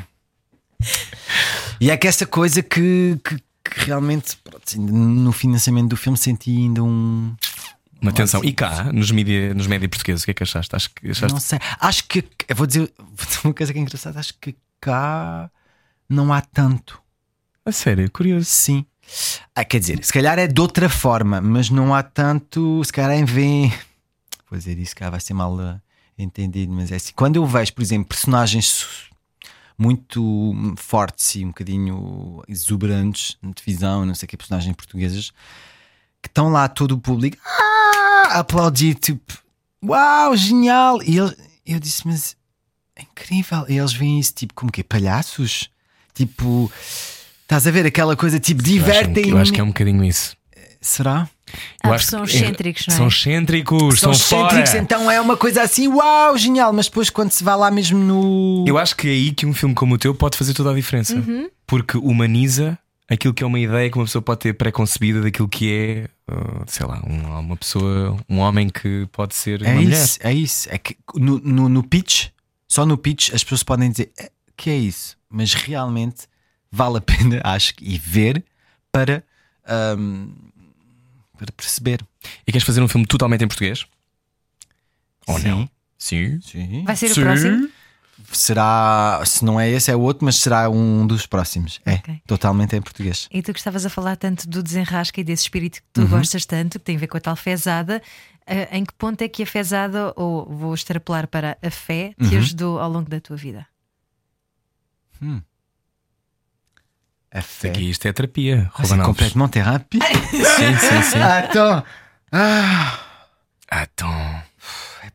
E 1.81 1.91
é 1.91 1.97
que 1.99 2.09
essa 2.09 2.25
coisa 2.25 2.63
que, 2.63 3.19
que, 3.23 3.37
que 3.37 3.85
realmente, 3.87 4.39
pronto, 4.43 4.65
no 4.81 5.33
financiamento 5.33 5.89
do 5.89 5.97
filme, 5.97 6.17
senti 6.17 6.51
ainda 6.51 6.83
um. 6.83 7.35
Uma 8.01 8.11
atenção. 8.11 8.44
E 8.44 8.53
cá, 8.53 8.92
nos 8.92 9.11
mídia, 9.11 9.53
nos 9.55 9.66
média 9.66 9.88
portugueses, 9.88 10.22
o 10.22 10.24
que 10.24 10.30
é 10.30 10.34
que 10.34 10.42
achaste? 10.42 10.74
Acho 10.74 10.90
que 10.90 11.11
achaste 11.11 11.32
Não 11.32 11.40
sei. 11.40 11.59
Acho 11.80 12.05
que. 12.05 12.24
Eu 12.46 12.57
vou 12.57 12.66
dizer, 12.66 12.92
uma 13.44 13.55
coisa 13.55 13.72
que 13.72 13.78
é 13.78 13.82
engraçada. 13.82 14.20
Acho 14.20 14.34
que 14.40 14.55
cá 14.80 15.51
não 16.09 16.32
há 16.32 16.40
tanto. 16.40 17.01
a 17.64 17.72
sério, 17.72 18.11
curioso. 18.11 18.46
Sim. 18.46 18.86
Ah, 19.55 19.64
quer 19.64 19.80
dizer, 19.80 20.05
se 20.05 20.12
calhar 20.12 20.38
é 20.38 20.46
de 20.46 20.61
outra 20.61 20.88
forma, 20.88 21.40
mas 21.40 21.70
não 21.70 21.94
há 21.94 22.03
tanto. 22.03 22.82
Se 22.84 22.92
calhar 22.92 23.12
em 23.12 23.24
vez. 23.24 23.72
Vou 24.49 24.59
dizer 24.59 24.78
isso, 24.78 24.94
cá 24.94 25.11
vai 25.11 25.20
ser 25.20 25.34
mal 25.34 25.61
eh, 25.61 25.80
entendido, 26.18 26.72
mas 26.72 26.92
é 26.92 26.96
assim. 26.96 27.12
Quando 27.14 27.36
eu 27.36 27.46
vejo, 27.46 27.72
por 27.74 27.82
exemplo, 27.82 28.09
personagens 28.09 29.09
muito 29.76 30.74
fortes 30.76 31.36
e 31.36 31.44
um 31.44 31.49
bocadinho 31.49 32.42
exuberantes 32.49 33.36
na 33.40 33.53
televisão, 33.53 34.05
não 34.05 34.14
sei 34.14 34.26
o 34.26 34.28
que, 34.28 34.36
personagens 34.36 34.74
portuguesas, 34.74 35.32
que 36.23 36.29
estão 36.29 36.49
lá 36.51 36.69
todo 36.69 36.93
o 36.93 36.99
público 36.99 37.37
ah, 37.45 38.29
a 38.37 38.39
aplaudir, 38.41 38.95
tipo, 38.95 39.39
uau, 39.85 40.37
genial! 40.37 41.03
E 41.03 41.19
ele, 41.19 41.35
eu 41.66 41.79
disse, 41.79 42.07
mas 42.07 42.37
é 42.97 43.03
incrível. 43.03 43.64
E 43.69 43.79
eles 43.79 43.93
veem 43.93 44.19
isso, 44.19 44.35
tipo, 44.35 44.55
como 44.55 44.71
que 44.73 44.83
palhaços? 44.83 45.71
Tipo, 46.14 46.71
estás 47.43 47.66
a 47.66 47.71
ver 47.71 47.87
aquela 47.87 48.16
coisa, 48.16 48.41
tipo, 48.41 48.61
Eu 48.61 48.64
acho, 48.64 48.73
divertem. 48.73 49.29
eu 49.31 49.39
acho 49.39 49.53
que 49.53 49.61
é 49.61 49.64
um 49.64 49.69
bocadinho 49.69 50.05
isso. 50.05 50.37
Será? 50.81 51.29
Ah, 51.83 51.89
Eu 51.89 51.91
porque 51.91 51.95
acho 51.95 52.07
são 52.07 52.25
excêntricos, 52.25 52.87
não 52.87 52.95
é? 52.95 52.97
São 52.99 53.09
excêntricos, 53.09 54.01
São 54.01 54.12
são 54.14 54.41
excêntricos, 54.47 54.71
fora. 54.71 54.83
então 54.83 55.11
é 55.11 55.21
uma 55.21 55.37
coisa 55.37 55.62
assim, 55.62 55.89
uau, 55.89 56.37
genial. 56.37 56.73
Mas 56.73 56.87
depois, 56.87 57.09
quando 57.11 57.31
se 57.33 57.43
vai 57.43 57.57
lá 57.57 57.71
mesmo 57.71 57.99
no. 57.99 58.64
Eu 58.66 58.77
acho 58.79 58.95
que 58.97 59.09
é 59.09 59.11
aí 59.11 59.33
que 59.33 59.47
um 59.47 59.55
filme 59.55 59.75
como 59.75 59.95
o 59.95 59.99
teu 59.99 60.14
pode 60.14 60.37
fazer 60.37 60.55
toda 60.55 60.71
a 60.71 60.75
diferença. 60.75 61.14
Uhum. 61.16 61.49
Porque 61.66 61.97
humaniza 61.97 62.79
aquilo 63.09 63.33
que 63.35 63.43
é 63.43 63.47
uma 63.47 63.59
ideia 63.59 63.91
que 63.91 63.97
uma 63.99 64.05
pessoa 64.05 64.21
pode 64.23 64.41
ter 64.41 64.53
pré-concebida 64.55 65.21
daquilo 65.23 65.49
que 65.49 65.73
é, 65.73 66.33
uh, 66.33 66.65
sei 66.67 66.87
lá, 66.87 67.01
um- 67.07 67.39
uma 67.41 67.57
pessoa, 67.57 68.17
um 68.29 68.39
homem 68.39 68.69
que 68.69 69.07
pode 69.13 69.35
ser 69.35 69.63
É 69.63 69.73
uma 69.73 69.81
mulher. 69.83 70.05
isso, 70.05 70.19
é 70.23 70.33
isso. 70.33 70.69
É 70.71 70.79
que 70.79 70.97
no, 71.15 71.39
no, 71.39 71.69
no 71.69 71.83
pitch, 71.83 72.29
só 72.69 72.85
no 72.85 72.99
pitch, 72.99 73.33
as 73.33 73.43
pessoas 73.43 73.63
podem 73.63 73.91
dizer 73.91 74.11
"É, 74.19 74.31
que 74.57 74.69
é 74.71 74.77
isso, 74.77 75.17
mas 75.31 75.55
realmente 75.55 76.27
vale 76.71 76.99
a 76.99 77.01
pena, 77.03 77.41
acho, 77.45 77.75
que, 77.75 77.85
e 77.85 77.97
ver 77.99 78.45
para, 78.93 79.25
ahm, 79.67 80.29
para 81.39 81.51
perceber. 81.53 82.01
E 82.47 82.53
queres 82.53 82.67
fazer 82.67 82.83
um 82.83 82.89
filme 82.89 83.07
totalmente 83.07 83.43
em 83.45 83.49
português? 83.49 83.87
Ou 85.27 85.39
Sim. 85.39 85.49
não? 85.49 85.71
Sim. 85.97 86.41
Sim. 86.43 86.85
Vai 86.85 86.97
ser 86.97 87.09
Sim. 87.09 87.21
o 87.21 87.25
próximo? 87.25 87.69
Será, 88.33 89.23
se 89.25 89.45
não 89.45 89.59
é 89.61 89.71
esse, 89.71 89.91
é 89.91 89.97
outro, 89.97 90.25
mas 90.25 90.37
será 90.37 90.69
um 90.69 91.07
dos 91.07 91.25
próximos. 91.27 91.81
É, 91.87 91.95
Ok. 91.95 92.21
totalmente 92.27 92.75
em 92.77 92.83
português. 92.83 93.29
E 93.31 93.41
tu 93.43 93.53
que 93.53 93.59
estavas 93.61 93.87
a 93.87 93.91
falar 93.91 94.16
tanto 94.16 94.49
do 94.49 94.62
desenrasca 94.62 95.21
e 95.21 95.25
desse 95.25 95.43
espírito 95.45 95.77
que 95.81 95.89
tu 95.93 96.03
Uhum. 96.03 96.09
gostas 96.09 96.45
tanto, 96.45 96.79
que 96.79 96.85
tem 96.85 96.97
a 96.97 96.99
ver 96.99 97.07
com 97.07 97.16
a 97.16 97.21
tal 97.21 97.37
fezada, 97.37 98.03
eh, 98.47 98.69
em 98.77 98.85
que 98.85 98.93
ponto 98.95 99.23
é 99.23 99.29
que 99.29 99.43
a 99.43 99.47
fezada, 99.47 100.12
ou 100.16 100.45
vou 100.47 100.75
extrapolar 100.75 101.27
para 101.29 101.57
a 101.62 101.71
fé, 101.71 102.12
te 102.19 102.35
Uhum. 102.35 102.39
ajudou 102.39 102.79
ao 102.81 102.91
longo 102.91 103.09
da 103.09 103.21
tua 103.21 103.37
vida? 103.37 103.66
A 107.31 107.43
fé. 107.43 107.69
Aqui 107.69 107.91
isto 107.91 108.07
é 108.07 108.12
terapia. 108.12 108.71
Ser 108.77 108.83
Ruben 108.83 109.01
Alves. 109.01 109.07
completamente 109.07 109.51
terapia. 109.53 110.01
Sim, 110.57 110.77
sim, 110.79 111.03
sim. 111.03 111.19
Ah, 111.21 111.47
então. 111.49 111.85
Ah, 112.33 112.99
Ah, 113.71 113.83
então. 113.93 114.43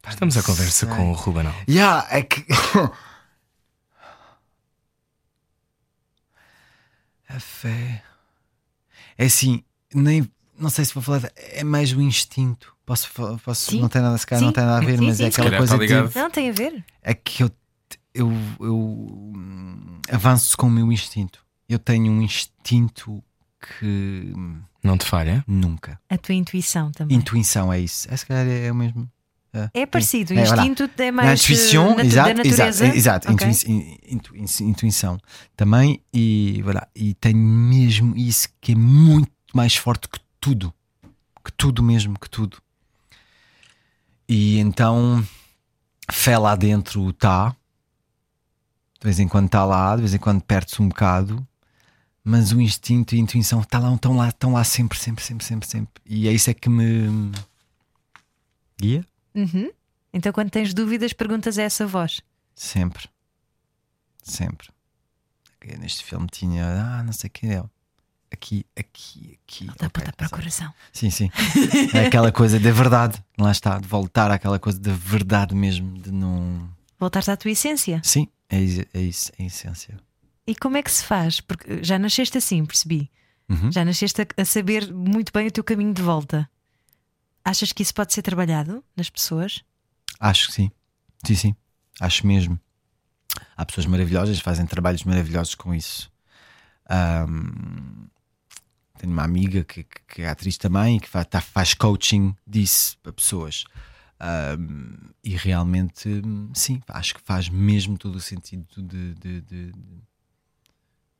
Estamos 0.08 0.36
não 0.36 0.42
à 0.42 0.46
conversa 0.46 0.86
sei. 0.86 0.96
com 0.96 1.12
o 1.12 1.14
Ruben 1.14 1.48
Alves. 1.48 1.64
Yeah, 1.68 2.08
é 2.12 2.22
que. 2.24 2.46
a 7.30 7.40
fé. 7.40 8.04
É 9.18 9.26
assim, 9.26 9.64
nem. 9.94 10.30
Não 10.58 10.70
sei 10.70 10.86
se 10.86 10.94
vou 10.94 11.02
falar. 11.02 11.32
É 11.36 11.64
mais 11.64 11.92
o 11.94 12.02
instinto. 12.02 12.76
Posso, 12.86 13.10
posso 13.44 13.72
Sim. 13.72 13.80
não 13.80 13.88
tem 13.88 14.02
nada, 14.02 14.18
se 14.18 14.28
calhar 14.28 14.40
Sim. 14.42 14.46
não 14.48 14.54
tem 14.54 14.64
nada 14.66 14.78
a 14.78 14.86
ver, 14.86 15.00
Sim, 15.00 15.06
mas 15.06 15.18
sim. 15.18 15.24
é 15.24 15.28
aquela 15.28 15.46
calhar 15.50 15.60
coisa 15.60 15.78
ligado. 15.78 16.10
de. 16.10 16.16
Não, 16.20 16.30
tem 16.30 16.50
a 16.50 16.54
ver. 16.54 16.84
É 17.02 17.14
que 17.14 17.44
eu, 17.44 17.52
eu, 18.14 18.30
eu 18.60 18.76
hum, 18.78 20.00
avanço 20.12 20.58
com 20.58 20.68
o 20.68 20.72
meu 20.72 20.92
instinto. 20.92 21.44
Eu 21.70 21.80
tenho 21.80 22.12
um 22.12 22.22
instinto 22.22 23.24
que 23.80 24.34
Não 24.84 24.98
te 24.98 25.06
falha? 25.06 25.44
nunca. 25.48 25.98
A 26.10 26.18
tua 26.18 26.36
intuição 26.36 26.92
também. 26.92 27.16
Intuição 27.18 27.72
é 27.72 27.80
isso. 27.80 28.06
É 28.14 28.18
se 28.18 28.26
calhar 28.26 28.46
é, 28.46 28.66
é 28.66 28.72
o 28.72 28.76
mesmo. 28.76 29.10
É 29.74 29.86
parecido, 29.86 30.34
o 30.34 30.38
É, 30.38 30.50
olha, 30.50 30.62
instinto 30.64 30.90
é 31.02 31.12
Na 31.12 31.24
mais 31.24 31.44
intuição, 31.44 31.92
eh, 31.92 31.96
natu- 31.96 32.02
exato, 32.08 32.28
da 32.30 32.34
natureza. 32.44 32.86
exato, 32.88 32.98
exato, 32.98 33.32
Ok. 33.32 33.48
intui- 33.48 34.00
intu- 34.10 34.36
intu- 34.38 34.64
intuição 34.64 35.18
também 35.56 36.02
e, 36.12 36.60
voilà, 36.64 36.88
e 36.96 37.14
tenho 37.14 37.38
mesmo 37.38 38.18
isso 38.18 38.48
que 38.60 38.72
é 38.72 38.76
muito 38.76 39.32
mais 39.54 39.76
forte 39.76 40.08
que 40.10 40.20
tudo, 40.42 40.74
que 41.46 41.52
tudo 41.52 41.84
mesmo, 41.84 42.18
que 42.20 42.28
tudo. 42.30 42.58
E 44.28 44.58
então 44.58 45.24
fé 46.12 46.36
lá 46.40 46.56
dentro 46.56 47.10
está, 47.12 47.50
de 49.00 49.04
vez 49.04 49.20
em 49.20 49.28
quando 49.28 49.46
está 49.46 49.64
lá, 49.66 49.96
de 49.96 50.02
vez 50.02 50.14
em 50.16 50.18
quando 50.18 50.42
perde-se 50.42 50.82
um 50.82 50.88
bocado, 50.88 51.46
mas 52.24 52.52
o 52.52 52.60
instinto 52.60 53.14
e 53.14 53.20
a 53.20 53.22
intuição 53.22 53.62
está 53.62 53.78
lá, 53.78 53.94
estão 53.94 54.16
lá, 54.18 54.30
estão 54.30 54.54
lá 54.54 54.64
sempre, 54.64 54.98
sempre, 54.98 55.24
sempre, 55.24 55.46
sempre, 55.46 55.68
sempre. 55.70 55.94
E 56.08 56.28
é 56.28 56.32
isso 56.32 56.50
é 56.50 56.54
que 56.56 56.70
me 56.70 57.32
guia. 58.80 59.06
Uhum. 59.36 59.72
Então, 60.14 60.32
quando 60.32 60.50
tens 60.52 60.74
dúvidas, 60.74 61.14
perguntas 61.14 61.58
a 61.58 61.64
essa 61.64 61.88
voz. 61.88 62.22
Sempre. 62.56 63.10
Sempre. 64.22 64.70
Neste 65.80 66.04
filme 66.04 66.28
tinha. 66.28 66.66
Ah, 66.66 67.04
não 67.04 67.14
sei 67.14 67.30
o 67.30 67.32
que 67.32 67.48
é. 67.48 67.64
Aqui, 68.32 68.66
aqui, 68.76 69.40
aqui. 69.44 69.66
Dá 69.66 69.88
ok, 69.88 69.90
para 69.90 70.14
para 70.14 70.28
o 70.28 70.30
coração. 70.30 70.74
Sim, 70.92 71.10
sim. 71.10 71.30
É 71.94 72.06
aquela 72.08 72.32
coisa 72.32 72.60
da 72.60 72.72
verdade. 72.72 73.24
Lá 73.38 73.52
está, 73.52 73.80
de 73.80 73.88
voltar 73.88 74.32
àquela 74.32 74.60
coisa 74.60 74.80
da 74.80 74.92
verdade 74.92 75.56
mesmo, 75.56 75.98
de 76.00 76.12
não. 76.12 76.70
Voltares 77.00 77.30
à 77.30 77.38
tua 77.38 77.52
essência. 77.52 78.02
Sim, 78.04 78.28
é, 78.50 78.58
é 78.58 79.02
isso, 79.02 79.32
é 79.38 79.44
a 79.44 79.46
essência. 79.46 79.98
E 80.46 80.56
como 80.56 80.78
é 80.78 80.84
que 80.84 80.92
se 80.92 81.04
faz? 81.04 81.40
Porque 81.40 81.84
já 81.84 81.98
nasceste 81.98 82.38
assim, 82.38 82.66
percebi. 82.66 83.10
Uhum. 83.50 83.72
Já 83.72 83.86
nasceste 83.86 84.22
a, 84.22 84.42
a 84.42 84.46
saber 84.46 84.92
muito 84.92 85.32
bem 85.32 85.48
o 85.48 85.52
teu 85.52 85.64
caminho 85.64 85.94
de 85.94 86.02
volta. 86.02 86.50
Achas 87.44 87.72
que 87.72 87.84
isso 87.84 87.94
pode 87.94 88.14
ser 88.14 88.22
trabalhado 88.22 88.84
nas 88.96 89.10
pessoas? 89.10 89.64
Acho 90.20 90.48
que 90.48 90.54
sim. 90.54 90.72
Sim, 91.26 91.36
sim. 91.36 91.56
Acho 92.00 92.26
mesmo. 92.26 92.60
Há 93.58 93.66
pessoas 93.66 93.86
maravilhosas 93.86 94.38
que 94.38 94.44
fazem 94.44 94.66
trabalhos 94.66 95.04
maravilhosos 95.04 95.56
com 95.56 95.74
isso. 95.74 96.12
Ahm, 96.90 98.08
tenho 98.98 99.12
uma 99.12 99.24
amiga 99.24 99.64
que, 99.64 99.84
que- 99.84 100.02
que 100.08 100.22
é 100.22 100.30
atriz 100.30 100.58
também 100.58 100.98
e 100.98 101.00
que 101.00 101.10
faz, 101.10 101.26
tá- 101.28 101.42
faz 101.42 101.74
coaching 101.74 102.36
disso 102.48 102.98
para 103.02 103.12
pessoas. 103.14 103.66
Ahm, 104.20 105.10
e 105.24 105.36
realmente, 105.36 106.10
sim, 106.54 106.82
acho 106.88 107.16
que 107.16 107.22
faz 107.22 107.50
mesmo 107.50 107.98
todo 107.98 108.16
o 108.16 108.22
sentido 108.22 108.66
de. 108.82 109.14
de- 109.16 109.42
de- 109.42 109.72
de- 109.72 110.04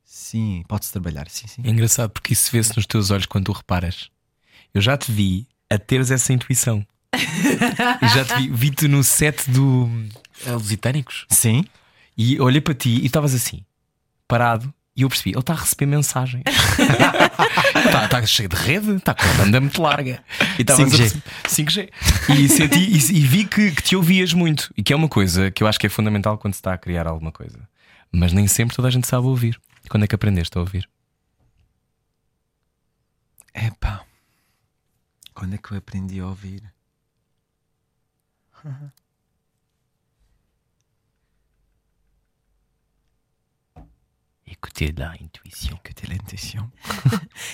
Sim, 0.06 0.64
pode-se 0.68 0.92
trabalhar, 0.92 1.28
sim, 1.30 1.48
sim. 1.48 1.62
É 1.66 1.70
engraçado 1.70 2.12
porque 2.12 2.34
isso 2.34 2.52
vê-se 2.52 2.76
nos 2.76 2.86
teus 2.86 3.10
olhos 3.10 3.26
quando 3.26 3.46
tu 3.46 3.52
reparas. 3.52 4.12
Eu 4.74 4.82
já 4.82 4.96
te 4.98 5.12
vi 5.12 5.48
a 5.74 5.80
teres 5.80 6.12
essa 6.12 6.32
intuição. 6.34 6.86
Eu 8.02 8.08
já 8.10 8.26
te 8.26 8.36
vi, 8.36 8.50
vi-te 8.50 8.88
no 8.88 9.04
set 9.04 9.50
do 9.50 9.90
eh, 10.46 10.52
Lusitânicos 10.52 11.26
Sim, 11.30 11.64
e 12.18 12.40
olhei 12.42 12.60
para 12.62 12.74
ti 12.74 12.90
e 13.02 13.06
estavas 13.06 13.34
assim, 13.36 13.64
parado, 14.28 14.74
e 14.96 15.02
eu 15.04 15.10
percebi, 15.10 15.32
ele 15.32 15.40
está 15.40 15.54
a 15.54 15.58
receber 15.58 15.86
mensagens. 15.86 16.44
Está 17.86 18.06
está 18.06 18.26
cheio 18.26 18.48
de 18.50 18.56
rede, 18.56 18.92
está 18.96 19.14
com 19.14 19.24
a 19.24 19.34
banda 19.34 19.60
muito 19.60 19.82
larga. 19.82 20.24
E 20.58 20.62
estavas 20.62 20.94
a 20.94 20.98
5G. 20.98 21.00
receber- 21.48 21.90
5G. 22.30 22.38
E, 22.38 22.50
senti, 22.50 22.80
e, 22.80 23.18
e 23.18 23.20
vi 23.28 23.46
que, 23.46 23.72
que 23.72 23.84
te 23.84 23.96
ouvias 23.96 24.34
muito. 24.34 24.74
E 24.78 24.82
que 24.82 24.94
é 24.94 24.96
uma 24.96 25.10
coisa 25.10 25.52
que 25.52 25.62
eu 25.62 25.68
acho 25.68 25.78
que 25.80 25.86
é 25.86 25.90
fundamental 25.90 26.38
quando 26.38 26.54
se 26.54 26.60
está 26.60 26.74
a 26.74 26.78
criar 26.78 27.06
alguma 27.08 27.32
coisa. 27.32 27.60
Mas 28.12 28.32
nem 28.32 28.48
sempre 28.48 28.76
toda 28.76 28.88
a 28.88 28.92
gente 28.92 29.06
sabe 29.06 29.28
ouvir. 29.28 29.60
Quando 29.90 30.04
é 30.04 30.08
que 30.08 30.16
aprendeste 30.16 30.58
a 30.58 30.62
ouvir? 30.62 30.88
Epá. 33.54 34.04
Quando 35.34 35.56
é 35.56 35.58
que 35.58 35.72
eu 35.72 35.78
aprendi 35.78 36.20
a 36.20 36.28
ouvir? 36.28 36.64
Écoutez 44.46 44.94
la 44.98 45.16
intuition. 45.20 45.78
Que 45.78 45.94
ter 45.94 46.12
intenção. 46.12 46.72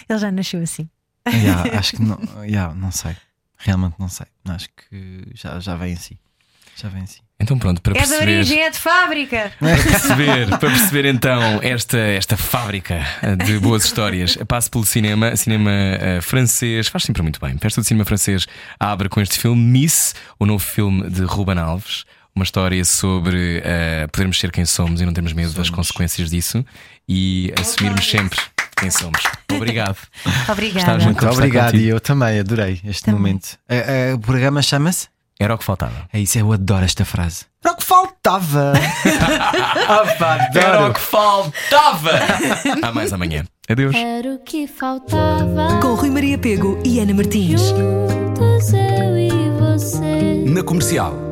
Ele 0.07 0.19
já 0.19 0.31
nasceu 0.31 0.61
assim. 0.61 0.89
Yeah, 1.27 1.63
acho 1.77 1.95
que 1.95 2.01
não, 2.01 2.17
yeah, 2.43 2.73
não 2.73 2.91
sei. 2.91 3.15
Realmente 3.57 3.95
não 3.99 4.09
sei. 4.09 4.27
Acho 4.45 4.69
que 4.69 5.31
já, 5.33 5.59
já 5.59 5.75
vem 5.75 5.93
assim. 5.93 6.17
Já 6.75 6.89
vem 6.89 7.03
assim. 7.03 7.21
Então 7.41 7.57
pronto, 7.57 7.81
para 7.81 7.93
É 7.93 8.01
da 8.01 8.07
perceber. 8.07 8.21
origem, 8.37 8.61
é 8.63 8.69
de 8.69 8.77
fábrica. 8.77 9.51
Para 9.59 9.77
perceber, 9.77 10.47
para 10.49 10.57
perceber 10.59 11.05
então 11.05 11.41
esta, 11.61 11.97
esta 11.97 12.35
fábrica 12.35 13.05
de 13.45 13.57
boas 13.59 13.85
histórias, 13.85 14.37
passo 14.47 14.69
pelo 14.69 14.85
cinema, 14.85 15.35
cinema 15.37 15.71
eh, 15.71 16.19
francês, 16.21 16.87
faz 16.89 17.03
sempre 17.03 17.21
muito 17.21 17.39
bem. 17.39 17.57
Festa 17.57 17.79
do 17.81 17.87
cinema 17.87 18.03
francês 18.03 18.45
abre 18.79 19.07
com 19.07 19.21
este 19.21 19.39
filme 19.39 19.61
Miss, 19.61 20.13
o 20.37 20.45
novo 20.45 20.63
filme 20.63 21.09
de 21.09 21.21
Ruben 21.23 21.57
Alves. 21.57 22.03
Uma 22.35 22.43
história 22.43 22.83
sobre 22.85 23.61
eh, 23.63 24.05
podermos 24.11 24.37
ser 24.39 24.51
quem 24.51 24.65
somos 24.65 24.99
e 25.01 25.05
não 25.05 25.13
termos 25.13 25.33
medo 25.33 25.51
das 25.53 25.69
consequências 25.69 26.29
disso 26.29 26.63
e 27.07 27.53
assumirmos 27.59 28.05
sempre 28.07 28.39
quem 28.77 28.91
somos. 28.91 29.21
Obrigado. 29.51 29.97
Obrigada. 30.47 30.79
Estavas 30.79 31.05
muito 31.05 31.25
obrigado 31.27 31.71
contigo. 31.71 31.83
e 31.83 31.89
eu 31.89 31.99
também 31.99 32.39
adorei 32.39 32.79
este 32.85 33.09
momento. 33.11 33.57
Eh, 33.67 34.11
eh, 34.11 34.13
o 34.13 34.19
programa 34.19 34.61
chama-se? 34.61 35.07
Era 35.41 35.55
o 35.55 35.57
que 35.57 35.63
faltava. 35.63 36.05
É 36.11 36.19
isso, 36.19 36.37
eu 36.37 36.51
adoro 36.51 36.83
esta 36.83 37.05
frase. 37.05 37.45
Era 37.63 37.73
o 37.73 37.77
que 37.77 37.83
faltava! 37.83 38.73
ah, 39.87 40.15
pá, 40.19 40.49
Era 40.53 40.89
o 40.89 40.93
que 40.93 40.99
faltava! 40.99 42.11
Há 42.81 42.91
mais 42.91 43.13
amanhã. 43.13 43.45
Adeus. 43.69 43.95
Era 43.95 44.33
o 44.33 44.39
que 44.39 44.67
faltava. 44.67 45.79
Com 45.81 45.93
Rui 45.93 46.09
Maria 46.09 46.37
Pego 46.37 46.77
e 46.83 46.99
Ana 46.99 47.13
Martins. 47.13 47.61
Juntos 47.69 48.73
eu 48.73 49.17
e 49.17 49.29
você. 49.61 50.43
Na 50.45 50.61
comercial. 50.61 51.28